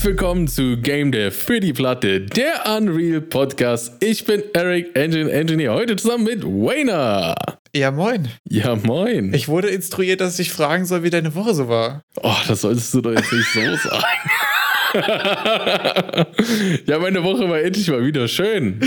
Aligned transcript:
Herzlich 0.00 0.16
willkommen 0.16 0.48
zu 0.48 0.78
Game 0.78 1.12
Dev 1.12 1.36
für 1.36 1.60
die 1.60 1.74
Platte, 1.74 2.22
der 2.22 2.64
Unreal 2.74 3.20
Podcast. 3.20 4.02
Ich 4.02 4.24
bin 4.24 4.42
Eric 4.54 4.96
Engine 4.96 5.30
Engineer, 5.30 5.74
heute 5.74 5.96
zusammen 5.96 6.24
mit 6.24 6.42
Wayner. 6.42 7.34
Ja, 7.76 7.90
moin. 7.90 8.30
Ja, 8.48 8.76
moin. 8.76 9.34
Ich 9.34 9.48
wurde 9.48 9.68
instruiert, 9.68 10.22
dass 10.22 10.38
ich 10.38 10.52
fragen 10.52 10.86
soll, 10.86 11.02
wie 11.02 11.10
deine 11.10 11.34
Woche 11.34 11.52
so 11.52 11.68
war. 11.68 12.02
Oh, 12.22 12.34
das 12.48 12.62
solltest 12.62 12.94
du 12.94 13.02
doch 13.02 13.10
jetzt 13.12 13.30
nicht 13.30 13.52
so 13.52 13.60
sagen. 13.90 14.30
ja, 16.86 16.98
meine 16.98 17.22
Woche 17.22 17.48
war 17.48 17.60
endlich 17.60 17.88
mal 17.88 18.04
wieder 18.04 18.26
schön. 18.28 18.80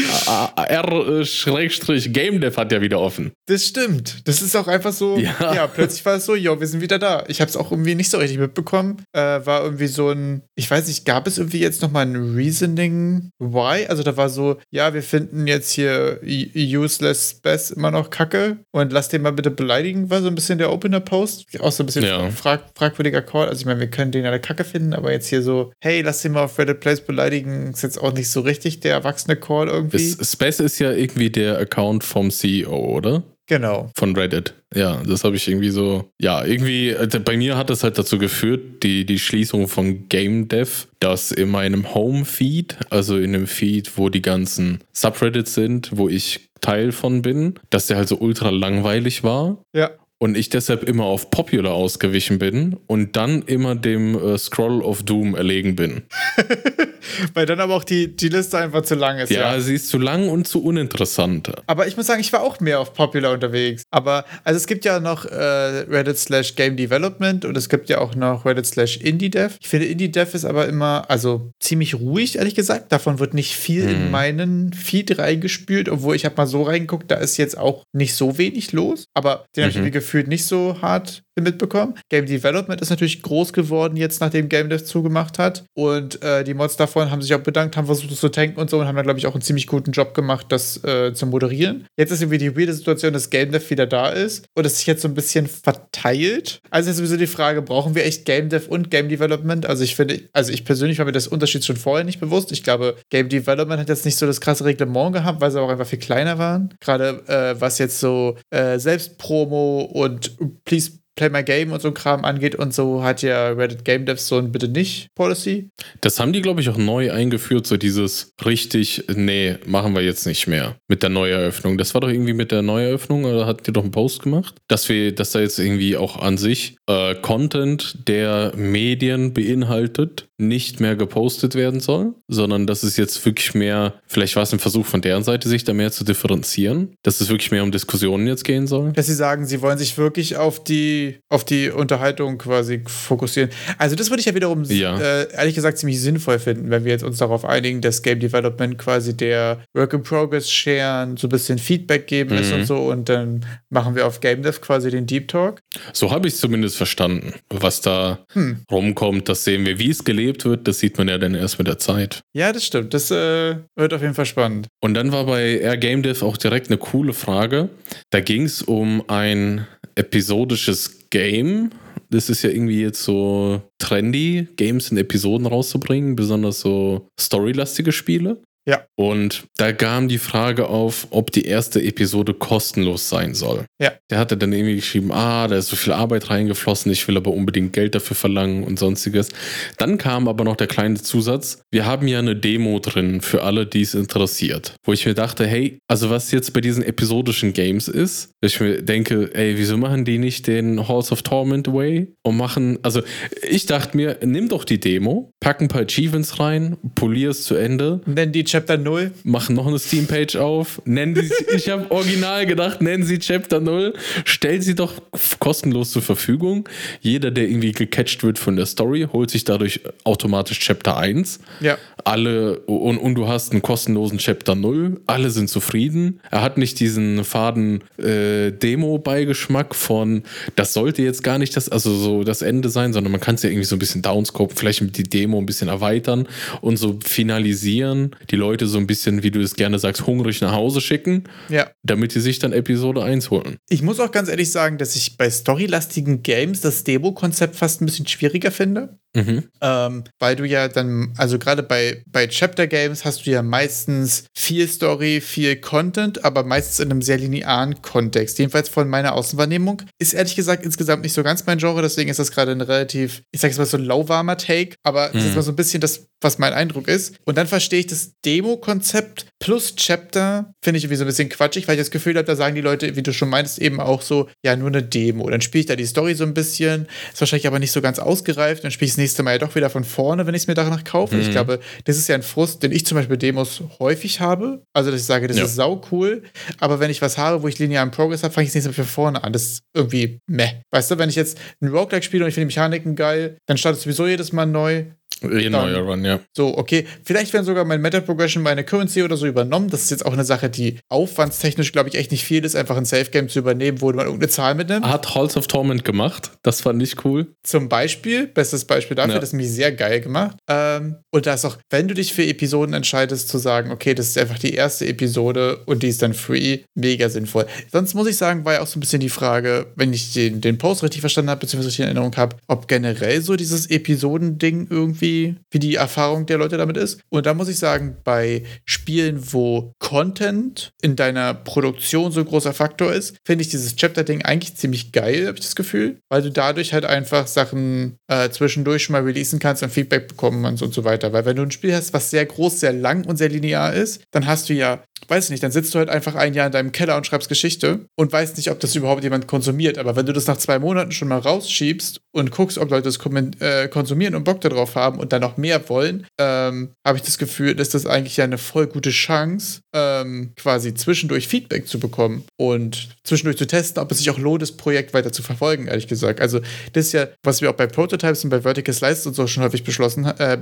R-Game 2.14 2.42
hat 2.56 2.72
ja 2.72 2.82
wieder 2.82 3.00
offen. 3.00 3.32
Das 3.48 3.66
stimmt. 3.66 4.28
Das 4.28 4.42
ist 4.42 4.56
auch 4.56 4.68
einfach 4.68 4.94
so, 4.94 5.18
ja, 5.18 5.36
ja 5.54 5.68
plötzlich 5.68 6.06
war 6.06 6.16
es 6.16 6.26
so, 6.26 6.36
jo, 6.36 6.60
wir 6.60 6.68
sind 6.68 6.82
wieder 6.82 7.00
da. 7.00 7.24
Ich 7.28 7.42
habe 7.42 7.50
es 7.50 7.58
auch 7.58 7.72
irgendwie 7.72 7.96
nicht 7.96 8.10
so 8.10 8.18
richtig 8.18 8.38
mitbekommen. 8.38 9.04
Äh, 9.14 9.46
war 9.46 9.64
irgendwie 9.64 9.88
so 9.88 10.10
ein, 10.10 10.44
ich 10.56 10.70
weiß 10.70 10.88
nicht, 10.88 11.06
gab 11.06 11.28
es 11.28 11.38
irgendwie 11.38 11.60
jetzt 11.60 11.82
nochmal 11.82 12.06
ein 12.06 12.36
Reasoning 12.36 13.30
why? 13.40 13.86
Also 13.88 14.04
da 14.04 14.18
war 14.18 14.30
so, 14.30 14.58
ja, 14.72 14.94
wir 14.94 15.04
finden 15.04 15.48
jetzt 15.48 15.72
hier 15.72 16.20
useless 16.24 17.32
Spess 17.32 17.72
immer 17.72 17.92
noch 17.92 18.10
kacke 18.10 18.58
und 18.72 18.92
lass 18.92 19.10
den 19.10 19.22
mal 19.22 19.32
bitte 19.32 19.52
beleidigen, 19.52 20.10
war 20.10 20.22
so 20.22 20.28
ein 20.28 20.36
bisschen 20.36 20.58
der 20.58 20.72
Opener-Post. 20.72 21.60
Auch 21.60 21.72
so 21.72 21.84
ein 21.84 21.86
bisschen 21.86 22.06
ja. 22.06 22.30
frag 22.32 22.64
fragwürdiger 22.76 23.22
Call. 23.22 23.48
Also 23.48 23.62
ich 23.62 23.66
meine, 23.66 23.80
wir 23.80 23.90
können 23.90 24.12
den 24.12 24.26
alle 24.26 24.40
kacke 24.40 24.64
finden, 24.64 24.94
aber 24.94 25.12
jetzt 25.12 25.28
hier 25.28 25.42
so, 25.42 25.72
hey, 25.80 25.93
hey, 25.94 26.02
lass 26.02 26.24
den 26.24 26.32
mal 26.32 26.44
auf 26.44 26.58
Reddit 26.58 26.80
Place 26.80 27.02
beleidigen, 27.02 27.72
ist 27.72 27.84
jetzt 27.84 28.02
auch 28.02 28.14
nicht 28.14 28.30
so 28.30 28.42
richtig 28.42 28.80
der 28.80 28.94
erwachsene 28.94 29.36
Call 29.36 29.68
irgendwie. 29.68 29.98
Es, 29.98 30.32
Space 30.32 30.60
ist 30.60 30.80
ja 30.80 30.92
irgendwie 30.92 31.30
der 31.30 31.60
Account 31.60 32.04
vom 32.04 32.32
CEO, 32.32 32.76
oder? 32.76 33.22
Genau. 33.46 33.92
Von 33.96 34.16
Reddit. 34.16 34.56
Ja, 34.74 35.04
das 35.06 35.24
habe 35.24 35.36
ich 35.36 35.48
irgendwie 35.48 35.70
so. 35.70 36.10
Ja, 36.20 36.44
irgendwie, 36.44 36.90
äh, 36.90 37.08
bei 37.24 37.38
mir 37.38 37.58
hat 37.58 37.70
das 37.70 37.84
halt 37.84 37.98
dazu 37.98 38.18
geführt, 38.18 38.82
die, 38.84 39.06
die 39.06 39.20
Schließung 39.20 39.68
von 39.68 40.08
Game 40.08 40.48
Dev, 40.48 40.88
dass 41.00 41.32
in 41.32 41.52
meinem 41.52 41.94
Home-Feed, 41.94 42.78
also 42.90 43.18
in 43.18 43.34
dem 43.34 43.46
Feed, 43.46 43.98
wo 43.98 44.10
die 44.10 44.22
ganzen 44.22 44.80
Subreddits 44.94 45.54
sind, 45.54 45.92
wo 45.94 46.10
ich 46.10 46.50
Teil 46.62 46.94
von 46.94 47.22
bin, 47.22 47.56
dass 47.70 47.88
der 47.88 47.98
halt 47.98 48.08
so 48.08 48.18
ultra 48.18 48.50
langweilig 48.50 49.24
war. 49.24 49.58
Ja 49.74 49.92
und 50.20 50.38
ich 50.38 50.50
deshalb 50.50 50.84
immer 50.84 51.04
auf 51.04 51.30
Popular 51.32 51.74
ausgewichen 51.74 52.40
bin 52.40 52.78
und 52.88 53.16
dann 53.16 53.42
immer 53.42 53.76
dem 53.76 54.16
äh, 54.18 54.38
Scroll 54.38 54.82
of 54.82 55.04
Doom 55.04 55.36
erlegen 55.36 55.76
bin. 55.76 56.04
Weil 57.34 57.46
dann 57.46 57.60
aber 57.60 57.76
auch 57.76 57.84
die, 57.84 58.16
die 58.16 58.30
Liste 58.30 58.58
einfach 58.58 58.84
zu 58.84 58.96
lang 58.96 59.18
ist. 59.20 59.30
Ja, 59.30 59.54
ja, 59.54 59.60
sie 59.60 59.76
ist 59.76 59.90
zu 59.90 59.98
lang 59.98 60.30
und 60.30 60.48
zu 60.48 60.64
uninteressant. 60.64 61.52
Aber 61.68 61.88
ich 61.88 61.98
muss 61.98 62.08
sagen, 62.08 62.22
ich 62.22 62.32
war 62.32 62.42
auch 62.42 62.60
mehr 62.60 62.80
auf 62.80 62.94
Popular 62.94 63.34
unterwegs. 63.34 63.84
Aber 63.92 64.26
also 64.44 64.58
es 64.58 64.68
gibt 64.68 64.86
ja 64.86 65.00
noch 65.00 65.26
äh, 65.26 65.36
Reddit 65.36 66.18
slash 66.18 66.56
Game 66.56 66.78
Development 66.78 67.46
und 67.46 67.58
es 67.58 67.68
gibt 67.68 67.90
ja 67.90 68.00
auch 68.00 68.16
noch 68.16 68.46
Reddit 68.46 68.66
slash 68.66 68.98
Indie 68.98 69.30
Dev. 69.30 69.58
Ich 69.60 69.68
finde 69.68 69.88
Indie 69.88 70.12
Dev 70.12 70.34
ist 70.34 70.46
aber 70.46 70.68
immer, 70.68 71.10
also 71.10 71.52
ziemlich 71.60 71.96
ruhig, 71.96 72.38
ehrlich 72.38 72.56
gesagt. 72.56 72.92
Davon 72.92 73.20
wird 73.20 73.34
nicht 73.34 73.54
viel 73.56 73.84
hm. 73.84 73.90
in 73.90 74.06
mhm. 74.06 74.12
meinen 74.12 74.74
Feed 74.74 75.18
reingespült, 75.18 75.90
obwohl 75.90 76.16
ich 76.16 76.26
habe 76.26 76.36
mal 76.38 76.48
so 76.48 76.64
reingeguckt, 76.64 77.12
da 77.12 77.16
ist 77.16 77.38
jetzt 77.38 77.58
auch 77.58 77.84
nicht 77.92 78.16
so 78.16 78.38
wenig 78.38 78.72
los. 78.72 79.06
Aber 79.14 79.46
den 79.56 79.62
mhm. 79.62 79.66
habe 79.66 79.70
ich 79.72 79.76
irgendwie 79.78 79.92
gefühlt 80.04 80.28
nicht 80.28 80.46
so 80.46 80.82
hart 80.82 81.23
mitbekommen. 81.42 81.96
Game 82.10 82.26
Development 82.26 82.80
ist 82.82 82.90
natürlich 82.90 83.22
groß 83.22 83.54
geworden 83.54 83.98
jetzt, 83.98 84.22
nachdem 84.22 84.50
Game 84.50 84.70
Dev 84.70 84.84
zugemacht 84.84 85.40
hat. 85.40 85.64
Und 85.74 86.22
äh, 86.24 86.44
die 86.44 86.54
Mods 86.54 86.78
davon 86.78 87.12
haben 87.12 87.22
sich 87.22 87.34
auch 87.34 87.40
bedankt, 87.40 87.76
haben 87.78 87.88
versucht, 87.88 88.12
es 88.12 88.20
zu 88.20 88.30
tanken 88.30 88.60
und 88.60 88.70
so 88.70 88.80
und 88.80 88.88
haben 88.88 88.96
dann, 88.96 89.06
glaube 89.06 89.20
ich, 89.20 89.28
auch 89.28 89.34
einen 89.34 89.42
ziemlich 89.42 89.68
guten 89.68 89.92
Job 89.92 90.14
gemacht, 90.14 90.48
das 90.50 90.84
äh, 90.84 91.14
zu 91.14 91.26
moderieren. 91.26 91.88
Jetzt 91.98 92.12
ist 92.12 92.22
irgendwie 92.22 92.38
die 92.38 92.56
weirde 92.56 92.74
Situation, 92.74 93.14
dass 93.14 93.30
Game 93.30 93.52
Dev 93.52 93.70
wieder 93.70 93.88
da 93.88 94.10
ist 94.10 94.46
und 94.56 94.66
es 94.66 94.78
sich 94.78 94.88
jetzt 94.88 95.02
so 95.02 95.08
ein 95.08 95.14
bisschen 95.14 95.48
verteilt. 95.48 96.60
Also 96.70 96.90
ist 96.90 96.98
sowieso 96.98 97.18
die 97.18 97.28
Frage, 97.28 97.62
brauchen 97.62 97.96
wir 97.96 98.06
echt 98.06 98.26
Game 98.26 98.50
Dev 98.50 98.68
und 98.70 98.92
Game 98.92 99.10
Development? 99.10 99.66
Also 99.66 99.84
ich 99.84 99.96
finde, 99.96 100.22
also 100.34 100.52
ich 100.52 100.66
persönlich 100.66 101.00
war 101.00 101.06
mir 101.06 101.12
das 101.12 101.28
Unterschied 101.28 101.66
schon 101.66 101.78
vorher 101.78 102.04
nicht 102.04 102.20
bewusst. 102.20 102.52
Ich 102.52 102.64
glaube, 102.64 102.96
Game 103.10 103.30
Development 103.30 103.80
hat 103.80 103.90
jetzt 103.90 104.06
nicht 104.06 104.18
so 104.18 104.26
das 104.26 104.42
krasse 104.42 104.66
Reglement 104.66 105.14
gehabt, 105.14 105.42
weil 105.42 105.52
sie 105.52 105.62
auch 105.62 105.70
einfach 105.70 105.88
viel 105.88 106.00
kleiner 106.00 106.38
waren. 106.38 106.74
Gerade 106.80 107.24
äh, 107.28 107.60
was 107.60 107.78
jetzt 107.78 108.00
so 108.00 108.38
äh, 108.50 108.80
Selbstpromo 108.80 109.82
und 109.82 110.38
Please 110.66 111.03
Play 111.16 111.30
My 111.30 111.44
Game 111.44 111.72
und 111.72 111.82
so 111.82 111.92
Kram 111.92 112.26
angeht 112.26 112.56
und 112.56 112.74
so 112.74 113.04
hat 113.04 113.22
ja 113.22 113.50
Reddit 113.50 113.86
Game 113.86 114.06
Devs 114.06 114.28
so 114.28 114.38
ein 114.38 114.52
Bitte 114.52 114.68
nicht 114.68 115.14
Policy. 115.16 115.70
Das 116.02 116.20
haben 116.20 116.34
die, 116.34 116.42
glaube 116.42 116.62
ich, 116.62 116.70
auch 116.70 116.78
neu 116.78 117.12
eingeführt, 117.12 117.68
so 117.68 117.78
dieses 117.78 118.34
richtig, 118.44 119.06
nee, 119.16 119.56
machen 119.66 119.94
wir 119.94 120.02
jetzt 120.02 120.26
nicht 120.26 120.48
mehr 120.48 120.76
mit 120.88 121.04
der 121.04 121.10
Neueröffnung. 121.10 121.78
Das 121.78 121.94
war 121.94 122.02
doch 122.02 122.10
irgendwie 122.10 122.34
mit 122.34 122.52
der 122.52 122.62
Neueröffnung, 122.62 123.26
oder 123.26 123.46
hat 123.46 123.68
ihr 123.68 123.74
doch 123.74 123.84
einen 123.84 123.92
Post 123.92 124.24
gemacht? 124.24 124.56
Dass 124.68 124.90
wir, 124.90 125.14
dass 125.14 125.32
da 125.32 125.40
jetzt 125.40 125.60
irgendwie 125.60 125.98
auch 125.98 126.20
an 126.20 126.38
sich 126.38 126.78
äh, 126.88 127.16
Content, 127.16 128.08
der 128.08 128.54
Medien 128.56 129.34
beinhaltet, 129.34 130.28
nicht 130.38 130.80
mehr 130.80 130.96
gepostet 130.96 131.56
werden 131.56 131.80
soll, 131.80 132.16
sondern 132.28 132.68
dass 132.68 132.84
es 132.84 132.98
jetzt 132.98 133.24
wirklich 133.26 133.54
mehr, 133.54 133.94
vielleicht 134.08 134.36
war 134.36 134.44
es 134.44 134.54
ein 134.54 134.60
Versuch 134.60 134.86
von 134.86 135.02
deren 135.02 135.24
Seite, 135.24 135.48
sich 135.48 135.64
da 135.64 135.74
mehr 135.74 135.92
zu 135.92 136.04
differerenzieren, 136.04 136.96
dass 137.04 137.22
es 137.22 137.30
wirklich 137.30 137.52
mehr 137.52 137.64
um 137.64 137.72
Diskussionen 137.72 138.28
jetzt 138.28 138.44
gehen 138.44 138.68
soll. 138.68 138.94
Dass 138.94 139.08
sie 139.08 139.14
sagen, 139.14 139.46
sie 139.46 139.62
wollen 139.62 139.78
sich 139.78 139.98
wirklich 139.98 140.36
auf 140.38 140.64
die, 140.64 141.03
auf 141.30 141.46
die 141.46 141.70
Unterhaltung 141.70 142.38
quasi 142.38 142.82
fokussieren. 142.86 143.50
Also 143.78 143.96
das 143.96 144.10
würde 144.10 144.22
ich 144.22 144.26
ja 144.26 144.36
wiederum 144.36 144.64
ja. 144.64 144.98
Äh, 144.98 145.34
ehrlich 145.34 145.56
gesagt 145.56 145.78
ziemlich 145.78 146.02
sinnvoll 146.02 146.40
finden, 146.40 146.70
wenn 146.70 146.86
wir 146.86 146.92
jetzt 146.92 147.04
uns 147.04 147.18
darauf 147.18 147.46
einigen, 147.46 147.82
dass 147.82 148.02
Game 148.02 148.20
Development 148.20 148.78
quasi 148.78 149.16
der 149.16 149.64
Work 149.74 149.94
in 149.94 150.04
Progress 150.04 150.52
sharen, 150.52 151.18
so 151.18 151.28
ein 151.28 151.30
bisschen 151.30 151.58
Feedback 151.58 152.08
geben 152.08 152.36
mhm. 152.36 152.42
ist 152.42 152.52
und 152.52 152.66
so 152.66 152.78
und 152.90 153.10
dann 153.10 153.46
machen 153.70 153.96
wir 153.96 154.08
auf 154.08 154.20
Game 154.20 154.42
Dev 154.42 154.60
quasi 154.62 154.90
den 154.90 155.06
Deep 155.06 155.28
Talk. 155.28 155.60
So 155.94 156.12
habe 156.12 156.28
ich 156.28 156.36
es 156.36 156.40
zumindest 156.40 156.78
verstanden, 156.78 157.34
was 157.50 157.82
da 157.82 158.20
hm. 158.34 158.58
rumkommt. 158.72 159.28
Das 159.28 159.44
sehen 159.44 159.66
wir, 159.66 159.80
wie 159.80 159.90
es 159.90 160.04
gelebt 160.04 160.24
gelebt 160.24 160.46
wird, 160.46 160.68
das 160.68 160.80
sieht 160.80 160.98
man 160.98 161.08
ja 161.08 161.18
dann 161.18 161.36
erst 161.36 161.58
mit 161.58 161.68
der 161.68 161.78
Zeit. 161.80 162.22
Ja, 162.34 162.52
das 162.52 162.66
stimmt. 162.66 162.94
Das 162.94 163.12
äh, 163.12 163.56
wird 163.76 163.94
auf 163.94 164.02
jeden 164.02 164.14
Fall 164.14 164.26
spannend. 164.26 164.68
Und 164.82 164.94
dann 164.94 165.12
war 165.12 165.26
bei 165.26 165.58
Air 165.60 165.78
Game 165.78 166.04
Dev 166.04 166.24
auch 166.26 166.38
direkt 166.38 166.68
eine 166.68 166.78
coole 166.78 167.14
Frage. 167.14 167.70
Da 168.10 168.20
ging 168.20 168.44
es 168.44 168.62
um 168.62 169.04
ein 169.10 169.68
episodisches 169.96 171.10
Game. 171.10 171.72
Das 172.10 172.30
ist 172.30 172.44
ja 172.44 172.50
irgendwie 172.50 172.82
jetzt 172.82 173.04
so 173.04 173.62
trendy, 173.80 174.48
Games 174.56 174.92
in 174.92 174.98
Episoden 174.98 175.48
rauszubringen, 175.48 176.16
besonders 176.16 176.60
so 176.60 177.08
storylastige 177.20 177.92
Spiele. 177.92 178.42
Ja. 178.66 178.86
Und 178.96 179.44
da 179.58 179.74
kam 179.74 180.08
die 180.08 180.18
Frage 180.18 180.68
auf, 180.68 181.08
ob 181.10 181.32
die 181.32 181.46
erste 181.46 181.82
Episode 181.82 182.34
kostenlos 182.34 183.10
sein 183.10 183.34
soll. 183.34 183.66
Ja. 183.82 183.92
Der 184.10 184.20
hatte 184.20 184.38
dann 184.38 184.54
irgendwie 184.54 184.76
geschrieben, 184.76 185.12
ah, 185.12 185.48
da 185.48 185.58
ist 185.58 185.68
so 185.68 185.76
viel 185.76 185.92
Arbeit 185.92 186.30
reingeflossen, 186.30 186.92
ich 186.92 187.08
will 187.08 187.18
aber 187.18 187.32
unbedingt 187.32 187.74
Geld 187.74 187.96
dafür 187.96 188.16
verlangen 188.16 188.64
und 188.64 188.80
sonstiges. 188.80 189.30
Dann 189.78 189.98
kam 189.98 190.28
aber 190.28 190.44
noch 190.44 190.56
der 190.56 190.68
kleine 190.68 191.02
Zusatz, 191.02 191.62
wir 191.72 191.86
haben 191.86 192.08
ja 192.08 192.20
eine 192.20 192.36
Demo 192.36 192.80
drin 192.80 193.22
für 193.22 193.44
alle, 193.44 193.66
die 193.66 193.82
es 193.82 193.96
interessiert. 193.96 194.76
Wo 194.86 194.94
ich 194.94 195.06
mir 195.06 195.14
dachte, 195.14 195.46
hey, 195.46 195.78
also 195.90 196.10
was 196.10 196.32
jetzt 196.32 196.54
bei 196.54 196.62
diesen 196.62 196.84
episodischen 196.84 197.54
Games 197.54 197.88
ist, 197.88 198.32
ich 198.42 198.60
mir 198.60 198.82
denke, 198.82 199.34
ey, 199.34 199.58
wieso 199.58 199.78
machen 199.78 200.06
die 200.06 200.18
nicht 200.18 200.48
den 200.48 200.88
Halls 200.88 201.12
of 201.12 201.22
Torment 201.22 201.68
Way 201.68 202.14
und 202.24 202.38
machen, 202.38 202.80
also 202.84 203.02
ich 203.42 203.66
dachte 203.66 203.98
mir, 203.98 204.20
nimm 204.24 204.48
doch 204.48 204.64
die 204.64 204.80
Demo, 204.80 205.32
pack 205.42 205.60
ein 205.62 205.68
paar 205.68 205.82
Achievements 205.82 206.40
rein, 206.40 206.78
polier 206.96 207.32
es 207.32 207.44
zu 207.44 207.56
Ende. 207.56 208.02
Nenn 208.06 208.32
die 208.32 208.44
Chapter 208.54 208.78
0. 208.78 209.12
Machen 209.24 209.56
noch 209.56 209.66
eine 209.66 209.80
Steam-Page 209.80 210.36
auf. 210.36 210.80
Nennen 210.86 211.16
sie, 211.16 211.34
ich 211.56 211.70
habe 211.70 211.90
original 211.90 212.46
gedacht, 212.46 212.84
nennen 212.84 213.04
sie 213.04 213.18
Chapter 213.18 213.60
0. 213.60 213.96
Stellen 214.26 214.62
sie 214.62 214.76
doch 214.76 214.94
kostenlos 215.40 215.90
zur 215.90 216.04
Verfügung. 216.04 216.70
Jeder, 217.02 217.32
der 217.32 217.46
irgendwie 217.48 217.72
gecatcht 217.72 218.24
wird 218.24 218.38
von 218.38 218.56
der 218.56 218.68
Story, 218.68 219.08
holt 219.12 219.32
sich 219.32 219.44
dadurch 219.44 219.80
automatisch 220.04 220.60
Chapter 220.60 220.98
1. 220.98 221.40
Ja. 221.62 221.80
Alle, 222.04 222.60
und, 222.60 223.00
und 223.00 223.16
du 223.16 223.28
hast 223.28 223.54
einen 223.54 223.64
kostenlosen 223.64 224.20
Chapter 224.20 224.54
0. 224.54 225.02
Alle 225.08 225.32
sind 225.32 225.50
zufrieden. 225.50 226.20
Er 226.30 226.44
hat 226.44 226.60
nicht 226.60 226.80
diesen 226.80 227.24
faden 227.24 227.84
äh, 227.98 228.52
Demo-Beigeschmack 228.52 229.74
von, 229.74 230.22
das 230.56 230.74
sollte 230.74 231.02
jetzt 231.02 231.24
gar 231.24 231.40
nicht 231.40 231.58
das, 231.58 231.70
also 231.70 231.96
so 231.96 232.24
das 232.24 232.44
Ende 232.44 232.70
sein, 232.70 232.94
sondern 232.94 233.12
man 233.12 233.22
kann 233.22 233.34
es 233.34 233.42
ja 233.42 233.50
irgendwie 233.50 233.66
so 233.66 233.76
ein 233.78 233.80
bisschen 233.80 234.04
downscopen, 234.04 234.56
vielleicht 234.56 234.82
mit 234.82 234.96
die 234.96 235.04
Demo 235.04 235.40
ein 235.40 235.48
bisschen 235.48 235.70
erweitern 235.70 236.28
und 236.62 236.78
so 236.78 237.00
finalisieren. 237.04 238.16
Die 238.30 238.43
Leute 238.44 238.68
so 238.68 238.78
ein 238.78 238.88
bisschen, 238.88 239.24
wie 239.24 239.32
du 239.32 239.40
es 239.40 239.56
gerne 239.56 239.80
sagst, 239.80 240.06
hungrig 240.06 240.42
nach 240.42 240.52
Hause 240.52 240.82
schicken, 240.82 241.24
ja. 241.48 241.72
damit 241.82 242.12
sie 242.12 242.20
sich 242.20 242.40
dann 242.40 242.52
Episode 242.52 243.02
1 243.02 243.32
holen. 243.32 243.56
Ich 243.70 243.82
muss 243.82 244.02
auch 244.02 244.12
ganz 244.12 244.28
ehrlich 244.28 244.52
sagen, 244.52 244.78
dass 244.78 244.98
ich 244.98 245.16
bei 245.18 245.30
storylastigen 245.30 246.24
Games 246.24 246.60
das 246.60 246.84
Demo-Konzept 246.84 247.56
fast 247.56 247.82
ein 247.82 247.86
bisschen 247.86 248.08
schwieriger 248.08 248.52
finde. 248.52 249.00
Mhm. 249.16 249.44
Ähm, 249.62 250.04
weil 250.20 250.36
du 250.36 250.46
ja 250.46 250.68
dann, 250.68 251.14
also 251.18 251.38
gerade 251.38 251.62
bei, 251.62 252.04
bei 252.08 252.28
Chapter 252.28 252.66
Games 252.66 253.06
hast 253.06 253.26
du 253.26 253.32
ja 253.32 253.44
meistens 253.44 254.26
viel 254.36 254.68
Story, 254.68 255.22
viel 255.22 255.56
Content, 255.58 256.26
aber 256.26 256.44
meistens 256.44 256.80
in 256.80 256.90
einem 256.90 257.04
sehr 257.04 257.20
linearen 257.20 257.82
Kontext. 257.82 258.40
Jedenfalls 258.40 258.70
von 258.70 258.90
meiner 258.90 259.14
Außenwahrnehmung. 259.14 259.84
Ist 260.00 260.14
ehrlich 260.14 260.36
gesagt 260.36 260.66
insgesamt 260.66 261.04
nicht 261.04 261.14
so 261.14 261.22
ganz 261.22 261.46
mein 261.46 261.60
Genre, 261.60 261.82
deswegen 261.82 262.10
ist 262.10 262.18
das 262.18 262.32
gerade 262.32 262.52
ein 262.52 262.62
relativ, 262.62 263.22
ich 263.32 263.40
sag 263.40 263.50
jetzt 263.50 263.60
mal 263.60 263.66
so 263.66 263.78
ein 263.78 263.86
lauwarmer 263.86 264.38
Take, 264.38 264.76
aber 264.84 265.10
mhm. 265.10 265.14
das 265.14 265.26
ist 265.26 265.36
mal 265.36 265.44
so 265.44 265.52
ein 265.52 265.56
bisschen 265.56 265.82
das, 265.82 266.08
was 266.24 266.38
mein 266.40 266.54
Eindruck 266.54 266.88
ist. 266.88 267.16
Und 267.26 267.38
dann 267.38 267.48
verstehe 267.48 267.80
ich 267.80 267.88
das 267.88 268.14
Demo-Konzept 268.26 269.28
plus 269.40 269.76
Chapter, 269.76 270.54
finde 270.64 270.78
ich 270.78 270.86
irgendwie 270.86 270.98
so 270.98 271.04
ein 271.04 271.08
bisschen 271.08 271.30
quatschig, 271.30 271.68
weil 271.68 271.76
ich 271.76 271.82
das 271.82 271.92
Gefühl 271.92 272.16
habe, 272.16 272.26
da 272.26 272.36
sagen 272.36 272.56
die 272.56 272.62
Leute, 272.62 272.96
wie 272.96 273.04
du 273.04 273.12
schon 273.12 273.30
meinst, 273.30 273.60
eben 273.60 273.80
auch 273.80 274.02
so, 274.02 274.30
ja, 274.44 274.56
nur 274.56 274.70
eine 274.70 274.82
Demo. 274.82 275.30
Dann 275.30 275.42
spiele 275.42 275.62
ich 275.62 275.66
da 275.66 275.76
die 275.76 275.86
Story 275.86 276.16
so 276.16 276.24
ein 276.24 276.34
bisschen, 276.34 276.88
ist 277.12 277.20
wahrscheinlich 277.20 277.48
aber 277.48 277.60
nicht 277.60 277.72
so 277.72 277.82
ganz 277.82 278.00
ausgereift, 278.00 278.64
dann 278.64 278.72
spiele 278.72 278.88
ich 278.88 278.94
es 278.94 278.98
nächste 278.98 279.22
Mal 279.24 279.34
ja 279.34 279.38
doch 279.40 279.54
wieder 279.56 279.70
von 279.70 279.84
vorne, 279.84 280.26
wenn 280.26 280.34
ich 280.34 280.44
es 280.44 280.48
mir 280.48 280.54
danach 280.54 280.84
kaufe. 280.84 281.16
Mhm. 281.16 281.22
Ich 281.22 281.32
glaube, 281.32 281.60
das 281.84 281.98
ist 281.98 282.08
ja 282.08 282.16
ein 282.16 282.24
Frust, 282.24 282.64
den 282.64 282.72
ich 282.72 282.86
zum 282.86 282.98
Beispiel 282.98 283.18
Demos 283.18 283.62
häufig 283.80 284.22
habe. 284.22 284.64
Also, 284.74 284.92
dass 284.92 285.02
ich 285.02 285.08
sage, 285.08 285.28
das 285.28 285.38
ja. 285.38 285.44
ist 285.44 285.56
sau 285.56 285.82
cool, 285.92 286.24
aber 286.60 286.80
wenn 286.80 286.90
ich 286.90 287.02
was 287.02 287.18
habe, 287.18 287.44
wo 287.44 287.48
ich 287.48 287.60
linearen 287.60 287.92
Progress 287.92 288.24
habe, 288.24 288.34
fange 288.34 288.44
ich 288.44 288.50
es 288.50 288.56
nächste 288.56 288.70
Mal 288.70 288.76
von 288.76 288.86
vorne 288.86 289.24
an. 289.24 289.34
Das 289.34 289.44
ist 289.44 289.64
irgendwie 289.74 290.20
meh. 290.28 290.62
Weißt 290.72 290.90
du, 290.90 290.98
wenn 290.98 291.10
ich 291.10 291.16
jetzt 291.16 291.38
ein 291.62 291.68
Roguelike 291.68 292.06
spiele 292.06 292.24
und 292.24 292.30
ich 292.30 292.36
finde 292.36 292.48
die 292.48 292.56
Mechaniken 292.56 292.96
geil, 292.96 293.38
dann 293.46 293.58
startet 293.58 293.80
es 293.80 293.84
sowieso 293.84 294.08
jedes 294.08 294.32
Mal 294.32 294.46
neu. 294.46 294.86
Eh 295.24 295.50
neuer 295.50 295.80
Run, 295.80 296.06
ja. 296.06 296.20
So, 296.36 296.58
okay. 296.58 296.86
Vielleicht 297.04 297.34
werden 297.34 297.46
sogar 297.46 297.66
mein 297.66 297.82
Meta 297.82 298.02
Progression, 298.02 298.44
meine 298.44 298.64
Currency 298.64 299.04
oder 299.04 299.18
so 299.18 299.26
übernommen. 299.26 299.70
Das 299.70 299.84
ist 299.84 299.92
jetzt 299.92 300.06
auch 300.06 300.14
eine 300.14 300.26
Sache, 300.26 300.50
die 300.50 300.80
aufwandstechnisch, 300.90 301.72
glaube 301.72 301.90
ich, 301.90 301.96
echt 301.96 302.12
nicht 302.12 302.24
viel 302.24 302.44
ist, 302.46 302.56
einfach 302.56 302.78
ein 302.78 302.86
Safe 302.86 303.10
Game 303.12 303.30
zu 303.30 303.40
übernehmen, 303.40 303.82
wo 303.82 303.88
man 303.92 304.06
irgendeine 304.06 304.30
Zahl 304.30 304.56
mitnimmt. 304.56 304.86
Hat 304.86 305.16
Halls 305.16 305.38
of 305.38 305.48
Torment 305.48 305.86
gemacht. 305.86 306.32
Das 306.44 306.62
fand 306.62 306.82
ich 306.82 307.04
cool. 307.06 307.28
Zum 307.44 307.70
Beispiel, 307.70 308.28
bestes 308.28 308.66
Beispiel 308.66 308.96
dafür, 308.96 309.16
ja. 309.16 309.20
das 309.20 309.30
ist 309.30 309.34
mich 309.34 309.52
sehr 309.52 309.72
geil 309.72 310.02
gemacht. 310.02 310.38
Ähm, 310.48 310.98
und 311.12 311.26
da 311.26 311.34
ist 311.34 311.46
auch, 311.46 311.58
wenn 311.70 311.88
du 311.88 311.94
dich 311.94 312.14
für 312.14 312.26
Episoden 312.26 312.74
entscheidest, 312.74 313.30
zu 313.30 313.38
sagen, 313.38 313.72
okay, 313.72 313.94
das 313.94 314.10
ist 314.10 314.18
einfach 314.18 314.40
die 314.40 314.54
erste 314.54 314.88
Episode 314.88 315.62
und 315.66 315.84
die 315.84 315.88
ist 315.88 316.02
dann 316.02 316.14
free, 316.14 316.60
mega 316.76 317.10
sinnvoll. 317.10 317.46
Sonst 317.72 317.94
muss 317.94 318.08
ich 318.08 318.18
sagen, 318.18 318.46
war 318.46 318.54
ja 318.54 318.62
auch 318.62 318.68
so 318.68 318.78
ein 318.78 318.82
bisschen 318.82 319.00
die 319.00 319.10
Frage, 319.10 319.68
wenn 319.76 319.94
ich 319.94 320.14
den, 320.14 320.42
den 320.42 320.58
Post 320.58 320.84
richtig 320.84 321.02
verstanden 321.02 321.30
habe, 321.30 321.42
beziehungsweise 321.42 321.70
richtig 321.70 321.84
in 321.84 321.86
Erinnerung 321.88 322.16
habe, 322.18 322.36
ob 322.48 322.68
generell 322.68 323.22
so 323.22 323.36
dieses 323.36 323.70
Episodending 323.70 324.68
irgendwie, 324.70 325.13
wie 325.52 325.60
die 325.60 325.76
Erfahrung 325.76 326.26
der 326.26 326.38
Leute 326.38 326.58
damit 326.58 326.78
ist. 326.78 327.02
Und 327.10 327.26
da 327.26 327.34
muss 327.34 327.48
ich 327.48 327.58
sagen, 327.58 327.98
bei 328.04 328.44
Spielen, 328.66 329.34
wo 329.34 329.74
Content 329.80 330.72
in 330.82 330.96
deiner 330.96 331.34
Produktion 331.34 332.12
so 332.12 332.20
ein 332.22 332.26
großer 332.26 332.54
Faktor 332.54 332.94
ist, 332.94 333.16
finde 333.26 333.44
ich 333.44 333.50
dieses 333.50 333.76
Chapter-Ding 333.76 334.24
eigentlich 334.24 334.56
ziemlich 334.56 334.92
geil, 334.92 335.28
habe 335.28 335.38
ich 335.38 335.44
das 335.44 335.56
Gefühl, 335.56 335.98
weil 336.10 336.22
du 336.22 336.32
dadurch 336.32 336.74
halt 336.74 336.86
einfach 336.86 337.28
Sachen 337.28 337.98
äh, 338.08 338.30
zwischendurch 338.30 338.84
schon 338.84 338.94
mal 338.94 339.04
releasen 339.04 339.40
kannst 339.40 339.64
und 339.64 339.70
Feedback 339.70 340.08
bekommen 340.08 340.44
kannst 340.44 340.64
und 340.64 340.74
so 340.74 340.84
weiter. 340.84 341.14
Weil 341.14 341.26
wenn 341.26 341.36
du 341.36 341.44
ein 341.44 341.52
Spiel 341.52 341.74
hast, 341.74 341.94
was 341.94 342.10
sehr 342.10 342.26
groß, 342.26 342.60
sehr 342.60 342.74
lang 342.74 343.06
und 343.06 343.18
sehr 343.18 343.30
linear 343.30 343.74
ist, 343.74 344.04
dann 344.12 344.28
hast 344.28 344.50
du 344.50 344.54
ja, 344.54 344.84
weiß 345.10 345.30
nicht, 345.30 345.44
dann 345.44 345.52
sitzt 345.52 345.74
du 345.74 345.80
halt 345.80 345.90
einfach 345.90 346.16
ein 346.16 346.34
Jahr 346.34 346.48
in 346.48 346.52
deinem 346.52 346.72
Keller 346.72 346.98
und 346.98 347.06
schreibst 347.06 347.30
Geschichte 347.30 347.86
und 347.96 348.12
weißt 348.12 348.38
nicht, 348.38 348.52
ob 348.52 348.60
das 348.60 348.76
überhaupt 348.76 349.04
jemand 349.04 349.28
konsumiert. 349.28 349.78
Aber 349.78 349.96
wenn 349.96 350.06
du 350.06 350.14
das 350.14 350.28
nach 350.28 350.38
zwei 350.38 350.60
Monaten 350.60 350.92
schon 350.92 351.08
mal 351.08 351.20
rausschiebst 351.20 352.02
und 352.12 352.32
guckst, 352.32 352.58
ob 352.58 352.70
Leute 352.70 352.84
das 352.84 353.00
äh, 353.40 353.68
konsumieren 353.68 354.16
und 354.16 354.24
Bock 354.24 354.42
darauf 354.42 354.76
haben 354.76 355.00
und 355.00 355.14
dann 355.14 355.22
noch 355.22 355.38
mehr 355.38 355.68
wollen, 355.70 356.06
ähm, 356.20 356.74
habe 356.86 356.98
ich 356.98 357.04
das 357.04 357.18
Gefühl, 357.18 357.56
dass 357.56 357.70
das 357.70 357.86
eigentlich 357.86 358.18
ja 358.18 358.24
eine 358.24 358.38
voll 358.38 358.68
gute 358.68 358.92
Chance, 358.92 359.62
ähm, 359.74 360.34
quasi 360.36 360.74
zwischendurch 360.74 361.28
Feedback 361.28 361.68
zu 361.68 361.80
bekommen 361.80 362.24
und 362.38 362.90
zwischendurch 363.04 363.38
zu 363.38 363.48
testen, 363.48 363.82
ob 363.82 363.92
es 363.92 363.98
sich 363.98 364.10
auch 364.10 364.18
lohnt, 364.18 364.42
das 364.42 364.52
Projekt 364.52 364.94
weiter 364.94 365.12
zu 365.12 365.24
verfolgen, 365.24 365.68
ehrlich 365.68 365.88
gesagt. 365.88 366.22
Also, 366.22 366.40
das 366.74 366.88
ist 366.88 366.92
ja, 366.94 367.08
was 367.24 367.42
wir 367.42 367.50
auch 367.50 367.56
bei 367.56 367.68
Prototypes 367.68 368.24
und 368.24 368.30
bei 368.30 368.42
Vertical 368.42 368.74
Slices 368.74 369.06
und 369.06 369.16
so 369.16 369.28
schon 369.28 369.44
häufig 369.44 369.64
beschlossen, 369.64 370.06
äh, 370.06 370.34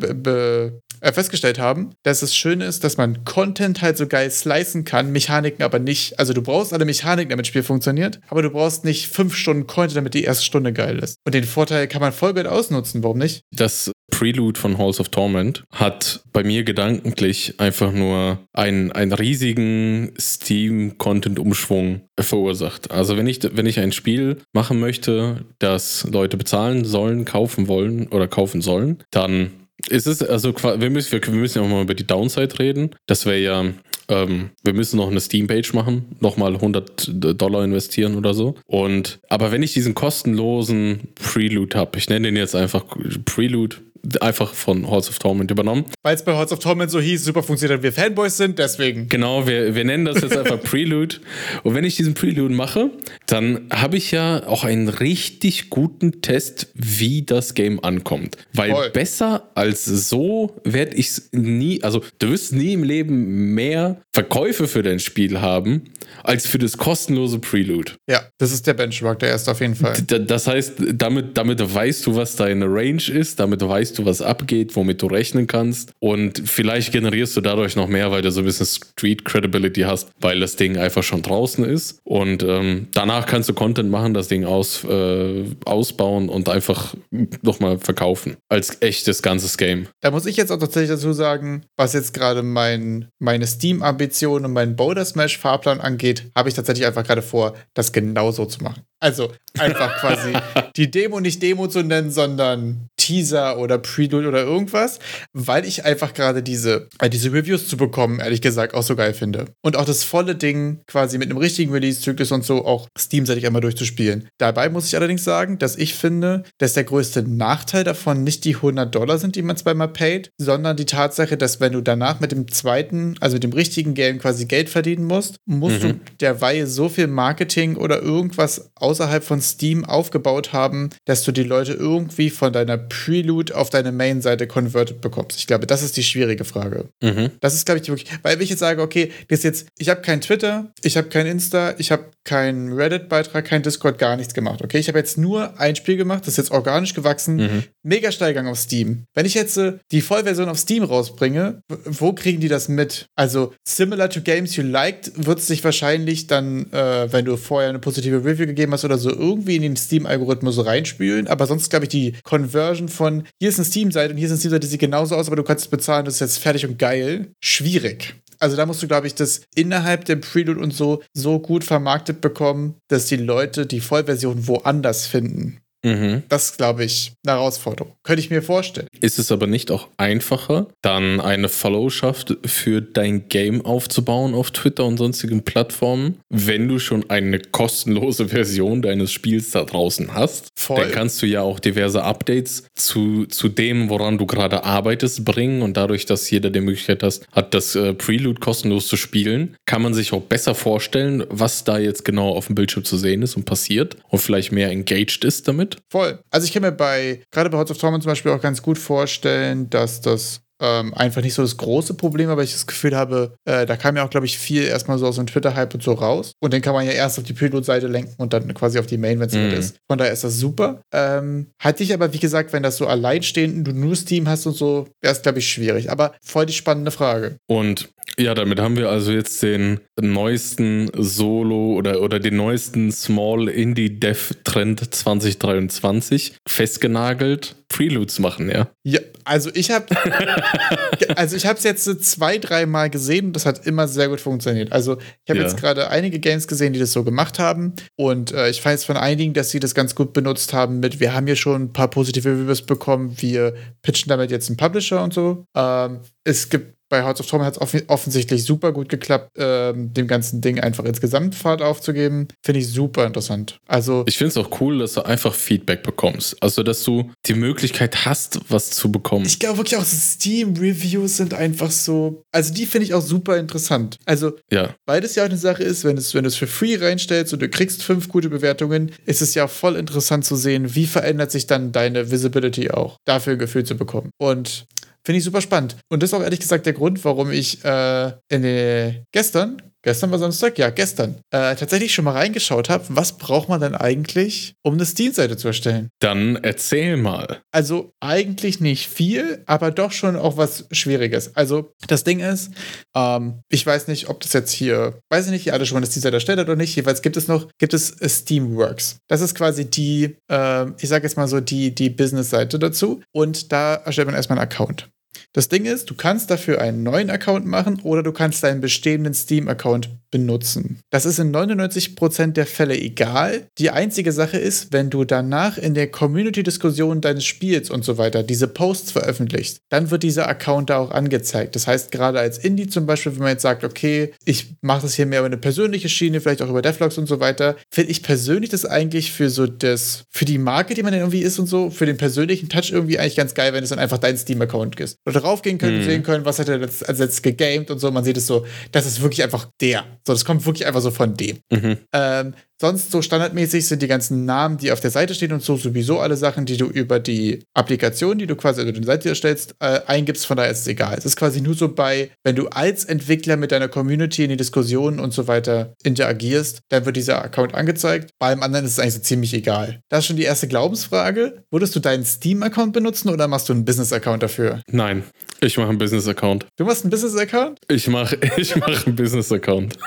äh, 1.01 1.13
festgestellt 1.13 1.59
haben, 1.59 1.91
dass 2.03 2.21
es 2.21 2.35
schön 2.35 2.61
ist, 2.61 2.83
dass 2.83 2.97
man 2.97 3.23
Content 3.25 3.81
halt 3.81 3.97
so 3.97 4.07
geil 4.07 4.29
slicen 4.51 4.85
kann, 4.85 5.11
Mechaniken 5.11 5.63
aber 5.63 5.79
nicht. 5.79 6.19
Also, 6.19 6.33
du 6.33 6.41
brauchst 6.41 6.73
alle 6.73 6.85
Mechaniken, 6.85 7.29
damit 7.29 7.45
das 7.45 7.49
Spiel 7.49 7.63
funktioniert, 7.63 8.19
aber 8.29 8.41
du 8.41 8.49
brauchst 8.49 8.85
nicht 8.85 9.07
fünf 9.07 9.35
Stunden 9.35 9.67
Content, 9.67 9.97
damit 9.97 10.13
die 10.13 10.23
erste 10.23 10.45
Stunde 10.45 10.73
geil 10.73 10.99
ist. 10.99 11.17
Und 11.25 11.35
den 11.35 11.43
Vorteil 11.43 11.87
kann 11.87 12.01
man 12.01 12.11
voll 12.11 12.33
gut 12.33 12.47
ausnutzen, 12.47 13.03
warum 13.03 13.17
nicht? 13.17 13.41
Das 13.51 13.91
Prelude 14.11 14.59
von 14.59 14.77
Halls 14.77 14.99
of 14.99 15.09
Torment 15.09 15.63
hat 15.71 16.21
bei 16.31 16.43
mir 16.43 16.63
gedankentlich 16.63 17.55
einfach 17.59 17.91
nur 17.91 18.39
einen, 18.53 18.91
einen 18.91 19.13
riesigen 19.13 20.11
Steam-Content-Umschwung 20.19 22.01
verursacht. 22.19 22.91
Also 22.91 23.17
wenn 23.17 23.25
ich, 23.25 23.39
wenn 23.55 23.65
ich 23.65 23.79
ein 23.79 23.91
Spiel 23.91 24.37
machen 24.53 24.79
möchte, 24.79 25.45
das 25.59 26.07
Leute 26.11 26.37
bezahlen 26.37 26.85
sollen, 26.85 27.25
kaufen 27.25 27.67
wollen 27.67 28.07
oder 28.09 28.27
kaufen 28.27 28.61
sollen, 28.61 28.99
dann 29.09 29.51
ist 29.89 30.05
es, 30.05 30.21
also 30.21 30.53
wir 30.53 30.89
müssen, 30.91 31.11
wir 31.11 31.33
müssen 31.33 31.57
ja 31.57 31.63
auch 31.63 31.69
mal 31.69 31.81
über 31.81 31.95
die 31.95 32.05
Downside 32.05 32.59
reden. 32.59 32.91
Das 33.07 33.25
wäre 33.25 33.39
ja, 33.39 33.65
ähm, 34.07 34.49
wir 34.63 34.73
müssen 34.73 34.97
noch 34.97 35.09
eine 35.09 35.19
Steam-Page 35.19 35.73
machen, 35.73 36.15
nochmal 36.19 36.55
100 36.55 37.09
Dollar 37.41 37.63
investieren 37.63 38.15
oder 38.15 38.33
so. 38.33 38.55
Und, 38.65 39.19
aber 39.29 39.51
wenn 39.51 39.63
ich 39.63 39.73
diesen 39.73 39.95
kostenlosen 39.95 41.09
Prelude 41.15 41.77
habe, 41.77 41.97
ich 41.97 42.09
nenne 42.09 42.27
den 42.27 42.35
jetzt 42.35 42.55
einfach 42.55 42.85
Prelude, 43.25 43.77
einfach 44.19 44.53
von 44.53 44.89
Halls 44.89 45.09
of 45.09 45.19
Torment 45.19 45.51
übernommen. 45.51 45.85
Weil 46.03 46.15
es 46.15 46.23
bei 46.23 46.35
Halls 46.35 46.51
of 46.51 46.59
Torment 46.59 46.91
so 46.91 46.99
hieß, 46.99 47.23
super 47.23 47.43
funktioniert, 47.43 47.83
wir 47.83 47.93
Fanboys 47.93 48.37
sind, 48.37 48.59
deswegen. 48.59 49.07
Genau, 49.09 49.47
wir, 49.47 49.75
wir 49.75 49.83
nennen 49.83 50.05
das 50.05 50.21
jetzt 50.21 50.35
einfach 50.37 50.61
Prelude. 50.61 51.17
Und 51.63 51.75
wenn 51.75 51.83
ich 51.83 51.95
diesen 51.95 52.13
Prelude 52.13 52.53
mache, 52.53 52.89
dann 53.27 53.67
habe 53.71 53.97
ich 53.97 54.11
ja 54.11 54.47
auch 54.47 54.63
einen 54.63 54.89
richtig 54.89 55.69
guten 55.69 56.21
Test, 56.21 56.67
wie 56.73 57.23
das 57.23 57.53
Game 57.53 57.83
ankommt. 57.83 58.37
Weil 58.53 58.71
Voll. 58.71 58.89
besser 58.89 59.49
als 59.55 59.85
so 59.85 60.55
werde 60.63 60.95
ich 60.95 61.09
es 61.09 61.29
nie, 61.31 61.83
also 61.83 62.01
du 62.19 62.29
wirst 62.29 62.53
nie 62.53 62.73
im 62.73 62.83
Leben 62.83 63.53
mehr 63.53 64.01
Verkäufe 64.13 64.67
für 64.67 64.83
dein 64.83 64.99
Spiel 64.99 65.41
haben, 65.41 65.83
als 66.23 66.47
für 66.47 66.57
das 66.57 66.77
kostenlose 66.77 67.39
Prelude. 67.39 67.93
Ja, 68.09 68.21
das 68.37 68.51
ist 68.51 68.67
der 68.67 68.73
Benchmark, 68.73 69.19
der 69.19 69.29
erste 69.29 69.51
auf 69.51 69.61
jeden 69.61 69.75
Fall. 69.75 69.95
Das 70.01 70.47
heißt, 70.47 70.73
damit, 70.93 71.37
damit 71.37 71.61
weißt 71.61 72.05
du, 72.05 72.15
was 72.15 72.35
deine 72.35 72.65
Range 72.65 73.03
ist, 73.11 73.39
damit 73.39 73.61
weißt 73.61 73.81
weißt 73.81 73.97
du, 73.99 74.05
was 74.05 74.21
abgeht, 74.21 74.75
womit 74.75 75.01
du 75.01 75.07
rechnen 75.07 75.47
kannst. 75.47 75.91
Und 75.99 76.41
vielleicht 76.45 76.91
generierst 76.91 77.35
du 77.35 77.41
dadurch 77.41 77.75
noch 77.75 77.87
mehr, 77.87 78.11
weil 78.11 78.21
du 78.21 78.31
so 78.31 78.41
ein 78.41 78.45
bisschen 78.45 78.67
Street 78.67 79.25
Credibility 79.25 79.81
hast, 79.81 80.09
weil 80.19 80.39
das 80.39 80.55
Ding 80.55 80.77
einfach 80.77 81.03
schon 81.03 81.21
draußen 81.21 81.65
ist. 81.65 81.99
Und 82.03 82.43
ähm, 82.43 82.87
danach 82.93 83.25
kannst 83.25 83.49
du 83.49 83.53
Content 83.53 83.89
machen, 83.89 84.13
das 84.13 84.27
Ding 84.27 84.45
aus, 84.45 84.83
äh, 84.83 85.45
ausbauen 85.65 86.29
und 86.29 86.47
einfach 86.47 86.95
nochmal 87.41 87.79
verkaufen. 87.79 88.37
Als 88.49 88.81
echtes 88.81 89.21
ganzes 89.21 89.57
Game. 89.57 89.87
Da 90.01 90.11
muss 90.11 90.25
ich 90.25 90.37
jetzt 90.37 90.51
auch 90.51 90.59
tatsächlich 90.59 90.91
dazu 90.91 91.11
sagen, 91.13 91.63
was 91.75 91.93
jetzt 91.93 92.13
gerade 92.13 92.43
mein, 92.43 93.07
meine 93.19 93.47
Steam-Ambition 93.47 94.45
und 94.45 94.53
meinen 94.53 94.75
Boulder 94.75 95.05
Smash-Fahrplan 95.05 95.81
angeht, 95.81 96.00
habe 96.35 96.49
ich 96.49 96.55
tatsächlich 96.55 96.85
einfach 96.85 97.03
gerade 97.03 97.21
vor, 97.21 97.55
das 97.73 97.91
genauso 97.91 98.45
zu 98.45 98.63
machen. 98.63 98.83
Also 98.99 99.31
einfach 99.57 99.99
quasi 99.99 100.33
die 100.75 100.91
Demo 100.91 101.19
nicht 101.19 101.41
Demo 101.41 101.67
zu 101.67 101.81
nennen, 101.81 102.11
sondern 102.11 102.87
Teaser 102.97 103.57
oder 103.57 103.79
Prelude 103.79 104.27
oder 104.27 104.43
irgendwas, 104.43 104.99
weil 105.33 105.65
ich 105.65 105.85
einfach 105.85 106.13
gerade 106.13 106.43
diese, 106.43 106.87
äh, 106.99 107.09
diese 107.09 107.33
Reviews 107.33 107.67
zu 107.67 107.77
bekommen, 107.77 108.19
ehrlich 108.19 108.41
gesagt, 108.41 108.75
auch 108.75 108.83
so 108.83 108.95
geil 108.95 109.15
finde. 109.15 109.45
Und 109.61 109.75
auch 109.75 109.85
das 109.85 110.03
volle 110.03 110.35
Ding 110.35 110.81
quasi 110.85 111.17
mit 111.17 111.29
einem 111.29 111.39
richtigen 111.39 111.71
Release-Zyklus 111.71 112.31
und 112.31 112.45
so 112.45 112.63
auch 112.63 112.87
Steam-seitig 112.97 113.47
einmal 113.47 113.61
durchzuspielen. 113.61 114.29
Dabei 114.37 114.69
muss 114.69 114.85
ich 114.85 114.95
allerdings 114.95 115.23
sagen, 115.23 115.57
dass 115.57 115.77
ich 115.77 115.95
finde, 115.95 116.43
dass 116.59 116.73
der 116.73 116.83
größte 116.83 117.23
Nachteil 117.23 117.83
davon 117.83 118.23
nicht 118.23 118.45
die 118.45 118.55
100 118.55 118.93
Dollar 118.93 119.17
sind, 119.17 119.35
die 119.35 119.41
man 119.41 119.57
zweimal 119.57 119.87
paid, 119.87 120.29
sondern 120.37 120.77
die 120.77 120.85
Tatsache, 120.85 121.37
dass 121.37 121.59
wenn 121.59 121.73
du 121.73 121.81
danach 121.81 122.19
mit 122.19 122.31
dem 122.31 122.51
zweiten, 122.51 123.15
also 123.19 123.35
mit 123.35 123.43
dem 123.43 123.53
richtigen 123.53 123.95
Game 123.95 124.19
quasi 124.19 124.45
Geld 124.45 124.69
verdienen 124.69 125.05
musst, 125.05 125.37
musst 125.47 125.83
mhm. 125.83 125.87
du 125.87 125.90
derweil 126.19 126.67
so 126.67 126.89
viel 126.89 127.07
Marketing 127.07 127.75
oder 127.75 128.01
irgendwas 128.01 128.71
außerhalb 128.75 129.23
von 129.23 129.41
Steam 129.41 129.85
aufgebaut 129.85 130.53
haben, 130.53 130.89
dass 131.05 131.23
du 131.23 131.31
die 131.31 131.43
Leute 131.43 131.73
irgendwie 131.73 132.29
von 132.29 132.53
deiner 132.53 132.77
Prelude 132.77 133.55
auf 133.55 133.69
deine 133.69 133.91
Main-Seite 133.91 134.47
converted 134.47 135.01
bekommst? 135.01 135.39
Ich 135.39 135.47
glaube, 135.47 135.67
das 135.67 135.83
ist 135.83 135.97
die 135.97 136.03
schwierige 136.03 136.45
Frage. 136.45 136.89
Mhm. 137.01 137.31
Das 137.39 137.53
ist, 137.53 137.65
glaube 137.65 137.81
ich, 137.81 137.87
wirklich, 137.87 138.09
weil 138.23 138.35
wenn 138.35 138.43
ich 138.43 138.49
jetzt 138.49 138.59
sage, 138.59 138.81
okay, 138.81 139.11
das 139.29 139.43
jetzt, 139.43 139.67
ich 139.77 139.89
habe 139.89 140.01
kein 140.01 140.21
Twitter, 140.21 140.71
ich 140.83 140.97
habe 140.97 141.09
kein 141.09 141.25
Insta, 141.25 141.75
ich 141.77 141.91
habe 141.91 142.05
keinen 142.23 142.73
Reddit-Beitrag, 142.73 143.45
kein 143.45 143.63
Discord, 143.63 143.97
gar 143.97 144.15
nichts 144.15 144.33
gemacht. 144.33 144.61
Okay, 144.63 144.77
ich 144.77 144.87
habe 144.87 144.99
jetzt 144.99 145.17
nur 145.17 145.59
ein 145.59 145.75
Spiel 145.75 145.97
gemacht, 145.97 146.21
das 146.21 146.29
ist 146.29 146.37
jetzt 146.37 146.51
organisch 146.51 146.93
gewachsen, 146.93 147.35
mhm. 147.35 147.63
mega 147.83 148.11
Steigerung 148.11 148.47
auf 148.47 148.59
Steam. 148.59 149.05
Wenn 149.13 149.25
ich 149.25 149.33
jetzt 149.33 149.57
äh, 149.57 149.73
die 149.91 150.01
Vollversion 150.01 150.49
auf 150.49 150.59
Steam 150.59 150.83
rausbringe, 150.83 151.61
wo 151.85 152.13
kriegen 152.13 152.39
die 152.39 152.47
das 152.47 152.67
mit? 152.67 153.07
Also, 153.15 153.53
similar 153.63 154.09
to 154.09 154.21
games 154.21 154.55
you 154.55 154.63
liked, 154.63 155.11
wird 155.15 155.39
es 155.39 155.47
sich 155.47 155.63
wahrscheinlich 155.63 156.27
dann, 156.27 156.71
äh, 156.71 157.11
wenn 157.11 157.25
du 157.25 157.37
vorher 157.37 157.69
eine 157.69 157.79
positive 157.79 158.23
Review 158.23 158.45
gegeben 158.45 158.71
hast 158.73 158.85
oder 158.85 158.97
so, 158.97 159.09
irgendwie 159.09 159.55
in 159.55 159.63
den 159.63 159.75
Steam-Algorithmus 159.75 160.63
reinspülen. 160.63 161.27
Aber 161.27 161.47
sonst 161.47 161.69
glaube 161.69 161.85
ich, 161.85 161.89
die 161.89 162.13
Conversion 162.23 162.89
von 162.89 163.23
hier 163.39 163.49
ist 163.49 163.57
eine 163.57 163.65
Steam-Seite 163.65 164.11
und 164.11 164.17
hier 164.17 164.27
ist 164.27 164.31
eine 164.31 164.39
Steam-Seite, 164.39 164.61
die 164.61 164.67
sieht 164.67 164.79
genauso 164.79 165.15
aus, 165.15 165.27
aber 165.27 165.35
du 165.35 165.43
kannst 165.43 165.65
es 165.65 165.71
bezahlen, 165.71 166.05
das 166.05 166.15
ist 166.15 166.19
jetzt 166.19 166.37
fertig 166.39 166.65
und 166.65 166.77
geil. 166.77 167.31
Schwierig. 167.39 168.15
Also 168.41 168.57
da 168.57 168.65
musst 168.65 168.81
du, 168.81 168.87
glaube 168.87 169.05
ich, 169.05 169.13
das 169.13 169.41
innerhalb 169.53 170.05
der 170.05 170.15
Prelude 170.15 170.59
und 170.59 170.73
so 170.73 171.03
so 171.13 171.39
gut 171.39 171.63
vermarktet 171.63 172.21
bekommen, 172.21 172.75
dass 172.87 173.05
die 173.05 173.17
Leute 173.17 173.67
die 173.67 173.81
Vollversion 173.81 174.47
woanders 174.47 175.05
finden. 175.05 175.61
Mhm. 175.83 176.23
Das 176.29 176.51
ist, 176.51 176.57
glaube 176.57 176.83
ich, 176.83 177.13
eine 177.25 177.37
Herausforderung. 177.37 177.93
Könnte 178.03 178.21
ich 178.21 178.29
mir 178.29 178.41
vorstellen. 178.41 178.87
Ist 178.99 179.19
es 179.19 179.31
aber 179.31 179.47
nicht 179.47 179.71
auch 179.71 179.87
einfacher, 179.97 180.67
dann 180.81 181.19
eine 181.19 181.49
Followschaft 181.49 182.37
für 182.45 182.81
dein 182.81 183.29
Game 183.29 183.65
aufzubauen 183.65 184.33
auf 184.33 184.51
Twitter 184.51 184.85
und 184.85 184.97
sonstigen 184.97 185.43
Plattformen, 185.43 186.19
wenn 186.29 186.67
du 186.67 186.79
schon 186.79 187.09
eine 187.09 187.39
kostenlose 187.39 188.27
Version 188.29 188.81
deines 188.81 189.11
Spiels 189.11 189.51
da 189.51 189.63
draußen 189.63 190.13
hast? 190.13 190.49
Voll. 190.55 190.81
Dann 190.81 190.91
kannst 190.91 191.21
du 191.21 191.25
ja 191.25 191.41
auch 191.41 191.59
diverse 191.59 192.03
Updates 192.03 192.63
zu, 192.75 193.25
zu 193.25 193.49
dem, 193.49 193.89
woran 193.89 194.17
du 194.17 194.25
gerade 194.25 194.63
arbeitest, 194.63 195.25
bringen 195.25 195.61
und 195.61 195.77
dadurch, 195.77 196.05
dass 196.05 196.29
jeder 196.29 196.49
die 196.49 196.61
Möglichkeit 196.61 197.03
hat, 197.03 197.21
hat 197.31 197.53
das 197.53 197.75
äh, 197.75 197.93
Prelude 197.93 198.39
kostenlos 198.39 198.87
zu 198.87 198.97
spielen, 198.97 199.55
kann 199.65 199.81
man 199.81 199.93
sich 199.93 200.13
auch 200.13 200.21
besser 200.21 200.55
vorstellen, 200.55 201.23
was 201.29 201.63
da 201.63 201.79
jetzt 201.79 202.05
genau 202.05 202.29
auf 202.29 202.47
dem 202.47 202.55
Bildschirm 202.55 202.83
zu 202.83 202.97
sehen 202.97 203.21
ist 203.21 203.35
und 203.35 203.45
passiert 203.45 203.97
und 204.09 204.19
vielleicht 204.19 204.51
mehr 204.51 204.69
engaged 204.69 205.23
ist 205.23 205.47
damit. 205.47 205.70
Voll. 205.89 206.23
Also 206.29 206.45
ich 206.45 206.53
kann 206.53 206.61
mir 206.61 206.71
bei, 206.71 207.23
gerade 207.31 207.49
bei 207.49 207.57
Hearts 207.57 207.71
of 207.71 207.77
Torment 207.77 208.03
zum 208.03 208.11
Beispiel 208.11 208.31
auch 208.31 208.41
ganz 208.41 208.61
gut 208.61 208.77
vorstellen, 208.77 209.69
dass 209.69 210.01
das 210.01 210.41
ähm, 210.61 210.93
einfach 210.93 211.21
nicht 211.21 211.33
so 211.33 211.41
das 211.41 211.57
große 211.57 211.95
Problem, 211.95 212.29
aber 212.29 212.43
ich 212.43 212.53
das 212.53 212.67
Gefühl 212.67 212.95
habe, 212.95 213.35
äh, 213.45 213.65
da 213.65 213.75
kam 213.75 213.97
ja 213.97 214.05
auch, 214.05 214.09
glaube 214.09 214.25
ich, 214.25 214.37
viel 214.37 214.63
erstmal 214.63 214.97
so 214.97 215.07
aus 215.07 215.15
dem 215.15 215.27
Twitter-Hype 215.27 215.73
und 215.73 215.83
so 215.83 215.93
raus. 215.93 216.33
Und 216.39 216.53
den 216.53 216.61
kann 216.61 216.73
man 216.73 216.85
ja 216.85 216.91
erst 216.91 217.17
auf 217.17 217.25
die 217.25 217.33
Pilot-Seite 217.33 217.87
lenken 217.87 218.13
und 218.17 218.33
dann 218.33 218.53
quasi 218.53 218.79
auf 218.79 218.85
die 218.85 218.97
Main, 218.97 219.19
wenn 219.19 219.27
es 219.27 219.33
mhm. 219.33 219.51
ist. 219.51 219.77
Von 219.89 219.97
daher 219.97 220.13
ist 220.13 220.23
das 220.23 220.37
super. 220.37 220.81
Ähm, 220.93 221.47
hatte 221.59 221.83
ich 221.83 221.93
aber, 221.93 222.13
wie 222.13 222.19
gesagt, 222.19 222.53
wenn 222.53 222.63
das 222.63 222.77
so 222.77 222.87
alleinstehend 222.87 223.67
du 223.67 223.73
nur 223.73 223.95
Steam 223.95 224.29
hast 224.29 224.45
und 224.45 224.55
so, 224.55 224.87
wäre 225.01 225.13
es, 225.13 225.21
glaube 225.21 225.39
ich, 225.39 225.51
schwierig. 225.51 225.91
Aber 225.91 226.13
voll 226.23 226.45
die 226.45 226.53
spannende 226.53 226.91
Frage. 226.91 227.37
Und 227.47 227.89
ja, 228.17 228.33
damit 228.33 228.59
haben 228.59 228.77
wir 228.77 228.89
also 228.89 229.11
jetzt 229.11 229.41
den 229.41 229.79
neuesten 229.99 230.89
Solo 230.95 231.75
oder, 231.75 232.01
oder 232.01 232.19
den 232.19 232.35
neuesten 232.35 232.91
Small 232.91 233.47
Indie 233.47 233.99
Dev 233.99 234.33
Trend 234.43 234.93
2023 234.93 236.35
festgenagelt. 236.47 237.55
Preludes 237.69 238.19
machen, 238.19 238.49
ja. 238.49 238.67
Ja, 238.83 238.99
also 239.23 239.49
ich 239.53 239.71
habe 239.71 239.85
also 241.15 241.35
ich 241.35 241.45
habe 241.45 241.57
es 241.57 241.63
jetzt 241.63 241.85
zwei, 242.05 242.37
dreimal 242.37 242.89
gesehen 242.89 243.27
und 243.27 243.35
das 243.35 243.45
hat 243.45 243.65
immer 243.65 243.87
sehr 243.87 244.09
gut 244.09 244.21
funktioniert. 244.21 244.71
Also 244.71 244.97
ich 244.97 245.29
habe 245.29 245.39
ja. 245.39 245.45
jetzt 245.45 245.57
gerade 245.57 245.89
einige 245.89 246.19
Games 246.19 246.47
gesehen, 246.47 246.73
die 246.73 246.79
das 246.79 246.91
so 246.91 247.03
gemacht 247.03 247.39
haben 247.39 247.73
und 247.95 248.31
äh, 248.31 248.49
ich 248.49 248.63
weiß 248.63 248.85
von 248.85 248.97
einigen, 248.97 249.33
dass 249.33 249.49
sie 249.49 249.59
das 249.59 249.75
ganz 249.75 249.95
gut 249.95 250.13
benutzt 250.13 250.53
haben 250.53 250.79
mit, 250.79 250.99
wir 250.99 251.13
haben 251.13 251.27
hier 251.27 251.35
schon 251.35 251.63
ein 251.63 251.73
paar 251.73 251.89
positive 251.89 252.29
Reviews 252.29 252.61
bekommen, 252.63 253.15
wir 253.17 253.53
pitchen 253.81 254.09
damit 254.09 254.31
jetzt 254.31 254.49
einen 254.49 254.57
Publisher 254.57 255.03
und 255.03 255.13
so. 255.13 255.45
Ähm, 255.55 256.01
es 256.23 256.49
gibt 256.49 256.80
bei 256.91 257.03
Hearts 257.03 257.19
of 257.21 257.25
Storm 257.25 257.43
hat 257.43 257.55
es 257.55 257.61
off 257.61 257.75
offensichtlich 257.87 258.43
super 258.43 258.71
gut 258.71 258.89
geklappt, 258.89 259.31
ähm, 259.37 259.93
dem 259.93 260.07
ganzen 260.07 260.41
Ding 260.41 260.59
einfach 260.59 260.83
insgesamt 260.83 261.33
Fahrt 261.33 261.61
aufzugeben. 261.61 262.27
Finde 262.43 262.59
ich 262.59 262.67
super 262.67 263.07
interessant. 263.07 263.59
Also 263.65 264.03
ich 264.05 264.17
finde 264.17 264.29
es 264.29 264.37
auch 264.37 264.61
cool, 264.61 264.79
dass 264.79 264.93
du 264.93 265.01
einfach 265.01 265.33
Feedback 265.33 265.83
bekommst. 265.83 266.35
Also, 266.41 266.63
dass 266.63 266.83
du 266.83 267.09
die 267.25 267.33
Möglichkeit 267.33 268.05
hast, 268.05 268.39
was 268.49 268.71
zu 268.71 268.91
bekommen. 268.91 269.25
Ich 269.25 269.39
glaube 269.39 269.57
wirklich 269.57 269.79
auch, 269.79 269.85
Steam-Reviews 269.85 271.17
sind 271.17 271.33
einfach 271.33 271.71
so. 271.71 272.23
Also, 272.31 272.53
die 272.53 272.65
finde 272.65 272.85
ich 272.85 272.93
auch 272.93 273.01
super 273.01 273.37
interessant. 273.37 273.97
Also, 274.05 274.33
ja. 274.51 274.75
beides 274.85 275.15
ja 275.15 275.23
auch 275.23 275.29
eine 275.29 275.37
Sache 275.37 275.63
ist, 275.63 275.83
wenn, 275.85 275.97
es, 275.97 276.13
wenn 276.13 276.23
du 276.23 276.27
es 276.27 276.35
für 276.35 276.47
free 276.47 276.75
reinstellst 276.75 277.33
und 277.33 277.41
du 277.41 277.49
kriegst 277.49 277.83
fünf 277.83 278.09
gute 278.09 278.29
Bewertungen, 278.29 278.91
ist 279.05 279.21
es 279.21 279.33
ja 279.33 279.47
voll 279.47 279.77
interessant 279.77 280.25
zu 280.25 280.35
sehen, 280.35 280.75
wie 280.75 280.85
verändert 280.85 281.31
sich 281.31 281.47
dann 281.47 281.71
deine 281.71 282.11
Visibility 282.11 282.71
auch, 282.71 282.97
dafür 283.05 283.33
ein 283.33 283.39
Gefühl 283.39 283.63
zu 283.63 283.75
bekommen. 283.75 284.11
Und 284.17 284.65
Finde 285.03 285.17
ich 285.17 285.23
super 285.23 285.41
spannend. 285.41 285.77
Und 285.89 286.03
das 286.03 286.11
ist 286.11 286.13
auch 286.13 286.21
ehrlich 286.21 286.39
gesagt 286.39 286.65
der 286.65 286.73
Grund, 286.73 287.03
warum 287.05 287.31
ich 287.31 287.63
äh, 287.65 288.11
in 288.29 288.43
den, 288.43 289.05
gestern 289.11 289.61
Gestern 289.83 290.11
war 290.11 290.19
Samstag? 290.19 290.59
Ja, 290.59 290.69
gestern. 290.69 291.15
Äh, 291.31 291.55
tatsächlich 291.55 291.93
schon 291.93 292.05
mal 292.05 292.11
reingeschaut 292.11 292.69
habe, 292.69 292.83
was 292.89 293.17
braucht 293.17 293.49
man 293.49 293.61
denn 293.61 293.73
eigentlich, 293.73 294.53
um 294.63 294.75
eine 294.75 294.85
Steam-Seite 294.85 295.37
zu 295.37 295.47
erstellen? 295.47 295.89
Dann 295.99 296.35
erzähl 296.35 296.97
mal. 296.97 297.41
Also 297.51 297.93
eigentlich 297.99 298.59
nicht 298.59 298.87
viel, 298.87 299.43
aber 299.47 299.71
doch 299.71 299.91
schon 299.91 300.15
auch 300.15 300.37
was 300.37 300.65
Schwieriges. 300.71 301.35
Also 301.35 301.73
das 301.87 302.03
Ding 302.03 302.19
ist, 302.19 302.51
ähm, 302.95 303.41
ich 303.49 303.65
weiß 303.65 303.87
nicht, 303.87 304.07
ob 304.07 304.19
das 304.19 304.33
jetzt 304.33 304.51
hier, 304.51 304.99
weiß 305.09 305.25
ich 305.25 305.31
nicht, 305.31 305.47
ihr 305.47 305.53
alle 305.53 305.65
schon 305.65 305.75
mal 305.75 305.79
eine 305.79 305.87
Steam-Seite 305.87 306.17
erstellt 306.17 306.39
hat 306.39 306.47
oder 306.47 306.55
nicht. 306.55 306.75
Jeweils 306.75 307.01
gibt 307.01 307.17
es 307.17 307.27
noch, 307.27 307.47
gibt 307.57 307.73
es 307.73 307.95
Steamworks. 308.05 308.97
Das 309.07 309.21
ist 309.21 309.33
quasi 309.33 309.69
die, 309.69 310.15
äh, 310.31 310.65
ich 310.79 310.89
sage 310.89 311.03
jetzt 311.03 311.17
mal 311.17 311.27
so, 311.27 311.39
die, 311.39 311.73
die 311.73 311.89
Business-Seite 311.89 312.59
dazu. 312.59 313.01
Und 313.11 313.51
da 313.51 313.75
erstellt 313.75 314.07
man 314.07 314.15
erstmal 314.15 314.37
einen 314.37 314.47
Account. 314.47 314.89
Das 315.33 315.47
Ding 315.47 315.63
ist, 315.65 315.89
du 315.89 315.95
kannst 315.95 316.29
dafür 316.29 316.59
einen 316.59 316.83
neuen 316.83 317.09
Account 317.09 317.45
machen 317.45 317.79
oder 317.83 318.03
du 318.03 318.11
kannst 318.11 318.43
deinen 318.43 318.59
bestehenden 318.59 319.13
Steam-Account 319.13 319.89
benutzen. 320.11 320.81
Das 320.89 321.05
ist 321.05 321.19
in 321.19 321.33
99% 321.33 322.33
der 322.33 322.45
Fälle 322.45 322.77
egal. 322.77 323.47
Die 323.57 323.69
einzige 323.69 324.11
Sache 324.11 324.37
ist, 324.37 324.73
wenn 324.73 324.89
du 324.89 325.05
danach 325.05 325.57
in 325.57 325.73
der 325.73 325.89
Community-Diskussion 325.89 326.99
deines 326.99 327.23
Spiels 327.23 327.69
und 327.69 327.85
so 327.85 327.97
weiter 327.97 328.23
diese 328.23 328.49
Posts 328.49 328.91
veröffentlichst, 328.91 329.61
dann 329.69 329.89
wird 329.89 330.03
dieser 330.03 330.27
Account 330.27 330.69
da 330.69 330.79
auch 330.79 330.91
angezeigt. 330.91 331.55
Das 331.55 331.65
heißt, 331.65 331.93
gerade 331.93 332.19
als 332.19 332.37
Indie 332.37 332.67
zum 332.67 332.85
Beispiel, 332.85 333.13
wenn 333.13 333.19
man 333.19 333.29
jetzt 333.29 333.43
sagt, 333.43 333.63
okay, 333.63 334.11
ich 334.25 334.55
mache 334.59 334.81
das 334.81 334.95
hier 334.95 335.05
mehr 335.05 335.19
über 335.19 335.27
eine 335.27 335.37
persönliche 335.37 335.87
Schiene, 335.87 336.19
vielleicht 336.19 336.41
auch 336.41 336.49
über 336.49 336.61
Devlogs 336.61 336.97
und 336.97 337.07
so 337.07 337.21
weiter, 337.21 337.55
finde 337.71 337.91
ich 337.91 338.03
persönlich 338.03 338.49
das 338.49 338.65
eigentlich 338.65 339.13
für 339.13 339.29
so 339.29 339.47
das, 339.47 340.03
für 340.09 340.25
die 340.25 340.37
Marke, 340.37 340.73
die 340.73 340.83
man 340.83 340.93
irgendwie 340.93 341.21
ist 341.21 341.39
und 341.39 341.47
so, 341.47 341.69
für 341.69 341.85
den 341.85 341.95
persönlichen 341.95 342.49
Touch 342.49 342.71
irgendwie 342.71 342.99
eigentlich 342.99 343.15
ganz 343.15 343.33
geil, 343.33 343.53
wenn 343.53 343.63
es 343.63 343.69
dann 343.69 343.79
einfach 343.79 343.97
dein 343.97 344.17
Steam-Account 344.17 344.77
ist. 344.81 344.97
Oder 345.05 345.20
draufgehen 345.21 345.57
können, 345.57 345.79
mhm. 345.79 345.83
sehen 345.83 346.03
können, 346.03 346.25
was 346.25 346.39
hat 346.39 346.49
er 346.49 346.59
jetzt, 346.59 346.87
als 346.87 346.99
jetzt 346.99 347.23
gegamed 347.23 347.71
und 347.71 347.79
so. 347.79 347.91
Man 347.91 348.03
sieht 348.03 348.17
es 348.17 348.27
so, 348.27 348.45
das 348.71 348.85
ist 348.85 349.01
wirklich 349.01 349.23
einfach 349.23 349.49
der. 349.61 349.85
So, 350.05 350.13
das 350.13 350.25
kommt 350.25 350.45
wirklich 350.45 350.65
einfach 350.65 350.81
so 350.81 350.91
von 350.91 351.15
dem. 351.15 351.37
Mhm. 351.51 351.77
Ähm, 351.93 352.33
Sonst 352.61 352.91
so 352.91 353.01
standardmäßig 353.01 353.67
sind 353.67 353.81
die 353.81 353.87
ganzen 353.87 354.25
Namen, 354.25 354.57
die 354.59 354.71
auf 354.71 354.79
der 354.79 354.91
Seite 354.91 355.15
stehen 355.15 355.33
und 355.33 355.41
so 355.41 355.57
sowieso 355.57 355.99
alle 355.99 356.15
Sachen, 356.15 356.45
die 356.45 356.57
du 356.57 356.67
über 356.67 356.99
die 356.99 357.43
Applikation, 357.55 358.19
die 358.19 358.27
du 358.27 358.35
quasi 358.35 358.61
über 358.61 358.71
die 358.71 358.83
Seite 358.83 359.09
erstellst, 359.09 359.55
äh, 359.59 359.79
eingibst. 359.87 360.27
Von 360.27 360.37
daher 360.37 360.51
ist 360.51 360.59
es 360.59 360.67
egal. 360.67 360.95
Es 360.95 361.07
ist 361.07 361.15
quasi 361.15 361.41
nur 361.41 361.55
so 361.55 361.73
bei, 361.73 362.11
wenn 362.23 362.35
du 362.35 362.49
als 362.49 362.85
Entwickler 362.85 363.35
mit 363.35 363.51
deiner 363.51 363.67
Community 363.67 364.25
in 364.25 364.29
die 364.29 364.37
Diskussionen 364.37 364.99
und 364.99 365.11
so 365.11 365.27
weiter 365.27 365.73
interagierst, 365.81 366.59
dann 366.69 366.85
wird 366.85 366.97
dieser 366.97 367.23
Account 367.23 367.55
angezeigt. 367.55 368.11
Bei 368.19 368.27
allem 368.27 368.43
anderen 368.43 368.67
ist 368.67 368.73
es 368.73 368.79
eigentlich 368.79 368.93
so 368.93 368.99
ziemlich 368.99 369.33
egal. 369.33 369.79
Das 369.89 370.01
ist 370.01 370.05
schon 370.05 370.17
die 370.17 370.23
erste 370.23 370.47
Glaubensfrage. 370.47 371.43
Würdest 371.49 371.75
du 371.75 371.79
deinen 371.79 372.05
Steam-Account 372.05 372.73
benutzen 372.73 373.09
oder 373.09 373.27
machst 373.27 373.49
du 373.49 373.53
einen 373.53 373.65
Business-Account 373.65 374.21
dafür? 374.21 374.61
Nein, 374.69 375.01
ich 375.39 375.57
mache 375.57 375.69
einen 375.69 375.79
Business-Account. 375.79 376.45
Du 376.57 376.65
machst 376.65 376.83
einen 376.83 376.91
Business-Account? 376.91 377.57
Ich 377.69 377.87
mache 377.87 378.19
ich 378.37 378.55
mach 378.55 378.85
einen 378.85 378.95
Business-Account. 378.95 379.79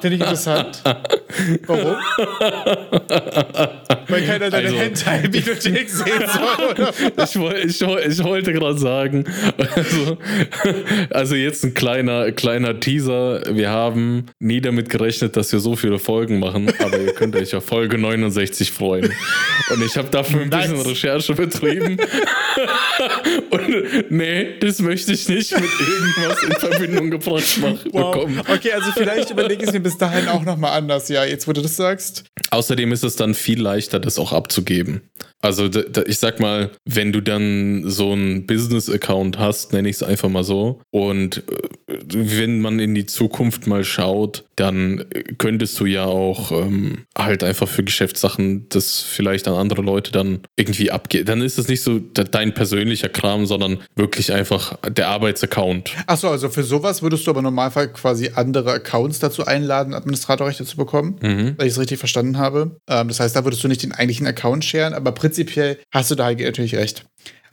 Finde 0.00 0.16
ich 0.16 0.20
interessant. 0.20 0.82
Warum? 1.66 1.96
Weil 4.08 4.26
keiner 4.26 4.50
deine 4.50 4.68
also, 4.68 4.78
Hentai-Bibliothek 4.78 5.88
sehen 5.88 6.24
soll. 6.26 7.64
ich, 7.64 7.80
ich, 7.80 8.08
ich, 8.18 8.24
wollte 8.24 8.52
gerade 8.52 8.78
sagen, 8.78 9.24
also, 9.74 10.18
also, 11.10 11.34
jetzt 11.34 11.64
ein 11.64 11.74
kleiner, 11.74 12.32
kleiner 12.32 12.78
Teaser. 12.80 13.42
Wir 13.54 13.70
haben 13.70 14.26
nie 14.38 14.60
damit 14.60 14.90
gerechnet, 14.90 15.36
dass 15.36 15.52
wir 15.52 15.60
so 15.60 15.74
viele 15.76 15.98
Folgen 15.98 16.38
machen, 16.38 16.70
aber 16.78 16.98
ihr 16.98 17.14
könnt 17.14 17.34
euch 17.36 17.54
auf 17.54 17.64
Folge 17.64 17.96
69 17.96 18.70
freuen. 18.70 19.12
Und 19.70 19.82
ich 19.82 19.96
habe 19.96 20.08
dafür 20.10 20.42
ein 20.42 20.48
nice. 20.48 20.70
bisschen 20.70 20.86
Recherche 20.86 21.34
betrieben. 21.34 21.98
Und 23.50 24.10
nee, 24.10 24.58
das 24.60 24.80
möchte 24.80 25.12
ich 25.12 25.28
nicht 25.28 25.52
mit 25.52 25.70
irgendwas 25.80 26.42
in 26.42 26.52
Verbindung 26.52 27.10
gebracht 27.10 27.58
machen, 27.58 27.80
wow. 27.92 28.12
bekommen. 28.14 28.40
Okay, 28.48 28.72
also 28.72 28.90
vielleicht 28.92 29.29
überlege 29.30 29.62
ich 29.62 29.68
es 29.68 29.72
mir 29.72 29.80
bis 29.80 29.98
dahin 29.98 30.28
auch 30.28 30.42
nochmal 30.42 30.72
anders, 30.72 31.08
ja, 31.08 31.24
jetzt 31.24 31.46
wo 31.48 31.52
du 31.52 31.62
das 31.62 31.76
sagst. 31.76 32.24
Außerdem 32.50 32.92
ist 32.92 33.04
es 33.04 33.16
dann 33.16 33.34
viel 33.34 33.60
leichter, 33.60 34.00
das 34.00 34.18
auch 34.18 34.32
abzugeben. 34.32 35.02
Also 35.42 35.68
ich 36.06 36.18
sag 36.18 36.40
mal, 36.40 36.70
wenn 36.84 37.12
du 37.12 37.20
dann 37.20 37.88
so 37.88 38.12
einen 38.12 38.46
Business-Account 38.46 39.38
hast, 39.38 39.72
nenne 39.72 39.88
ich 39.88 39.96
es 39.96 40.02
einfach 40.02 40.28
mal 40.28 40.44
so, 40.44 40.80
und 40.90 41.38
äh, 41.38 41.98
wenn 42.12 42.60
man 42.60 42.78
in 42.78 42.94
die 42.94 43.06
Zukunft 43.06 43.66
mal 43.66 43.84
schaut, 43.84 44.44
dann 44.56 45.04
könntest 45.38 45.80
du 45.80 45.86
ja 45.86 46.04
auch 46.04 46.52
ähm, 46.52 47.06
halt 47.16 47.42
einfach 47.42 47.66
für 47.66 47.82
Geschäftssachen 47.82 48.66
das 48.68 49.00
vielleicht 49.00 49.48
an 49.48 49.54
andere 49.54 49.82
Leute 49.82 50.12
dann 50.12 50.40
irgendwie 50.56 50.90
abgeben. 50.90 51.24
Dann 51.24 51.40
ist 51.40 51.58
es 51.58 51.68
nicht 51.68 51.82
so 51.82 51.98
dein 51.98 52.52
persönlicher 52.52 53.08
Kram, 53.08 53.46
sondern 53.46 53.78
wirklich 53.96 54.32
einfach 54.32 54.76
der 54.88 55.08
Arbeitsaccount. 55.08 55.92
Achso, 56.06 56.28
also 56.28 56.50
für 56.50 56.62
sowas 56.62 57.02
würdest 57.02 57.26
du 57.26 57.30
aber 57.30 57.42
Normalfall 57.42 57.92
quasi 57.92 58.32
andere 58.34 58.72
Accounts 58.72 59.18
dazu 59.18 59.46
einladen, 59.46 59.94
Administratorrechte 59.94 60.64
zu 60.64 60.76
bekommen, 60.76 61.16
mhm. 61.22 61.54
wenn 61.56 61.66
ich 61.66 61.72
es 61.72 61.78
richtig 61.78 61.98
verstanden 61.98 62.38
habe. 62.38 62.76
Ähm, 62.88 63.08
das 63.08 63.20
heißt, 63.20 63.34
da 63.34 63.44
würdest 63.44 63.64
du 63.64 63.68
nicht 63.68 63.82
den 63.82 63.92
eigentlichen 63.92 64.26
Account 64.26 64.64
scheren, 64.64 64.92
aber 64.92 65.12
prinzipiell 65.12 65.29
prinzipiell 65.30 65.78
hast 65.92 66.10
du 66.10 66.16
da 66.16 66.30
natürlich 66.32 66.74
recht. 66.74 67.04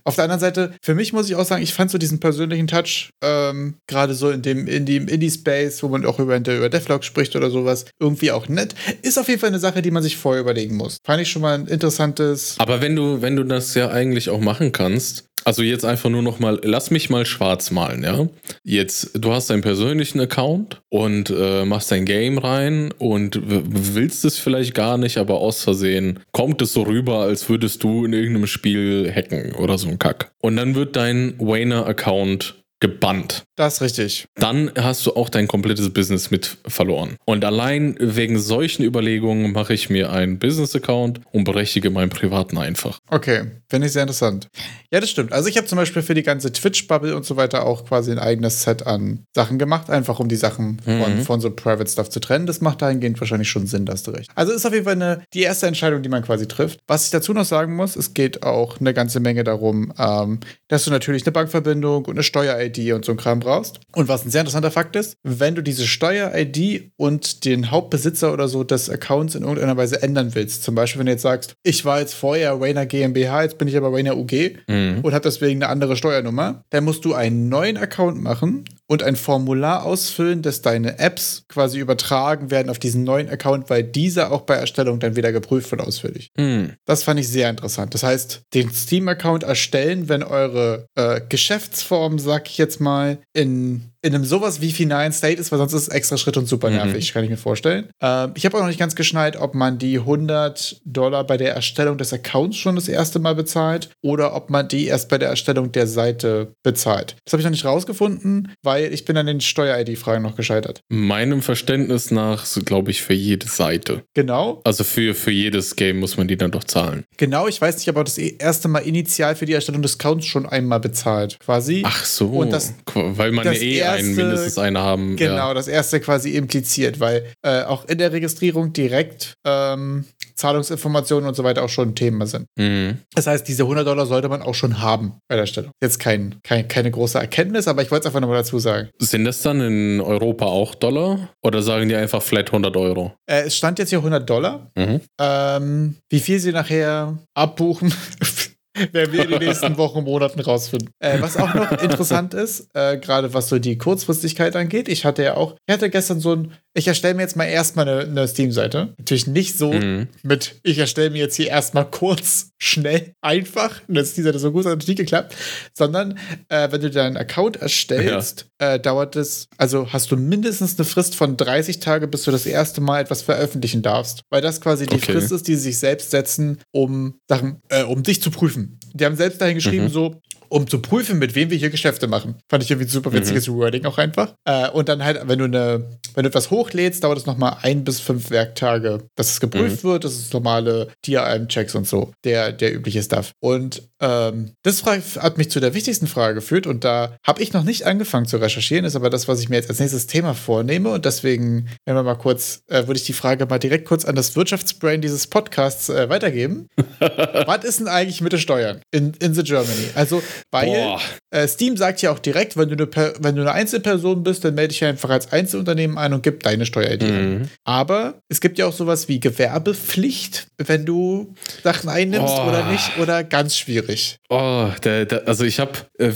Auf 0.04 0.16
der 0.16 0.24
anderen 0.24 0.40
Seite, 0.40 0.74
für 0.82 0.96
mich 0.96 1.12
muss 1.12 1.30
ich 1.30 1.36
auch 1.36 1.46
sagen, 1.46 1.62
ich 1.62 1.74
fand 1.74 1.92
so 1.92 1.98
diesen 1.98 2.22
persönlichen 2.22 2.66
Touch, 2.68 3.10
ähm, 3.22 3.76
gerade 3.88 4.14
so 4.14 4.30
in 4.30 4.42
dem, 4.42 4.66
in 4.66 4.86
dem 4.86 5.10
Indie-Space, 5.10 5.84
wo 5.84 5.90
man 5.90 6.06
auch 6.06 6.18
über, 6.18 6.38
über 6.38 6.70
Devlog 6.70 7.04
spricht 7.04 7.36
oder 7.36 7.50
sowas, 7.50 7.86
irgendwie 8.00 8.32
auch 8.32 8.48
nett. 8.48 8.74
Ist 9.02 9.20
auf 9.20 9.28
jeden 9.28 9.42
Fall 9.42 9.50
eine 9.50 9.60
Sache, 9.60 9.82
die 9.82 9.92
man 9.92 10.02
sich 10.02 10.16
vorher 10.16 10.42
überlegen 10.42 10.78
muss. 10.78 11.00
Fand 11.04 11.22
ich 11.22 11.30
schon 11.30 11.42
mal 11.42 11.56
ein 11.56 11.68
interessantes. 11.68 12.56
Aber 12.58 12.80
wenn 12.80 12.96
du, 12.96 13.22
wenn 13.22 13.36
du 13.36 13.44
das 13.44 13.76
ja 13.76 13.90
eigentlich 13.90 14.30
auch 14.30 14.40
machen 14.40 14.72
kannst, 14.72 15.26
also 15.48 15.64
jetzt 15.64 15.86
einfach 15.86 16.10
nur 16.10 16.22
noch 16.22 16.40
mal, 16.40 16.60
lass 16.62 16.92
mich 16.92 17.10
mal 17.10 17.26
schwarz 17.26 17.72
malen, 17.72 18.04
ja. 18.04 18.28
Jetzt, 18.66 19.12
du 19.14 19.32
hast 19.32 19.50
deinen 19.50 19.62
persönlichen 19.62 20.20
Account 20.20 20.82
und 20.90 21.30
äh, 21.30 21.64
machst 21.64 21.90
dein 21.90 22.04
Game 22.04 22.38
rein 22.38 22.92
und 22.98 23.40
willst 23.46 24.26
es 24.26 24.38
vielleicht 24.38 24.76
gar 24.76 24.98
nicht, 24.98 25.18
aber 25.18 25.36
aus 25.36 25.64
Versehen 25.64 26.20
kommt 26.34 26.62
es 26.62 26.74
so 26.74 26.82
rüber, 26.82 27.20
als 27.20 27.48
würdest 27.48 27.82
du 27.82 28.04
in 28.04 28.12
irgendeinem 28.12 28.48
Spiel 28.48 29.10
hacken 29.10 29.54
oder 29.54 29.78
so 29.78 29.88
ein 29.88 30.00
Kack. 30.00 30.34
Und 30.42 30.58
dann 30.58 30.76
wird 30.76 30.98
dein 30.98 31.36
Wayner-Account 31.40 32.66
gebannt. 32.80 33.44
Das 33.56 33.76
ist 33.76 33.82
richtig. 33.82 34.26
Dann 34.36 34.72
hast 34.78 35.06
du 35.06 35.16
auch 35.16 35.30
dein 35.30 35.48
komplettes 35.48 35.92
Business 35.92 36.30
mit 36.30 36.58
verloren. 36.68 37.16
Und 37.26 37.44
allein 37.44 37.96
wegen 38.00 38.38
solchen 38.40 38.84
Überlegungen 38.84 39.52
mache 39.52 39.74
ich 39.74 39.90
mir 39.90 40.12
einen 40.12 40.38
Business-Account 40.38 41.22
und 41.32 41.44
berechtige 41.44 41.90
meinen 41.90 42.10
privaten 42.10 42.58
einfach. 42.58 43.00
Okay, 43.10 43.46
finde 43.70 43.88
ich 43.88 43.94
sehr 43.94 44.04
interessant. 44.04 44.48
Ja, 44.92 45.00
das 45.00 45.10
stimmt. 45.10 45.34
Also 45.34 45.50
ich 45.50 45.58
habe 45.58 45.66
zum 45.66 45.78
Beispiel 45.78 46.04
für 46.04 46.14
die 46.14 46.22
ganze 46.24 46.52
Twitch-Bubble 46.52 47.16
und 47.16 47.26
so 47.26 47.36
weiter 47.36 47.66
auch 47.66 47.86
quasi 47.86 48.12
ein 48.12 48.20
eigenes 48.20 48.62
Set 48.62 48.86
an 48.86 49.24
Sachen 49.36 49.58
gemacht, 49.58 49.90
einfach 49.90 50.20
um 50.20 50.30
die 50.30 50.36
Sachen 50.36 50.80
von, 50.80 51.18
Mhm. 51.18 51.22
von 51.24 51.42
so 51.42 51.50
Private 51.50 51.90
Stuff 51.90 52.10
zu 52.10 52.20
trennen. 52.20 52.46
Das 52.46 52.62
macht 52.62 52.82
dahingehend 52.84 53.20
wahrscheinlich 53.20 53.50
schon 53.50 53.66
Sinn, 53.66 53.86
da 53.86 53.94
hast 53.94 54.06
du 54.08 54.12
recht. 54.12 54.30
Also 54.36 54.54
ist 54.54 54.66
auf 54.68 54.74
jeden 54.74 54.86
Fall 54.86 54.94
eine, 54.94 55.24
die 55.34 55.42
erste 55.42 55.66
Entscheidung, 55.68 56.04
die 56.04 56.10
man 56.10 56.22
quasi 56.24 56.48
trifft. 56.48 56.80
Was 56.88 57.06
ich 57.06 57.12
dazu 57.12 57.34
noch 57.34 57.46
sagen 57.46 57.76
muss, 57.76 57.96
es 57.96 58.14
geht 58.14 58.44
auch 58.44 58.80
eine 58.80 58.94
ganze 58.94 59.20
Menge 59.20 59.44
darum, 59.44 59.92
ähm, 59.98 60.40
dass 60.68 60.86
du 60.86 60.92
natürlich 60.92 61.24
eine 61.26 61.32
Bankverbindung 61.32 62.06
und 62.06 62.12
eine 62.16 62.24
Steuer-ID 62.68 62.94
und 62.94 63.06
so 63.06 63.12
ein 63.14 63.18
Kram 63.18 63.40
brauchst. 63.40 63.80
Und 63.96 64.08
was 64.08 64.26
ein 64.26 64.30
sehr 64.32 64.42
interessanter 64.42 64.72
Fakt 64.72 64.96
ist, 64.96 65.16
wenn 65.24 65.56
du 65.56 65.62
diese 65.62 65.88
Steuer-ID 65.88 66.92
und 66.98 67.46
den 67.46 67.72
Hauptbesitzer 67.72 68.34
oder 68.34 68.48
so 68.48 68.64
des 68.64 68.90
Accounts 68.90 69.36
in 69.36 69.44
irgendeiner 69.44 69.78
Weise 69.78 70.02
ändern 70.02 70.36
willst, 70.36 70.64
zum 70.64 70.76
Beispiel 70.76 71.00
wenn 71.00 71.06
du 71.08 71.12
jetzt 71.14 71.22
sagst, 71.22 71.54
ich 71.64 71.86
war 71.86 72.00
jetzt 72.00 72.14
vorher 72.14 72.60
Rainer 72.60 72.86
GmbH, 72.86 73.44
jetzt 73.44 73.58
bin 73.58 73.68
ich 73.68 73.78
aber 73.78 73.94
Rainer 73.94 74.18
UG 74.18 74.58
Mhm. 74.68 75.00
und 75.02 75.14
habe 75.14 75.24
deswegen 75.24 75.62
eine 75.64 75.72
andere 75.72 75.96
Steuernummer, 75.96 76.64
dann 76.70 76.84
musst 76.84 77.06
du 77.06 77.14
einen 77.14 77.50
neuen 77.50 77.78
Account 77.78 78.22
machen 78.22 78.66
und 78.88 79.04
ein 79.04 79.16
Formular 79.16 79.84
ausfüllen, 79.86 80.42
dass 80.42 80.62
deine 80.62 80.98
Apps 81.00 81.44
quasi 81.50 81.80
übertragen 81.80 82.50
werden 82.52 82.70
auf 82.70 82.80
diesen 82.80 83.04
neuen 83.04 83.30
Account, 83.30 83.70
weil 83.70 83.84
dieser 83.84 84.32
auch 84.32 84.42
bei 84.42 84.56
Erstellung 84.56 85.00
dann 85.00 85.16
wieder 85.16 85.32
geprüft 85.32 85.70
wird 85.72 85.82
ausführlich. 85.82 86.32
Hm. 86.38 86.74
Das 86.86 87.04
fand 87.04 87.20
ich 87.20 87.28
sehr 87.28 87.50
interessant. 87.50 87.94
Das 87.94 88.04
heißt, 88.04 88.42
den 88.54 88.72
Steam-Account 88.72 89.44
erstellen, 89.44 90.10
wenn 90.10 90.24
eure 90.24 90.88
äh, 90.96 91.22
Geschäftsform, 91.28 92.18
sag 92.18 92.50
ich 92.50 92.58
jetzt 92.58 92.80
mal, 92.80 93.20
in, 93.34 93.92
in 94.08 94.16
einem 94.16 94.26
sowas 94.26 94.62
wie 94.62 94.72
finalen 94.72 95.12
State 95.14 95.40
ist, 95.40 95.52
weil 95.52 95.60
sonst 95.60 95.74
ist 95.74 95.84
es 95.84 95.88
extra 95.90 96.18
Schritt 96.18 96.38
und 96.38 96.48
super 96.48 96.70
Mhm. 96.70 96.76
nervig, 96.78 97.14
kann 97.14 97.24
ich 97.24 97.30
mir 97.30 97.38
vorstellen. 97.38 97.90
Ähm, 98.02 98.32
ich 98.36 98.46
habe 98.46 98.56
auch 98.58 98.62
noch 98.62 98.68
nicht 98.68 98.80
ganz 98.80 98.96
geschneit, 98.96 99.36
ob 99.38 99.54
man 99.54 99.78
die 99.78 100.00
100 100.00 100.82
Dollar 100.86 101.24
bei 101.26 101.38
der 101.38 101.54
Erstellung 101.54 101.98
des 101.98 102.14
Accounts 102.14 102.58
schon 102.58 102.76
das 102.76 102.88
erste 102.88 103.20
Mal 103.20 103.36
bezahlt 103.36 103.90
oder 104.02 104.36
ob 104.36 104.50
man 104.50 104.68
die 104.68 104.86
erst 104.86 105.10
bei 105.10 105.18
der 105.18 105.30
Erstellung 105.30 105.72
der 105.72 105.88
Seite 105.88 106.54
bezahlt. 106.64 107.16
Das 107.26 107.34
habe 107.34 107.42
ich 107.42 107.46
noch 107.46 107.52
nicht 107.52 107.66
rausgefunden, 107.66 108.52
weil 108.64 108.94
ich 108.94 109.06
bin 109.06 109.18
an 109.18 109.26
den 109.28 109.42
Steuer-ID-Fragen 109.42 110.24
noch 110.24 110.36
gescheitert. 110.36 110.82
Meinem 110.90 111.42
Verständnis 111.42 112.12
nach, 112.12 112.46
glaube 112.66 112.92
ich, 112.92 113.02
für 113.02 113.14
jede 113.14 113.48
Seite. 113.48 114.04
Genau, 114.14 114.62
Also 114.64 114.84
für, 114.84 115.14
für 115.14 115.32
jedes 115.32 115.76
Game 115.76 116.00
muss 116.00 116.18
man 116.18 116.28
die 116.28 116.38
dann 116.38 116.52
doch 116.52 116.64
zahlen. 116.64 117.04
genau. 117.18 117.48
Ich 117.48 117.62
weiß 117.62 117.78
nicht, 117.78 117.90
aber 117.90 118.04
das 118.04 118.18
erste 118.18 118.68
Mal 118.68 118.80
initial 118.80 119.36
für 119.36 119.46
die 119.46 119.54
Erstellung 119.54 119.82
des 119.82 119.96
Accounts 119.96 120.26
schon 120.26 120.46
einmal 120.46 120.80
bezahlt, 120.80 121.40
quasi. 121.40 121.84
Ach 121.86 122.06
so. 122.06 122.28
Und 122.30 122.52
das- 122.54 122.74
weil 122.94 123.32
man 123.32 123.46
das 123.46 123.58
ja 123.58 123.64
eh 123.64 123.78
einen, 123.98 124.16
mindestens 124.16 124.58
eine 124.58 124.80
haben. 124.80 125.16
Genau, 125.16 125.36
Ja. 125.50 125.54
das 125.54 125.68
erste 125.68 126.00
quasi 126.00 126.32
impliziert, 126.36 127.00
weil 127.00 127.26
äh, 127.44 127.64
auch 127.64 127.86
in 127.88 127.98
der 127.98 128.12
Registrierung 128.12 128.74
direkt 128.74 129.36
ähm, 129.46 130.06
Zahlungsinformationen 130.36 131.28
und 131.28 131.36
so 131.36 131.44
weiter 131.44 131.64
auch 131.64 131.70
schon 131.70 131.90
ein 131.90 131.96
Thema 131.96 132.26
sind. 132.28 132.46
Mhm. 132.58 133.00
Das 133.16 133.28
heißt, 133.28 133.48
diese 133.48 133.64
100 133.64 133.86
Dollar 133.88 134.06
sollte 134.06 134.30
man 134.30 134.42
auch 134.42 134.54
schon 134.56 134.82
haben 134.82 135.14
bei 135.28 135.36
der 135.36 135.46
Stellung. 135.48 135.72
Jetzt 135.82 136.00
kein, 136.00 136.36
kein, 136.44 136.68
keine 136.68 136.92
große 136.92 137.18
Erkenntnis, 137.18 137.68
aber 137.68 137.82
ich 137.82 137.92
wollte 137.92 138.04
es 138.04 138.06
einfach 138.08 138.22
nochmal 138.22 138.38
dazu 138.38 138.60
sagen. 138.60 138.90
Sind 139.00 139.26
das 139.26 139.42
dann 139.42 139.62
in 139.62 140.02
Europa 140.02 140.46
auch 140.46 140.76
Dollar? 140.76 141.30
Oder 141.44 141.62
sagen 141.62 141.90
die 141.90 141.96
einfach 141.96 142.22
flat 142.22 142.48
100 142.48 142.76
Euro? 142.78 143.14
Äh, 143.26 143.44
es 143.48 143.56
stand 143.58 143.80
jetzt 143.80 143.90
hier 143.90 144.00
100 144.00 144.30
Dollar. 144.30 144.72
Mhm. 144.78 145.02
Ähm, 145.20 145.96
wie 146.10 146.20
viel 146.20 146.40
sie 146.40 146.52
nachher 146.52 147.18
abbuchen, 147.34 147.94
werden 148.92 149.14
wir 149.14 149.24
in 149.24 149.32
den 149.32 149.40
nächsten 149.40 149.78
Wochen 149.78 150.00
und 150.00 150.06
Monaten 150.06 150.40
rausfinden. 150.40 150.90
Äh, 151.00 151.22
was 151.22 151.38
auch 151.38 151.54
noch 151.54 151.72
interessant 151.82 152.34
ist, 152.34 152.70
äh, 152.74 152.98
gerade 152.98 153.34
was 153.34 153.50
so 153.50 153.60
die 153.60 153.78
Kurzfristigkeit 153.78 154.56
angeht, 154.56 154.88
ich 154.90 155.06
hatte 155.06 155.24
ja 155.24 155.36
auch, 155.36 155.56
ich 155.66 155.74
hatte 155.74 155.90
gestern 155.90 156.20
so 156.20 156.34
ein, 156.34 156.54
ich 156.78 156.88
erstelle 156.88 157.16
mir 157.16 157.24
jetzt 157.24 157.36
mal 157.36 157.46
erstmal 157.46 157.90
eine, 157.90 158.02
eine 158.02 158.28
Steam-Seite. 158.28 158.94
Natürlich 159.00 159.26
nicht 159.28 159.58
so 159.58 159.74
Mhm. 159.74 160.08
mit, 160.22 160.56
ich 160.64 160.78
erstelle 160.78 161.10
mir 161.10 161.18
jetzt 161.18 161.36
hier 161.36 161.48
erstmal 161.48 161.90
kurz, 161.90 162.52
schnell, 162.60 163.14
einfach, 163.22 163.82
und 163.88 163.96
das 163.96 164.10
ist 164.10 164.18
die 164.18 164.22
Seite 164.22 164.38
so 164.40 164.52
gut, 164.52 164.66
hat 164.66 164.88
nicht 164.88 164.98
geklappt, 164.98 165.36
sondern 165.76 166.20
äh, 166.50 166.72
wenn 166.72 166.82
du 166.82 166.90
deinen 166.92 167.18
Account 167.18 167.58
erstellst, 167.58 168.46
äh, 168.60 168.80
dauert 168.80 169.16
es, 169.16 169.48
also 169.58 169.92
hast 169.92 170.12
du 170.12 170.18
mindestens 170.18 170.78
eine 170.78 170.86
Frist 170.86 171.16
von 171.16 171.36
30 171.38 171.80
Tage, 171.80 172.08
bis 172.08 172.24
du 172.24 172.32
das 172.32 172.46
erste 172.46 172.80
Mal 172.82 173.02
etwas 173.02 173.22
veröffentlichen 173.24 173.82
darfst. 173.82 174.22
Weil 174.30 174.42
das 174.42 174.62
quasi 174.62 174.86
die 174.86 174.96
Okay. 174.96 175.14
Frist 175.14 175.32
ist, 175.32 175.48
die 175.48 175.56
sie 175.56 175.62
sich 175.72 175.80
selbst 175.80 176.12
setzen, 176.12 176.60
um 176.72 177.16
Sachen, 177.28 177.62
äh, 177.70 177.84
um 177.84 178.04
dich 178.04 178.22
zu 178.22 178.30
prüfen. 178.32 178.80
Die 178.94 179.04
haben 179.06 179.16
selbst 179.16 179.42
dahin 179.42 179.56
geschrieben, 179.56 179.86
Mhm. 179.86 179.90
so, 179.90 180.22
um 180.50 180.68
zu 180.68 180.80
prüfen, 180.82 181.20
mit 181.20 181.36
wem 181.36 181.50
wir 181.50 181.58
hier 181.58 181.70
Geschäfte 181.70 182.08
machen. 182.08 182.36
Fand 182.50 182.64
ich 182.64 182.72
irgendwie 182.72 182.88
ein 182.88 182.92
super 182.92 183.14
witziges 183.14 183.50
Wording 183.50 183.86
auch 183.86 183.98
einfach. 183.98 184.34
Äh, 184.46 184.70
und 184.70 184.90
dann 184.90 185.04
halt, 185.04 185.22
wenn 185.28 185.40
du 185.40 185.46
eine, 185.46 186.00
wenn 186.14 186.24
du 186.24 186.30
etwas 186.30 186.52
hochlädst, 186.52 187.04
dauert 187.04 187.18
es 187.18 187.26
nochmal 187.26 187.58
ein 187.62 187.84
bis 187.84 188.00
fünf 188.00 188.30
Werktage, 188.30 189.08
dass 189.16 189.32
es 189.32 189.40
geprüft 189.40 189.84
wird. 189.84 190.04
Das 190.04 190.14
ist 190.14 190.34
normale 190.34 190.90
DRM-Checks 191.06 191.76
und 191.76 191.88
so, 191.88 192.12
der, 192.24 192.52
der 192.52 192.74
übliche 192.74 193.02
Stuff. 193.04 193.32
Und 193.40 193.84
ähm, 194.00 194.52
das 194.64 194.84
hat 194.86 195.38
mich 195.38 195.50
zu 195.50 195.60
der 195.60 195.74
wichtigsten 195.74 196.08
Frage 196.08 196.36
geführt 196.36 196.68
und 196.68 196.84
da 196.84 197.16
habe 197.26 197.42
ich 197.42 197.54
noch 197.54 197.64
nicht 197.64 197.86
angefangen 197.86 198.26
zu 198.26 198.38
recherchieren, 198.38 198.86
ist 198.86 198.96
aber 198.96 199.10
das, 199.10 199.28
was 199.28 199.40
ich 199.40 199.50
mir 199.50 199.56
jetzt 199.56 199.70
als 199.70 199.80
nächstes 199.80 200.08
Thema 200.08 200.34
vornehme 200.34 200.90
und 200.90 201.06
deswegen, 201.06 201.68
wenn 201.86 201.96
wir 201.96 202.04
mal 202.04 202.16
kurz, 202.16 202.62
äh, 202.68 202.88
würde 202.88 203.00
ich 203.00 203.06
die 203.06 203.14
Frage 203.14 203.46
mal 203.46 203.58
direkt 203.58 203.86
kurz 203.86 204.06
an 204.06 204.16
das 204.16 204.36
Wirtschaftsbrain 204.36 205.02
dieses 205.02 205.28
Podcasts 205.28 205.90
äh, 205.90 206.10
weitergeben. 206.10 206.68
was 207.00 207.64
ist 207.64 207.80
denn 207.80 207.88
eigentlich 207.88 208.22
mit 208.22 208.34
den 208.34 208.40
Steuern 208.40 208.82
in, 208.92 209.14
in 209.20 209.34
the 209.34 209.44
Germany? 209.44 209.90
Also, 209.96 210.22
weil 210.52 210.98
äh, 211.32 211.48
Steam 211.48 211.78
sagt 211.78 212.02
ja 212.02 212.12
auch 212.12 212.20
direkt, 212.20 212.58
wenn 212.58 212.70
du, 212.70 212.76
eine, 212.76 213.14
wenn 213.20 213.36
du 213.36 213.42
eine 213.42 213.52
Einzelperson 213.52 214.24
bist, 214.24 214.44
dann 214.46 214.56
melde 214.56 214.70
dich 214.70 214.84
einfach 214.84 215.10
als 215.10 215.32
Einzelunternehmen 215.32 215.98
ein 215.98 216.14
und 216.14 216.24
gib 216.24 216.44
deine 216.44 216.66
Steuer-ID 216.66 217.04
an. 217.04 217.30
Mhm. 217.40 217.50
Aber 217.64 218.16
es 218.30 218.42
gibt 218.42 218.58
ja 218.58 218.66
auch 218.68 218.74
sowas 218.74 219.08
wie 219.08 219.20
Gewerbepflicht, 219.20 220.48
wenn 220.58 220.86
du 220.86 221.34
Sachen 221.64 221.90
einnimmst 221.90 222.34
Oh. 222.38 222.48
oder 222.48 222.70
nicht, 222.72 222.98
oder 223.00 223.24
ganz 223.24 223.58
schwierig. 223.58 224.18
Oh, 224.30 224.70
der, 224.84 225.06
der, 225.06 225.26
also 225.26 225.46
ich 225.46 225.58
habe 225.58 225.72
äh, 226.00 226.12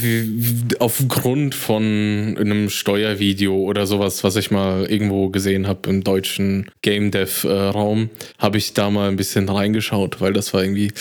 aufgrund 0.79 1.55
von 1.55 2.35
einem 2.37 2.69
Steuervideo 2.69 3.55
oder 3.55 3.85
sowas, 3.87 4.25
was 4.25 4.35
ich 4.35 4.51
mal 4.51 4.85
irgendwo 4.85 5.29
gesehen 5.29 5.65
habe 5.65 5.89
im 5.89 6.03
deutschen 6.03 6.69
Game 6.81 7.11
Dev 7.11 7.47
äh, 7.47 7.53
Raum, 7.53 8.09
habe 8.37 8.57
ich 8.57 8.73
da 8.73 8.89
mal 8.89 9.07
ein 9.07 9.15
bisschen 9.15 9.47
reingeschaut, 9.47 10.19
weil 10.19 10.33
das 10.33 10.53
war 10.53 10.61
irgendwie 10.61 10.91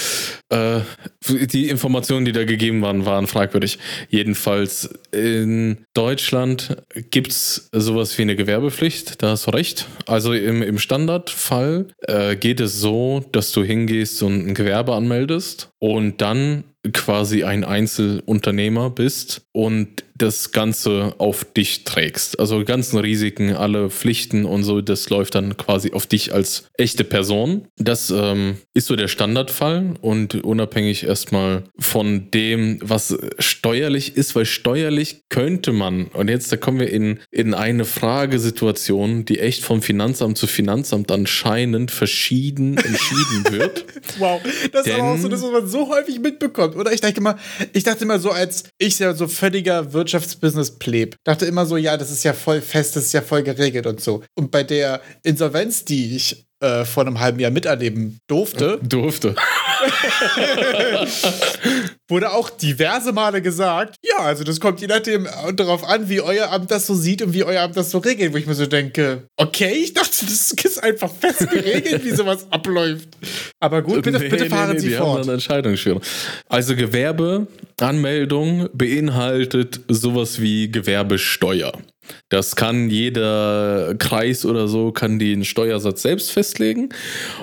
äh, 0.50 0.82
die 1.28 1.68
Informationen, 1.68 2.26
die 2.26 2.32
da 2.32 2.44
gegeben 2.44 2.80
waren, 2.80 3.04
waren 3.06 3.26
fragwürdig. 3.26 3.80
Jedenfalls 4.08 4.90
in 5.10 5.78
Deutschland 5.94 6.76
gibt's 7.10 7.70
sowas 7.72 8.16
wie 8.18 8.22
eine 8.22 8.36
Gewerbepflicht, 8.36 9.20
da 9.20 9.30
hast 9.30 9.48
du 9.48 9.50
recht. 9.50 9.88
Also 10.06 10.32
im, 10.32 10.62
im 10.62 10.78
Standardfall 10.78 11.88
äh, 12.06 12.36
geht 12.36 12.60
es 12.60 12.80
so, 12.80 13.24
dass 13.32 13.50
du 13.50 13.64
hingehst 13.64 14.22
und 14.22 14.46
ein 14.46 14.54
Gewerbe 14.54 14.94
anmeldest 14.94 15.70
und 15.80 16.20
dann 16.20 16.62
quasi 16.92 17.44
ein 17.44 17.64
Einzelunternehmer 17.64 18.90
bist 18.90 19.46
und 19.52 20.04
das 20.20 20.52
Ganze 20.52 21.14
auf 21.18 21.44
dich 21.44 21.84
trägst. 21.84 22.38
Also 22.38 22.58
die 22.58 22.64
ganzen 22.64 22.98
Risiken, 22.98 23.54
alle 23.54 23.90
Pflichten 23.90 24.44
und 24.44 24.64
so, 24.64 24.80
das 24.80 25.08
läuft 25.10 25.34
dann 25.34 25.56
quasi 25.56 25.92
auf 25.92 26.06
dich 26.06 26.32
als 26.34 26.64
echte 26.76 27.04
Person. 27.04 27.66
Das 27.76 28.10
ähm, 28.10 28.56
ist 28.74 28.86
so 28.86 28.96
der 28.96 29.08
Standardfall 29.08 29.94
und 30.00 30.34
unabhängig 30.44 31.04
erstmal 31.04 31.64
von 31.78 32.30
dem, 32.30 32.78
was 32.82 33.16
steuerlich 33.38 34.16
ist, 34.16 34.34
weil 34.36 34.44
steuerlich 34.44 35.22
könnte 35.28 35.72
man, 35.72 36.06
und 36.06 36.28
jetzt 36.28 36.52
da 36.52 36.56
kommen 36.56 36.80
wir 36.80 36.90
in, 36.90 37.20
in 37.30 37.54
eine 37.54 37.84
Fragesituation, 37.84 39.24
die 39.24 39.38
echt 39.40 39.62
vom 39.64 39.82
Finanzamt 39.82 40.38
zu 40.38 40.46
Finanzamt 40.46 41.10
anscheinend 41.10 41.90
verschieden 41.90 42.76
entschieden 42.76 43.44
wird. 43.50 43.84
Wow, 44.18 44.40
das 44.72 44.86
ist 44.86 44.92
aber 44.94 45.04
auch 45.12 45.16
so, 45.16 45.22
Denn- 45.22 45.30
das, 45.30 45.42
was 45.42 45.50
man 45.52 45.66
so 45.68 45.88
häufig 45.88 46.18
mitbekommt, 46.18 46.74
oder? 46.74 46.92
Ich 46.92 47.00
dachte 47.00 47.18
immer, 47.18 47.38
ich 47.72 47.84
dachte 47.84 48.04
immer 48.04 48.18
so, 48.18 48.30
als 48.30 48.64
ich 48.78 48.98
ja 48.98 49.14
so 49.14 49.28
völliger 49.28 49.92
Wirtschaftsbusiness-Pleb, 50.10 51.16
dachte 51.24 51.46
immer 51.46 51.66
so, 51.66 51.76
ja, 51.76 51.96
das 51.96 52.10
ist 52.10 52.24
ja 52.24 52.32
voll 52.32 52.60
fest, 52.60 52.96
das 52.96 53.04
ist 53.04 53.12
ja 53.12 53.22
voll 53.22 53.42
geregelt 53.42 53.86
und 53.86 54.00
so. 54.00 54.22
Und 54.34 54.50
bei 54.50 54.62
der 54.62 55.00
Insolvenz, 55.22 55.84
die 55.84 56.16
ich 56.16 56.46
äh, 56.60 56.84
vor 56.84 57.06
einem 57.06 57.20
halben 57.20 57.40
Jahr 57.40 57.50
miterleben 57.50 58.18
durfte, 58.26 58.78
Durfte. 58.82 59.34
wurde 62.08 62.32
auch 62.32 62.50
diverse 62.50 63.12
Male 63.12 63.42
gesagt, 63.42 63.96
ja, 64.02 64.18
also 64.18 64.44
das 64.44 64.60
kommt 64.60 64.80
je 64.80 64.86
nachdem 64.86 65.28
darauf 65.54 65.84
an, 65.84 66.08
wie 66.08 66.20
euer 66.20 66.50
Amt 66.50 66.70
das 66.70 66.86
so 66.86 66.94
sieht 66.94 67.22
und 67.22 67.32
wie 67.34 67.44
euer 67.44 67.62
Amt 67.62 67.76
das 67.76 67.90
so 67.90 67.98
regelt, 67.98 68.32
wo 68.32 68.36
ich 68.36 68.46
mir 68.46 68.54
so 68.54 68.66
denke, 68.66 69.24
okay, 69.36 69.72
ich 69.72 69.94
dachte, 69.94 70.24
das 70.26 70.52
ist 70.52 70.82
einfach 70.82 71.10
fest 71.12 71.48
geregelt, 71.50 72.04
wie 72.04 72.10
sowas 72.10 72.46
abläuft. 72.50 73.08
Aber 73.60 73.82
gut, 73.82 74.02
bitte, 74.02 74.18
Nee, 74.18 74.28
bitte 74.28 74.44
nee, 74.44 74.50
fahren 74.50 74.72
nee, 74.72 74.78
Sie 74.80 74.88
die 74.88 74.96
haben 74.96 75.04
fort. 75.06 75.28
dann 75.28 75.40
eine. 75.40 76.00
Also 76.48 76.74
Gewerbeanmeldung 76.76 78.68
beinhaltet 78.72 79.80
sowas 79.88 80.40
wie 80.40 80.70
Gewerbesteuer. 80.70 81.72
Das 82.28 82.56
kann 82.56 82.90
jeder 82.90 83.94
Kreis 83.98 84.44
oder 84.44 84.68
so, 84.68 84.92
kann 84.92 85.18
den 85.18 85.44
Steuersatz 85.44 86.02
selbst 86.02 86.30
festlegen. 86.30 86.90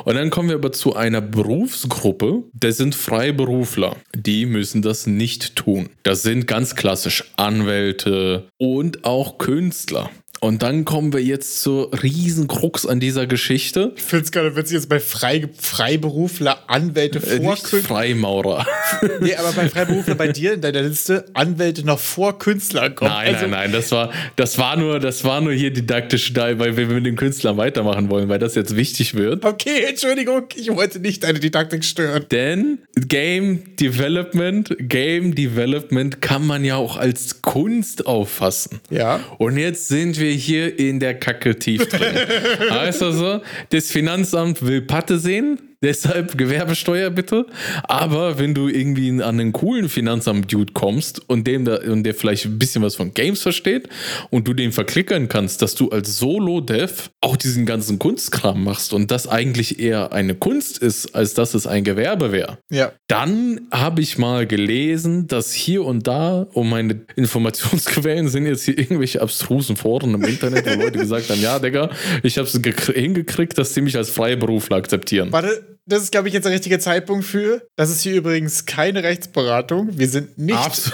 Und 0.05 0.15
dann 0.15 0.29
kommen 0.29 0.49
wir 0.49 0.55
aber 0.55 0.71
zu 0.71 0.95
einer 0.95 1.21
Berufsgruppe, 1.21 2.43
das 2.53 2.77
sind 2.77 2.95
Freiberufler. 2.95 3.95
Die 4.15 4.45
müssen 4.45 4.81
das 4.81 5.07
nicht 5.07 5.55
tun. 5.55 5.89
Das 6.03 6.23
sind 6.23 6.47
ganz 6.47 6.75
klassisch 6.75 7.23
Anwälte 7.37 8.47
und 8.57 9.03
auch 9.03 9.37
Künstler. 9.37 10.09
Und 10.39 10.63
dann 10.63 10.85
kommen 10.85 11.13
wir 11.13 11.21
jetzt 11.21 11.61
zur 11.61 11.91
Riesenkrux 12.01 12.85
an 12.85 12.99
dieser 12.99 13.27
Geschichte. 13.27 13.93
Ich 13.95 14.03
finde 14.03 14.25
es 14.25 14.31
gerade 14.31 14.55
witzig, 14.55 14.75
jetzt 14.75 14.89
bei 14.89 14.99
Frei, 14.99 15.49
Freiberufler, 15.59 16.63
Anwälte 16.67 17.19
Äh, 17.19 17.41
vor 17.41 17.51
Nicht 17.51 17.67
Freimaurer. 17.67 18.65
Nee, 19.19 19.35
aber 19.35 19.51
bei 19.51 19.69
Freiberufler 19.69 20.15
bei 20.15 20.29
dir 20.29 20.53
in 20.53 20.61
deiner 20.61 20.81
Liste 20.81 21.25
Anwälte 21.33 21.85
noch 21.85 21.99
vor 21.99 22.39
Künstlern 22.39 22.95
kommen. 22.95 23.11
Nein, 23.11 23.35
also, 23.35 23.47
nein, 23.47 23.67
nein, 23.67 23.71
das 23.71 23.91
war, 23.91 24.11
das 24.35 24.57
war 24.57 24.77
nur, 24.77 24.99
das 24.99 25.23
war 25.23 25.41
nur 25.41 25.53
hier 25.53 25.71
didaktisch 25.71 26.33
da, 26.33 26.57
weil 26.59 26.77
wir 26.77 26.87
mit 26.87 27.05
den 27.05 27.15
Künstlern 27.15 27.57
weitermachen 27.57 28.09
wollen, 28.09 28.29
weil 28.29 28.39
das 28.39 28.55
jetzt 28.55 28.75
wichtig 28.75 29.15
wird. 29.15 29.43
Okay, 29.45 29.83
Entschuldigung, 29.87 30.45
ich 30.55 30.73
wollte 30.73 30.99
nicht 30.99 31.23
deine 31.23 31.39
Didaktik 31.39 31.83
stören. 31.83 32.25
Denn 32.31 32.79
Game 32.95 33.75
Development, 33.77 34.75
Game 34.79 35.35
Development 35.35 36.21
kann 36.21 36.45
man 36.45 36.63
ja 36.63 36.75
auch 36.75 36.97
als 36.97 37.41
Kunst 37.41 38.05
auffassen. 38.05 38.79
Ja. 38.89 39.19
Und 39.37 39.57
jetzt 39.57 39.87
sind 39.87 40.19
wir 40.19 40.26
hier 40.29 40.77
in 40.79 40.99
der 40.99 41.15
Kacke 41.15 41.57
tief 41.57 41.87
drin. 41.87 42.15
also, 42.69 43.41
das 43.69 43.91
Finanzamt 43.91 44.65
will 44.65 44.81
Patte 44.81 45.19
sehen. 45.19 45.59
Deshalb 45.83 46.37
Gewerbesteuer 46.37 47.09
bitte. 47.11 47.45
Aber 47.83 48.39
wenn 48.39 48.53
du 48.53 48.67
irgendwie 48.67 49.09
an 49.11 49.39
einen 49.39 49.53
coolen 49.53 49.89
Finanzamt-Dude 49.89 50.73
kommst 50.73 51.21
und 51.29 51.45
dem 51.45 51.65
da, 51.65 51.77
und 51.81 52.03
der 52.03 52.15
vielleicht 52.15 52.45
ein 52.45 52.57
bisschen 52.57 52.81
was 52.81 52.95
von 52.95 53.13
Games 53.13 53.41
versteht 53.43 53.87
und 54.31 54.47
du 54.47 54.53
den 54.53 54.71
verklickern 54.71 55.27
kannst, 55.29 55.61
dass 55.61 55.75
du 55.75 55.89
als 55.89 56.17
Solo-Dev 56.17 57.09
auch 57.21 57.35
diesen 57.37 57.65
ganzen 57.65 57.99
Kunstkram 57.99 58.63
machst 58.63 58.93
und 58.93 59.11
das 59.11 59.27
eigentlich 59.27 59.79
eher 59.79 60.11
eine 60.13 60.35
Kunst 60.35 60.79
ist, 60.79 61.13
als 61.15 61.33
dass 61.35 61.53
es 61.53 61.67
ein 61.67 61.83
Gewerbe 61.83 62.31
wäre, 62.31 62.57
Ja. 62.71 62.91
dann 63.07 63.61
habe 63.71 64.01
ich 64.01 64.17
mal 64.17 64.47
gelesen, 64.47 65.27
dass 65.27 65.53
hier 65.53 65.83
und 65.85 66.07
da, 66.07 66.47
und 66.53 66.69
meine 66.69 67.01
Informationsquellen 67.15 68.27
sind 68.29 68.45
jetzt 68.45 68.65
hier 68.65 68.77
irgendwelche 68.77 69.21
abstrusen 69.21 69.75
Foren 69.75 70.13
im 70.13 70.23
Internet, 70.23 70.65
wo 70.65 70.81
Leute 70.81 70.99
gesagt 70.99 71.29
haben, 71.29 71.41
ja, 71.41 71.59
Digga, 71.59 71.89
ich 72.23 72.37
habe 72.37 72.47
es 72.47 72.59
hingekriegt, 72.93 73.57
dass 73.57 73.73
sie 73.73 73.81
mich 73.81 73.95
als 73.95 74.09
Freiberufler 74.09 74.77
akzeptieren. 74.77 75.31
Warte, 75.31 75.76
das 75.87 76.03
ist, 76.03 76.11
glaube 76.11 76.27
ich, 76.27 76.33
jetzt 76.33 76.43
der 76.43 76.51
richtige 76.51 76.79
Zeitpunkt 76.79 77.25
für. 77.25 77.65
Das 77.75 77.89
ist 77.89 78.01
hier 78.01 78.15
übrigens 78.15 78.65
keine 78.65 79.03
Rechtsberatung. 79.03 79.97
Wir 79.97 80.07
sind 80.09 80.37
nicht, 80.37 80.57
Abs- 80.57 80.91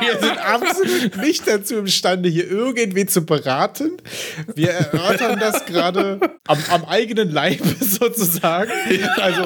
wir 0.00 0.18
sind 0.20 0.38
absolut 0.38 1.16
nicht 1.18 1.46
dazu 1.46 1.76
imstande, 1.76 2.28
hier 2.28 2.50
irgendwen 2.50 3.08
zu 3.08 3.24
beraten. 3.24 3.92
Wir 4.54 4.70
erörtern 4.70 5.38
das 5.38 5.64
gerade 5.66 6.20
am, 6.46 6.58
am 6.70 6.84
eigenen 6.84 7.30
Leibe 7.30 7.64
sozusagen. 7.80 8.70
Also, 9.16 9.42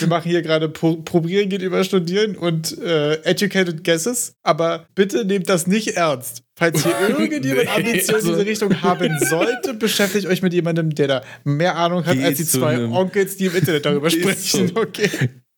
wir 0.00 0.08
machen 0.08 0.30
hier 0.30 0.42
gerade 0.42 0.68
Pro 0.68 0.96
Probieren 0.96 1.48
geht 1.48 1.62
über 1.62 1.82
Studieren 1.84 2.36
und 2.36 2.76
äh, 2.78 3.14
Educated 3.24 3.82
Guesses. 3.84 4.34
Aber 4.42 4.86
bitte 4.94 5.24
nehmt 5.24 5.48
das 5.48 5.66
nicht 5.66 5.96
ernst. 5.96 6.42
Falls 6.56 6.82
hier 6.82 6.94
irgendjemand 7.18 7.64
Nee, 7.64 7.70
Ambitionen 7.74 8.08
in 8.08 8.14
also- 8.14 8.28
diese 8.34 8.46
Richtung 8.46 8.82
haben 8.82 9.18
sollte, 9.20 9.72
beschäftigt 9.74 10.26
euch 10.26 10.42
mit 10.42 10.52
jemandem, 10.52 10.94
der 10.94 11.08
da 11.08 11.22
mehr 11.44 11.76
Ahnung 11.76 12.04
hat 12.04 12.18
als 12.18 12.36
die 12.36 12.44
zwei 12.44 12.84
Onkels, 12.84 13.36
die 13.38 13.46
im 13.46 13.56
Internet 13.56 13.86
darüber 13.86 14.10
sprechen. 14.10 14.72
Okay. 14.74 15.08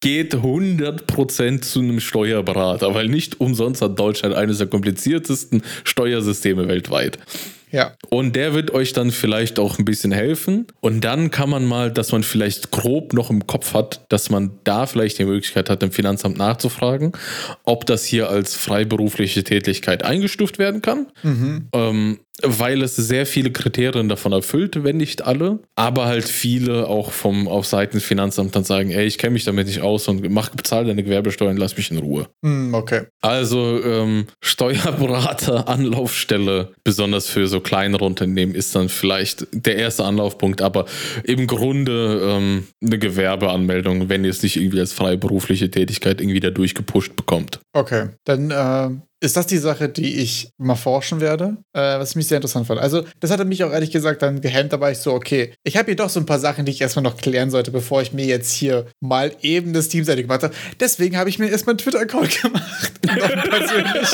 Geht 0.02 0.34
100% 0.34 1.62
zu 1.62 1.80
einem 1.80 2.00
Steuerberater, 2.00 2.92
weil 2.94 3.08
nicht 3.08 3.40
umsonst 3.40 3.80
hat 3.80 3.98
Deutschland 3.98 4.34
eines 4.34 4.58
der 4.58 4.66
kompliziertesten 4.66 5.62
Steuersysteme 5.84 6.68
weltweit. 6.68 7.18
Ja. 7.72 7.92
Und 8.10 8.36
der 8.36 8.52
wird 8.52 8.72
euch 8.72 8.92
dann 8.92 9.10
vielleicht 9.10 9.58
auch 9.58 9.78
ein 9.78 9.84
bisschen 9.84 10.12
helfen. 10.12 10.66
Und 10.80 11.02
dann 11.02 11.30
kann 11.30 11.48
man 11.48 11.64
mal, 11.64 11.90
dass 11.90 12.12
man 12.12 12.22
vielleicht 12.22 12.70
grob 12.70 13.14
noch 13.14 13.30
im 13.30 13.46
Kopf 13.46 13.74
hat, 13.74 14.04
dass 14.10 14.28
man 14.28 14.50
da 14.64 14.86
vielleicht 14.86 15.18
die 15.18 15.24
Möglichkeit 15.24 15.70
hat, 15.70 15.82
im 15.82 15.90
Finanzamt 15.90 16.36
nachzufragen, 16.36 17.12
ob 17.64 17.86
das 17.86 18.04
hier 18.04 18.28
als 18.28 18.54
freiberufliche 18.54 19.42
Tätigkeit 19.42 20.04
eingestuft 20.04 20.58
werden 20.58 20.82
kann. 20.82 21.06
Ähm, 21.72 22.18
weil 22.40 22.82
es 22.82 22.96
sehr 22.96 23.26
viele 23.26 23.50
Kriterien 23.50 24.08
davon 24.08 24.32
erfüllt, 24.32 24.82
wenn 24.84 24.96
nicht 24.96 25.22
alle, 25.22 25.58
aber 25.76 26.06
halt 26.06 26.24
viele 26.24 26.86
auch 26.88 27.12
vom 27.12 27.46
auf 27.46 27.66
Seiten 27.66 27.98
des 27.98 28.04
Finanzamts 28.04 28.52
dann 28.52 28.64
sagen, 28.64 28.90
ey, 28.90 29.04
ich 29.04 29.18
kenne 29.18 29.34
mich 29.34 29.44
damit 29.44 29.66
nicht 29.66 29.82
aus 29.82 30.08
und 30.08 30.28
mach, 30.30 30.48
bezahl 30.50 30.86
deine 30.86 31.02
Gewerbesteuer 31.02 31.50
und 31.50 31.58
lass 31.58 31.76
mich 31.76 31.90
in 31.90 31.98
Ruhe. 31.98 32.28
Hm, 32.42 32.72
okay. 32.72 33.02
Also 33.20 33.82
ähm, 33.84 34.26
Steuerberater, 34.40 35.68
Anlaufstelle, 35.72 36.72
besonders 36.84 37.26
für 37.26 37.46
so 37.46 37.60
kleinere 37.60 38.04
Unternehmen, 38.04 38.54
ist 38.54 38.74
dann 38.74 38.88
vielleicht 38.88 39.46
der 39.52 39.76
erste 39.76 40.04
Anlaufpunkt, 40.04 40.62
aber 40.62 40.86
im 41.24 41.46
Grunde 41.46 42.20
ähm, 42.24 42.66
eine 42.82 42.98
Gewerbeanmeldung, 42.98 44.08
wenn 44.08 44.24
ihr 44.24 44.30
es 44.30 44.42
nicht 44.42 44.56
irgendwie 44.56 44.80
als 44.80 44.92
freiberufliche 44.92 45.70
Tätigkeit 45.70 46.20
irgendwie 46.20 46.40
da 46.40 46.50
durchgepusht 46.50 47.14
bekommt. 47.14 47.60
Okay. 47.74 48.08
Dann 48.24 48.50
äh, 48.50 48.90
ist 49.22 49.36
das 49.36 49.46
die 49.46 49.58
Sache, 49.58 49.88
die 49.88 50.16
ich 50.20 50.50
mal 50.58 50.74
forschen 50.74 51.20
werde, 51.20 51.56
äh, 51.72 51.80
was 51.80 52.10
ich 52.10 52.16
mich 52.16 52.26
sehr 52.26 52.38
interessant 52.38 52.66
fand. 52.66 52.80
Also, 52.80 53.04
das 53.20 53.30
hatte 53.30 53.44
mich 53.44 53.62
auch 53.62 53.70
ehrlich 53.70 53.92
gesagt 53.92 54.20
dann 54.22 54.40
gehemmt, 54.40 54.72
da 54.72 54.80
war 54.80 54.90
ich 54.90 54.98
so, 54.98 55.12
okay, 55.12 55.54
ich 55.62 55.76
habe 55.76 55.86
hier 55.86 55.96
doch 55.96 56.08
so 56.08 56.18
ein 56.18 56.26
paar 56.26 56.40
Sachen, 56.40 56.64
die 56.64 56.72
ich 56.72 56.80
erstmal 56.80 57.04
noch 57.04 57.16
klären 57.16 57.50
sollte, 57.50 57.70
bevor 57.70 58.02
ich 58.02 58.12
mir 58.12 58.26
jetzt 58.26 58.52
hier 58.52 58.86
mal 59.00 59.32
eben 59.40 59.72
das 59.72 59.88
Teamseite 59.88 60.22
gemacht 60.22 60.42
habe. 60.42 60.54
Deswegen 60.80 61.16
habe 61.16 61.30
ich 61.30 61.38
mir 61.38 61.48
erstmal 61.48 61.74
einen 61.74 61.78
Twitter-Account 61.78 62.42
gemacht. 62.42 62.92
Persönlich. 63.02 64.08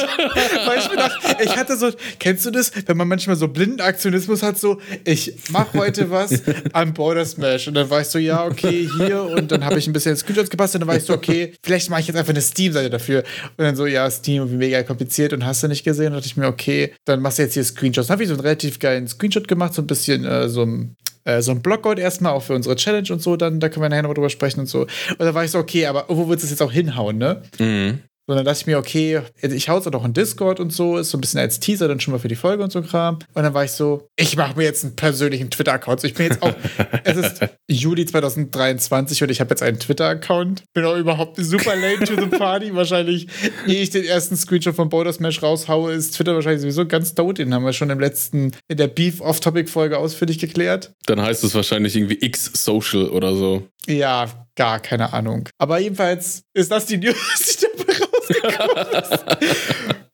Weil 0.66 0.78
ich 0.78 0.90
mir 0.90 0.96
dachte, 0.96 1.42
ich 1.42 1.56
hatte 1.56 1.76
so, 1.78 1.90
kennst 2.18 2.44
du 2.44 2.50
das, 2.50 2.72
wenn 2.86 2.96
man 2.96 3.08
manchmal 3.08 3.36
so 3.36 3.48
blinden 3.48 3.80
Aktionismus 3.80 4.42
hat, 4.42 4.58
so, 4.58 4.78
ich 5.04 5.34
mache 5.50 5.78
heute 5.78 6.10
was 6.10 6.42
am 6.72 6.92
Border 6.92 7.24
Smash. 7.24 7.66
Und 7.68 7.74
dann 7.74 7.88
war 7.88 8.02
ich 8.02 8.08
so, 8.08 8.18
ja, 8.18 8.44
okay, 8.44 8.88
hier. 8.98 9.22
Und 9.22 9.52
dann 9.52 9.64
habe 9.64 9.78
ich 9.78 9.86
ein 9.86 9.94
bisschen 9.94 10.16
Screenshots 10.16 10.50
gepasst 10.50 10.74
und 10.74 10.82
dann 10.82 10.88
war 10.88 10.96
ich 10.96 11.04
so, 11.04 11.14
okay, 11.14 11.54
vielleicht 11.62 11.88
mache 11.88 12.02
ich 12.02 12.08
jetzt 12.08 12.16
einfach 12.16 12.32
eine 12.32 12.42
Steam-Seite 12.42 12.90
dafür. 12.90 13.22
Und 13.56 13.64
dann 13.64 13.74
so, 13.74 13.86
ja, 13.86 14.10
Steam, 14.10 14.50
wie 14.50 14.56
mega 14.56 14.82
kompliziert 14.98 15.32
und 15.32 15.46
hast 15.46 15.62
du 15.62 15.68
nicht 15.68 15.84
gesehen. 15.84 16.08
Und 16.08 16.14
dachte 16.14 16.26
ich 16.26 16.36
mir, 16.36 16.46
okay, 16.46 16.92
dann 17.04 17.20
machst 17.20 17.38
du 17.38 17.42
jetzt 17.42 17.54
hier 17.54 17.64
Screenshots. 17.64 18.08
Dann 18.08 18.14
habe 18.14 18.22
ich 18.24 18.28
so 18.28 18.34
einen 18.34 18.42
relativ 18.42 18.78
geilen 18.78 19.06
Screenshot 19.06 19.46
gemacht, 19.46 19.74
so 19.74 19.82
ein 19.82 19.86
bisschen 19.86 20.24
äh, 20.24 20.48
so 20.48 20.62
ein 20.62 20.96
äh, 21.24 21.42
so 21.42 21.52
ein 21.52 21.62
Blogcode 21.62 21.98
erstmal 21.98 22.32
auch 22.32 22.42
für 22.42 22.54
unsere 22.54 22.76
Challenge 22.76 23.08
und 23.12 23.22
so, 23.22 23.36
dann 23.36 23.60
da 23.60 23.68
können 23.68 23.82
wir 23.82 23.88
nachher 23.88 24.02
noch 24.02 24.14
drüber 24.14 24.30
sprechen 24.30 24.60
und 24.60 24.66
so. 24.66 24.82
Und 24.82 25.20
dann 25.20 25.34
war 25.34 25.44
ich 25.44 25.50
so, 25.50 25.58
okay, 25.58 25.86
aber 25.86 26.06
wo 26.08 26.28
wird 26.28 26.42
es 26.42 26.50
jetzt 26.50 26.62
auch 26.62 26.72
hinhauen, 26.72 27.18
ne? 27.18 27.42
Mhm. 27.58 28.00
So, 28.28 28.34
dann 28.34 28.44
dachte 28.44 28.60
ich 28.60 28.66
mir, 28.66 28.76
okay, 28.76 29.22
ich 29.40 29.70
hau's 29.70 29.86
auch 29.86 29.90
noch 29.90 30.04
in 30.04 30.12
Discord 30.12 30.60
und 30.60 30.70
so, 30.70 30.98
ist 30.98 31.08
so 31.08 31.16
ein 31.16 31.22
bisschen 31.22 31.40
als 31.40 31.60
Teaser 31.60 31.88
dann 31.88 31.98
schon 31.98 32.12
mal 32.12 32.18
für 32.18 32.28
die 32.28 32.36
Folge 32.36 32.62
und 32.62 32.70
so 32.70 32.82
Kram. 32.82 33.20
Und 33.32 33.42
dann 33.42 33.54
war 33.54 33.64
ich 33.64 33.70
so, 33.70 34.06
ich 34.16 34.36
mache 34.36 34.54
mir 34.54 34.64
jetzt 34.64 34.84
einen 34.84 34.96
persönlichen 34.96 35.48
Twitter-Account. 35.48 36.00
So, 36.02 36.08
ich 36.08 36.12
bin 36.12 36.26
jetzt 36.26 36.42
auch, 36.42 36.52
es 37.04 37.16
ist 37.16 37.40
Juli 37.68 38.04
2023 38.04 39.22
und 39.22 39.30
ich 39.30 39.40
habe 39.40 39.48
jetzt 39.48 39.62
einen 39.62 39.78
Twitter-Account. 39.78 40.64
Bin 40.74 40.84
auch 40.84 40.98
überhaupt 40.98 41.36
super 41.36 41.74
late 41.74 42.04
to 42.04 42.20
the 42.20 42.26
party. 42.26 42.74
wahrscheinlich, 42.74 43.28
ehe 43.66 43.80
ich 43.80 43.88
den 43.88 44.04
ersten 44.04 44.36
Screenshot 44.36 44.76
von 44.76 44.90
Boulder 44.90 45.14
Smash 45.14 45.42
raushaue, 45.42 45.92
ist 45.92 46.14
Twitter 46.14 46.34
wahrscheinlich 46.34 46.60
sowieso 46.60 46.84
ganz 46.84 47.14
tot. 47.14 47.38
Den 47.38 47.54
haben 47.54 47.64
wir 47.64 47.72
schon 47.72 47.88
im 47.88 47.98
letzten, 47.98 48.52
in 48.68 48.76
der 48.76 48.88
Beef-Off-Topic-Folge 48.88 49.96
ausführlich 49.96 50.38
geklärt. 50.38 50.92
Dann 51.06 51.22
heißt 51.22 51.44
es 51.44 51.54
wahrscheinlich 51.54 51.96
irgendwie 51.96 52.18
X-Social 52.20 53.08
oder 53.08 53.34
so. 53.34 53.62
Ja, 53.88 54.26
gar 54.54 54.80
keine 54.80 55.12
Ahnung. 55.12 55.48
Aber 55.58 55.78
jedenfalls 55.78 56.42
ist 56.54 56.70
das 56.70 56.86
die 56.86 56.98
News, 56.98 57.16
die 57.60 57.66
dabei 57.78 57.92
rausgekommen 58.04 59.02
ist. 59.02 59.24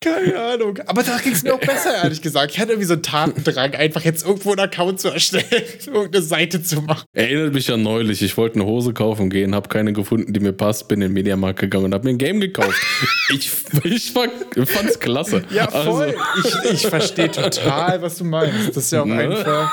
Keine 0.00 0.38
Ahnung. 0.38 0.78
Aber 0.86 1.02
da 1.02 1.16
ging 1.16 1.32
es 1.32 1.42
mir 1.42 1.54
auch 1.54 1.58
besser, 1.60 1.94
ehrlich 2.02 2.20
gesagt. 2.20 2.52
Ich 2.52 2.58
hatte 2.60 2.72
irgendwie 2.72 2.86
so 2.86 2.92
einen 2.92 3.02
Tatendrang, 3.02 3.72
einfach 3.74 4.02
jetzt 4.04 4.24
irgendwo 4.26 4.50
einen 4.50 4.60
Account 4.60 5.00
zu 5.00 5.08
erstellen, 5.08 5.44
irgendeine 5.86 6.22
Seite 6.22 6.62
zu 6.62 6.82
machen. 6.82 7.04
Erinnert 7.14 7.54
mich 7.54 7.72
an 7.72 7.82
neulich, 7.82 8.20
ich 8.20 8.36
wollte 8.36 8.56
eine 8.56 8.66
Hose 8.66 8.92
kaufen 8.92 9.30
gehen, 9.30 9.54
habe 9.54 9.68
keine 9.70 9.94
gefunden, 9.94 10.32
die 10.34 10.40
mir 10.40 10.52
passt, 10.52 10.88
bin 10.88 11.00
in 11.00 11.08
den 11.08 11.14
Mediamarkt 11.14 11.58
gegangen 11.58 11.86
und 11.86 11.94
habe 11.94 12.04
mir 12.04 12.10
ein 12.10 12.18
Game 12.18 12.38
gekauft. 12.40 12.78
ich 13.30 13.50
ich 13.82 14.14
war, 14.14 14.28
fand's 14.66 15.00
klasse. 15.00 15.42
Ja, 15.50 15.68
voll. 15.70 16.14
Also, 16.36 16.58
ich 16.64 16.72
ich 16.72 16.86
verstehe 16.86 17.30
total, 17.30 18.02
was 18.02 18.18
du 18.18 18.24
meinst. 18.24 18.68
Das 18.76 18.84
ist 18.84 18.92
ja 18.92 19.00
auch 19.02 19.06
Ne? 19.06 19.14
einfach. 19.22 19.72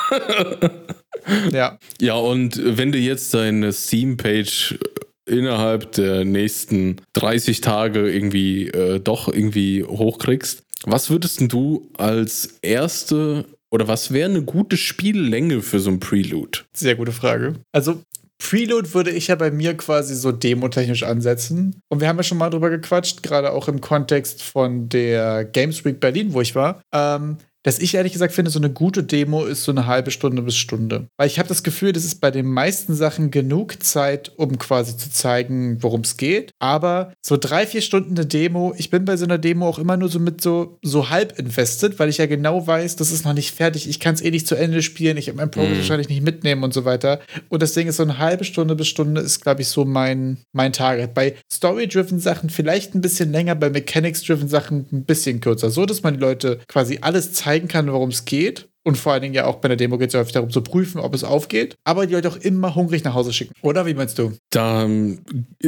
Ja. 1.51 1.77
ja, 1.99 2.15
und 2.15 2.59
wenn 2.77 2.91
du 2.91 2.97
jetzt 2.97 3.33
deine 3.33 3.73
Steam-Page 3.73 4.79
innerhalb 5.25 5.91
der 5.93 6.25
nächsten 6.25 6.97
30 7.13 7.61
Tage 7.61 8.09
irgendwie 8.09 8.67
äh, 8.67 8.99
doch 8.99 9.27
irgendwie 9.27 9.83
hochkriegst, 9.83 10.63
was 10.85 11.09
würdest 11.09 11.41
du 11.51 11.89
als 11.97 12.57
erste 12.61 13.45
oder 13.69 13.87
was 13.87 14.11
wäre 14.11 14.29
eine 14.29 14.41
gute 14.41 14.77
Spiellänge 14.77 15.61
für 15.61 15.79
so 15.79 15.91
ein 15.91 15.99
Prelude? 15.99 16.59
Sehr 16.73 16.95
gute 16.95 17.11
Frage. 17.11 17.55
Also, 17.71 18.01
Preload 18.41 18.93
würde 18.93 19.11
ich 19.11 19.27
ja 19.27 19.35
bei 19.35 19.51
mir 19.51 19.77
quasi 19.77 20.15
so 20.15 20.31
demotechnisch 20.31 21.03
ansetzen. 21.03 21.79
Und 21.89 22.01
wir 22.01 22.07
haben 22.07 22.17
ja 22.17 22.23
schon 22.23 22.39
mal 22.39 22.49
drüber 22.49 22.71
gequatscht, 22.71 23.21
gerade 23.21 23.51
auch 23.51 23.67
im 23.67 23.81
Kontext 23.81 24.41
von 24.41 24.89
der 24.89 25.45
Games 25.45 25.85
Week 25.85 25.99
Berlin, 25.99 26.33
wo 26.33 26.41
ich 26.41 26.55
war. 26.55 26.81
Ähm, 26.91 27.37
dass 27.63 27.79
ich 27.79 27.95
ehrlich 27.95 28.13
gesagt 28.13 28.33
finde, 28.33 28.51
so 28.51 28.59
eine 28.59 28.69
gute 28.69 29.03
Demo 29.03 29.45
ist 29.45 29.63
so 29.63 29.71
eine 29.71 29.85
halbe 29.85 30.11
Stunde 30.11 30.41
bis 30.41 30.57
Stunde. 30.57 31.07
Weil 31.17 31.27
ich 31.27 31.39
habe 31.39 31.49
das 31.49 31.63
Gefühl, 31.63 31.93
das 31.93 32.05
ist 32.05 32.21
bei 32.21 32.31
den 32.31 32.47
meisten 32.47 32.95
Sachen 32.95 33.31
genug 33.31 33.83
Zeit, 33.83 34.31
um 34.37 34.57
quasi 34.57 34.97
zu 34.97 35.11
zeigen, 35.11 35.81
worum 35.81 36.01
es 36.01 36.17
geht. 36.17 36.51
Aber 36.59 37.13
so 37.25 37.37
drei, 37.37 37.67
vier 37.67 37.81
Stunden 37.81 38.17
eine 38.17 38.25
Demo, 38.25 38.73
ich 38.77 38.89
bin 38.89 39.05
bei 39.05 39.17
so 39.17 39.25
einer 39.25 39.37
Demo 39.37 39.67
auch 39.67 39.79
immer 39.79 39.97
nur 39.97 40.09
so 40.09 40.19
mit 40.19 40.41
so, 40.41 40.77
so 40.81 41.09
halb 41.09 41.37
invested, 41.37 41.99
weil 41.99 42.09
ich 42.09 42.17
ja 42.17 42.25
genau 42.25 42.65
weiß, 42.65 42.95
das 42.95 43.11
ist 43.11 43.25
noch 43.25 43.33
nicht 43.33 43.51
fertig, 43.51 43.87
ich 43.89 43.99
kann 43.99 44.15
es 44.15 44.21
eh 44.21 44.31
nicht 44.31 44.47
zu 44.47 44.55
Ende 44.55 44.81
spielen, 44.81 45.17
ich 45.17 45.27
habe 45.27 45.37
meinen 45.37 45.51
Progress 45.51 45.73
mm. 45.73 45.77
wahrscheinlich 45.77 46.09
nicht 46.09 46.23
mitnehmen 46.23 46.63
und 46.63 46.73
so 46.73 46.85
weiter. 46.85 47.19
Und 47.49 47.61
das 47.61 47.73
Ding 47.73 47.87
ist 47.87 47.97
so 47.97 48.03
eine 48.03 48.17
halbe 48.17 48.43
Stunde 48.43 48.75
bis 48.75 48.87
Stunde 48.87 49.21
ist, 49.21 49.41
glaube 49.41 49.61
ich, 49.61 49.67
so 49.67 49.85
mein, 49.85 50.37
mein 50.51 50.73
Target. 50.73 51.13
Bei 51.13 51.35
Story-driven 51.51 52.19
Sachen 52.19 52.49
vielleicht 52.49 52.95
ein 52.95 53.01
bisschen 53.01 53.31
länger, 53.31 53.55
bei 53.55 53.69
Mechanics-driven 53.69 54.47
Sachen 54.47 54.87
ein 54.91 55.05
bisschen 55.05 55.41
kürzer. 55.41 55.69
So, 55.69 55.85
dass 55.85 56.03
man 56.03 56.15
die 56.15 56.19
Leute 56.19 56.59
quasi 56.67 56.99
alles 57.01 57.33
zeigen 57.51 57.67
kann, 57.67 57.91
worum 57.91 58.09
es 58.09 58.23
geht 58.23 58.70
und 58.83 58.97
vor 58.97 59.13
allen 59.13 59.21
Dingen 59.21 59.33
ja 59.33 59.45
auch 59.45 59.57
bei 59.57 59.67
der 59.67 59.77
Demo 59.77 59.97
geht 59.97 60.07
es 60.07 60.13
ja 60.13 60.19
häufig 60.19 60.33
darum 60.33 60.49
zu 60.49 60.61
prüfen, 60.61 60.99
ob 60.99 61.13
es 61.13 61.23
aufgeht. 61.23 61.75
Aber 61.83 62.07
die 62.07 62.13
Leute 62.13 62.29
auch 62.29 62.37
immer 62.37 62.73
hungrig 62.73 63.03
nach 63.03 63.13
Hause 63.13 63.31
schicken. 63.31 63.53
Oder 63.61 63.85
wie 63.85 63.93
meinst 63.93 64.17
du? 64.17 64.33
Da 64.49 64.83
ähm, 64.83 65.19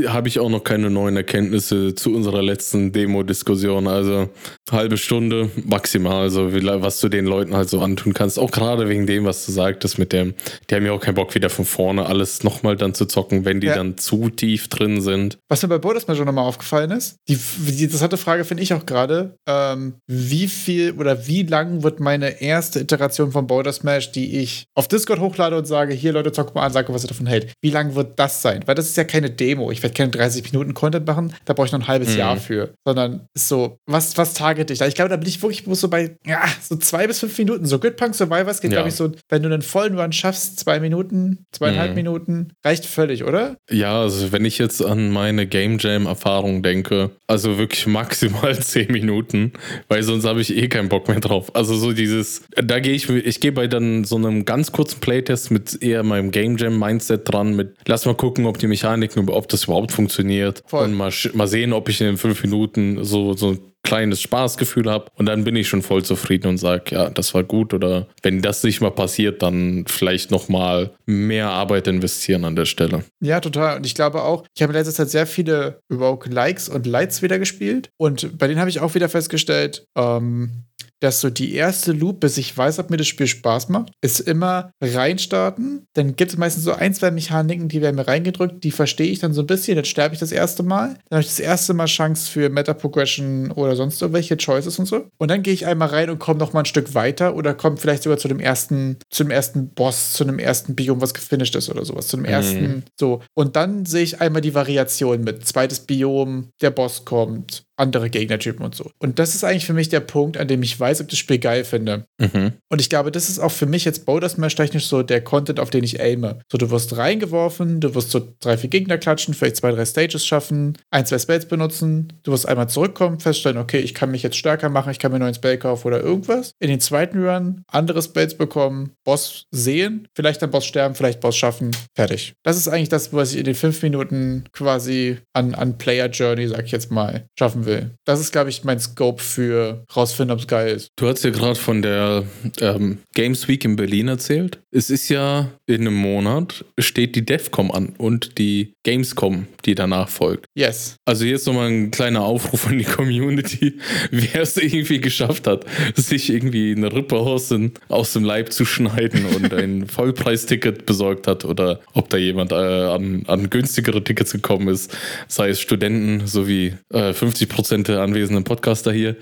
habe 0.08 0.28
ich 0.28 0.39
auch 0.39 0.49
noch 0.49 0.63
keine 0.63 0.89
neuen 0.89 1.15
Erkenntnisse 1.15 1.93
zu 1.93 2.13
unserer 2.13 2.41
letzten 2.41 2.91
Demo-Diskussion. 2.91 3.88
Also 3.88 4.30
halbe 4.71 4.97
Stunde 4.97 5.52
maximal, 5.63 6.23
also 6.23 6.52
was 6.52 6.99
du 6.99 7.10
den 7.10 7.26
Leuten 7.26 7.56
halt 7.56 7.69
so 7.69 7.82
antun 7.82 8.13
kannst. 8.13 8.39
Auch 8.39 8.49
gerade 8.49 8.89
wegen 8.89 9.06
dem, 9.06 9.26
was 9.26 9.45
du 9.45 9.52
sagtest 9.52 9.99
mit 9.99 10.12
dem, 10.12 10.34
die 10.69 10.76
haben 10.76 10.86
ja 10.86 10.91
auch 10.91 11.02
keinen 11.02 11.15
Bock 11.15 11.36
wieder 11.36 11.49
von 11.49 11.65
vorne 11.65 12.08
alles 12.08 12.43
nochmal 12.43 12.76
dann 12.76 12.95
zu 12.95 13.06
zocken, 13.06 13.45
wenn 13.45 13.60
die 13.60 13.67
ja. 13.67 13.76
dann 13.76 13.97
zu 13.97 14.30
tief 14.30 14.69
drin 14.69 15.02
sind. 15.02 15.38
Was 15.49 15.62
mir 15.62 15.69
bei 15.69 15.78
Borders 15.78 16.08
mal 16.08 16.15
schon 16.15 16.26
nochmal 16.26 16.45
aufgefallen 16.45 16.89
ist, 16.89 17.17
die, 17.28 17.38
die 17.38 17.84
interessante 17.84 18.17
Frage 18.17 18.43
finde 18.43 18.63
ich 18.63 18.73
auch 18.73 18.88
gerade, 18.88 19.36
ähm, 19.47 19.95
wie 20.08 20.47
viel 20.47 20.93
oder 20.93 21.28
wie 21.28 21.43
lang 21.43 21.84
wird 21.84 21.99
meine 21.99 22.41
erste 22.41 22.80
Iteration 22.80 23.03
Iteration 23.04 23.32
von 23.32 23.48
Boulder 23.48 23.74
Smash, 23.74 24.12
die 24.12 24.39
ich 24.39 24.66
auf 24.76 24.88
Discord 24.88 25.20
hochlade 25.20 25.58
und 25.58 25.66
sage, 25.66 25.94
hier 25.94 26.13
Leute, 26.13 26.32
zockt 26.32 26.56
mal 26.56 26.66
an, 26.66 26.72
sage, 26.72 26.94
was 26.94 27.04
ihr 27.04 27.10
davon 27.10 27.28
hält. 27.28 27.52
Wie 27.62 27.70
lang 27.70 27.96
wird 27.96 28.18
das 28.18 28.42
sein? 28.42 28.63
Weil 28.66 28.76
das 28.76 28.88
ist 28.88 28.98
ja 28.98 29.04
keine 29.04 29.30
Demo. 29.30 29.72
Ich 29.72 29.84
werde 29.84 29.94
keine 29.94 30.10
30 30.10 30.52
Minuten 30.52 30.74
Content 30.74 31.06
machen, 31.06 31.34
da 31.46 31.54
brauche 31.54 31.68
ich 31.68 31.72
noch 31.74 31.82
ein 31.82 31.88
halbes 31.88 32.13
mhm. 32.13 32.20
Jahr 32.20 32.38
für. 32.38 32.74
Sondern 32.86 33.28
ist 33.34 33.50
so, 33.50 33.78
was, 33.86 34.18
was 34.18 34.34
target 34.34 34.72
ich 34.72 34.80
da? 34.80 34.88
Ich 34.88 34.96
glaube, 34.96 35.10
da 35.10 35.18
bin 35.18 35.28
ich 35.28 35.42
wirklich 35.42 35.63
so 35.78 35.89
bei, 35.89 36.16
ja, 36.26 36.44
so 36.62 36.76
zwei 36.78 37.08
bis 37.08 37.20
fünf 37.20 37.38
Minuten. 37.38 37.66
So 37.66 37.80
Good 37.80 37.98
Punk 37.98 38.16
Survivors 38.16 38.62
geht, 38.62 38.72
ja. 38.72 38.78
glaube 38.78 38.89
ich, 38.89 38.96
so, 38.96 39.12
wenn 39.30 39.44
du 39.44 39.50
einen 39.50 39.62
vollen 39.62 40.00
Run 40.00 40.13
schaffst, 40.13 40.60
zwei 40.60 40.80
Minuten, 40.80 41.46
zweieinhalb 41.52 41.89
mhm. 41.89 41.96
Minuten, 41.96 42.54
reicht 42.63 42.86
völlig, 42.86 43.24
oder? 43.24 43.58
Ja, 43.70 44.02
also 44.02 44.32
wenn 44.32 44.46
ich 44.46 44.58
jetzt 44.58 44.84
an 44.84 45.12
meine 45.12 45.46
Game 45.46 45.78
Jam-Erfahrung 45.78 46.63
denke, 46.63 47.12
also 47.28 47.58
wirklich 47.58 47.86
maximal 47.88 48.58
zehn 48.60 48.92
Minuten, 48.92 49.54
weil 49.88 50.04
sonst 50.04 50.26
habe 50.26 50.42
ich 50.42 50.56
eh 50.56 50.68
keinen 50.70 50.89
Bock 50.89 51.08
mehr 51.08 51.20
drauf. 51.20 51.56
Also 51.56 51.76
so 51.76 51.92
dieses, 51.92 52.44
da 52.56 52.80
gehe 52.80 52.92
ich, 52.95 53.10
ich 53.10 53.39
gehe 53.39 53.51
bei 53.51 53.67
dann 53.67 54.03
so 54.03 54.15
einem 54.15 54.45
ganz 54.45 54.71
kurzen 54.71 54.99
Playtest 54.99 55.51
mit 55.51 55.82
eher 55.82 56.03
meinem 56.03 56.32
Game 56.32 56.58
Jam 56.58 56.79
Mindset 56.79 57.32
dran, 57.32 57.56
mit 57.56 57.75
lass 57.88 58.06
mal 58.06 58.15
gucken, 58.15 58.45
ob 58.45 58.58
die 58.58 58.67
Mechaniken, 58.67 59.29
ob 59.29 59.47
das 59.47 59.65
überhaupt 59.65 59.91
funktioniert. 59.91 60.63
Voll. 60.65 60.86
und 60.86 60.93
mal, 60.93 61.12
mal 61.34 61.47
sehen, 61.47 61.73
ob 61.73 61.89
ich 61.89 62.01
in 62.01 62.08
den 62.08 62.17
fünf 62.17 62.43
Minuten 62.43 63.03
so, 63.03 63.34
so 63.34 63.51
ein 63.51 63.60
kleines 63.84 64.21
Spaßgefühl 64.21 64.89
habe 64.89 65.08
und 65.17 65.25
dann 65.25 65.43
bin 65.43 65.56
ich 65.58 65.67
schon 65.67 65.82
voll 65.82 66.03
zufrieden 66.03 66.47
und 66.47 66.58
sage, 66.58 66.95
ja, 66.95 67.10
das 67.10 67.34
war 67.34 67.43
gut. 67.43 67.73
Oder 67.73 68.08
wenn 68.21 68.41
das 68.41 68.63
nicht 68.63 68.82
mal 68.82 68.91
passiert, 68.91 69.43
dann 69.43 69.84
vielleicht 69.88 70.32
noch 70.32 70.47
mal 70.47 70.91
mehr 71.06 71.49
Arbeit 71.49 71.88
investieren 71.88 72.45
an 72.45 72.56
der 72.56 72.65
Stelle. 72.65 73.03
Ja, 73.19 73.41
total. 73.41 73.77
Und 73.77 73.86
ich 73.86 73.93
glaube 73.93 74.23
auch, 74.23 74.45
ich 74.56 74.63
habe 74.63 74.71
in 74.71 74.77
letzter 74.79 74.93
Zeit 74.93 75.10
sehr 75.10 75.27
viele 75.27 75.82
Evoke 75.89 76.29
Likes 76.29 76.69
und 76.69 76.88
Lights 76.88 77.21
wieder 77.21 77.38
gespielt. 77.39 77.89
Und 77.97 78.38
bei 78.38 78.47
denen 78.47 78.60
habe 78.60 78.69
ich 78.69 78.79
auch 78.79 78.95
wieder 78.95 79.10
festgestellt, 79.10 79.86
ähm, 79.97 80.63
dass 81.04 81.20
so 81.20 81.30
die 81.30 81.54
erste 81.54 81.92
Loop, 81.92 82.22
bis 82.22 82.38
ich 82.38 82.58
weiß, 82.58 82.80
ob 82.80 82.89
mir 82.89 82.96
das 82.96 83.08
Spiel 83.08 83.28
Spaß 83.28 83.68
macht, 83.68 83.92
ist 84.02 84.22
immer 84.22 84.72
reinstarten. 84.82 85.86
Dann 85.94 86.16
gibt 86.16 86.32
es 86.32 86.38
meistens 86.38 86.63
so 86.63 86.72
ein, 86.72 86.94
zwei 86.94 87.12
Mechaniken, 87.12 87.68
die 87.68 87.82
werden 87.82 87.98
mir 87.98 88.08
reingedrückt, 88.08 88.63
die 88.63 88.72
verstehe 88.72 89.12
ich 89.12 89.20
dann 89.20 89.34
so 89.34 89.42
ein 89.42 89.48
bisschen, 89.48 89.76
dann 89.76 89.84
sterbe 89.84 90.13
ich 90.13 90.22
das 90.22 90.32
erste 90.32 90.63
Mal. 90.63 90.96
Dann 91.10 91.18
habe 91.18 91.22
ich 91.22 91.28
das 91.28 91.42
erste 91.42 91.74
Mal 91.74 91.88
Chance 91.88 92.32
für 92.32 92.50
Meta-Progression 92.50 93.52
oder 93.52 93.76
sonst 93.76 94.02
irgendwelche 94.02 94.38
Choices 94.38 94.80
und 94.80 94.86
so. 94.86 95.08
Und 95.18 95.30
dann 95.30 95.44
gehe 95.44 95.54
ich 95.54 95.66
einmal 95.66 95.89
rein 95.89 96.10
und 96.10 96.20
komme 96.20 96.39
noch 96.39 96.54
mal 96.54 96.62
ein 96.62 96.66
Stück 96.66 96.96
weiter 96.96 97.36
oder 97.36 97.54
komme 97.54 97.76
vielleicht 97.76 98.04
sogar 98.04 98.18
zu 98.18 98.30
dem 98.30 98.39
ersten, 98.39 98.98
zu 99.10 99.26
dem 99.26 99.32
ersten 99.32 99.70
Boss, 99.74 100.13
zu 100.13 100.24
einem 100.24 100.39
ersten 100.39 100.74
Biom, 100.74 101.02
was 101.02 101.13
gefinisht 101.13 101.58
ist 101.58 101.70
oder 101.70 101.84
sowas, 101.84 102.08
zu 102.08 102.16
dem 102.16 102.24
mhm. 102.24 102.32
ersten, 102.32 102.84
so. 102.98 103.22
Und 103.34 103.58
dann 103.58 103.86
sehe 103.86 104.04
ich 104.04 104.22
einmal 104.22 104.42
die 104.42 104.56
Variation 104.56 105.26
mit 105.26 105.46
zweites 105.46 105.82
Biom, 105.82 106.50
der 106.62 106.72
Boss 106.72 107.04
kommt, 107.04 107.63
andere 107.84 108.10
Gegnertypen 108.10 108.65
und 108.65 108.74
so. 108.74 108.91
Und 109.00 109.19
das 109.19 109.36
ist 109.36 109.43
eigentlich 109.43 109.65
für 109.65 109.74
mich 109.74 109.89
der 109.89 110.00
Punkt, 110.00 110.38
an 110.38 110.48
dem 110.48 110.63
ich 110.63 110.80
weiß, 110.80 111.02
ob 111.02 111.08
ich 111.08 111.12
das 111.12 111.19
Spiel 111.19 111.38
geil 111.38 111.65
finde. 111.65 112.06
Mhm. 112.17 112.54
Und 112.69 112.82
ich 112.82 112.89
glaube, 112.89 113.12
das 113.12 113.30
ist 113.30 113.39
auch 113.39 113.52
für 113.52 113.65
mich 113.65 113.86
jetzt 113.86 114.06
Boulder 114.06 114.30
Smash 114.30 114.56
technisch 114.56 114.88
so 114.88 115.04
der 115.04 115.22
Content, 115.22 115.60
auf 115.60 115.69
den 115.69 115.84
ich 115.84 116.00
aime. 116.02 116.39
So, 116.52 116.58
du 116.58 116.72
wirst 116.72 116.96
reingeworfen, 116.98 117.80
du 117.82 117.93
wirst 117.93 118.12
so 118.12 118.34
drei, 118.39 118.58
vier 118.58 118.69
Gegner 118.69 118.98
klatschen, 118.98 119.34
vielleicht 119.34 119.58
zwei, 119.58 119.72
drei 119.72 119.86
Stages 119.86 120.26
schaffen, 120.26 120.78
ein, 120.89 121.06
zwei 121.06 121.19
Spells 121.19 121.46
benutzen, 121.46 122.13
du 122.24 122.32
wirst 122.32 122.48
einmal 122.48 122.69
zurückkommen, 122.69 123.19
feststellen, 123.19 123.58
okay, 123.58 123.80
ich 123.80 123.93
kann 123.93 124.12
mich 124.12 124.24
jetzt 124.24 124.38
stärker 124.38 124.69
machen, 124.69 124.91
ich 124.91 125.00
kann 125.00 125.12
mir 125.12 125.15
einen 125.15 125.26
neuen 125.26 125.36
Spell 125.36 125.58
kaufen 125.58 125.88
oder 125.88 126.02
irgendwas. 126.02 126.54
In 126.60 126.69
den 126.69 126.80
zweiten 126.80 127.24
Run 127.24 127.63
andere 127.67 128.02
Spells 128.02 128.36
bekommen, 128.38 128.91
Boss 129.04 129.46
sehen, 129.52 130.08
vielleicht 130.15 130.41
dann 130.41 130.52
Boss 130.52 130.65
sterben, 130.65 130.96
vielleicht 130.96 131.19
Boss 131.19 131.36
schaffen, 131.36 131.72
fertig. 131.96 132.34
Das 132.43 132.58
ist 132.58 132.67
eigentlich 132.67 132.89
das, 132.89 133.12
was 133.13 133.34
ich 133.34 133.39
in 133.39 133.46
den 133.46 133.56
fünf 133.56 133.82
Minuten 133.82 134.46
quasi 134.54 135.17
an, 135.34 135.54
an 135.54 135.78
Player 135.78 136.08
Journey, 136.08 136.48
sag 136.48 136.65
ich 136.65 136.72
jetzt 136.72 136.91
mal, 136.91 137.26
schaffen 137.38 137.65
will. 137.65 137.73
Das 138.06 138.20
ist, 138.20 138.32
glaube 138.32 138.50
ich, 138.50 138.64
mein 138.64 138.80
Scope 138.80 139.22
für 139.22 139.86
rausfinden, 139.96 140.34
ob 140.34 140.40
es 140.40 140.48
geil 140.48 140.76
ist. 140.76 140.90
Du 140.96 141.08
hast 141.08 141.24
ja 141.24 141.30
gerade 141.30 141.56
von 141.56 141.82
der 141.82 142.24
ähm, 142.60 143.00
Games 143.14 143.48
Week 143.48 143.64
in 143.66 143.76
Berlin 143.76 144.08
erzählt. 144.08 144.60
Es 144.72 144.90
ist 144.90 145.10
ja 145.10 145.50
in 145.66 145.82
einem 145.82 145.96
Monat 145.96 146.66
steht 146.78 147.16
die 147.16 147.26
DEFCOM 147.26 147.72
an 147.72 147.94
und 147.98 148.38
die 148.38 148.74
Gamescom, 148.84 149.48
die 149.66 149.76
danach 149.76 150.10
folgt. 150.10 150.46
Yes. 150.56 150.98
Also 151.06 151.26
jetzt 151.26 151.48
nochmal 151.48 151.70
ein 151.70 151.92
kleiner 151.92 152.24
Aufruf 152.24 152.68
an 152.68 152.78
die 152.78 152.84
Community, 152.84 153.80
wer 154.12 154.42
es 154.42 154.58
irgendwie 154.58 155.00
geschafft 155.00 155.48
hat, 155.48 155.66
sich 155.96 156.30
irgendwie 156.30 156.74
eine 156.76 156.92
Rippe 156.92 157.16
aus, 157.16 157.50
den, 157.50 157.74
aus 157.88 158.14
dem 158.14 158.24
Leib 158.24 158.52
zu 158.52 158.66
schneiden 158.66 159.26
und 159.26 159.54
ein 159.54 159.88
Vollpreisticket 159.88 160.86
besorgt 160.86 161.28
hat 161.28 161.46
oder 161.46 161.80
ob 161.94 162.10
da 162.10 162.18
jemand 162.18 162.52
äh, 162.52 162.56
an, 162.56 163.24
an 163.28 163.50
günstigere 163.50 164.04
Tickets 164.04 164.34
gekommen 164.34 164.68
ist, 164.68 164.96
sei 165.28 165.50
es 165.50 165.62
Studenten 165.62 166.28
sowie 166.28 166.74
äh, 166.92 167.14
50 167.14 167.48
Prozent 167.54 167.88
der 167.88 168.02
anwesenden 168.02 168.44
Podcaster 168.44 168.92
hier. 168.92 169.16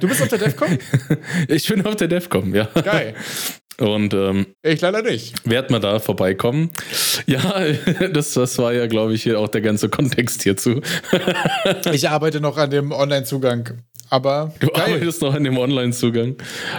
Du 0.00 0.08
bist 0.08 0.22
auf 0.22 0.28
der 0.28 0.38
DEFCOM? 0.38 0.78
Ich 1.48 1.68
bin 1.68 1.84
auf 1.84 1.96
der 1.96 2.08
DEFCOM, 2.08 2.54
ja. 2.54 2.68
Geil. 2.82 3.14
Und 3.78 4.12
ähm, 4.12 4.46
ich 4.62 4.80
leider 4.80 5.02
nicht. 5.02 5.48
Werd 5.48 5.70
mal 5.70 5.78
da 5.78 6.00
vorbeikommen. 6.00 6.70
Ja, 7.26 7.62
das, 8.12 8.34
das 8.34 8.58
war 8.58 8.72
ja, 8.72 8.86
glaube 8.86 9.14
ich, 9.14 9.22
hier 9.22 9.38
auch 9.38 9.48
der 9.48 9.60
ganze 9.60 9.88
Kontext 9.88 10.42
hierzu. 10.42 10.80
ich 11.92 12.08
arbeite 12.08 12.40
noch 12.40 12.56
an 12.56 12.70
dem 12.70 12.92
Online-Zugang. 12.92 13.82
Aber 14.10 14.52
du 14.60 14.68
geil. 14.68 14.94
arbeitest 14.94 15.22
noch 15.22 15.34
an 15.34 15.44
dem 15.44 15.58
Online-Zugang. 15.58 16.36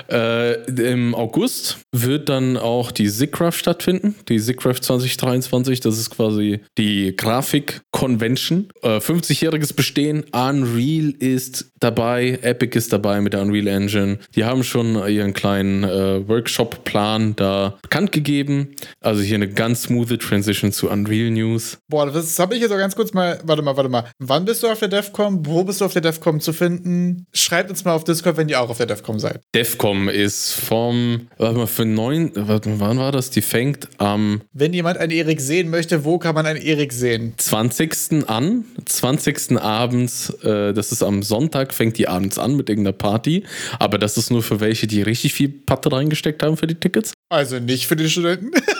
Äh, 0.09 0.53
Im 0.91 1.15
August 1.15 1.77
wird 1.91 2.29
dann 2.29 2.57
auch 2.57 2.91
die 2.91 3.07
SIGGRAPH 3.07 3.55
stattfinden, 3.55 4.15
die 4.27 4.39
SIGGRAPH 4.39 4.81
2023. 4.81 5.79
Das 5.79 5.97
ist 5.97 6.09
quasi 6.09 6.61
die 6.77 7.15
Grafik-Convention. 7.15 8.69
Äh, 8.81 8.97
50-jähriges 8.97 9.73
Bestehen. 9.73 10.25
Unreal 10.31 11.13
ist 11.19 11.71
dabei, 11.79 12.39
Epic 12.41 12.77
ist 12.77 12.93
dabei 12.93 13.21
mit 13.21 13.33
der 13.33 13.41
Unreal 13.41 13.67
Engine. 13.67 14.19
Die 14.35 14.45
haben 14.45 14.63
schon 14.63 14.95
ihren 15.07 15.33
kleinen 15.33 15.83
äh, 15.83 16.27
Workshop 16.27 16.83
Plan 16.83 17.35
da 17.35 17.77
bekannt 17.81 18.11
gegeben. 18.11 18.75
Also 19.01 19.21
hier 19.21 19.35
eine 19.35 19.49
ganz 19.49 19.83
smooth 19.83 20.19
Transition 20.19 20.71
zu 20.71 20.89
Unreal 20.89 21.31
News. 21.31 21.77
Boah, 21.87 22.11
das 22.11 22.37
habe 22.39 22.55
ich 22.55 22.61
jetzt 22.61 22.71
auch 22.71 22.77
ganz 22.77 22.95
kurz 22.95 23.13
mal. 23.13 23.39
Warte 23.43 23.61
mal, 23.61 23.75
warte 23.77 23.89
mal. 23.89 24.05
Wann 24.19 24.45
bist 24.45 24.63
du 24.63 24.67
auf 24.67 24.79
der 24.79 24.87
DEFCOM? 24.87 25.45
Wo 25.45 25.63
bist 25.63 25.81
du 25.81 25.85
auf 25.85 25.93
der 25.93 26.01
DEFCOM 26.01 26.39
zu 26.39 26.53
finden? 26.53 27.18
Schreibt 27.33 27.69
uns 27.69 27.85
mal 27.85 27.93
auf 27.93 28.03
Discord, 28.03 28.37
wenn 28.37 28.49
ihr 28.49 28.59
auch 28.59 28.69
auf 28.69 28.77
der 28.77 28.85
DEFCOM 28.85 29.19
seid. 29.19 29.41
DEFCOM 29.55 30.09
ist 30.09 30.53
vom, 30.53 31.27
warte 31.37 31.57
mal, 31.57 31.67
für 31.67 31.85
neun, 31.85 32.31
warte, 32.35 32.79
wann 32.79 32.97
war 32.97 33.11
das? 33.11 33.29
Die 33.29 33.41
fängt 33.41 33.87
am. 33.97 34.41
wenn 34.53 34.73
jemand 34.73 34.97
einen 34.97 35.11
Erik 35.11 35.41
sehen 35.41 35.69
möchte, 35.69 36.05
wo 36.05 36.19
kann 36.19 36.35
man 36.35 36.45
einen 36.45 36.61
Erik 36.61 36.93
sehen? 36.93 37.33
20. 37.37 38.27
an, 38.29 38.65
20. 38.85 39.59
abends, 39.59 40.29
äh, 40.43 40.73
das 40.73 40.91
ist 40.91 41.03
am 41.03 41.23
Sonntag, 41.23 41.73
fängt 41.73 41.97
die 41.97 42.07
abends 42.07 42.37
an 42.37 42.55
mit 42.55 42.69
irgendeiner 42.69 42.97
Party. 42.97 43.43
Aber 43.79 43.97
das 43.97 44.17
ist 44.17 44.31
nur 44.31 44.43
für 44.43 44.59
welche, 44.59 44.87
die 44.87 45.01
richtig 45.01 45.33
viel 45.33 45.49
Patte 45.49 45.91
reingesteckt 45.91 46.43
haben 46.43 46.57
für 46.57 46.67
die 46.67 46.75
Tickets. 46.75 47.13
Also 47.29 47.59
nicht 47.59 47.87
für 47.87 47.95
die 47.95 48.09
Studenten. 48.09 48.51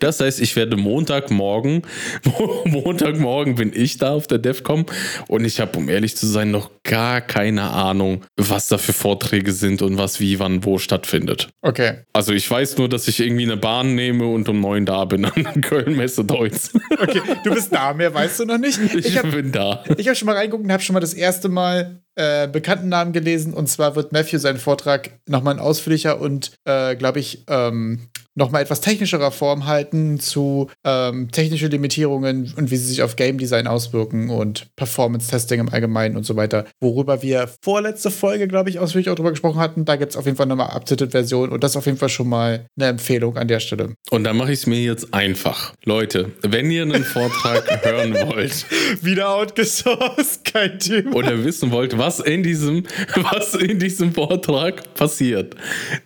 Das 0.00 0.20
heißt, 0.20 0.40
ich 0.40 0.56
werde 0.56 0.76
Montagmorgen, 0.76 1.82
Montagmorgen 2.64 3.54
bin 3.54 3.72
ich 3.74 3.98
da 3.98 4.12
auf 4.12 4.26
der 4.26 4.38
DEFCOM 4.38 4.86
und 5.28 5.44
ich 5.44 5.60
habe, 5.60 5.78
um 5.78 5.88
ehrlich 5.88 6.16
zu 6.16 6.26
sein, 6.26 6.50
noch 6.50 6.70
gar 6.84 7.20
keine 7.20 7.70
Ahnung, 7.70 8.24
was 8.36 8.68
da 8.68 8.78
für 8.78 8.92
Vorträge 8.92 9.52
sind 9.52 9.82
und 9.82 9.98
was 9.98 10.20
wie, 10.20 10.38
wann, 10.38 10.64
wo 10.64 10.78
stattfindet. 10.78 11.48
Okay. 11.62 11.98
Also 12.12 12.32
ich 12.32 12.50
weiß 12.50 12.78
nur, 12.78 12.88
dass 12.88 13.08
ich 13.08 13.20
irgendwie 13.20 13.44
eine 13.44 13.56
Bahn 13.56 13.94
nehme 13.94 14.26
und 14.26 14.48
um 14.48 14.60
neun 14.60 14.86
da 14.86 15.04
bin 15.04 15.24
an 15.24 15.60
Köln-Messe 15.60 16.24
Deutsch. 16.24 16.70
Okay, 17.00 17.20
du 17.44 17.54
bist 17.54 17.72
da, 17.72 17.92
mehr 17.94 18.12
weißt 18.12 18.40
du 18.40 18.44
noch 18.44 18.58
nicht. 18.58 18.80
Ich, 18.80 19.06
ich 19.06 19.18
hab, 19.18 19.30
bin 19.30 19.52
da. 19.52 19.84
Ich 19.98 20.08
habe 20.08 20.16
schon 20.16 20.26
mal 20.26 20.34
reingeguckt 20.34 20.64
und 20.64 20.72
habe 20.72 20.82
schon 20.82 20.94
mal 20.94 21.00
das 21.00 21.14
erste 21.14 21.48
Mal 21.48 22.00
äh, 22.18 22.48
bekannten 22.48 22.88
Namen 22.88 23.12
gelesen. 23.12 23.54
Und 23.54 23.68
zwar 23.68 23.94
wird 23.94 24.10
Matthew 24.10 24.38
seinen 24.38 24.58
Vortrag 24.58 25.10
nochmal 25.26 25.60
ausführlicher 25.60 26.20
und, 26.20 26.50
äh, 26.64 26.96
glaube 26.96 27.20
ich, 27.20 27.44
ähm, 27.48 28.08
nochmal 28.38 28.62
etwas 28.62 28.80
technischerer 28.80 29.30
Form 29.30 29.66
halten 29.66 30.20
zu 30.20 30.68
ähm, 30.84 31.30
technischen 31.30 31.70
Limitierungen 31.70 32.54
und 32.56 32.70
wie 32.70 32.76
sie 32.76 32.86
sich 32.86 33.02
auf 33.02 33.16
Game 33.16 33.36
Design 33.36 33.66
auswirken 33.66 34.30
und 34.30 34.74
Performance-Testing 34.76 35.60
im 35.60 35.68
Allgemeinen 35.68 36.16
und 36.16 36.24
so 36.24 36.36
weiter. 36.36 36.64
Worüber 36.80 37.22
wir 37.22 37.50
vorletzte 37.62 38.10
Folge, 38.10 38.46
glaube 38.48 38.70
ich, 38.70 38.78
ausführlich 38.78 39.10
auch 39.10 39.16
drüber 39.16 39.30
gesprochen 39.30 39.58
hatten. 39.60 39.84
Da 39.84 39.96
gibt 39.96 40.12
es 40.12 40.16
auf 40.16 40.24
jeden 40.24 40.36
Fall 40.36 40.46
nochmal 40.46 40.70
Updated-Version 40.70 41.50
und 41.50 41.64
das 41.64 41.72
ist 41.72 41.76
auf 41.76 41.86
jeden 41.86 41.98
Fall 41.98 42.08
schon 42.08 42.28
mal 42.28 42.66
eine 42.78 42.88
Empfehlung 42.88 43.36
an 43.36 43.48
der 43.48 43.60
Stelle. 43.60 43.94
Und 44.10 44.24
da 44.24 44.32
mache 44.32 44.52
ich 44.52 44.60
es 44.60 44.66
mir 44.66 44.80
jetzt 44.80 45.12
einfach. 45.12 45.74
Leute, 45.84 46.30
wenn 46.42 46.70
ihr 46.70 46.82
einen 46.82 47.04
Vortrag 47.04 47.84
hören 47.84 48.14
wollt. 48.14 48.66
Wieder 49.02 49.34
outgesourced, 49.34 50.44
kein 50.44 50.78
Thema. 50.78 51.16
Oder 51.16 51.44
wissen 51.44 51.72
wollt, 51.72 51.98
was 51.98 52.20
in 52.20 52.42
diesem, 52.42 52.84
was 53.16 53.54
in 53.54 53.78
diesem 53.78 54.12
Vortrag 54.12 54.94
passiert, 54.94 55.56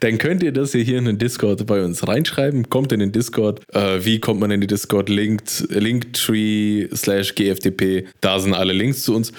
dann 0.01 0.19
könnt 0.19 0.43
ihr 0.43 0.53
das 0.53 0.73
hier 0.73 0.99
in 0.99 1.05
den 1.05 1.19
Discord 1.19 1.67
bei 1.67 1.83
uns 1.85 2.07
rein 2.09 2.22
reinschreiben, 2.23 2.71
kommt 2.71 2.93
in 2.93 3.01
den 3.01 3.13
Discord. 3.13 3.63
Äh, 3.75 4.05
wie 4.05 4.21
kommt 4.21 4.41
man 4.41 4.51
in 4.51 4.61
den 4.61 4.69
Discord? 4.69 5.09
Linked, 5.09 5.67
Linktree 5.71 6.89
slash 6.95 7.35
GFDP, 7.35 8.07
da 8.21 8.39
sind 8.39 8.55
alle 8.55 8.73
Links 8.73 9.03
zu 9.03 9.15
uns 9.15 9.33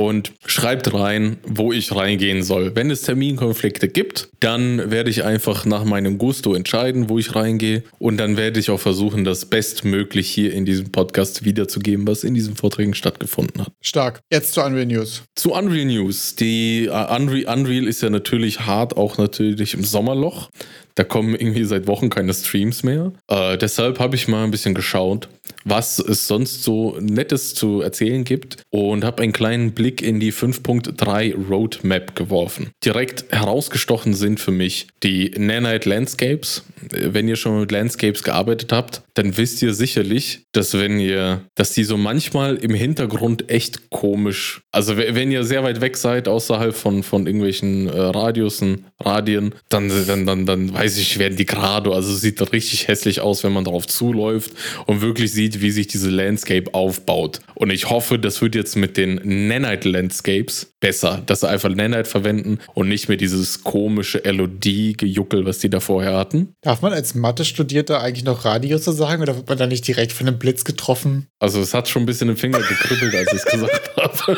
und 0.00 0.32
schreibt 0.46 0.94
rein, 0.94 1.38
wo 1.44 1.72
ich 1.72 1.94
reingehen 1.94 2.44
soll. 2.44 2.76
Wenn 2.76 2.90
es 2.90 3.02
Terminkonflikte 3.02 3.88
gibt, 3.88 4.28
dann 4.38 4.92
werde 4.92 5.10
ich 5.10 5.24
einfach 5.24 5.66
nach 5.66 5.84
meinem 5.84 6.18
Gusto 6.18 6.54
entscheiden, 6.54 7.08
wo 7.08 7.18
ich 7.18 7.34
reingehe 7.34 7.82
und 7.98 8.16
dann 8.16 8.36
werde 8.36 8.60
ich 8.60 8.70
auch 8.70 8.78
versuchen, 8.78 9.24
das 9.24 9.46
bestmöglich 9.46 10.30
hier 10.30 10.52
in 10.52 10.64
diesem 10.64 10.92
Podcast 10.92 11.44
wiederzugeben, 11.44 12.06
was 12.06 12.22
in 12.22 12.34
diesen 12.34 12.54
Vorträgen 12.54 12.94
stattgefunden 12.94 13.62
hat. 13.62 13.72
Stark. 13.80 14.20
Jetzt 14.30 14.54
zu 14.54 14.62
Unreal 14.62 14.86
News. 14.86 15.24
Zu 15.34 15.52
Unreal 15.52 15.86
News. 15.86 16.36
Die 16.36 16.88
uh, 16.88 17.14
Unreal, 17.14 17.58
Unreal 17.58 17.88
ist 17.88 18.00
ja 18.00 18.10
natürlich 18.10 18.60
hart, 18.60 18.96
auch 18.96 19.18
natürlich 19.18 19.74
im 19.74 19.82
Sommerloch. 19.82 20.48
Da 20.94 21.04
kommen 21.04 21.34
irgendwie 21.34 21.64
seit 21.64 21.86
Wochen 21.86 22.10
keine 22.10 22.34
Streams 22.34 22.82
mehr. 22.82 23.12
Äh, 23.28 23.56
deshalb 23.56 24.00
habe 24.00 24.16
ich 24.16 24.26
mal 24.26 24.44
ein 24.44 24.50
bisschen 24.50 24.74
geschaut, 24.74 25.28
was 25.64 25.98
es 25.98 26.26
sonst 26.26 26.62
so 26.62 26.96
Nettes 27.00 27.54
zu 27.54 27.80
erzählen 27.80 28.24
gibt 28.24 28.62
und 28.70 29.04
habe 29.04 29.22
einen 29.22 29.32
kleinen 29.32 29.72
Blick 29.72 30.02
in 30.02 30.20
die 30.20 30.32
5.3 30.32 31.48
Roadmap 31.48 32.14
geworfen. 32.14 32.70
Direkt 32.84 33.26
herausgestochen 33.30 34.14
sind 34.14 34.40
für 34.40 34.52
mich 34.52 34.88
die 35.02 35.30
Nanite 35.36 35.88
Landscapes. 35.88 36.64
Wenn 36.90 37.28
ihr 37.28 37.36
schon 37.36 37.60
mit 37.60 37.72
Landscapes 37.72 38.22
gearbeitet 38.22 38.72
habt, 38.72 39.02
dann 39.14 39.36
wisst 39.36 39.62
ihr 39.62 39.74
sicherlich, 39.74 40.44
dass 40.52 40.74
wenn 40.74 41.00
ihr, 41.00 41.42
dass 41.56 41.72
die 41.72 41.84
so 41.84 41.96
manchmal 41.96 42.56
im 42.56 42.72
Hintergrund 42.72 43.50
echt 43.50 43.90
komisch, 43.90 44.60
also 44.70 44.96
wenn 44.96 45.32
ihr 45.32 45.42
sehr 45.44 45.64
weit 45.64 45.80
weg 45.80 45.96
seid, 45.96 46.28
außerhalb 46.28 46.74
von, 46.74 47.02
von 47.02 47.26
irgendwelchen 47.26 47.88
äh, 47.88 47.98
Radiusen, 47.98 48.86
Radien, 49.00 49.54
dann, 49.68 49.90
dann, 50.06 50.24
dann, 50.24 50.46
dann 50.46 50.72
weiß 50.72 50.98
ich, 50.98 51.18
werden 51.18 51.36
die 51.36 51.46
gerade, 51.46 51.92
also 51.92 52.14
sieht 52.14 52.40
richtig 52.52 52.88
hässlich 52.88 53.20
aus, 53.20 53.42
wenn 53.42 53.52
man 53.52 53.64
darauf 53.64 53.86
zuläuft 53.86 54.52
und 54.86 55.00
wirklich 55.00 55.32
sieht, 55.32 55.57
wie 55.60 55.70
sich 55.70 55.86
diese 55.86 56.10
Landscape 56.10 56.72
aufbaut. 56.74 57.40
Und 57.54 57.70
ich 57.70 57.90
hoffe, 57.90 58.18
das 58.18 58.40
wird 58.42 58.54
jetzt 58.54 58.76
mit 58.76 58.96
den 58.96 59.20
Nanite 59.48 59.88
Landscapes 59.88 60.72
besser, 60.80 61.22
dass 61.26 61.40
sie 61.40 61.48
einfach 61.48 61.70
Nanite 61.70 62.04
verwenden 62.04 62.58
und 62.74 62.88
nicht 62.88 63.08
mehr 63.08 63.16
dieses 63.16 63.64
komische 63.64 64.18
LOD-Gejuckel, 64.24 65.44
was 65.44 65.58
die 65.58 65.70
da 65.70 65.80
vorher 65.80 66.16
hatten. 66.16 66.54
Darf 66.62 66.82
man 66.82 66.92
als 66.92 67.14
Mathe-Studierter 67.14 68.00
eigentlich 68.00 68.24
noch 68.24 68.44
Radiusse 68.44 68.92
sagen 68.92 69.22
oder 69.22 69.36
wird 69.36 69.48
man 69.48 69.58
da 69.58 69.66
nicht 69.66 69.86
direkt 69.86 70.12
von 70.12 70.28
einem 70.28 70.38
Blitz 70.38 70.64
getroffen? 70.64 71.26
Also 71.40 71.60
es 71.60 71.74
hat 71.74 71.88
schon 71.88 72.02
ein 72.02 72.06
bisschen 72.06 72.28
im 72.28 72.36
Finger 72.36 72.58
gekribbelt, 72.60 73.14
als 73.14 73.32
ich 73.32 73.38
es 73.38 73.44
gesagt 73.44 73.90
habe. 73.96 74.36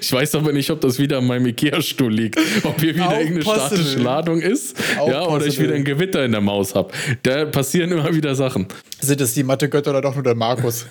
Ich 0.00 0.12
weiß 0.12 0.34
aber 0.36 0.52
nicht, 0.52 0.70
ob 0.70 0.80
das 0.80 0.98
wieder 0.98 1.18
an 1.18 1.26
meinem 1.26 1.46
Ikea-Stuhl 1.46 2.12
liegt. 2.12 2.38
Ob 2.62 2.80
hier 2.80 2.94
wieder 2.94 3.08
Auch 3.08 3.12
irgendeine 3.18 3.44
possible. 3.44 3.66
statische 3.78 3.98
Ladung 3.98 4.40
ist. 4.40 4.76
Auch 4.98 5.08
ja, 5.08 5.26
oder 5.26 5.46
ich 5.46 5.58
wieder 5.60 5.74
ein 5.74 5.84
Gewitter 5.84 6.24
in 6.24 6.32
der 6.32 6.40
Maus 6.40 6.74
habe. 6.74 6.92
Da 7.22 7.44
passieren 7.46 7.90
immer 7.92 8.14
wieder 8.14 8.34
Sachen. 8.34 8.66
Sind 9.00 9.20
es 9.20 9.34
die 9.34 9.42
Mathe-Götter 9.42 9.90
oder 9.90 10.02
doch 10.02 10.14
nur 10.14 10.22
der 10.24 10.33
Markus? 10.34 10.86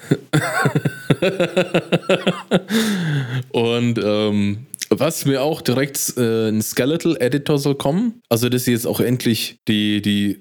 Und 3.51 3.99
ähm, 4.03 4.65
was 4.89 5.25
mir 5.25 5.41
auch 5.41 5.62
direkt 5.62 6.13
äh, 6.17 6.49
ein 6.49 6.62
Skeletal 6.62 7.17
Editor 7.19 7.58
soll 7.58 7.75
kommen. 7.75 8.21
Also, 8.29 8.49
dass 8.49 8.67
ihr 8.67 8.73
jetzt 8.73 8.88
auch 8.88 8.99
endlich 8.99 9.58
die, 9.67 10.01
die 10.01 10.39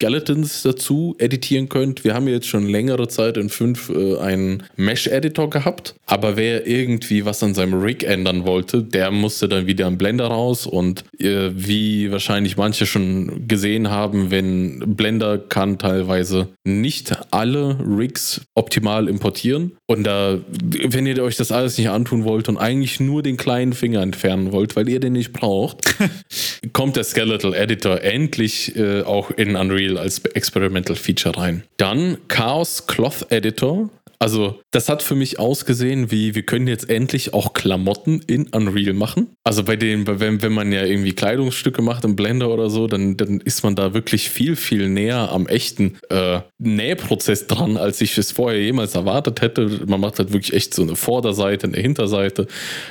Skeletons 0.00 0.62
dazu 0.62 1.16
editieren 1.18 1.68
könnt. 1.68 2.04
Wir 2.04 2.14
haben 2.14 2.28
jetzt 2.28 2.46
schon 2.46 2.68
längere 2.68 3.08
Zeit 3.08 3.36
in 3.36 3.48
5 3.48 3.90
äh, 3.90 4.18
einen 4.18 4.62
Mesh-Editor 4.76 5.50
gehabt, 5.50 5.96
aber 6.06 6.36
wer 6.36 6.68
irgendwie 6.68 7.24
was 7.24 7.42
an 7.42 7.52
seinem 7.52 7.80
Rig 7.80 8.04
ändern 8.04 8.46
wollte, 8.46 8.84
der 8.84 9.10
musste 9.10 9.48
dann 9.48 9.66
wieder 9.66 9.88
im 9.88 9.98
Blender 9.98 10.26
raus. 10.26 10.66
Und 10.66 11.04
äh, 11.18 11.50
wie 11.52 12.12
wahrscheinlich 12.12 12.56
manche 12.56 12.86
schon 12.86 13.48
gesehen 13.48 13.90
haben, 13.90 14.30
wenn 14.30 14.94
Blender 14.94 15.36
kann 15.36 15.78
teilweise 15.78 16.48
nicht 16.62 17.16
alle 17.32 17.76
Rigs 17.80 18.42
optimal 18.54 19.08
importieren. 19.08 19.72
Und 19.86 20.04
da, 20.04 20.38
wenn 20.50 21.06
ihr 21.06 21.20
euch 21.24 21.36
das 21.36 21.50
alles 21.50 21.76
nicht 21.76 21.88
antun 21.90 22.22
wollt 22.22 22.48
und 22.48 22.56
eigentlich 22.56 23.00
nur 23.00 23.24
den 23.24 23.36
kleinen 23.36 23.72
Finger 23.72 24.02
entfernen 24.02 24.52
wollt, 24.52 24.76
weil 24.76 24.88
ihr 24.88 25.00
den 25.00 25.14
nicht 25.14 25.32
braucht, 25.32 25.96
kommt 26.72 26.94
der 26.94 27.04
Skeletal 27.04 27.52
Editor 27.52 28.00
endlich 28.02 28.76
äh, 28.76 29.02
auch 29.02 29.32
in 29.32 29.56
Unreal 29.56 29.87
Unreal 29.88 29.98
als 29.98 30.24
Experimental 30.24 30.96
Feature 30.96 31.36
rein. 31.36 31.62
Dann 31.76 32.18
Chaos 32.28 32.86
Cloth 32.86 33.26
Editor 33.30 33.90
also, 34.20 34.60
das 34.72 34.88
hat 34.88 35.02
für 35.02 35.14
mich 35.14 35.38
ausgesehen, 35.38 36.10
wie 36.10 36.34
wir 36.34 36.42
können 36.42 36.66
jetzt 36.66 36.90
endlich 36.90 37.34
auch 37.34 37.52
Klamotten 37.52 38.20
in 38.26 38.48
Unreal 38.48 38.92
machen. 38.92 39.30
Also 39.44 39.62
bei 39.62 39.76
den, 39.76 40.06
wenn, 40.08 40.42
wenn 40.42 40.52
man 40.52 40.72
ja 40.72 40.84
irgendwie 40.84 41.12
Kleidungsstücke 41.12 41.82
macht 41.82 42.04
im 42.04 42.16
Blender 42.16 42.48
oder 42.48 42.68
so, 42.68 42.88
dann, 42.88 43.16
dann 43.16 43.40
ist 43.40 43.62
man 43.62 43.76
da 43.76 43.94
wirklich 43.94 44.28
viel, 44.28 44.56
viel 44.56 44.88
näher 44.88 45.30
am 45.30 45.46
echten 45.46 45.98
äh, 46.10 46.40
Nähprozess 46.58 47.46
dran, 47.46 47.76
als 47.76 48.00
ich 48.00 48.18
es 48.18 48.32
vorher 48.32 48.60
jemals 48.60 48.96
erwartet 48.96 49.40
hätte. 49.40 49.82
Man 49.86 50.00
macht 50.00 50.18
halt 50.18 50.32
wirklich 50.32 50.52
echt 50.52 50.74
so 50.74 50.82
eine 50.82 50.96
Vorderseite, 50.96 51.68
eine 51.68 51.76
Hinterseite, 51.76 52.48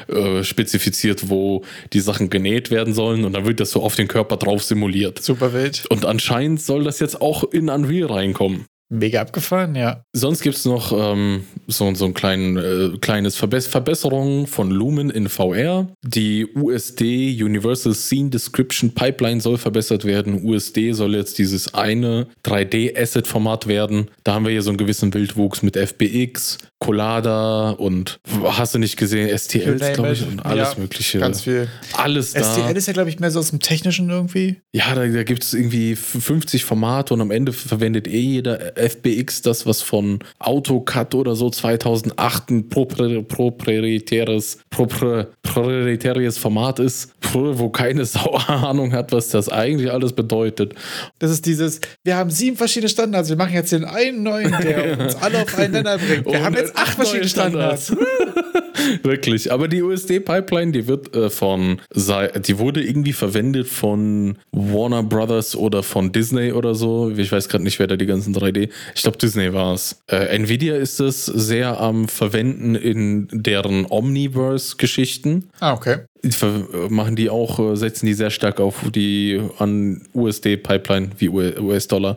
äh, 0.08 0.44
spezifiziert, 0.44 1.30
wo 1.30 1.66
die 1.92 2.00
Sachen 2.00 2.30
genäht 2.30 2.72
werden 2.72 2.94
sollen 2.94 3.26
und 3.26 3.34
dann 3.34 3.46
wird 3.46 3.60
das 3.60 3.72
so 3.72 3.84
auf 3.84 3.96
den 3.96 4.08
Körper 4.08 4.38
drauf 4.38 4.64
simuliert. 4.64 5.22
Super 5.22 5.52
wild. 5.52 5.86
Und 5.90 6.06
anscheinend 6.06 6.62
soll 6.62 6.86
das 6.86 7.00
jetzt 7.00 7.20
auch 7.20 7.44
in 7.44 7.70
Unreal 7.70 8.10
reinkommen. 8.10 8.66
Mega 8.90 9.22
abgefahren, 9.22 9.76
ja. 9.76 10.04
Sonst 10.14 10.42
gibt 10.42 10.56
es 10.56 10.64
noch 10.64 10.94
ähm, 10.94 11.44
so, 11.68 11.94
so 11.94 12.06
ein 12.06 12.14
klein, 12.14 12.56
äh, 12.56 12.98
kleines 13.02 13.36
Verbess 13.36 13.68
Verbesserung 13.68 14.48
von 14.48 14.72
Lumen 14.72 15.10
in 15.10 15.28
VR. 15.28 15.88
Die 16.06 16.48
USD 16.56 17.44
Universal 17.44 17.94
Scene 17.94 18.30
Description 18.30 18.92
Pipeline 18.94 19.42
soll 19.42 19.58
verbessert 19.58 20.06
werden. 20.06 20.42
USD 20.42 20.94
soll 20.94 21.16
jetzt 21.16 21.38
dieses 21.38 21.74
eine 21.74 22.28
3D-Asset-Format 22.46 23.68
werden. 23.68 24.10
Da 24.24 24.36
haben 24.36 24.46
wir 24.46 24.52
hier 24.54 24.62
so 24.62 24.70
einen 24.70 24.78
gewissen 24.78 25.14
Wildwuchs 25.14 25.64
mit 25.64 25.76
FBX, 25.76 26.58
Collada 26.80 27.72
und 27.72 28.20
hast 28.44 28.76
du 28.76 28.80
nicht 28.80 28.96
gesehen, 28.96 29.36
STLs, 29.38 29.94
glaube 29.94 30.14
ich, 30.14 30.26
und 30.26 30.46
alles 30.46 30.74
ja, 30.76 30.80
Mögliche. 30.80 31.20
Ganz 31.20 31.42
viel. 31.42 31.68
Alles 31.94 32.34
da. 32.34 32.44
STL 32.44 32.78
ist 32.78 32.88
ja, 32.88 32.94
glaube 32.94 33.10
ich, 33.10 33.20
mehr 33.20 33.32
so 33.32 33.40
aus 33.40 33.50
dem 33.50 33.60
Technischen 33.60 34.10
irgendwie. 34.10 34.62
Ja, 34.72 34.96
da, 34.96 35.06
da 35.08 35.24
gibt 35.24 35.44
es 35.44 35.54
irgendwie 35.54 35.96
50 35.96 36.64
Formate 36.64 37.14
und 37.14 37.22
am 37.22 37.32
Ende 37.32 37.52
verwendet 37.52 38.08
eh 38.08 38.20
jeder 38.20 38.77
FBX, 38.78 39.42
das 39.42 39.66
was 39.66 39.82
von 39.82 40.20
AutoCAD 40.40 41.16
oder 41.16 41.36
so 41.36 41.50
2008 41.50 42.50
ein 42.50 42.70
proprietäres, 42.70 44.60
proprietäres 44.70 46.38
Format 46.38 46.80
ist, 46.80 47.14
wo 47.34 47.70
keine 47.70 48.06
Sau 48.18 48.36
Ahnung 48.48 48.94
hat, 48.94 49.12
was 49.12 49.30
das 49.30 49.50
eigentlich 49.50 49.92
alles 49.92 50.14
bedeutet. 50.14 50.74
Das 51.20 51.32
ist 51.32 51.46
dieses, 51.46 51.82
wir 52.04 52.16
haben 52.16 52.30
sieben 52.30 52.58
verschiedene 52.58 52.90
Standards, 52.90 53.30
wir 53.30 53.36
machen 53.36 53.54
jetzt 53.54 53.72
den 53.72 53.86
einen 53.86 54.24
neuen, 54.24 54.52
der 54.62 55.00
uns 55.06 55.16
alle 55.16 55.42
auf 55.42 55.58
einen 55.58 55.74
Nenner 55.74 55.98
bringt. 55.98 56.26
Wir 56.26 56.40
Und 56.40 56.44
haben 56.44 56.56
jetzt 56.56 56.78
acht 56.78 56.94
verschiedene 56.94 57.30
Standards. 57.30 57.92
Wirklich. 59.04 59.52
Aber 59.52 59.68
die 59.68 59.82
USD-Pipeline, 59.82 60.72
die 60.72 60.88
wird 60.88 61.16
äh, 61.16 61.30
von, 61.30 61.80
die 61.94 62.60
wurde 62.60 62.84
irgendwie 62.84 63.14
verwendet 63.14 63.68
von 63.68 64.38
Warner 64.52 65.04
Brothers 65.04 65.56
oder 65.56 65.84
von 65.84 66.12
Disney 66.12 66.52
oder 66.52 66.76
so. 66.76 67.12
Ich 67.12 67.32
weiß 67.32 67.50
gerade 67.50 67.64
nicht, 67.64 67.80
wer 67.80 67.88
da 67.88 67.96
die 67.96 68.06
ganzen 68.06 68.36
3D. 68.36 68.70
Ich 68.96 69.02
glaube, 69.02 69.18
Disney 69.18 69.54
war 69.54 69.74
es. 69.74 70.02
Äh, 70.08 70.36
Nvidia 70.36 70.76
ist 70.76 71.00
es 71.00 71.26
sehr 71.26 71.80
am 71.80 72.08
Verwenden 72.08 72.76
in 72.76 73.28
deren 73.32 73.86
Omniverse-Geschichten. 73.90 75.50
Ah, 75.60 75.74
okay 75.74 76.00
machen 76.90 77.16
die 77.16 77.30
auch, 77.30 77.60
äh, 77.60 77.76
setzen 77.76 78.06
die 78.06 78.14
sehr 78.14 78.30
stark 78.30 78.60
auf 78.60 78.90
die 78.92 79.42
an 79.60 80.02
USD-Pipeline 80.14 81.12
wie 81.18 81.30
US-Dollar. 81.30 82.16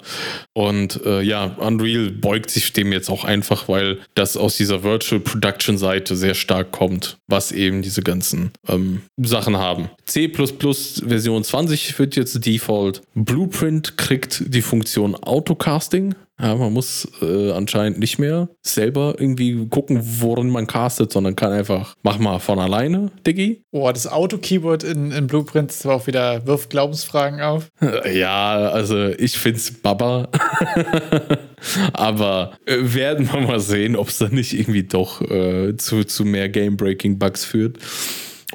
Und 0.53 1.05
äh, 1.05 1.23
ja, 1.23 1.45
Unreal 1.59 2.11
beugt 2.11 2.51
sich 2.51 2.73
dem 2.73 2.93
jetzt 2.93 3.11
auch 3.11 3.25
einfach, 3.25 3.69
weil 3.69 3.99
das 4.15 4.37
aus 4.37 4.57
dieser 4.57 4.83
Virtual 4.83 5.21
Production-Seite 5.21 6.17
sehr 6.17 6.35
stark 6.35 6.73
kommt, 6.73 7.19
was 7.27 7.53
eben 7.53 7.83
diese 7.83 8.03
ganzen 8.03 8.51
ähm, 8.69 9.03
Sachen 9.17 9.57
haben. 9.57 9.91
C 10.05 10.29
Version 10.29 11.45
20 11.45 11.99
wird 11.99 12.17
jetzt 12.17 12.45
Default. 12.45 13.03
Blueprint 13.15 13.97
kriegt 13.97 14.43
die 14.55 14.63
Funktion 14.63 15.15
Autocasting 15.15 16.15
Ja, 16.41 16.55
man 16.55 16.73
muss 16.73 17.07
äh, 17.21 17.53
anscheinend 17.53 17.99
nicht 17.99 18.19
mehr 18.19 18.49
selber 18.63 19.15
irgendwie 19.19 19.67
gucken, 19.69 20.01
worin 20.03 20.49
man 20.49 20.67
castet, 20.67 21.13
sondern 21.13 21.37
kann 21.37 21.53
einfach, 21.53 21.95
mach 22.03 22.19
mal 22.19 22.39
von 22.39 22.59
alleine, 22.59 23.11
Diggi. 23.27 23.63
Boah, 23.71 23.93
das 23.93 24.07
Auto-Keyword 24.07 24.85
in, 24.85 25.11
in 25.11 25.27
Blueprint 25.27 25.71
ist 25.71 25.87
auch 25.87 26.07
wieder, 26.07 26.47
wirft 26.47 26.71
Glaubensfragen 26.71 27.41
auf. 27.41 27.71
Ja, 28.11 28.71
also 28.71 29.09
ich 29.09 29.39
find's 29.39 29.73
Baba. 29.73 30.29
Aber 31.93 32.53
äh, 32.65 32.77
werden 32.81 33.31
wir 33.31 33.41
mal 33.41 33.61
sehen, 33.61 33.95
ob 33.95 34.09
es 34.09 34.19
dann 34.19 34.33
nicht 34.33 34.59
irgendwie 34.59 34.85
doch 34.85 35.21
äh, 35.23 35.77
zu, 35.77 36.05
zu 36.05 36.25
mehr 36.25 36.49
Game-Breaking-Bugs 36.49 37.45
führt 37.45 37.79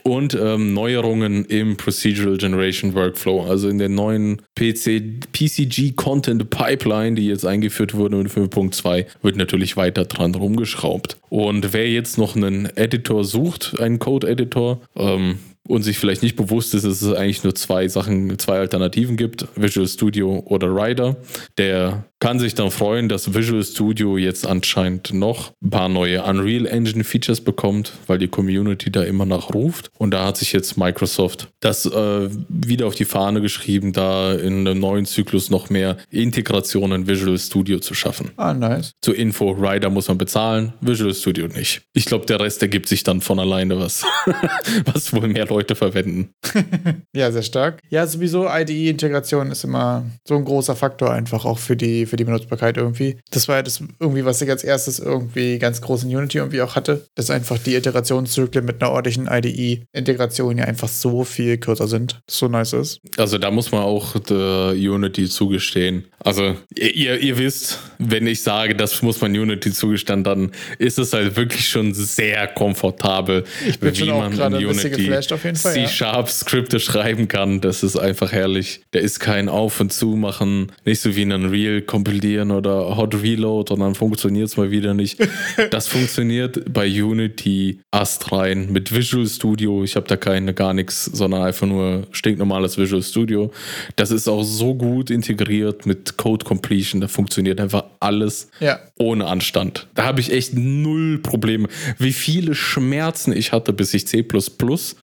und 0.07 0.37
ähm, 0.39 0.73
Neuerungen 0.73 1.45
im 1.45 1.77
Procedural 1.77 2.37
Generation 2.37 2.93
Workflow, 2.93 3.43
also 3.43 3.67
in 3.69 3.79
der 3.79 3.89
neuen 3.89 4.41
PC, 4.53 5.31
PCG 5.31 5.95
Content 5.95 6.49
Pipeline, 6.51 7.15
die 7.15 7.27
jetzt 7.27 7.45
eingeführt 7.45 7.95
wurde 7.95 8.17
mit 8.17 8.27
5.2, 8.27 9.05
wird 9.23 9.35
natürlich 9.35 9.77
weiter 9.77 10.05
dran 10.05 10.35
rumgeschraubt. 10.35 11.17
Und 11.29 11.73
wer 11.73 11.89
jetzt 11.89 12.19
noch 12.19 12.35
einen 12.35 12.67
Editor 12.77 13.23
sucht, 13.23 13.79
einen 13.79 13.97
Code-Editor, 13.97 14.81
ähm, 14.95 15.39
und 15.67 15.81
sich 15.81 15.97
vielleicht 15.97 16.21
nicht 16.21 16.35
bewusst 16.35 16.73
ist, 16.75 16.85
dass 16.85 17.01
es 17.01 17.13
eigentlich 17.13 17.43
nur 17.43 17.55
zwei 17.55 17.87
Sachen, 17.87 18.37
zwei 18.37 18.59
Alternativen 18.59 19.17
gibt, 19.17 19.47
Visual 19.55 19.87
Studio 19.87 20.43
oder 20.45 20.67
Rider, 20.67 21.17
der 21.57 22.05
kann 22.19 22.39
sich 22.39 22.55
dann 22.55 22.71
freuen, 22.71 23.09
dass 23.09 23.33
Visual 23.33 23.63
Studio 23.63 24.17
jetzt 24.17 24.47
anscheinend 24.47 25.13
noch 25.13 25.51
ein 25.63 25.69
paar 25.69 25.89
neue 25.89 26.23
Unreal 26.23 26.65
Engine 26.65 27.03
Features 27.03 27.41
bekommt, 27.41 27.93
weil 28.07 28.17
die 28.17 28.27
Community 28.27 28.91
da 28.91 29.03
immer 29.03 29.25
nach 29.25 29.53
ruft. 29.53 29.89
Und 29.97 30.11
da 30.11 30.25
hat 30.25 30.37
sich 30.37 30.53
jetzt 30.53 30.77
Microsoft 30.77 31.49
das 31.65 31.85
äh, 31.85 32.29
wieder 32.47 32.85
auf 32.85 32.95
die 32.95 33.05
Fahne 33.05 33.41
geschrieben, 33.41 33.91
da 33.91 34.33
in 34.33 34.67
einem 34.67 34.79
neuen 34.79 35.05
Zyklus 35.05 35.49
noch 35.49 35.69
mehr 35.69 35.97
Integration 36.11 36.91
in 36.91 37.07
Visual 37.07 37.37
Studio 37.39 37.79
zu 37.79 37.95
schaffen. 37.95 38.31
Ah, 38.37 38.53
nice. 38.53 38.93
Zur 39.01 39.15
Info, 39.15 39.51
Rider 39.51 39.89
muss 39.89 40.07
man 40.07 40.17
bezahlen, 40.17 40.73
Visual 40.81 41.13
Studio 41.13 41.47
nicht. 41.47 41.81
Ich 41.93 42.05
glaube, 42.05 42.27
der 42.27 42.39
Rest 42.39 42.61
ergibt 42.61 42.87
sich 42.87 43.03
dann 43.03 43.21
von 43.21 43.39
alleine 43.39 43.79
was, 43.79 44.03
was 44.85 45.11
wohl 45.11 45.27
mehr 45.27 45.47
Leute 45.47 45.75
verwenden. 45.75 46.29
ja, 47.15 47.31
sehr 47.31 47.41
stark. 47.41 47.79
Ja, 47.89 48.05
sowieso 48.05 48.47
IDE-Integration 48.47 49.49
ist 49.51 49.63
immer 49.63 50.05
so 50.27 50.35
ein 50.35 50.45
großer 50.45 50.75
Faktor 50.75 51.11
einfach 51.11 51.45
auch 51.45 51.57
für 51.57 51.75
die, 51.75 52.05
für 52.05 52.14
die 52.15 52.23
Benutzbarkeit 52.23 52.77
irgendwie. 52.77 53.17
Das 53.31 53.47
war 53.47 53.57
ja 53.57 53.63
das 53.63 53.81
irgendwie, 53.99 54.25
was 54.25 54.41
ich 54.41 54.49
als 54.49 54.63
erstes 54.63 54.99
irgendwie 54.99 55.59
ganz 55.59 55.81
groß 55.81 56.03
in 56.03 56.15
Unity 56.15 56.37
irgendwie 56.37 56.61
auch 56.61 56.75
hatte, 56.75 57.05
dass 57.15 57.29
einfach 57.29 57.57
die 57.57 57.75
Iterationszyklen 57.75 58.65
mit 58.65 58.81
einer 58.81 58.91
ordentlichen 58.91 59.27
IDE-Integration 59.27 60.57
ja 60.57 60.65
einfach 60.65 60.87
so 60.87 61.23
viel 61.23 61.57
kürzer 61.57 61.87
sind. 61.87 62.21
So 62.29 62.47
nice 62.47 62.73
ist. 62.73 62.99
Also 63.17 63.37
da 63.37 63.51
muss 63.51 63.71
man 63.71 63.81
auch 63.81 64.15
Unity 64.15 65.29
zugestehen. 65.29 66.05
Also 66.19 66.55
ihr, 66.75 67.19
ihr 67.19 67.37
wisst, 67.37 67.79
wenn 67.99 68.25
ich 68.25 68.41
sage, 68.41 68.75
das 68.75 69.01
muss 69.01 69.21
man 69.21 69.31
Unity 69.31 69.71
zugestehen, 69.71 70.23
dann 70.23 70.51
ist 70.79 70.97
es 70.97 71.13
halt 71.13 71.35
wirklich 71.35 71.67
schon 71.67 71.93
sehr 71.93 72.47
komfortabel, 72.47 73.43
ich 73.67 73.79
bin 73.79 73.95
wie 73.95 74.05
man 74.05 74.33
in 74.33 74.65
Unity 74.65 75.11
C-Sharp-Skripte 75.53 76.79
schreiben 76.79 77.27
kann. 77.27 77.61
Das 77.61 77.83
ist 77.83 77.95
einfach 77.95 78.31
herrlich. 78.31 78.81
Da 78.91 78.99
ist 78.99 79.19
kein 79.19 79.49
Auf 79.49 79.79
und 79.79 79.93
Zu 79.93 80.15
machen, 80.15 80.71
nicht 80.83 81.01
so 81.01 81.15
wie 81.15 81.21
in 81.21 81.31
Unreal 81.31 81.81
kompilieren 81.95 82.51
oder 82.51 82.97
Hot 82.97 83.15
Reload 83.21 83.73
und 83.73 83.79
dann 83.79 83.95
funktioniert 83.95 84.49
es 84.49 84.57
mal 84.57 84.69
wieder 84.69 84.93
nicht. 84.93 85.17
Das 85.71 85.87
funktioniert 85.87 86.73
bei 86.73 86.85
Unity 86.87 87.79
astrein 87.91 88.71
mit 88.71 88.93
Visual 88.93 89.25
Studio. 89.25 89.83
Ich 89.83 89.95
habe 89.95 90.07
da 90.07 90.17
keine 90.17 90.53
gar 90.53 90.73
nichts, 90.73 91.05
sondern 91.05 91.43
einfach 91.43 91.65
nur 91.65 92.07
stinknormales 92.11 92.77
Visual 92.77 93.01
Studio. 93.01 93.51
Das 93.95 94.11
ist 94.11 94.27
auch 94.27 94.43
so 94.43 94.75
gut 94.75 95.09
integriert 95.09 95.85
mit 95.85 96.17
Code 96.17 96.45
Completion. 96.45 97.01
Da 97.01 97.07
funktioniert 97.07 97.59
einfach 97.59 97.85
alles 97.99 98.49
ja. 98.59 98.79
ohne 98.99 99.27
Anstand. 99.27 99.87
Da 99.95 100.03
habe 100.03 100.19
ich 100.19 100.31
echt 100.31 100.53
null 100.53 101.19
Probleme. 101.19 101.67
Wie 101.97 102.13
viele 102.13 102.53
Schmerzen 102.53 103.31
ich 103.31 103.53
hatte, 103.53 103.73
bis 103.73 103.93
ich 103.93 104.07
C 104.07 104.25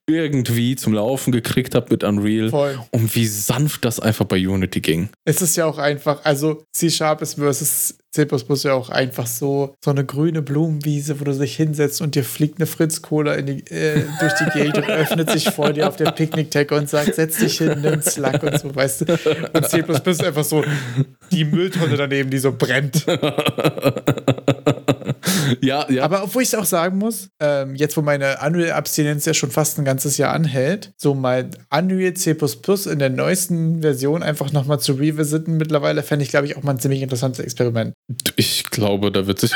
irgendwie 0.07 0.76
zum 0.76 0.93
Laufen 0.93 1.32
gekriegt 1.32 1.74
habe 1.74 1.86
mit 1.90 2.05
Unreal. 2.05 2.51
Voll. 2.51 2.78
Und 2.90 3.14
wie 3.14 3.26
sanft 3.26 3.84
das 3.84 4.01
einfach 4.01 4.26
bei 4.26 4.36
Unity 4.36 4.80
ging. 4.80 5.09
Es 5.24 5.40
ist 5.43 5.57
ja 5.57 5.66
auch 5.66 5.78
einfach, 5.78 6.24
also 6.24 6.64
C-Sharp 6.89 7.22
ist 7.22 7.35
versus 7.35 7.95
C++ 8.11 8.26
ja 8.64 8.74
auch 8.74 8.91
einfach 8.91 9.26
so, 9.26 9.74
so 9.83 9.91
eine 9.91 10.05
grüne 10.05 10.43
Blumenwiese, 10.43 11.20
wo 11.20 11.24
du 11.24 11.33
dich 11.33 11.57
hinsetzt 11.57 12.03
und 12.03 12.14
dir 12.14 12.24
fliegt 12.24 12.59
eine 12.59 12.66
Fritz-Cola 12.66 13.37
äh, 13.37 14.03
durch 14.20 14.33
die 14.35 14.51
Gegend 14.53 14.78
und 14.78 14.91
öffnet 14.91 15.30
sich 15.30 15.49
vor 15.51 15.72
dir 15.72 15.89
auf 15.89 15.97
der 15.97 16.11
Picknick-Decke 16.11 16.74
und 16.74 16.89
sagt, 16.89 17.14
setz 17.14 17.39
dich 17.39 17.59
hin, 17.59 17.80
nimm 17.80 18.03
Slack 18.03 18.43
und 18.43 18.59
so, 18.59 18.74
weißt 18.74 19.03
du. 19.03 19.12
Und 19.53 19.68
C++ 19.68 19.78
ist 19.80 20.24
einfach 20.24 20.45
so 20.45 20.64
die 21.30 21.45
Mülltonne 21.45 21.97
daneben, 21.97 22.30
die 22.30 22.39
so 22.39 22.53
brennt. 22.53 23.07
ja, 25.61 25.90
ja. 25.90 26.05
Aber 26.05 26.24
obwohl 26.24 26.43
ich 26.43 26.49
es 26.49 26.55
auch 26.55 26.64
sagen 26.64 26.99
muss, 26.99 27.28
ähm, 27.40 27.74
jetzt 27.74 27.97
wo 27.97 28.03
meine 28.03 28.38
Unreal-Abstinenz 28.45 29.24
ja 29.24 29.34
schon 29.34 29.51
fast 29.51 29.78
ein 29.78 29.84
ganzes 29.84 30.16
Jahr 30.16 30.32
anhält, 30.32 30.93
so 30.97 31.14
mal 31.14 31.51
Unreal 31.70 32.14
C++ 32.14 32.36
in 32.90 32.99
der 32.99 33.11
neuesten 33.11 33.82
Version 33.82 34.22
einfach 34.22 34.53
nochmal 34.53 34.80
zu 34.80 34.93
revisiten 34.95 35.57
mittlerweile, 35.57 36.03
fände 36.03 36.24
ich, 36.24 36.30
glaube 36.30 36.47
ich, 36.47 36.57
auch 36.57 36.62
mal 36.62 36.72
ein 36.72 36.78
ziemlich 36.78 37.03
interessantes 37.03 37.45
Experiment. 37.45 37.95
Ich 38.36 38.64
glaube, 38.70 39.12
da 39.12 39.26
wird 39.26 39.40
sich. 39.40 39.53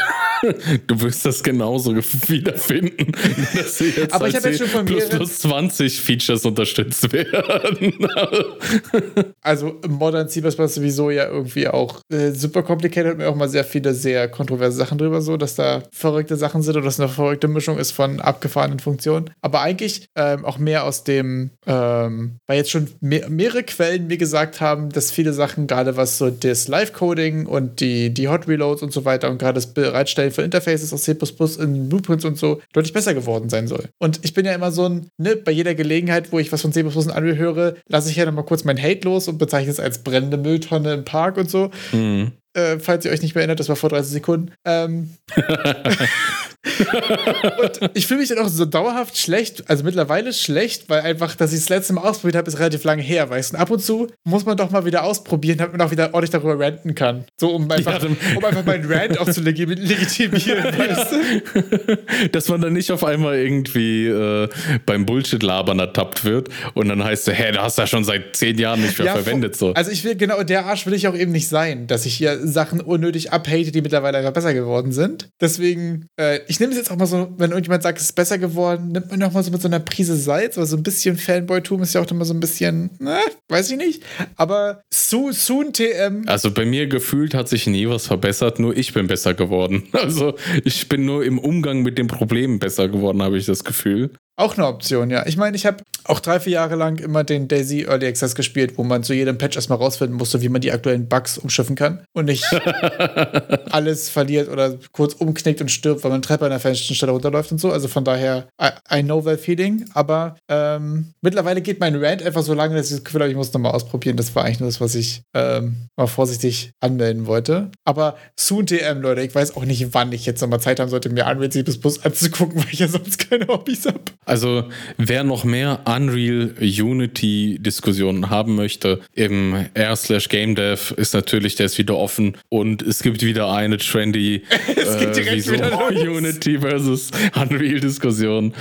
Du 0.86 1.00
wirst 1.00 1.24
das 1.26 1.42
genauso 1.42 1.94
wiederfinden. 1.96 3.12
Dass 3.54 3.78
jetzt 3.78 4.12
Aber 4.12 4.28
ich 4.28 4.36
habe 4.36 4.48
jetzt 4.48 4.58
schon 4.58 4.68
von 4.68 4.84
plus, 4.84 5.08
plus 5.08 5.38
20 5.40 6.00
Features 6.00 6.44
unterstützt 6.44 7.12
werden. 7.12 7.94
also 9.42 9.80
Modern 9.88 10.28
C 10.28 10.40
sowieso 10.40 11.10
ja 11.10 11.28
irgendwie 11.28 11.68
auch 11.68 12.00
äh, 12.10 12.32
super 12.32 12.62
complicated 12.62 13.12
und 13.12 13.18
mir 13.18 13.28
auch 13.28 13.36
mal 13.36 13.48
sehr 13.48 13.64
viele 13.64 13.94
sehr 13.94 14.28
kontroverse 14.28 14.76
Sachen 14.76 14.98
drüber, 14.98 15.20
so 15.20 15.36
dass 15.36 15.54
da 15.54 15.82
verrückte 15.92 16.36
Sachen 16.36 16.62
sind 16.62 16.76
oder 16.76 16.84
dass 16.84 17.00
eine 17.00 17.08
verrückte 17.08 17.48
Mischung 17.48 17.78
ist 17.78 17.92
von 17.92 18.20
abgefahrenen 18.20 18.78
Funktionen. 18.78 19.30
Aber 19.40 19.60
eigentlich 19.60 20.06
ähm, 20.16 20.44
auch 20.44 20.58
mehr 20.58 20.84
aus 20.84 21.04
dem, 21.04 21.50
ähm, 21.66 22.36
weil 22.46 22.58
jetzt 22.58 22.70
schon 22.70 22.88
mehr, 23.00 23.28
mehrere 23.28 23.62
Quellen 23.62 24.06
mir 24.06 24.16
gesagt 24.16 24.60
haben, 24.60 24.90
dass 24.90 25.10
viele 25.10 25.32
Sachen, 25.32 25.66
gerade 25.66 25.96
was 25.96 26.18
so 26.18 26.30
das 26.30 26.68
Live-Coding 26.68 27.46
und 27.46 27.80
die, 27.80 28.12
die 28.12 28.28
Hot 28.28 28.48
Reloads 28.48 28.82
und 28.82 28.92
so 28.92 29.04
weiter 29.04 29.30
und 29.30 29.38
gerade 29.38 29.54
das 29.54 29.72
Bereitstellen 29.72 30.32
von 30.36 30.44
Interfaces 30.44 30.92
aus 30.92 31.02
C 31.02 31.16
in 31.58 31.88
Blueprints 31.88 32.24
und 32.24 32.38
so 32.38 32.60
deutlich 32.72 32.92
besser 32.92 33.14
geworden 33.14 33.48
sein 33.48 33.66
soll. 33.66 33.88
Und 33.98 34.20
ich 34.22 34.34
bin 34.34 34.46
ja 34.46 34.54
immer 34.54 34.70
so 34.70 34.88
ein, 34.88 35.08
ne, 35.18 35.36
bei 35.36 35.52
jeder 35.52 35.74
Gelegenheit, 35.74 36.32
wo 36.32 36.38
ich 36.38 36.52
was 36.52 36.62
von 36.62 36.72
C 36.72 36.80
in 36.80 36.86
Unreal 36.86 37.36
höre, 37.36 37.74
lasse 37.88 38.10
ich 38.10 38.16
ja 38.16 38.24
nochmal 38.24 38.44
kurz 38.44 38.64
mein 38.64 38.80
Hate 38.80 39.06
los 39.06 39.28
und 39.28 39.38
bezeichne 39.38 39.72
es 39.72 39.80
als 39.80 40.04
brennende 40.04 40.36
Mülltonne 40.36 40.94
im 40.94 41.04
Park 41.04 41.36
und 41.36 41.50
so. 41.50 41.70
Mhm. 41.92 42.32
Äh, 42.54 42.78
falls 42.78 43.04
ihr 43.04 43.10
euch 43.10 43.20
nicht 43.20 43.34
mehr 43.34 43.42
erinnert, 43.42 43.60
das 43.60 43.68
war 43.68 43.76
vor 43.76 43.90
30 43.90 44.12
Sekunden. 44.12 44.52
Ähm, 44.64 45.10
und 46.66 47.90
ich 47.94 48.06
fühle 48.06 48.20
mich 48.20 48.28
dann 48.28 48.38
auch 48.38 48.48
so 48.48 48.64
dauerhaft 48.64 49.16
schlecht, 49.16 49.68
also 49.68 49.84
mittlerweile 49.84 50.32
schlecht, 50.32 50.88
weil 50.88 51.00
einfach, 51.00 51.34
dass 51.34 51.52
ich 51.52 51.60
das 51.60 51.68
letzte 51.68 51.92
Mal 51.94 52.02
ausprobiert 52.02 52.36
habe, 52.36 52.48
ist 52.48 52.58
relativ 52.58 52.84
lange 52.84 53.02
her, 53.02 53.28
weißt 53.30 53.54
du. 53.54 53.58
Ab 53.58 53.70
und 53.70 53.80
zu 53.80 54.08
muss 54.24 54.44
man 54.44 54.56
doch 54.56 54.70
mal 54.70 54.84
wieder 54.84 55.04
ausprobieren, 55.04 55.58
damit 55.58 55.76
man 55.76 55.86
auch 55.86 55.90
wieder 55.90 56.12
ordentlich 56.14 56.30
darüber 56.30 56.58
ranten 56.58 56.94
kann. 56.94 57.24
So, 57.36 57.50
um 57.54 57.70
einfach, 57.70 58.02
ja, 58.02 58.08
um 58.36 58.44
einfach 58.44 58.64
meinen 58.64 58.90
Rant 58.90 59.18
auch 59.18 59.30
zu 59.30 59.40
legitimieren, 59.40 60.64
weißt 60.78 61.12
du? 61.12 62.28
Dass 62.28 62.48
man 62.48 62.60
dann 62.60 62.72
nicht 62.72 62.90
auf 62.90 63.04
einmal 63.04 63.36
irgendwie 63.36 64.06
äh, 64.06 64.48
beim 64.84 65.06
Bullshit-Labern 65.06 65.78
ertappt 65.78 66.24
wird 66.24 66.48
und 66.74 66.88
dann 66.88 67.02
heißt 67.02 67.28
es, 67.28 67.38
hä, 67.38 67.52
du 67.52 67.62
hast 67.62 67.78
ja 67.78 67.86
schon 67.86 68.04
seit 68.04 68.36
zehn 68.36 68.58
Jahren 68.58 68.82
nicht 68.82 68.98
mehr 68.98 69.06
ja, 69.06 69.12
verwendet. 69.14 69.56
So. 69.56 69.72
Also 69.74 69.90
ich 69.90 70.04
will, 70.04 70.16
genau, 70.16 70.42
der 70.42 70.66
Arsch 70.66 70.86
will 70.86 70.94
ich 70.94 71.08
auch 71.08 71.16
eben 71.16 71.32
nicht 71.32 71.48
sein, 71.48 71.86
dass 71.86 72.06
ich 72.06 72.14
hier 72.14 72.46
Sachen 72.46 72.80
unnötig 72.80 73.32
abhate, 73.32 73.70
die 73.72 73.82
mittlerweile 73.82 74.18
einfach 74.18 74.32
besser 74.32 74.54
geworden 74.54 74.92
sind. 74.92 75.28
Deswegen, 75.40 76.06
äh, 76.16 76.40
ich 76.48 76.55
nehme 76.60 76.72
es 76.72 76.78
jetzt 76.78 76.90
auch 76.90 76.96
mal 76.96 77.06
so, 77.06 77.28
wenn 77.36 77.50
irgendjemand 77.50 77.82
sagt, 77.82 77.98
es 77.98 78.04
ist 78.04 78.12
besser 78.12 78.38
geworden, 78.38 78.92
nimmt 78.92 79.10
man 79.10 79.22
auch 79.22 79.32
mal 79.32 79.42
so 79.42 79.50
mit 79.50 79.60
so 79.60 79.68
einer 79.68 79.80
Prise 79.80 80.16
Salz, 80.16 80.56
oder 80.56 80.66
so 80.66 80.76
ein 80.76 80.82
bisschen 80.82 81.16
Fanboy-Tum 81.16 81.82
ist 81.82 81.94
ja 81.94 82.00
auch 82.00 82.10
immer 82.10 82.24
so 82.24 82.34
ein 82.34 82.40
bisschen, 82.40 82.90
ne, 82.98 83.18
weiß 83.48 83.70
ich 83.70 83.76
nicht. 83.76 84.02
Aber 84.36 84.82
so, 84.92 85.32
soon 85.32 85.72
TM. 85.72 86.24
Also 86.26 86.52
bei 86.52 86.64
mir 86.64 86.86
gefühlt 86.86 87.34
hat 87.34 87.48
sich 87.48 87.66
nie 87.66 87.88
was 87.88 88.06
verbessert, 88.06 88.58
nur 88.58 88.76
ich 88.76 88.92
bin 88.92 89.06
besser 89.06 89.34
geworden. 89.34 89.84
Also 90.06 90.36
ich 90.62 90.88
bin 90.88 91.04
nur 91.04 91.24
im 91.24 91.38
Umgang 91.38 91.82
mit 91.82 91.98
den 91.98 92.06
Problemen 92.06 92.60
besser 92.60 92.88
geworden, 92.88 93.22
habe 93.22 93.38
ich 93.38 93.46
das 93.46 93.64
Gefühl. 93.64 94.10
Auch 94.38 94.56
eine 94.56 94.66
Option, 94.66 95.08
ja. 95.08 95.26
Ich 95.26 95.38
meine, 95.38 95.56
ich 95.56 95.64
habe 95.64 95.78
auch 96.04 96.20
drei, 96.20 96.40
vier 96.40 96.52
Jahre 96.52 96.76
lang 96.76 96.98
immer 96.98 97.24
den 97.24 97.48
Daisy 97.48 97.86
Early 97.88 98.06
Access 98.06 98.34
gespielt, 98.34 98.76
wo 98.76 98.84
man 98.84 99.02
zu 99.02 99.14
jedem 99.14 99.38
Patch 99.38 99.56
erstmal 99.56 99.78
rausfinden 99.78 100.16
musste, 100.16 100.42
wie 100.42 100.50
man 100.50 100.60
die 100.60 100.72
aktuellen 100.72 101.08
Bugs 101.08 101.38
umschiffen 101.38 101.74
kann 101.74 102.04
und 102.12 102.26
nicht 102.26 102.44
alles 103.70 104.10
verliert 104.10 104.50
oder 104.50 104.76
kurz 104.92 105.14
umknickt 105.14 105.62
und 105.62 105.70
stirbt, 105.70 106.04
weil 106.04 106.10
man 106.10 106.20
Treppe 106.20 106.44
an 106.44 106.50
der 106.50 106.60
falschen 106.60 106.94
Stelle 106.94 107.12
runterläuft 107.12 107.50
und 107.50 107.58
so. 107.58 107.72
Also 107.72 107.88
von 107.88 108.04
daher, 108.04 108.46
I, 108.60 108.98
I 108.98 109.02
know 109.02 109.22
that 109.22 109.40
feeling. 109.40 109.86
Aber 109.94 110.36
ähm, 110.48 111.14
mittlerweile 111.22 111.62
geht 111.62 111.80
mein 111.80 111.96
Rant 111.96 112.22
einfach 112.22 112.42
so 112.42 112.52
lange, 112.52 112.76
dass 112.76 112.90
ich 112.90 112.96
das 112.96 113.04
Gefühl 113.04 113.22
habe, 113.22 113.30
ich 113.30 113.36
muss 113.36 113.54
nochmal 113.54 113.72
ausprobieren. 113.72 114.18
Das 114.18 114.34
war 114.34 114.44
eigentlich 114.44 114.60
nur 114.60 114.68
das, 114.68 114.82
was 114.82 114.94
ich 114.94 115.22
ähm, 115.34 115.88
mal 115.96 116.06
vorsichtig 116.06 116.72
anmelden 116.80 117.26
wollte. 117.26 117.70
Aber 117.84 118.16
soon 118.38 118.66
TM, 118.66 119.00
Leute, 119.00 119.22
ich 119.22 119.34
weiß 119.34 119.56
auch 119.56 119.64
nicht, 119.64 119.94
wann 119.94 120.12
ich 120.12 120.26
jetzt 120.26 120.42
nochmal 120.42 120.60
Zeit 120.60 120.78
haben 120.78 120.90
sollte, 120.90 121.08
mir 121.08 121.26
Unreal 121.26 121.50
C++ 121.50 121.64
anzugucken, 122.02 122.56
weil 122.62 122.70
ich 122.70 122.80
ja 122.80 122.88
sonst 122.88 123.30
keine 123.30 123.46
Hobbys 123.48 123.86
habe. 123.86 124.00
Also, 124.26 124.64
wer 124.98 125.22
noch 125.22 125.44
mehr 125.44 125.80
Unreal 125.84 126.52
Unity 126.60 127.58
Diskussionen 127.60 128.28
haben 128.28 128.56
möchte, 128.56 129.00
im 129.14 129.66
R 129.74 129.94
slash 129.94 130.28
Game 130.28 130.56
Dev 130.56 130.92
ist 130.96 131.14
natürlich, 131.14 131.54
der 131.54 131.66
ist 131.66 131.78
wieder 131.78 131.96
offen 131.96 132.36
und 132.48 132.82
es 132.82 133.04
gibt 133.04 133.22
wieder 133.22 133.52
eine 133.52 133.78
trendy 133.78 134.42
Es 134.76 134.96
äh, 134.96 135.32
wieso. 135.32 135.54
Unity 136.10 136.58
versus 136.58 137.10
Unreal 137.40 137.78
Diskussion, 137.78 138.52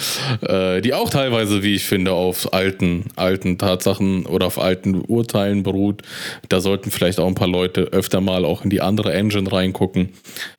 äh, 0.41 0.82
die 0.82 0.93
auch 0.93 1.09
teilweise, 1.09 1.63
wie 1.63 1.74
ich 1.74 1.86
finde, 1.86 2.11
auf 2.11 2.53
alten, 2.53 3.05
alten 3.16 3.57
Tatsachen 3.57 4.28
oder 4.28 4.45
auf 4.45 4.59
alten 4.59 5.01
Urteilen 5.01 5.63
beruht. 5.63 6.03
Da 6.47 6.59
sollten 6.59 6.91
vielleicht 6.91 7.20
auch 7.20 7.28
ein 7.28 7.36
paar 7.36 7.47
Leute 7.47 7.86
öfter 7.91 8.22
mal 8.22 8.45
auch 8.45 8.63
in 8.63 8.70
die 8.70 8.82
andere 8.82 9.13
Engine 9.13 9.51
reingucken, 9.51 10.09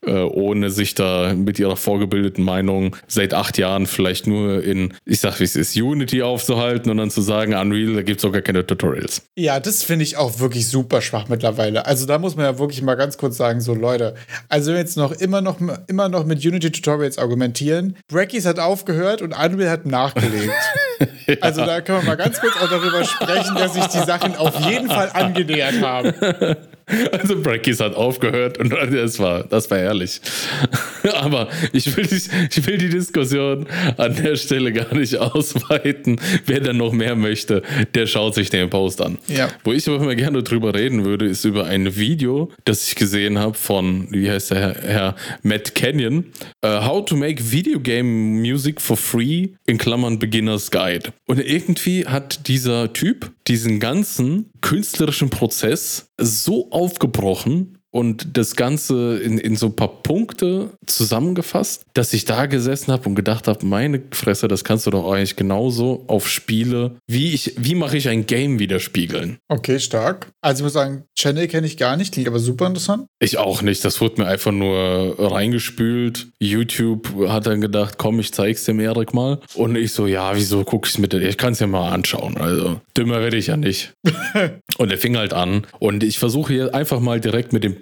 äh, 0.04 0.10
ohne 0.10 0.70
sich 0.70 0.96
da 0.96 1.32
mit 1.34 1.60
ihrer 1.60 1.76
vorgebildeten 1.76 2.44
Meinung 2.44 2.96
seit 3.06 3.34
acht 3.34 3.56
Jahren 3.56 3.86
vielleicht 3.86 4.26
nur 4.26 4.64
in, 4.64 4.95
ich 5.04 5.20
sag 5.20 5.38
wie 5.40 5.44
es 5.44 5.56
ist, 5.56 5.76
Unity 5.76 6.22
aufzuhalten 6.22 6.90
und 6.90 6.96
dann 6.96 7.10
zu 7.10 7.20
sagen, 7.20 7.54
Unreal, 7.54 7.94
da 7.94 8.02
gibt 8.02 8.18
es 8.18 8.22
sogar 8.22 8.42
keine 8.42 8.66
Tutorials. 8.66 9.22
Ja, 9.36 9.60
das 9.60 9.82
finde 9.82 10.04
ich 10.04 10.16
auch 10.16 10.38
wirklich 10.38 10.68
super 10.68 11.00
schwach 11.00 11.28
mittlerweile. 11.28 11.86
Also 11.86 12.06
da 12.06 12.18
muss 12.18 12.36
man 12.36 12.44
ja 12.44 12.58
wirklich 12.58 12.82
mal 12.82 12.94
ganz 12.94 13.18
kurz 13.18 13.36
sagen, 13.36 13.60
so 13.60 13.74
Leute, 13.74 14.14
also 14.48 14.68
wenn 14.68 14.74
wir 14.74 14.80
jetzt 14.80 14.96
noch 14.96 15.12
immer 15.12 15.40
noch 15.40 15.58
immer 15.86 16.08
noch 16.08 16.24
mit 16.24 16.44
Unity 16.44 16.70
Tutorials 16.70 17.18
argumentieren, 17.18 17.96
Brackies 18.08 18.46
hat 18.46 18.58
aufgehört 18.58 19.22
und 19.22 19.32
Unreal 19.32 19.70
hat 19.70 19.86
nachgelegt. 19.86 20.52
Also 21.42 21.66
da 21.66 21.82
können 21.82 22.02
wir 22.02 22.06
mal 22.06 22.16
ganz 22.16 22.40
kurz 22.40 22.56
auch 22.56 22.70
darüber 22.70 23.04
sprechen, 23.04 23.54
dass 23.56 23.74
sich 23.74 23.86
die 23.86 23.98
Sachen 23.98 24.34
auf 24.36 24.58
jeden 24.60 24.88
Fall 24.88 25.10
angenähert 25.12 25.82
haben. 25.82 26.14
Also 27.10 27.42
Brackies 27.42 27.80
hat 27.80 27.96
aufgehört 27.96 28.58
und 28.58 28.70
das 28.70 29.18
war, 29.18 29.42
das 29.42 29.68
war 29.72 29.78
ehrlich. 29.78 30.20
Aber 31.14 31.48
ich 31.72 31.96
will, 31.96 32.06
die, 32.06 32.20
ich 32.50 32.66
will 32.66 32.78
die 32.78 32.88
Diskussion 32.88 33.66
an 33.96 34.14
der 34.14 34.36
Stelle 34.36 34.72
gar 34.72 34.94
nicht 34.94 35.16
ausweiten. 35.18 36.20
Wer 36.46 36.60
dann 36.60 36.76
noch 36.76 36.92
mehr 36.92 37.16
möchte, 37.16 37.62
der 37.94 38.06
schaut 38.06 38.36
sich 38.36 38.50
den 38.50 38.70
Post 38.70 39.02
an. 39.02 39.18
Ja. 39.26 39.48
Wo 39.64 39.72
ich 39.72 39.88
aber 39.88 39.96
immer 39.96 40.14
gerne 40.14 40.44
drüber 40.44 40.74
reden 40.74 41.04
würde, 41.04 41.26
ist 41.26 41.44
über 41.44 41.66
ein 41.66 41.96
Video, 41.96 42.52
das 42.64 42.86
ich 42.88 42.94
gesehen 42.94 43.38
habe 43.38 43.54
von, 43.54 44.06
wie 44.10 44.30
heißt 44.30 44.52
der 44.52 44.58
Herr, 44.58 44.74
Herr 44.82 45.16
Matt 45.42 45.74
Canyon, 45.74 46.26
äh, 46.62 46.68
How 46.68 47.04
to 47.04 47.16
make 47.16 47.50
Video 47.50 47.80
Game 47.80 48.40
Music 48.40 48.80
for 48.80 48.96
Free 48.96 49.48
in 49.66 49.78
Klammern 49.78 50.20
Beginners 50.20 50.70
Guide. 50.70 51.12
Und 51.26 51.40
irgendwie 51.40 52.06
hat 52.06 52.46
dieser 52.46 52.92
Typ 52.92 53.32
diesen 53.48 53.80
ganzen 53.80 54.50
künstlerischen 54.60 55.30
Prozess 55.30 56.12
so 56.18 56.70
aufgebrochen 56.70 57.75
und 57.96 58.36
das 58.36 58.56
Ganze 58.56 59.16
in, 59.16 59.38
in 59.38 59.56
so 59.56 59.68
ein 59.68 59.74
paar 59.74 60.02
Punkte 60.02 60.68
zusammengefasst, 60.84 61.82
dass 61.94 62.12
ich 62.12 62.26
da 62.26 62.44
gesessen 62.44 62.92
habe 62.92 63.08
und 63.08 63.14
gedacht 63.14 63.48
habe, 63.48 63.64
meine 63.64 64.02
Fresse, 64.10 64.48
das 64.48 64.64
kannst 64.64 64.86
du 64.86 64.90
doch 64.90 65.10
eigentlich 65.10 65.34
genauso 65.34 66.04
auf 66.06 66.28
Spiele, 66.28 66.96
wie 67.06 67.32
ich, 67.32 67.54
wie 67.56 67.74
mache 67.74 67.96
ich 67.96 68.10
ein 68.10 68.26
Game 68.26 68.58
widerspiegeln? 68.58 69.38
Okay, 69.48 69.80
stark. 69.80 70.26
Also 70.42 70.60
ich 70.60 70.64
muss 70.64 70.74
sagen, 70.74 71.04
Channel 71.18 71.48
kenne 71.48 71.66
ich 71.66 71.78
gar 71.78 71.96
nicht, 71.96 72.12
klingt 72.12 72.28
aber 72.28 72.38
super 72.38 72.66
interessant. 72.66 73.06
Ich 73.18 73.38
auch 73.38 73.62
nicht, 73.62 73.82
das 73.82 73.98
wurde 74.02 74.20
mir 74.20 74.28
einfach 74.28 74.52
nur 74.52 75.16
reingespült. 75.18 76.26
YouTube 76.38 77.08
hat 77.28 77.46
dann 77.46 77.62
gedacht, 77.62 77.96
komm, 77.96 78.20
ich 78.20 78.34
zeig's 78.34 78.64
dem 78.64 78.78
Erik 78.78 79.14
mal. 79.14 79.40
Und 79.54 79.74
ich 79.74 79.92
so, 79.92 80.06
ja, 80.06 80.36
wieso 80.36 80.64
guck 80.64 80.86
ich's 80.86 80.98
mit 80.98 81.14
dir? 81.14 81.22
Ich 81.22 81.38
kann's 81.38 81.60
ja 81.60 81.66
mal 81.66 81.90
anschauen. 81.90 82.36
Also, 82.36 82.78
dümmer 82.94 83.20
werde 83.22 83.38
ich 83.38 83.46
ja 83.46 83.56
nicht. 83.56 83.94
und 84.76 84.92
er 84.92 84.98
fing 84.98 85.16
halt 85.16 85.32
an. 85.32 85.66
Und 85.78 86.04
ich 86.04 86.18
versuche 86.18 86.52
hier 86.52 86.74
einfach 86.74 87.00
mal 87.00 87.20
direkt 87.20 87.54
mit 87.54 87.64
dem. 87.64 87.76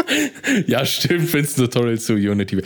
ja, 0.66 0.84
stimmt, 0.84 1.32
wenn 1.32 1.44
es 1.44 1.56
ein 1.56 1.64
Tutorial 1.64 1.98
zu 1.98 2.14
Unity. 2.14 2.62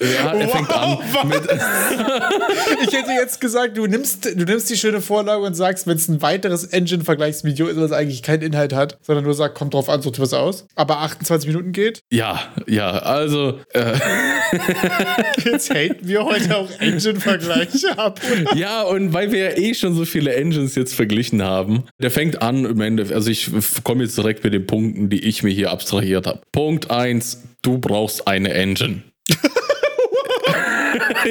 Ja, 0.00 0.32
er 0.32 0.48
fängt 0.48 0.70
an 0.70 0.98
was? 1.12 1.24
mit. 1.24 1.42
Ich 2.86 2.92
hätte 2.92 3.12
jetzt 3.12 3.40
gesagt, 3.40 3.76
du 3.76 3.86
nimmst, 3.86 4.24
du 4.24 4.44
nimmst 4.44 4.70
die 4.70 4.76
schöne 4.76 5.00
Vorlage 5.00 5.42
und 5.42 5.54
sagst, 5.54 5.86
wenn 5.86 5.96
es 5.96 6.08
ein 6.08 6.22
weiteres 6.22 6.64
Engine-Vergleichsvideo 6.64 7.66
ist, 7.66 7.76
was 7.76 7.92
eigentlich 7.92 8.22
keinen 8.22 8.42
Inhalt 8.42 8.72
hat, 8.72 8.98
sondern 9.02 9.24
nur 9.24 9.34
sagt, 9.34 9.56
kommt 9.56 9.74
drauf 9.74 9.88
an, 9.88 10.02
sucht 10.02 10.18
was 10.18 10.32
aus, 10.32 10.66
aber 10.74 10.98
28 10.98 11.48
Minuten 11.48 11.72
geht. 11.72 12.00
Ja, 12.10 12.40
ja, 12.66 12.90
also. 12.90 13.60
Äh, 13.72 13.94
Jetzt 15.44 15.70
haten 15.74 16.06
wir 16.06 16.24
heute 16.24 16.56
auch 16.56 16.70
Engine-Vergleiche 16.78 17.98
ab. 17.98 18.20
Ja, 18.54 18.82
und 18.82 19.12
weil 19.12 19.32
wir 19.32 19.50
ja 19.50 19.56
eh 19.56 19.74
schon 19.74 19.94
so 19.94 20.04
viele 20.04 20.34
Engines 20.34 20.74
jetzt 20.74 20.94
verglichen 20.94 21.42
haben, 21.42 21.84
der 22.00 22.10
fängt 22.10 22.42
an 22.42 22.64
im 22.64 22.80
Endeffekt, 22.80 23.14
also 23.14 23.30
ich 23.30 23.50
komme 23.84 24.04
jetzt 24.04 24.16
direkt 24.16 24.44
mit 24.44 24.52
den 24.52 24.66
Punkten, 24.66 25.08
die 25.08 25.24
ich 25.24 25.42
mir 25.42 25.50
hier 25.50 25.70
abstrahiert 25.70 26.26
habe. 26.26 26.40
Punkt 26.52 26.65
1, 26.90 27.42
du 27.62 27.78
brauchst 27.78 28.26
eine 28.26 28.52
Engine. 28.52 29.02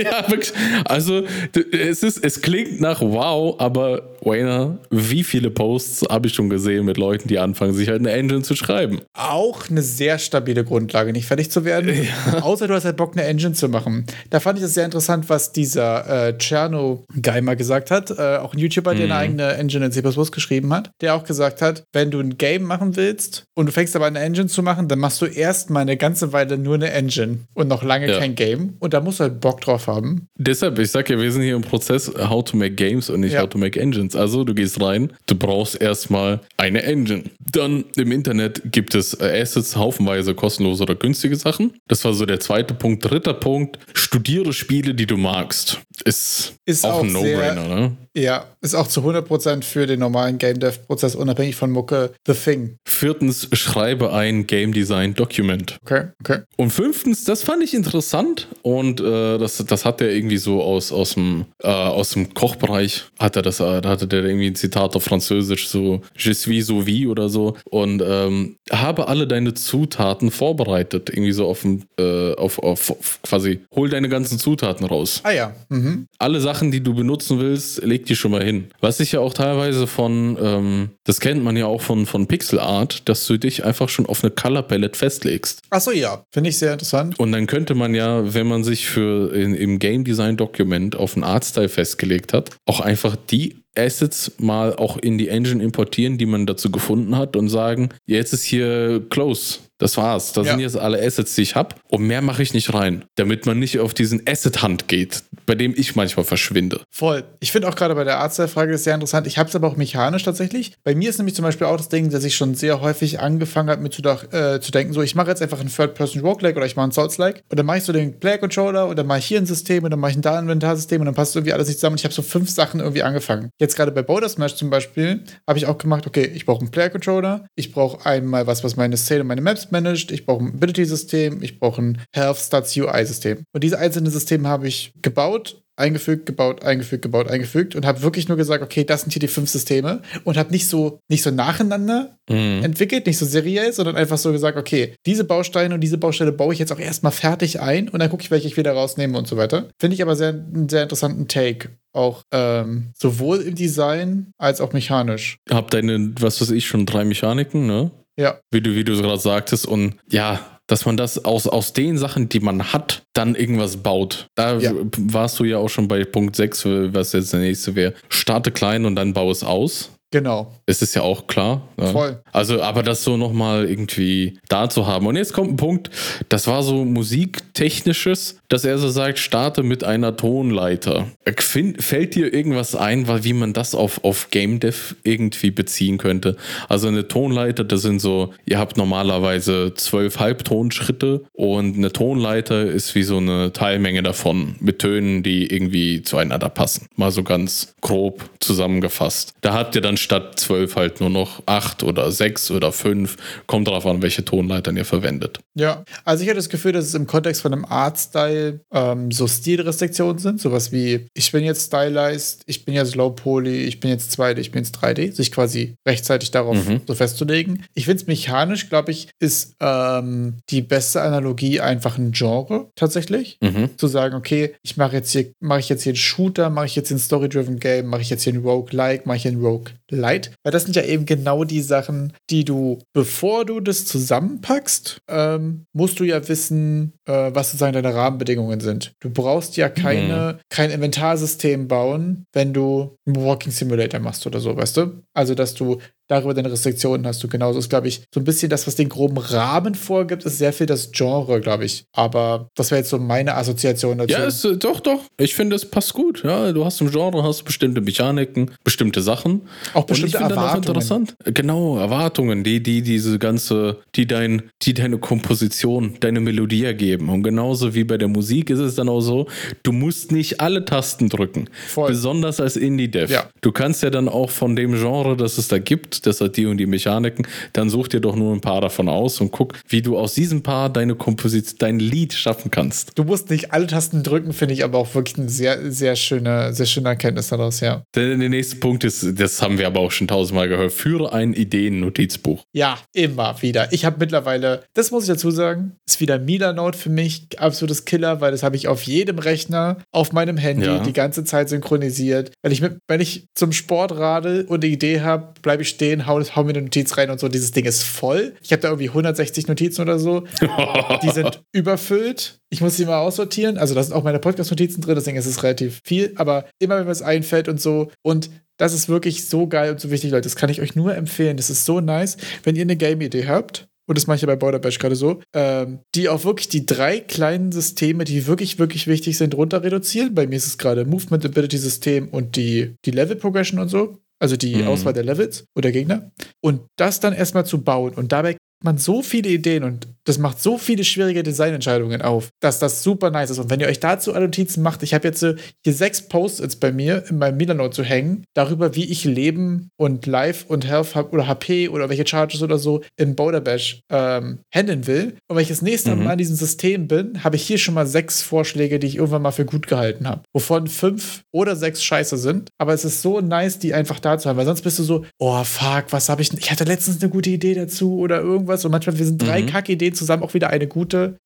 ja, 0.04 0.30
wirklich. 0.30 0.54
Also, 0.86 1.24
es, 1.72 2.04
ist, 2.04 2.24
es 2.24 2.42
klingt 2.42 2.82
nach 2.82 3.02
wow, 3.02 3.60
aber 3.60 4.15
Wayner, 4.26 4.78
wie 4.90 5.24
viele 5.24 5.50
Posts 5.52 6.06
habe 6.10 6.28
ich 6.28 6.34
schon 6.34 6.50
gesehen 6.50 6.86
mit 6.86 6.98
Leuten, 6.98 7.28
die 7.28 7.40
anfangen, 7.40 7.74
sich 7.74 7.88
halt 7.90 8.00
eine 8.00 8.12
Engine 8.12 8.42
zu 8.42 8.56
schreiben? 8.56 9.00
Auch 9.14 9.70
eine 9.70 9.82
sehr 9.82 10.18
stabile 10.18 10.64
Grundlage, 10.64 11.14
nicht 11.14 11.28
fertig 11.28 11.52
zu 11.52 11.64
werden. 11.64 11.92
Außer 12.42 12.68
du 12.68 12.74
hast 12.74 12.86
halt 12.86 12.98
Bock, 12.98 13.14
eine 13.14 13.24
Engine 13.24 13.54
zu 13.54 13.70
machen. 13.70 14.06
Da 14.32 14.40
fand 14.40 14.58
ich 14.58 14.64
das 14.64 14.74
sehr 14.74 14.86
interessant, 14.86 15.30
was 15.30 15.52
dieser 15.52 16.30
äh, 16.30 16.38
Cherno-Guy 16.38 17.42
mal 17.42 17.56
gesagt 17.56 17.92
hat. 17.92 18.12
Äh, 18.12 18.38
auch 18.38 18.54
ein 18.54 18.60
YouTuber, 18.60 18.96
der 18.96 19.06
eine 19.06 19.16
eigene 19.16 19.54
Engine 19.54 19.86
in 19.86 19.92
C 19.92 20.02
geschrieben 20.02 20.74
hat, 20.74 20.92
der 21.02 21.16
auch 21.16 21.24
gesagt 21.24 21.62
hat, 21.62 21.84
wenn 21.94 22.12
du 22.12 22.20
ein 22.20 22.38
Game 22.38 22.64
machen 22.64 22.96
willst 22.96 23.44
und 23.54 23.68
du 23.68 23.72
fängst 23.72 23.96
aber 23.96 24.06
eine 24.06 24.20
Engine 24.20 24.48
zu 24.48 24.64
machen, 24.64 24.88
dann 24.88 25.00
machst 25.00 25.22
du 25.22 25.26
erstmal 25.26 25.84
eine 25.84 25.98
ganze 25.98 26.34
Weile 26.34 26.58
nur 26.58 26.76
eine 26.76 26.92
Engine 26.92 27.40
und 27.54 27.68
noch 27.68 27.84
lange 27.84 28.10
Ja. 28.10 28.20
kein 28.20 28.36
Game. 28.36 28.76
Und 28.80 28.94
da 28.94 29.02
musst 29.02 29.20
du 29.20 29.26
halt 29.26 29.40
Bock 29.40 29.62
drauf 29.62 29.88
haben. 29.88 30.28
Deshalb, 30.38 30.80
ich 30.80 30.92
sag 30.92 31.10
ja, 31.10 31.20
wir 31.20 31.32
sind 31.32 31.44
hier 31.44 31.56
im 31.56 31.62
Prozess 31.62 32.12
How 32.18 32.44
to 32.44 32.58
make 32.58 32.76
Games 32.76 33.10
und 33.10 33.22
nicht 33.22 33.34
Ja. 33.34 33.42
How 33.42 33.50
to 33.50 33.58
make 33.58 33.80
Engines. 33.80 34.15
Also, 34.16 34.44
du 34.44 34.54
gehst 34.54 34.82
rein, 34.82 35.14
du 35.28 35.36
brauchst 35.36 35.82
erstmal 35.82 36.42
eine 36.58 36.84
Engine. 36.84 37.24
Dann 37.40 37.86
im 37.96 38.12
Internet 38.12 38.62
gibt 38.72 38.96
es 38.96 39.14
äh, 39.14 39.42
Assets, 39.42 39.76
haufenweise 39.76 40.36
kostenlose 40.36 40.84
oder 40.84 40.96
günstige 40.96 41.36
Sachen. 41.36 41.74
Das 41.88 42.04
war 42.06 42.14
so 42.14 42.26
der 42.26 42.40
zweite 42.40 42.74
Punkt. 42.74 43.10
Dritter 43.10 43.34
Punkt, 43.34 43.80
studiere 43.94 44.54
Spiele, 44.54 44.94
die 44.94 45.06
du 45.06 45.18
magst. 45.18 45.82
Ist, 46.08 46.54
Ist 46.66 46.86
auch 46.86 47.00
auch 47.00 47.04
ein 47.04 47.12
No-Brainer, 47.12 47.68
ne? 47.68 47.98
Ja, 48.16 48.46
ist 48.62 48.76
auch 48.76 48.88
zu 48.88 49.02
100% 49.02 49.64
für 49.64 49.88
den 49.88 50.00
normalen 50.00 50.38
Game 50.38 50.60
Dev-Prozess 50.60 51.16
unabhängig 51.16 51.56
von 51.56 51.70
Mucke 51.72 52.14
The 52.26 52.34
Thing. 52.34 52.78
Viertens, 52.88 53.50
schreibe 53.52 54.14
ein 54.14 54.48
Game 54.48 54.72
Design 54.72 55.16
Document. 55.16 55.78
Okay, 55.84 56.06
okay. 56.22 56.40
Und 56.56 56.70
fünftens, 56.70 57.26
das 57.26 57.44
fand 57.44 57.62
ich 57.64 57.74
interessant 57.74 58.48
und 58.62 59.02
äh, 59.02 59.38
das, 59.38 59.58
das 59.58 59.84
hat 59.84 60.00
er 60.00 60.12
irgendwie 60.12 60.38
so 60.38 60.62
aus, 60.62 60.94
aus, 60.94 61.16
dem, 61.16 61.46
äh, 61.62 61.68
aus 61.68 62.12
dem 62.12 62.34
Kochbereich, 62.34 63.04
hat 63.20 63.36
er 63.36 63.42
das, 63.42 63.60
äh, 63.60 63.82
da 63.82 63.90
hatte 63.90 64.08
der 64.08 64.24
irgendwie 64.24 64.48
ein 64.48 64.56
Zitat 64.56 64.96
auf 64.96 65.04
Französisch, 65.04 65.68
so 65.68 66.02
Je 66.18 66.34
suis 66.34 66.68
so 66.68 66.86
wie 66.86 67.08
oder 67.08 67.28
so 67.30 67.58
und 67.70 68.02
ähm, 68.06 68.56
habe 68.72 69.08
alle 69.10 69.28
deine 69.28 69.56
Zutaten 69.56 70.32
vorbereitet, 70.32 71.10
irgendwie 71.10 71.34
so 71.34 71.48
auf, 71.48 71.64
dem, 71.64 71.82
äh, 72.00 72.34
auf, 72.36 72.60
auf, 72.60 72.92
auf 72.92 73.20
quasi, 73.24 73.60
hol 73.76 73.90
deine 73.90 74.08
ganzen 74.08 74.40
Zutaten 74.40 74.86
raus. 74.86 75.20
Ah 75.24 75.32
ja, 75.32 75.54
mhm. 75.70 75.95
Alle 76.18 76.40
Sachen, 76.40 76.72
die 76.72 76.82
du 76.82 76.94
benutzen 76.94 77.40
willst, 77.40 77.84
leg 77.84 78.06
die 78.06 78.16
schon 78.16 78.32
mal 78.32 78.44
hin. 78.44 78.68
Was 78.80 79.00
ich 79.00 79.12
ja 79.12 79.20
auch 79.20 79.34
teilweise 79.34 79.88
von, 79.88 80.38
ähm, 80.42 80.90
das 81.04 81.20
kennt 81.20 81.44
man 81.44 81.58
ja 81.58 81.66
auch 81.66 81.82
von, 81.82 82.06
von 82.06 82.28
Pixel 82.28 82.60
Art, 82.60 83.08
dass 83.10 83.26
du 83.28 83.38
dich 83.38 83.64
einfach 83.64 83.90
schon 83.90 84.06
auf 84.06 84.24
eine 84.24 84.32
Color 84.32 84.64
Palette 84.64 84.98
festlegst. 84.98 85.62
Achso, 85.70 85.92
ja. 85.92 86.24
Finde 86.32 86.50
ich 86.50 86.58
sehr 86.58 86.74
interessant. 86.74 87.20
Und 87.20 87.32
dann 87.32 87.48
könnte 87.48 87.76
man 87.76 87.96
ja, 87.96 88.34
wenn 88.34 88.48
man 88.48 88.64
sich 88.64 88.88
für 88.88 89.34
in, 89.34 89.56
im 89.56 89.80
Game 89.80 90.04
Design 90.04 90.38
Dokument 90.38 90.96
auf 90.96 91.16
einen 91.16 91.24
Artstyle 91.24 91.70
festgelegt 91.70 92.34
hat, 92.34 92.52
auch 92.66 92.80
einfach 92.80 93.16
die 93.16 93.58
Assets 93.78 94.32
mal 94.40 94.76
auch 94.76 94.98
in 94.98 95.18
die 95.18 95.28
Engine 95.28 95.64
importieren, 95.64 96.18
die 96.18 96.26
man 96.26 96.46
dazu 96.46 96.72
gefunden 96.72 97.18
hat 97.18 97.36
und 97.36 97.50
sagen, 97.50 97.90
jetzt 98.06 98.34
ist 98.34 98.44
hier 98.44 99.06
close. 99.10 99.60
Das 99.78 99.98
war's. 99.98 100.32
Das 100.34 100.46
Ja. 100.48 100.54
sind 100.54 100.62
jetzt 100.62 100.78
alle 100.78 101.02
Assets, 101.02 101.36
die 101.36 101.42
ich 101.42 101.56
habe. 101.56 101.76
Und 101.90 102.04
mehr 102.04 102.22
mache 102.22 102.42
ich 102.42 102.54
nicht 102.54 102.74
rein, 102.74 103.04
damit 103.16 103.46
man 103.46 103.60
nicht 103.60 103.80
auf 103.80 103.94
diesen 103.94 104.22
Asset-Hand 104.28 104.88
geht, 104.88 105.24
bei 105.46 105.56
dem 105.56 105.74
ich 105.76 105.96
manchmal 105.96 106.26
verschwinde. 106.26 106.82
Voll. 106.92 107.24
Ich 107.42 107.52
finde 107.52 107.68
auch 107.68 107.76
gerade 107.76 107.94
bei 107.96 108.04
der 108.06 108.20
Artstyle-Frage 108.20 108.72
das 108.72 108.86
sehr 108.86 108.94
interessant. 108.96 109.28
Ich 109.28 109.38
habe 109.38 109.50
es 109.50 109.56
aber 109.56 109.68
auch 109.68 109.76
mechanisch 109.76 110.24
tatsächlich. 110.24 110.74
Bei 110.84 110.96
mir 110.96 111.10
ist 111.10 111.18
nämlich 111.18 111.36
zum 111.36 111.44
Beispiel 111.44 111.68
auch 111.68 111.76
das 111.78 111.90
Ding, 111.90 112.10
dass 112.10 112.24
ich 112.24 112.36
schon 112.36 112.56
sehr 112.56 112.80
häufig 112.82 113.20
angefangen 113.20 113.70
habe, 113.70 113.82
mir 113.82 113.90
zu, 113.90 114.02
äh, 114.02 114.60
zu 114.62 114.72
denken, 114.72 114.94
so 114.94 115.02
ich 115.02 115.16
mache 115.16 115.30
jetzt 115.30 115.42
einfach 115.42 115.60
einen 115.60 115.70
Third-Person-Roguelike 115.70 116.56
oder 116.58 116.66
ich 116.66 116.76
mache 116.76 116.86
einen 116.86 116.92
Souls-like 116.94 117.44
und 117.50 117.60
dann 117.60 117.66
mache 117.66 117.80
ich 117.80 117.84
so 117.84 117.92
den 117.92 118.20
Player-Controller 118.20 118.88
und 118.88 118.98
dann 118.98 119.08
mache 119.08 119.20
ich 119.20 119.26
hier 119.26 119.40
ein 119.40 119.46
System 119.46 119.84
und 119.84 119.92
dann 119.92 120.00
mache 120.00 120.12
ich 120.12 120.18
ein 120.18 120.22
da 120.22 120.40
Inventarsystem 120.40 121.02
und 121.02 121.06
dann 121.06 121.16
passt 121.16 121.36
irgendwie 121.36 121.54
alles 121.54 121.68
nicht 121.68 121.80
zusammen. 121.80 121.96
Und 121.96 122.00
ich 122.00 122.06
habe 122.06 122.14
so 122.14 122.22
fünf 122.22 122.50
Sachen 122.50 122.80
irgendwie 122.80 123.04
angefangen. 123.04 123.50
Jetzt 123.60 123.76
gerade 123.76 123.92
bei 123.92 124.02
Boulder 124.04 124.30
Smash 124.30 124.56
zum 124.56 124.70
Beispiel 124.70 125.24
habe 125.48 125.60
ich 125.60 125.66
auch 125.66 125.78
gemacht, 125.78 126.08
okay, 126.08 126.32
ich 126.34 126.46
brauche 126.46 126.62
einen 126.62 126.72
Player-Controller, 126.72 127.46
ich 127.56 127.72
brauche 127.74 128.06
einmal 128.06 128.48
was, 128.48 128.64
was 128.64 128.76
meine 128.78 128.96
Szene 128.98 129.22
und 129.22 129.28
meine 129.28 129.42
Maps 129.42 129.65
Managed, 129.72 130.12
ich 130.12 130.26
brauche 130.26 130.44
ein 130.44 130.54
Ability-System, 130.56 131.42
ich 131.42 131.60
brauche 131.60 131.82
ein 131.82 132.02
Health 132.14 132.38
Stats 132.38 132.76
UI-System. 132.76 133.44
Und 133.54 133.64
diese 133.64 133.80
einzelnen 133.80 134.12
Systeme 134.12 134.48
habe 134.48 134.68
ich 134.68 134.94
gebaut 135.02 135.62
eingefügt, 135.78 136.26
gebaut, 136.26 136.64
eingefügt, 136.64 137.02
gebaut, 137.02 137.30
eingefügt 137.30 137.76
und 137.76 137.86
habe 137.86 138.02
wirklich 138.02 138.28
nur 138.28 138.38
gesagt, 138.38 138.64
okay, 138.64 138.84
das 138.84 139.02
sind 139.02 139.12
hier 139.12 139.20
die 139.20 139.28
fünf 139.28 139.50
Systeme 139.50 140.02
und 140.24 140.38
habe 140.38 140.52
nicht 140.52 140.70
so 140.70 141.00
nicht 141.10 141.24
so 141.24 141.32
nacheinander 141.32 142.18
mhm. 142.30 142.64
entwickelt, 142.64 143.06
nicht 143.06 143.18
so 143.18 143.26
seriell, 143.26 143.74
sondern 143.74 143.96
einfach 143.96 144.18
so 144.18 144.32
gesagt, 144.32 144.58
okay, 144.58 144.96
diese 145.06 145.24
Bausteine 145.24 145.76
und 145.76 145.82
diese 145.82 145.98
Baustelle 145.98 146.32
baue 146.32 146.54
ich 146.54 146.60
jetzt 146.60 146.72
auch 146.72 146.80
erstmal 146.80 147.12
fertig 147.12 147.60
ein 147.60 147.90
und 147.90 148.00
dann 148.00 148.10
gucke 148.10 148.24
ich, 148.24 148.32
welche 148.32 148.48
ich 148.48 148.58
wieder 148.58 148.72
rausnehme 148.72 149.18
und 149.18 149.28
so 149.28 149.38
weiter. 149.38 149.70
Finde 149.80 149.96
ich 149.96 150.02
aber 150.02 150.16
sehr, 150.16 150.30
einen 150.30 150.70
sehr 150.70 150.84
interessanten 150.84 151.28
Take. 151.28 151.70
Auch 151.94 152.24
ähm, 152.32 152.92
sowohl 152.94 153.42
im 153.42 153.56
Design 153.56 154.32
als 154.38 154.60
auch 154.60 154.74
mechanisch. 154.74 155.38
Hab 155.50 155.72
deine, 155.72 156.14
was 156.20 156.42
weiß 156.42 156.52
ich, 156.52 156.68
schon 156.68 156.86
drei 156.86 157.06
Mechaniken, 157.06 157.66
ne? 157.68 157.92
Ja. 158.18 158.40
Wie 158.52 158.62
du, 158.62 158.76
wie 158.76 158.84
du 158.84 158.96
gerade 159.02 159.20
sagtest. 159.20 159.66
Und 159.66 159.96
ja, 160.10 160.40
dass 160.68 160.86
man 160.86 160.98
das 160.98 161.24
aus, 161.24 161.48
aus 161.48 161.74
den 161.74 161.98
Sachen, 161.98 162.30
die 162.30 162.40
man 162.40 162.74
hat, 162.74 163.04
dann 163.14 163.36
irgendwas 163.36 163.78
baut. 163.78 164.28
Da 164.36 164.58
ja. 164.58 164.72
warst 164.98 165.40
du 165.40 165.44
ja 165.44 165.58
auch 165.58 165.70
schon 165.70 165.88
bei 165.88 166.04
Punkt 166.06 166.36
6, 166.36 166.66
was 166.66 167.14
jetzt 167.14 167.34
der 167.34 167.42
nächste 167.42 167.76
wäre. 167.76 167.94
Starte 168.10 168.52
klein 168.52 168.86
und 168.86 168.96
dann 168.96 169.14
baue 169.14 169.32
es 169.32 169.44
aus. 169.44 169.92
Genau. 170.12 170.54
Es 170.66 170.82
ist 170.82 170.96
ja 170.96 171.02
auch 171.02 171.28
klar. 171.28 171.68
Ja. 171.78 171.88
Voll. 171.88 172.22
Also, 172.32 172.62
aber 172.62 172.84
das 172.84 173.04
so 173.04 173.18
nochmal 173.18 173.70
irgendwie 173.70 174.40
da 174.48 174.70
zu 174.70 174.88
haben. 174.88 175.08
Und 175.08 175.18
jetzt 175.18 175.34
kommt 175.34 175.52
ein 175.52 175.58
Punkt, 175.58 175.90
das 176.30 176.48
war 176.48 176.64
so 176.64 176.86
musiktechnisches, 176.86 178.40
dass 178.56 178.64
er 178.64 178.78
so 178.78 178.88
sagt, 178.88 179.20
starte 179.20 179.64
mit 179.64 179.84
einer 179.84 180.16
Tonleiter. 180.16 181.08
Fällt 181.36 182.16
dir 182.16 182.34
irgendwas 182.34 182.74
ein, 182.74 183.06
wie 183.26 183.34
man 183.34 183.52
das 183.52 183.76
auf, 183.76 184.06
auf 184.06 184.30
Game 184.30 184.62
Dev 184.62 184.96
irgendwie 185.04 185.52
beziehen 185.52 185.98
könnte? 185.98 186.38
Also 186.70 186.88
eine 186.88 187.10
Tonleiter, 187.10 187.66
das 187.66 187.82
sind 187.82 188.00
so, 188.00 188.34
ihr 188.46 188.58
habt 188.58 188.78
normalerweise 188.78 189.74
zwölf 189.76 190.20
Halbtonschritte 190.20 191.26
und 191.34 191.76
eine 191.76 191.92
Tonleiter 191.92 192.66
ist 192.66 192.96
wie 192.96 193.04
so 193.04 193.18
eine 193.18 193.52
Teilmenge 193.52 194.04
davon 194.04 194.56
mit 194.62 194.80
Tönen, 194.80 195.22
die 195.22 195.48
irgendwie 195.48 196.02
zueinander 196.02 196.48
passen. 196.48 196.88
Mal 196.96 197.12
so 197.12 197.24
ganz 197.24 197.76
grob 197.82 198.24
zusammengefasst. 198.40 199.34
Da 199.42 199.54
habt 199.54 199.76
ihr 199.76 199.82
dann 199.82 199.98
statt 199.98 200.40
zwölf 200.40 200.78
halt 200.78 201.02
nur 201.02 201.10
noch 201.10 201.44
acht 201.46 201.84
oder 201.84 202.10
sechs 202.10 202.50
oder 202.52 202.72
fünf. 202.72 203.18
Kommt 203.48 203.68
darauf 203.68 203.86
an, 203.86 204.02
welche 204.02 204.24
Tonleitern 204.24 204.78
ihr 204.78 204.86
verwendet. 204.86 205.42
Ja, 205.56 205.84
also 206.06 206.24
ich 206.24 206.30
hatte 206.30 206.38
das 206.38 206.50
Gefühl, 206.50 206.72
dass 206.72 206.86
es 206.86 206.94
im 206.94 207.06
Kontext 207.06 207.42
von 207.42 207.52
einem 207.52 207.66
Artstyle 207.66 208.45
ähm, 208.72 209.12
so 209.12 209.28
Stilrestriktionen 209.28 210.20
sind. 210.20 210.42
Sowas 210.42 210.72
wie, 210.72 211.08
ich 211.14 211.32
bin 211.32 211.44
jetzt 211.44 211.68
stylized, 211.68 212.42
ich 212.46 212.66
bin 212.66 212.74
jetzt 212.74 212.96
low 212.96 213.10
poly, 213.10 213.64
ich 213.64 213.80
bin 213.80 213.92
jetzt 213.92 214.18
2D, 214.20 214.38
ich 214.40 214.52
bin 214.52 214.64
jetzt 214.64 214.78
3D. 214.78 215.12
Sich 215.12 215.32
quasi 215.32 215.76
rechtzeitig 215.88 216.32
darauf 216.32 216.68
mhm. 216.68 216.82
so 216.88 216.96
festzulegen. 216.96 217.64
Ich 217.74 217.86
finde 217.86 218.02
es 218.02 218.08
mechanisch, 218.08 218.70
glaube 218.70 218.92
ich, 218.92 219.10
ist 219.20 219.56
ähm, 219.60 220.36
die 220.50 220.62
beste 220.62 221.02
Analogie 221.02 221.62
einfach 221.62 221.98
ein 221.98 222.12
Genre 222.12 222.70
tatsächlich. 222.76 223.38
Mhm. 223.42 223.70
Zu 223.78 223.88
sagen, 223.88 224.16
okay, 224.16 224.56
ich 224.64 224.78
mache 224.78 224.96
jetzt 224.96 225.12
hier, 225.12 225.32
mache 225.40 225.60
ich 225.60 225.70
jetzt 225.70 225.84
hier 225.84 225.92
einen 225.92 225.98
Shooter, 225.98 226.50
mache 226.50 226.66
ich 226.68 226.76
jetzt 226.76 226.90
hier 226.90 226.98
ein 226.98 227.00
Story-Driven 227.00 227.60
Game, 227.60 227.88
mache 227.88 228.02
ich 228.02 228.10
jetzt 228.10 228.24
hier 228.24 228.34
ein 228.34 228.42
Rogue-like, 228.42 229.06
mache 229.06 229.18
ich 229.18 229.24
hier 229.24 229.32
ein 229.32 229.42
Rogue 229.42 229.72
Light, 229.92 230.32
weil 230.44 230.52
das 230.52 230.64
sind 230.64 230.76
ja 230.76 230.84
eben 230.84 231.06
genau 231.06 231.44
die 231.44 231.62
Sachen, 231.62 232.14
die 232.30 232.44
du, 232.44 232.80
bevor 232.94 233.46
du 233.46 233.60
das 233.60 233.86
zusammenpackst, 233.86 234.98
ähm, 235.08 235.66
musst 235.74 236.00
du 236.00 236.04
ja 236.04 236.28
wissen, 236.28 236.94
äh, 237.06 237.32
was 237.34 237.52
sozusagen 237.52 237.74
deine 237.74 237.94
Rahmenbedingungen 237.94 238.25
sind. 238.60 238.94
Du 239.00 239.10
brauchst 239.10 239.58
ja 239.58 239.70
keine, 239.70 240.34
mhm. 240.34 240.40
kein 240.50 240.72
Inventarsystem 240.72 241.68
bauen, 241.68 242.26
wenn 242.34 242.54
du 242.54 242.98
einen 243.06 243.24
Walking 243.24 243.52
Simulator 243.52 244.00
machst 244.00 244.26
oder 244.26 244.40
so, 244.40 244.56
weißt 244.56 244.78
du? 244.78 245.04
Also, 245.14 245.36
dass 245.36 245.54
du 245.54 245.80
darüber 246.08 246.34
deine 246.34 246.52
Restriktionen 246.52 247.06
hast 247.08 247.24
du 247.24 247.28
genauso. 247.28 247.60
Ist, 247.60 247.70
glaube 247.70 247.88
ich, 247.88 248.02
so 248.14 248.20
ein 248.20 248.24
bisschen 248.24 248.50
das, 248.50 248.68
was 248.68 248.76
den 248.76 248.90
groben 248.90 249.18
Rahmen 249.18 249.76
vorgibt, 249.76 250.24
ist 250.26 250.38
sehr 250.38 250.54
viel 250.54 250.68
das 250.68 250.92
Genre, 250.92 251.42
glaube 251.42 251.66
ich. 251.66 251.86
Aber 251.94 252.50
das 252.56 252.72
wäre 252.72 252.80
jetzt 252.80 252.90
so 252.90 252.98
meine 252.98 253.36
Assoziation 253.36 253.98
dazu. 253.98 254.12
Ja, 254.12 254.26
ist, 254.26 254.46
doch, 254.64 254.80
doch. 254.80 255.02
Ich 255.18 255.36
finde, 255.36 255.56
es 255.56 255.70
passt 255.70 255.94
gut. 255.94 256.24
Ja, 256.24 256.52
du 256.52 256.66
hast 256.66 256.82
im 256.82 256.92
Genre 256.92 257.24
hast 257.24 257.44
bestimmte 257.44 257.82
Mechaniken, 257.82 258.52
bestimmte 258.64 259.02
Sachen. 259.02 259.42
Auch 259.74 259.86
bestimmte 259.86 260.18
Erwartungen. 260.18 260.52
Das 260.52 260.56
interessant. 260.58 261.16
Genau, 261.26 261.78
Erwartungen, 261.78 262.44
die, 262.44 262.62
die 262.62 262.82
diese 262.82 263.20
ganze, 263.20 263.78
die 263.96 264.08
dein, 264.08 264.44
die 264.62 264.74
deine 264.74 264.98
Komposition, 264.98 265.96
deine 266.00 266.20
Melodie 266.20 266.64
ergeben. 266.64 267.10
Und 267.10 267.24
genauso 267.24 267.74
wie 267.74 267.84
bei 267.84 267.98
der 267.98 268.08
Musik 268.08 268.50
ist 268.50 268.60
es 268.60 268.76
dann 268.76 268.90
auch 268.90 269.02
so, 269.02 269.28
du 269.64 269.72
musst 269.72 270.12
nicht 270.12 270.42
alle 270.42 270.66
Tasten 270.66 271.10
drücken. 271.10 271.50
Voll. 271.68 271.90
Besonders 271.90 272.40
als 272.40 272.58
Indie-Dev. 272.58 273.12
Ja. 273.12 273.30
Du 273.42 273.52
kannst 273.52 273.84
ja 273.84 273.90
dann 273.90 274.10
auch 274.10 274.30
von 274.30 274.56
dem 274.56 274.74
Genre, 274.74 275.16
das 275.18 275.38
es 275.38 275.48
da 275.48 275.60
gibt, 275.60 275.95
das 276.02 276.22
hat 276.22 276.38
die 276.38 276.46
und 276.46 276.58
die 276.58 276.66
Mechaniken, 276.66 277.28
dann 277.54 277.70
such 277.70 277.90
dir 277.90 278.00
doch 278.00 278.16
nur 278.16 278.34
ein 278.34 278.42
paar 278.42 278.62
davon 278.62 278.90
aus 278.90 279.22
und 279.22 279.32
guck, 279.32 279.54
wie 279.68 279.82
du 279.82 279.98
aus 279.98 280.14
diesem 280.14 280.44
Paar 280.44 280.70
deine 280.70 280.96
Komposition, 280.96 281.58
dein 281.60 281.80
Lied 281.80 282.14
schaffen 282.14 282.52
kannst. 282.52 282.92
Du 282.96 283.04
musst 283.04 283.30
nicht 283.30 283.52
alle 283.54 283.68
Tasten 283.68 284.04
drücken, 284.04 284.34
finde 284.34 284.54
ich 284.54 284.64
aber 284.64 284.78
auch 284.78 284.94
wirklich 284.96 285.18
eine 285.18 285.30
sehr, 285.30 285.72
sehr 285.72 285.96
schöne, 285.96 286.54
sehr 286.54 286.66
schöne 286.66 286.90
Erkenntnis 286.90 287.30
daraus, 287.30 287.60
ja. 287.60 287.84
Der, 287.96 288.16
der 288.18 288.30
nächste 288.30 288.58
Punkt 288.58 288.84
ist, 288.84 289.20
das 289.20 289.42
haben 289.42 289.58
wir 289.58 289.68
aber 289.68 289.80
auch 289.80 289.92
schon 289.92 290.08
tausendmal 290.08 290.48
gehört, 290.48 290.72
führe 290.72 291.14
ein 291.14 291.34
Ideen-Notizbuch. 291.34 292.44
Ja, 292.54 292.78
immer 292.94 293.42
wieder. 293.42 293.72
Ich 293.74 293.86
habe 293.86 293.98
mittlerweile, 294.00 294.64
das 294.74 294.92
muss 294.92 295.04
ich 295.04 295.10
dazu 295.10 295.32
sagen, 295.32 295.76
ist 295.88 296.00
wieder 296.02 296.20
Mila-Note 296.20 296.78
für 296.78 296.90
mich 296.90 297.28
absolutes 297.38 297.86
Killer, 297.86 298.22
weil 298.22 298.32
das 298.32 298.44
habe 298.44 298.56
ich 298.56 298.68
auf 298.68 298.84
jedem 298.84 299.20
Rechner, 299.20 299.78
auf 299.92 300.12
meinem 300.12 300.38
Handy 300.38 300.66
ja. 300.66 300.80
die 300.80 300.94
ganze 300.94 301.24
Zeit 301.24 301.50
synchronisiert. 301.50 302.32
Wenn 302.42 302.52
ich, 302.52 302.62
mit, 302.62 302.78
wenn 302.88 303.02
ich 303.02 303.28
zum 303.36 303.52
Sport 303.52 303.94
radel 303.98 304.46
und 304.46 304.64
eine 304.64 304.74
Idee 304.74 305.02
habe, 305.02 305.34
bleibe 305.42 305.64
ich 305.64 305.70
stehen 305.70 305.85
stehen, 305.86 306.08
hau, 306.08 306.20
hau 306.22 306.44
mir 306.44 306.52
eine 306.52 306.64
Notiz 306.64 306.98
rein 306.98 307.10
und 307.10 307.20
so. 307.20 307.28
Dieses 307.28 307.52
Ding 307.52 307.66
ist 307.66 307.84
voll. 307.84 308.34
Ich 308.42 308.52
habe 308.52 308.62
da 308.62 308.70
irgendwie 308.70 308.90
160 308.90 309.48
Notizen 309.48 309.82
oder 309.82 310.00
so. 310.00 310.24
die 311.04 311.10
sind 311.10 311.44
überfüllt. 311.54 312.40
Ich 312.50 312.62
muss 312.62 312.78
sie 312.78 312.86
mal 312.86 313.00
aussortieren. 313.00 313.58
Also 313.58 313.76
da 313.76 313.84
sind 313.84 313.94
auch 313.94 314.04
meine 314.04 314.20
Podcast-Notizen 314.20 314.82
drin, 314.82 314.96
deswegen 314.96 315.18
ist 315.18 315.26
es 315.26 315.44
relativ 315.44 315.80
viel. 315.86 316.14
Aber 316.16 316.46
immer, 316.60 316.78
wenn 316.78 316.86
mir 316.86 316.92
es 316.92 317.02
einfällt 317.02 317.48
und 317.48 317.62
so. 317.62 317.92
Und 318.02 318.30
das 318.58 318.74
ist 318.74 318.90
wirklich 318.90 319.28
so 319.28 319.48
geil 319.48 319.72
und 319.72 319.80
so 319.80 319.92
wichtig, 319.92 320.12
Leute. 320.12 320.24
Das 320.24 320.36
kann 320.36 320.50
ich 320.50 320.62
euch 320.62 320.76
nur 320.76 320.96
empfehlen. 320.96 321.38
Das 321.38 321.50
ist 321.50 321.66
so 321.66 321.82
nice, 321.82 322.18
wenn 322.44 322.56
ihr 322.56 322.64
eine 322.64 322.78
Game-Idee 322.78 323.28
habt 323.28 323.68
und 323.88 323.98
das 323.98 324.08
mache 324.08 324.16
ich 324.16 324.22
ja 324.24 324.28
bei 324.28 324.36
Border 324.36 324.58
Bash 324.58 324.80
gerade 324.80 324.96
so, 324.96 325.22
ähm, 325.34 325.80
die 325.94 326.10
auch 326.10 326.24
wirklich 326.24 326.50
die 326.50 326.66
drei 326.66 327.00
kleinen 327.00 327.52
Systeme, 327.52 328.04
die 328.04 328.26
wirklich, 328.26 328.58
wirklich 328.58 328.88
wichtig 328.88 329.18
sind, 329.18 329.36
runter 329.36 329.62
reduzieren. 329.64 330.16
Bei 330.16 330.26
mir 330.26 330.38
ist 330.38 330.48
es 330.48 330.58
gerade 330.58 330.86
Movement 330.86 331.24
Ability 331.24 331.58
System 331.58 332.08
und 332.10 332.36
die, 332.36 332.74
die 332.86 332.92
Level 332.92 333.16
Progression 333.16 333.60
und 333.60 333.70
so 333.70 334.00
also 334.20 334.36
die 334.36 334.56
mhm. 334.56 334.68
Auswahl 334.68 334.94
der 334.94 335.04
Levels 335.04 335.46
oder 335.56 335.72
Gegner, 335.72 336.12
und 336.42 336.62
das 336.78 337.00
dann 337.00 337.14
erstmal 337.14 337.46
zu 337.46 337.64
bauen. 337.64 337.94
Und 337.94 338.12
dabei 338.12 338.38
man 338.64 338.78
so 338.78 339.02
viele 339.02 339.30
Ideen 339.30 339.64
und 339.64 339.88
das 340.06 340.18
macht 340.18 340.42
so 340.42 340.58
viele 340.58 340.84
schwierige 340.84 341.24
Designentscheidungen 341.24 342.02
auf, 342.02 342.30
dass 342.40 342.60
das 342.60 342.84
super 342.84 343.10
nice 343.10 343.32
ist. 343.32 343.40
Und 343.40 343.50
wenn 343.50 343.60
ihr 343.60 343.68
euch 343.68 343.80
dazu 343.80 344.12
Notizen 344.12 344.62
macht, 344.62 344.84
ich 344.84 344.94
habe 344.94 345.08
jetzt 345.08 345.20
hier 345.20 345.74
sechs 345.74 346.08
Post-its 346.08 346.56
bei 346.56 346.72
mir 346.72 347.04
in 347.10 347.18
meinem 347.18 347.38
Milano 347.38 347.70
zu 347.70 347.84
hängen, 347.84 348.24
darüber, 348.34 348.76
wie 348.76 348.86
ich 348.86 349.04
Leben 349.04 349.70
und 349.78 350.06
Life 350.06 350.46
und 350.48 350.68
Health 350.68 350.96
oder 351.12 351.28
HP 351.28 351.70
oder 351.70 351.90
welche 351.90 352.08
Charges 352.08 352.42
oder 352.44 352.58
so 352.58 352.82
im 352.98 353.16
Boulder 353.16 353.42
Bash 353.42 353.82
ähm, 353.90 354.40
handeln 354.54 354.88
will. 354.88 355.16
Und 355.28 355.36
wenn 355.36 355.44
ich 355.44 355.50
das 355.50 355.62
nächste 355.62 355.96
mhm. 355.96 356.04
Mal 356.04 356.14
in 356.14 356.18
diesem 356.20 356.36
System 356.36 356.88
bin, 356.88 357.24
habe 357.24 357.36
ich 357.36 357.44
hier 357.44 357.58
schon 357.58 357.74
mal 357.74 357.88
sechs 357.88 358.22
Vorschläge, 358.22 358.80
die 358.80 358.88
ich 358.88 358.96
irgendwann 358.98 359.24
mal 359.24 359.32
für 359.32 359.46
gut 359.46 359.68
gehalten 359.68 360.08
habe. 360.08 360.22
Wovon 360.34 360.68
fünf 360.68 361.24
oder 361.32 361.56
sechs 361.56 361.84
scheiße 361.84 362.18
sind. 362.18 362.50
Aber 362.60 362.74
es 362.74 362.86
ist 362.86 363.02
so 363.02 363.22
nice, 363.22 363.60
die 363.60 363.74
einfach 363.74 364.00
da 364.00 364.18
zu 364.18 364.30
haben, 364.30 364.38
weil 364.38 364.46
sonst 364.46 364.62
bist 364.62 364.78
du 364.80 364.84
so, 364.84 365.06
oh 365.18 365.44
fuck, 365.44 365.86
was 365.90 366.10
habe 366.10 366.22
ich, 366.22 366.32
ich 366.34 366.52
hatte 366.52 366.64
letztens 366.64 367.02
eine 367.02 367.10
gute 367.10 367.30
Idee 367.32 367.56
dazu 367.56 367.98
oder 367.98 368.22
irgendwas. 368.22 368.66
Und 368.66 368.72
manchmal, 368.72 368.98
wir 368.98 369.06
sind 369.06 369.22
drei 369.22 369.42
mhm. 369.42 369.48
Kackideen 369.48 369.95
zusammen 369.96 370.24
auch 370.24 370.34
wieder 370.34 370.50
eine 370.50 370.68
gute. 370.68 371.20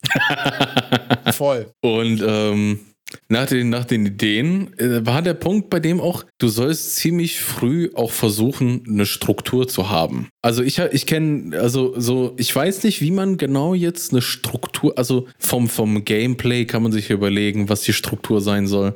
Voll. 1.31 1.71
Und 1.81 2.23
ähm, 2.25 2.79
nach 3.27 3.47
den, 3.47 3.69
nach 3.69 3.85
den 3.85 4.05
Ideen 4.05 4.77
äh, 4.77 5.05
war 5.05 5.21
der 5.21 5.33
Punkt 5.33 5.69
bei 5.69 5.79
dem 5.79 5.99
auch, 5.99 6.25
du 6.37 6.47
sollst 6.47 6.95
ziemlich 6.95 7.39
früh 7.39 7.89
auch 7.93 8.11
versuchen, 8.11 8.83
eine 8.87 9.05
Struktur 9.05 9.67
zu 9.67 9.89
haben. 9.89 10.29
Also 10.41 10.63
ich, 10.63 10.79
ich 10.79 11.05
kenne, 11.05 11.57
also 11.59 11.99
so, 11.99 12.33
ich 12.37 12.55
weiß 12.55 12.83
nicht, 12.83 13.01
wie 13.01 13.11
man 13.11 13.37
genau 13.37 13.73
jetzt 13.73 14.11
eine 14.11 14.21
Struktur, 14.21 14.97
also 14.97 15.27
vom, 15.37 15.67
vom 15.67 16.05
Gameplay 16.05 16.65
kann 16.65 16.83
man 16.83 16.91
sich 16.91 17.09
überlegen, 17.09 17.69
was 17.69 17.81
die 17.81 17.93
Struktur 17.93 18.41
sein 18.41 18.67
soll. 18.67 18.93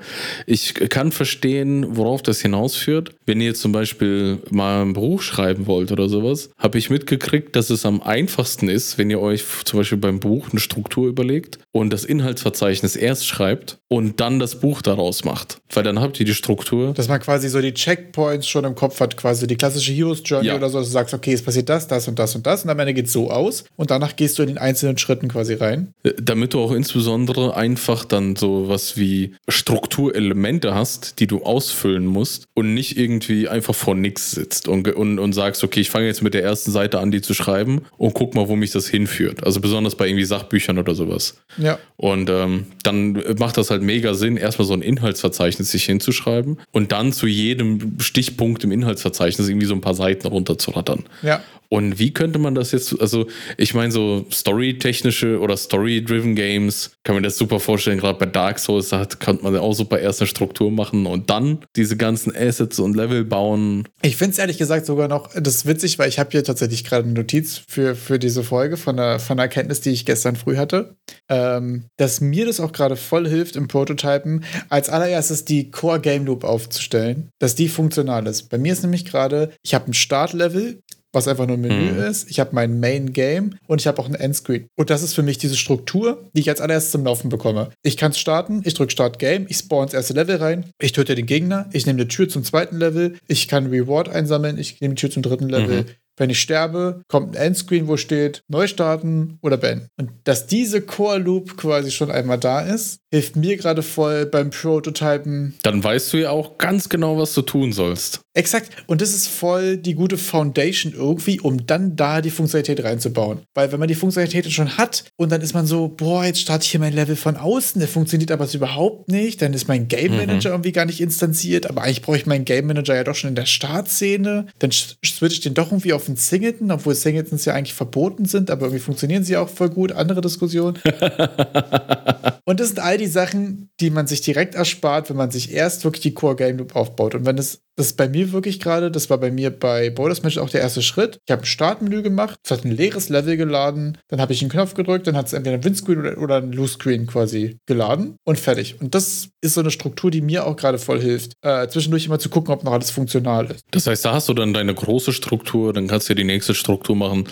Ich 0.48 0.74
kann 0.74 1.12
verstehen, 1.12 1.98
worauf 1.98 2.22
das 2.22 2.42
hinausführt. 2.42 3.16
Wenn 3.26 3.42
ihr 3.42 3.56
zum 3.56 3.72
Beispiel 3.72 4.40
mal 4.50 4.82
ein 4.82 4.94
Buch 4.94 5.22
schreiben 5.22 5.68
wollt 5.68 5.92
oder 5.92 6.08
sowas, 6.08 6.50
habe 6.58 6.78
ich 6.78 6.90
mitgekriegt, 6.90 7.56
dass 7.56 7.70
es 7.70 7.86
am 7.86 8.02
einfachsten 8.02 8.70
ist, 8.70 8.98
wenn 8.98 9.10
ihr 9.10 9.20
euch 9.20 9.44
zum 9.66 9.80
Beispiel 9.80 9.98
beim 9.98 10.20
Buch 10.20 10.50
eine 10.52 10.60
Struktur 10.60 11.08
überlegt 11.08 11.60
und 11.74 11.92
das 11.92 12.06
Inhaltsverzeichnis 12.06 12.96
erst 12.96 13.26
schreibt 13.26 13.80
und 13.88 14.20
dann 14.20 14.40
das 14.40 14.60
Buch 14.60 14.82
daraus 14.82 15.26
macht. 15.26 15.58
Weil 15.74 15.84
dann 15.84 16.00
habt 16.00 16.20
ihr 16.20 16.26
die 16.26 16.36
Struktur. 16.36 16.94
Dass 16.94 17.08
man 17.08 17.20
quasi 17.20 17.50
so 17.50 17.62
die 17.62 17.74
Checkpoints 17.74 18.48
schon 18.48 18.64
im 18.64 18.76
Kopf 18.76 19.00
hat, 19.00 19.18
quasi 19.18 19.48
die 19.48 19.56
klassische 19.56 19.92
Heroes 19.92 20.22
Journey 20.24 20.48
ja. 20.48 20.56
oder 20.56 20.70
so, 20.70 20.78
dass 20.78 20.88
du 20.88 20.94
sagst, 20.94 21.14
okay, 21.14 21.34
es 21.34 21.42
passiert 21.42 21.70
das, 21.70 21.88
das 21.88 22.08
und 22.08 22.20
das 22.20 22.36
und 22.36 22.46
das 22.46 22.64
und 22.64 22.70
am 22.70 22.80
Ende 22.80 22.94
geht 22.94 23.08
es 23.08 23.12
so 23.12 23.32
aus 23.32 23.66
und 23.76 23.90
danach 23.90 24.16
gehst 24.16 24.38
du 24.38 24.44
in 24.44 24.50
den 24.50 24.58
einzelnen 24.60 25.00
Schritten 25.00 25.28
quasi 25.30 25.56
rein. 25.56 25.94
Äh, 26.04 26.14
damit 26.22 26.54
du 26.54 26.62
auch 26.62 26.72
insbesondere 26.72 27.56
einfach 27.56 28.06
dann 28.06 28.36
so 28.36 28.70
was 28.70 28.96
wie 28.96 29.34
Strukturelemente 29.48 30.76
hast, 30.76 31.20
die 31.20 31.28
du 31.28 31.42
ausfüllen 31.42 32.06
musst 32.06 32.46
und 32.54 32.76
nicht 32.76 32.98
irgendwie 32.98 33.48
einfach 33.48 33.74
vor 33.74 33.96
nichts 33.96 34.32
sitzt 34.32 34.68
und, 34.68 34.88
und, 34.90 35.18
und 35.18 35.34
sagst, 35.34 35.64
okay, 35.64 35.80
ich 35.80 35.90
fange 35.90 36.06
jetzt 36.06 36.22
mit 36.22 36.36
der 36.36 36.44
ersten 36.44 36.70
Seite 36.70 37.00
an, 37.00 37.10
die 37.10 37.22
zu 37.22 37.34
schreiben 37.34 37.82
und 37.98 38.14
guck 38.14 38.36
mal, 38.36 38.48
wo 38.48 38.56
mich 38.56 38.70
das 38.70 38.88
hinführt. 38.88 39.44
Also 39.44 39.60
besonders 39.60 39.96
bei 39.96 40.08
irgendwie 40.08 40.26
Sachbüchern 40.26 40.78
oder 40.78 40.94
sowas. 40.94 41.36
Ja. 41.58 41.63
Und 41.98 42.30
ähm, 42.30 42.68
dann 42.84 43.24
macht 43.40 43.58
das 43.58 43.70
halt 43.70 43.82
mega 43.82 44.14
Sinn, 44.14 44.38
erstmal 44.38 44.68
so 44.68 44.74
ein 44.74 44.82
Inhaltsverzeichnis 44.82 45.72
sich 45.72 45.86
hinzuschreiben 45.86 46.60
und 46.72 46.92
dann 46.92 47.14
zu 47.14 47.28
jedem 47.28 48.00
Stichpunkt 48.00 48.64
im 48.64 48.72
Inhaltsverzeichnis 48.72 49.48
irgendwie 49.48 49.68
so 49.68 49.74
ein 49.74 49.82
paar 49.82 49.96
Seiten 49.96 50.28
runterzurattern. 50.28 51.06
Ja. 51.22 51.42
Und 51.74 51.98
wie 51.98 52.14
könnte 52.14 52.38
man 52.38 52.54
das 52.54 52.72
jetzt, 52.72 53.02
also 53.02 53.26
ich 53.58 53.74
meine, 53.74 53.92
so 53.92 54.28
story-technische 54.32 55.40
oder 55.40 55.58
story-driven 55.58 56.36
Games, 56.36 56.92
kann 57.04 57.16
man 57.16 57.24
das 57.24 57.36
super 57.36 57.60
vorstellen, 57.60 57.98
gerade 57.98 58.20
bei 58.20 58.28
Dark 58.28 58.60
Souls, 58.60 58.90
da 58.90 59.06
kann 59.06 59.40
man 59.42 59.58
auch 59.58 59.74
super 59.74 59.98
erst 59.98 60.22
eine 60.22 60.28
Struktur 60.28 60.70
machen 60.70 61.08
und 61.08 61.32
dann 61.32 61.66
diese 61.76 61.98
ganzen 61.98 62.32
Assets 62.36 62.78
und 62.78 62.96
Level 62.96 63.26
bauen. 63.26 63.88
Ich 64.04 64.18
finde 64.18 64.34
es 64.34 64.38
ehrlich 64.38 64.60
gesagt 64.60 64.86
sogar 64.86 65.08
noch, 65.08 65.32
das 65.34 65.56
ist 65.56 65.66
witzig, 65.66 65.98
weil 65.98 66.10
ich 66.10 66.20
habe 66.20 66.30
hier 66.30 66.44
tatsächlich 66.44 66.84
gerade 66.84 67.06
eine 67.06 67.14
Notiz 67.14 67.64
für, 67.68 67.96
für 67.96 68.20
diese 68.20 68.44
Folge 68.44 68.78
von 68.78 68.96
der, 68.96 69.18
von 69.18 69.38
der 69.38 69.46
Erkenntnis, 69.46 69.82
die 69.82 69.90
ich 69.90 70.06
gestern 70.06 70.36
früh 70.36 70.58
hatte, 70.58 70.96
ähm, 71.28 71.86
dass 71.98 72.22
mir 72.22 72.46
das 72.46 72.60
auch 72.60 72.72
gerade 72.72 72.98
voll 72.98 73.28
hilft 73.28 73.56
im 73.56 73.68
Prototypen, 73.68 74.44
als 74.70 74.90
allererstes 74.90 75.44
die 75.44 75.72
Core 75.72 76.00
Game 76.00 76.28
Loop 76.28 76.44
aufzustellen, 76.44 77.32
dass 77.40 77.56
die 77.56 77.68
funktional 77.68 78.28
ist. 78.28 78.50
Bei 78.50 78.60
mir 78.60 78.74
ist 78.74 78.84
nämlich 78.84 79.06
gerade, 79.06 79.50
ich 79.64 79.74
habe 79.74 79.90
ein 79.90 79.96
Startlevel, 79.96 80.84
was 81.14 81.28
einfach 81.28 81.48
nur 81.48 81.58
ein 81.58 81.62
Menü 81.62 81.94
mhm. 81.94 82.00
ist. 82.00 82.30
Ich 82.30 82.40
habe 82.40 82.50
mein 82.54 82.80
Main 82.80 83.14
Game 83.14 83.56
und 83.68 83.80
ich 83.80 83.88
habe 83.88 84.00
auch 84.00 84.08
ein 84.08 84.16
Endscreen. 84.16 84.68
Und 84.76 84.90
das 84.90 85.04
ist 85.04 85.14
für 85.14 85.24
mich 85.24 85.38
diese 85.38 85.56
Struktur, 85.56 86.30
die 86.34 86.42
ich 86.42 86.50
als 86.50 86.60
allererstes 86.60 86.92
zum 86.92 87.06
Laufen 87.06 87.30
bekomme. 87.30 87.70
Ich 87.84 87.96
kann 87.96 88.12
es 88.12 88.20
starten, 88.20 88.62
ich 88.66 88.74
drücke 88.74 88.92
Start 88.92 89.20
Game, 89.20 89.46
ich 89.48 89.58
spawn 89.58 89.84
ins 89.84 89.94
erste 89.94 90.14
Level 90.14 90.38
rein, 90.38 90.66
ich 90.82 90.92
töte 90.92 91.16
den 91.16 91.26
Gegner, 91.26 91.70
ich 91.72 91.86
nehme 91.86 92.00
die 92.00 92.08
Tür 92.08 92.28
zum 92.28 92.44
zweiten 92.44 92.78
Level, 92.78 93.16
ich 93.28 93.48
kann 93.48 93.68
Reward 93.68 94.10
einsammeln, 94.10 94.58
ich 94.58 94.82
nehme 94.82 94.96
die 94.96 95.02
Tür 95.02 95.12
zum 95.12 95.24
dritten 95.24 95.50
Level. 95.50 95.84
Mhm. 95.84 95.86
Wenn 96.16 96.30
ich 96.30 96.40
sterbe, 96.40 97.02
kommt 97.08 97.36
ein 97.36 97.42
Endscreen, 97.42 97.88
wo 97.88 97.98
steht 97.98 98.44
neu 98.48 98.68
starten 98.68 99.40
oder 99.42 99.58
beenden. 99.58 99.88
Und 100.00 100.12
dass 100.26 100.46
diese 100.46 100.82
Core 100.82 101.18
Loop 101.18 101.58
quasi 101.58 101.90
schon 101.90 102.12
einmal 102.12 102.38
da 102.38 102.62
ist, 102.62 103.00
hilft 103.12 103.36
mir 103.36 103.58
gerade 103.58 103.82
voll 103.82 104.28
beim 104.28 104.52
Prototypen. 104.52 105.56
Dann 105.64 105.84
weißt 105.84 106.14
du 106.14 106.18
ja 106.18 106.30
auch 106.30 106.60
ganz 106.60 106.88
genau, 106.90 107.18
was 107.18 107.34
du 107.34 107.42
tun 107.42 107.74
sollst. 107.74 108.22
Exakt. 108.36 108.72
Und 108.88 109.02
das 109.02 109.14
ist 109.14 109.28
voll 109.28 109.78
die 109.78 109.94
gute 109.94 110.18
Foundation 110.18 110.94
irgendwie, 110.94 111.40
um 111.40 111.68
dann 111.68 111.96
da 111.96 112.22
die 112.22 112.32
Funktionalität 112.32 112.84
reinzubauen. 112.84 113.40
Weil 113.54 113.72
wenn 113.72 113.80
man 113.80 113.88
die 113.88 113.96
Funktionalität 113.96 114.52
schon 114.52 114.78
hat 114.78 115.04
und 115.18 115.32
dann 115.32 115.42
ist 115.42 115.54
man 115.54 115.68
so, 115.68 115.90
boah, 115.90 116.26
jetzt 116.26 116.40
starte 116.40 116.66
ich 116.66 116.72
hier 116.72 116.80
mein 116.80 116.94
Level 116.94 117.16
von 117.16 117.38
außen, 117.38 117.80
der 117.80 117.88
funktioniert 117.88 118.32
aber 118.32 118.48
so 118.48 118.58
überhaupt 118.58 119.10
nicht, 119.10 119.42
dann 119.42 119.54
ist 119.54 119.68
mein 119.68 119.88
Game 119.88 120.14
mhm. 120.14 120.18
Manager 120.18 120.50
mhm. 120.50 120.54
irgendwie 120.56 120.72
gar 120.72 120.86
nicht 120.86 121.00
instanziert, 121.00 121.70
aber 121.70 121.84
eigentlich 121.84 122.02
brauche 122.02 122.18
ich 122.18 122.26
meinen 122.26 122.46
Game 122.46 122.66
Manager 122.66 122.96
ja 122.96 123.04
doch 123.04 123.16
schon 123.16 123.30
in 123.30 123.36
der 123.36 123.46
Startszene, 123.46 124.48
dann 124.58 124.72
switche 124.72 125.36
ich 125.36 125.42
den 125.42 125.54
doch 125.54 125.68
irgendwie 125.68 125.94
auf 125.94 126.06
den 126.06 126.16
Singleton, 126.16 126.72
obwohl 126.72 126.96
Singletons 126.96 127.46
ja 127.46 127.54
eigentlich 127.54 127.76
verboten 127.76 128.26
sind, 128.26 128.50
aber 128.50 128.66
irgendwie 128.66 128.84
funktionieren 128.84 129.24
sie 129.24 129.38
auch 129.38 129.50
voll 129.50 129.70
gut, 129.70 129.92
andere 129.92 130.22
Diskussion. 130.22 130.80
und 132.46 132.60
das 132.60 132.70
sind 132.70 132.80
all 132.80 132.98
die 132.98 133.08
Sachen, 133.08 133.70
die 133.80 133.92
man 133.92 134.08
sich 134.08 134.22
direkt 134.22 134.56
erspart, 134.56 135.10
wenn 135.10 135.18
man 135.18 135.30
sich 135.30 135.52
erst 135.52 135.84
wirklich 135.84 136.02
die 136.02 136.14
Core 136.14 136.36
Game 136.36 136.58
Loop 136.58 136.76
aufbaut. 136.76 137.14
Und 137.14 137.26
wenn 137.26 137.38
es 137.38 137.64
das 137.76 137.88
ist 137.88 137.98
bei 137.98 138.08
mir 138.08 138.23
wirklich 138.32 138.60
gerade, 138.60 138.92
das 138.92 139.10
war 139.10 139.18
bei 139.18 139.32
mir 139.32 139.50
bei 139.50 139.90
Borders 139.90 140.24
Match 140.24 140.38
auch 140.38 140.50
der 140.50 140.62
erste 140.62 140.82
Schritt. 140.82 141.20
Ich 141.26 141.32
habe 141.32 141.44
ein 141.44 141.46
Startmenü 141.46 142.02
gemacht, 142.02 142.40
es 142.44 142.52
hat 142.52 142.66
ein 142.66 142.72
leeres 142.72 143.10
Level 143.10 143.38
geladen, 143.38 143.98
dann 144.08 144.22
habe 144.22 144.34
ich 144.34 144.42
einen 144.42 144.52
Knopf 144.52 144.74
gedrückt, 144.74 145.08
dann 145.08 145.18
hat 145.18 145.28
es 145.28 145.34
entweder 145.34 145.58
ein 145.58 145.64
Windscreen 145.64 146.00
oder, 146.00 146.18
oder 146.18 146.38
ein 146.38 146.52
Loose 146.52 146.74
Screen 146.74 147.08
quasi 147.08 147.58
geladen 147.66 148.16
und 148.24 148.40
fertig. 148.40 148.80
Und 148.80 148.96
das 148.96 149.30
ist 149.42 149.56
so 149.56 149.62
eine 149.62 149.72
Struktur, 149.72 150.12
die 150.12 150.22
mir 150.22 150.46
auch 150.46 150.56
gerade 150.56 150.78
voll 150.78 151.02
hilft, 151.02 151.34
äh, 151.42 151.68
zwischendurch 151.68 152.06
immer 152.06 152.20
zu 152.20 152.30
gucken, 152.30 152.54
ob 152.54 152.64
noch 152.64 152.72
alles 152.72 152.92
funktional 152.92 153.52
ist. 153.52 153.66
Das 153.72 153.88
heißt, 153.88 154.06
da 154.06 154.14
hast 154.14 154.30
du 154.30 154.34
dann 154.34 154.54
deine 154.54 154.74
große 154.74 155.12
Struktur, 155.12 155.74
dann 155.74 155.88
kannst 155.88 156.08
du 156.08 156.14
ja 156.14 156.16
die 156.16 156.24
nächste 156.24 156.56
Struktur 156.56 156.96
machen, 156.96 157.26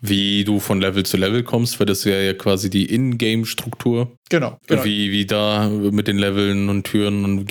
wie 0.00 0.44
du 0.44 0.58
von 0.58 0.80
Level 0.80 1.04
zu 1.04 1.16
Level 1.16 1.42
kommst, 1.42 1.78
weil 1.78 1.86
das 1.86 2.04
wäre 2.04 2.24
ja 2.24 2.32
quasi 2.34 2.70
die 2.70 2.86
In-Game-Struktur. 2.86 4.16
Genau, 4.28 4.58
genau. 4.66 4.84
Wie, 4.84 5.12
wie 5.12 5.26
da 5.26 5.68
mit 5.68 6.08
den 6.08 6.16
Leveln 6.16 6.70
und 6.70 6.84
Türen 6.84 7.24
und 7.24 7.46